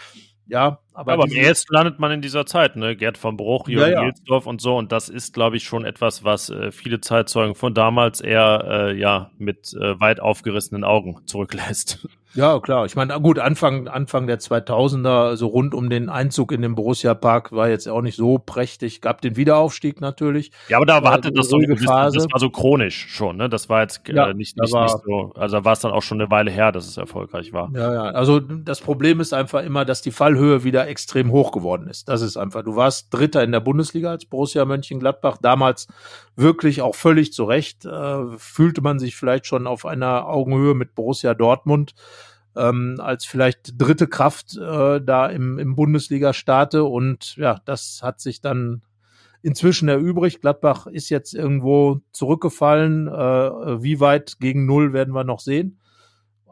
ja, 0.46 0.80
aber, 0.96 1.12
aber 1.12 1.24
am 1.24 1.30
ehesten 1.30 1.74
landet 1.74 1.98
man 1.98 2.10
in 2.10 2.22
dieser 2.22 2.46
Zeit, 2.46 2.76
ne? 2.76 2.96
Gerd 2.96 3.18
von 3.18 3.36
Bruch, 3.36 3.68
Jürgen 3.68 3.92
ja, 3.92 4.02
ja. 4.02 4.36
und 4.44 4.60
so. 4.62 4.76
Und 4.76 4.92
das 4.92 5.10
ist, 5.10 5.34
glaube 5.34 5.58
ich, 5.58 5.64
schon 5.64 5.84
etwas, 5.84 6.24
was 6.24 6.48
äh, 6.48 6.72
viele 6.72 7.00
Zeitzeugen 7.02 7.54
von 7.54 7.74
damals 7.74 8.22
eher 8.22 8.64
äh, 8.66 8.98
ja 8.98 9.30
mit 9.36 9.74
äh, 9.74 10.00
weit 10.00 10.20
aufgerissenen 10.20 10.84
Augen 10.84 11.18
zurücklässt. 11.26 12.08
Ja, 12.36 12.60
klar. 12.60 12.84
Ich 12.84 12.96
meine, 12.96 13.18
gut, 13.20 13.38
Anfang, 13.38 13.88
Anfang 13.88 14.26
der 14.26 14.38
2000er, 14.38 15.36
so 15.36 15.46
rund 15.46 15.74
um 15.74 15.88
den 15.88 16.10
Einzug 16.10 16.52
in 16.52 16.60
den 16.60 16.74
Borussia 16.74 17.14
Park 17.14 17.50
war 17.52 17.68
jetzt 17.70 17.88
auch 17.88 18.02
nicht 18.02 18.16
so 18.16 18.38
prächtig. 18.38 19.00
Gab 19.00 19.22
den 19.22 19.36
Wiederaufstieg 19.36 20.02
natürlich. 20.02 20.52
Ja, 20.68 20.76
aber 20.76 20.86
da 20.86 21.02
hatte 21.10 21.32
das 21.32 21.48
so 21.48 21.56
eine 21.56 21.66
gewisse, 21.66 21.86
Phase. 21.86 22.18
das 22.18 22.26
war 22.30 22.38
so 22.38 22.50
chronisch 22.50 23.06
schon, 23.08 23.38
ne? 23.38 23.48
Das 23.48 23.70
war 23.70 23.80
jetzt 23.80 24.06
äh, 24.08 24.14
ja, 24.14 24.34
nicht, 24.34 24.58
nicht, 24.58 24.72
war, 24.72 24.84
nicht 24.84 25.04
so, 25.04 25.32
also 25.34 25.56
da 25.56 25.64
war 25.64 25.72
es 25.72 25.80
dann 25.80 25.92
auch 25.92 26.02
schon 26.02 26.20
eine 26.20 26.30
Weile 26.30 26.50
her, 26.50 26.72
dass 26.72 26.86
es 26.86 26.98
erfolgreich 26.98 27.54
war. 27.54 27.70
Ja, 27.74 27.92
ja. 27.92 28.02
Also 28.10 28.38
das 28.40 28.80
Problem 28.80 29.20
ist 29.20 29.32
einfach 29.32 29.62
immer, 29.62 29.86
dass 29.86 30.02
die 30.02 30.10
Fallhöhe 30.10 30.62
wieder 30.62 30.85
extrem 30.86 31.30
hoch 31.30 31.52
geworden 31.52 31.88
ist. 31.88 32.08
Das 32.08 32.22
ist 32.22 32.36
einfach. 32.36 32.62
Du 32.62 32.76
warst 32.76 33.12
Dritter 33.12 33.42
in 33.42 33.52
der 33.52 33.60
Bundesliga 33.60 34.10
als 34.10 34.24
Borussia 34.24 34.64
Mönchengladbach. 34.64 35.38
Damals 35.42 35.88
wirklich 36.34 36.82
auch 36.82 36.94
völlig 36.94 37.32
zu 37.32 37.44
Recht. 37.44 37.84
Äh, 37.84 38.38
fühlte 38.38 38.80
man 38.80 38.98
sich 38.98 39.16
vielleicht 39.16 39.46
schon 39.46 39.66
auf 39.66 39.84
einer 39.84 40.26
Augenhöhe 40.26 40.74
mit 40.74 40.94
Borussia 40.94 41.34
Dortmund 41.34 41.94
ähm, 42.56 42.96
als 42.98 43.26
vielleicht 43.26 43.80
dritte 43.80 44.06
Kraft 44.06 44.56
äh, 44.56 45.00
da 45.00 45.26
im, 45.26 45.58
im 45.58 45.76
Bundesliga-Starte. 45.76 46.84
Und 46.84 47.36
ja, 47.36 47.60
das 47.64 48.00
hat 48.02 48.20
sich 48.20 48.40
dann 48.40 48.82
inzwischen 49.42 49.88
erübrigt. 49.88 50.40
Gladbach 50.40 50.86
ist 50.86 51.10
jetzt 51.10 51.34
irgendwo 51.34 52.00
zurückgefallen. 52.12 53.06
Äh, 53.08 53.82
wie 53.82 54.00
weit 54.00 54.38
gegen 54.40 54.66
Null 54.66 54.92
werden 54.92 55.14
wir 55.14 55.24
noch 55.24 55.40
sehen. 55.40 55.78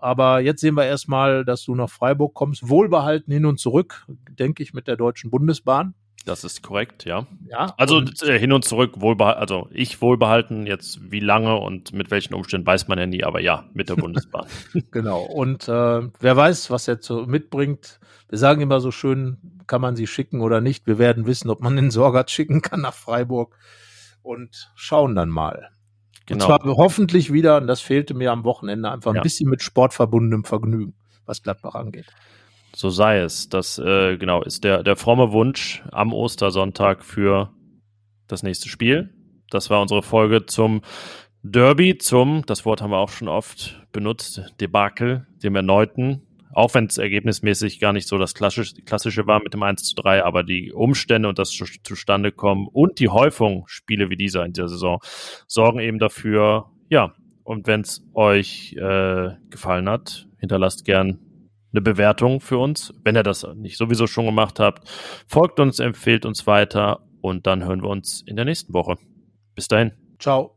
Aber 0.04 0.40
jetzt 0.40 0.60
sehen 0.60 0.74
wir 0.74 0.84
erstmal, 0.84 1.46
dass 1.46 1.64
du 1.64 1.74
nach 1.74 1.88
Freiburg 1.88 2.34
kommst. 2.34 2.68
Wohlbehalten 2.68 3.32
hin 3.32 3.46
und 3.46 3.58
zurück, 3.58 4.06
denke 4.28 4.62
ich, 4.62 4.74
mit 4.74 4.86
der 4.86 4.96
Deutschen 4.96 5.30
Bundesbahn. 5.30 5.94
Das 6.26 6.44
ist 6.44 6.62
korrekt, 6.62 7.06
ja. 7.06 7.26
Ja. 7.48 7.72
Also 7.78 7.96
und, 7.96 8.22
äh, 8.22 8.38
hin 8.38 8.52
und 8.52 8.66
zurück 8.66 9.00
wohlbehalten, 9.00 9.40
also 9.40 9.66
ich 9.70 10.02
wohlbehalten, 10.02 10.66
jetzt 10.66 11.10
wie 11.10 11.20
lange 11.20 11.56
und 11.56 11.94
mit 11.94 12.10
welchen 12.10 12.34
Umständen 12.34 12.66
weiß 12.66 12.86
man 12.86 12.98
ja 12.98 13.06
nie, 13.06 13.24
aber 13.24 13.40
ja, 13.40 13.64
mit 13.72 13.88
der 13.88 13.96
Bundesbahn. 13.96 14.46
genau. 14.90 15.22
Und 15.22 15.68
äh, 15.68 16.02
wer 16.20 16.36
weiß, 16.36 16.70
was 16.70 16.86
er 16.86 16.98
so 17.00 17.24
mitbringt. 17.24 17.98
Wir 18.28 18.36
sagen 18.36 18.60
immer 18.60 18.80
so 18.80 18.90
schön, 18.90 19.38
kann 19.66 19.80
man 19.80 19.96
sie 19.96 20.06
schicken 20.06 20.42
oder 20.42 20.60
nicht. 20.60 20.86
Wir 20.86 20.98
werden 20.98 21.24
wissen, 21.24 21.48
ob 21.48 21.62
man 21.62 21.76
den 21.76 21.90
Sorgat 21.90 22.30
schicken 22.30 22.60
kann 22.60 22.82
nach 22.82 22.92
Freiburg 22.92 23.56
und 24.22 24.70
schauen 24.74 25.14
dann 25.14 25.30
mal. 25.30 25.70
Genau. 26.26 26.44
Und 26.44 26.62
zwar 26.62 26.76
hoffentlich 26.76 27.32
wieder, 27.32 27.58
und 27.58 27.66
das 27.66 27.80
fehlte 27.80 28.14
mir 28.14 28.32
am 28.32 28.44
Wochenende, 28.44 28.90
einfach 28.90 29.10
ein 29.10 29.16
ja. 29.16 29.22
bisschen 29.22 29.50
mit 29.50 29.62
sportverbundenem 29.62 30.44
Vergnügen, 30.44 30.94
was 31.26 31.42
Gladbach 31.42 31.74
angeht. 31.74 32.06
So 32.74 32.90
sei 32.90 33.18
es. 33.18 33.48
Das 33.48 33.78
äh, 33.78 34.16
genau 34.16 34.42
ist 34.42 34.64
der, 34.64 34.82
der 34.82 34.96
fromme 34.96 35.32
Wunsch 35.32 35.82
am 35.92 36.12
Ostersonntag 36.12 37.04
für 37.04 37.50
das 38.26 38.42
nächste 38.42 38.68
Spiel. 38.68 39.14
Das 39.50 39.70
war 39.70 39.80
unsere 39.80 40.02
Folge 40.02 40.46
zum 40.46 40.80
Derby, 41.42 41.98
zum, 41.98 42.42
das 42.46 42.64
Wort 42.64 42.80
haben 42.80 42.90
wir 42.90 42.96
auch 42.96 43.10
schon 43.10 43.28
oft 43.28 43.80
benutzt, 43.92 44.42
Debakel, 44.60 45.26
dem 45.42 45.54
erneuten. 45.54 46.22
Auch 46.54 46.72
wenn 46.74 46.86
es 46.86 46.98
ergebnismäßig 46.98 47.80
gar 47.80 47.92
nicht 47.92 48.06
so 48.06 48.16
das 48.16 48.34
klassische, 48.34 48.76
klassische 48.82 49.26
war 49.26 49.42
mit 49.42 49.54
dem 49.54 49.62
1 49.62 49.82
zu 49.82 49.94
3, 49.96 50.24
aber 50.24 50.44
die 50.44 50.72
Umstände 50.72 51.28
und 51.28 51.38
das 51.38 51.50
zustande 51.50 52.32
kommen 52.32 52.68
und 52.72 53.00
die 53.00 53.08
Häufung 53.08 53.64
Spiele 53.66 54.08
wie 54.08 54.16
dieser 54.16 54.44
in 54.44 54.52
dieser 54.52 54.68
Saison 54.68 55.00
sorgen 55.46 55.80
eben 55.80 55.98
dafür, 55.98 56.70
ja, 56.88 57.12
und 57.42 57.66
wenn 57.66 57.82
es 57.82 58.06
euch 58.14 58.74
äh, 58.78 59.30
gefallen 59.50 59.88
hat, 59.88 60.28
hinterlasst 60.38 60.84
gern 60.84 61.18
eine 61.72 61.82
Bewertung 61.82 62.40
für 62.40 62.58
uns. 62.58 62.94
Wenn 63.02 63.16
ihr 63.16 63.24
das 63.24 63.46
nicht 63.56 63.76
sowieso 63.76 64.06
schon 64.06 64.26
gemacht 64.26 64.60
habt, 64.60 64.88
folgt 65.26 65.58
uns, 65.58 65.80
empfehlt 65.80 66.24
uns 66.24 66.46
weiter 66.46 67.00
und 67.20 67.46
dann 67.46 67.64
hören 67.64 67.82
wir 67.82 67.88
uns 67.88 68.22
in 68.26 68.36
der 68.36 68.44
nächsten 68.44 68.72
Woche. 68.72 68.96
Bis 69.54 69.66
dahin. 69.68 69.92
Ciao. 70.18 70.56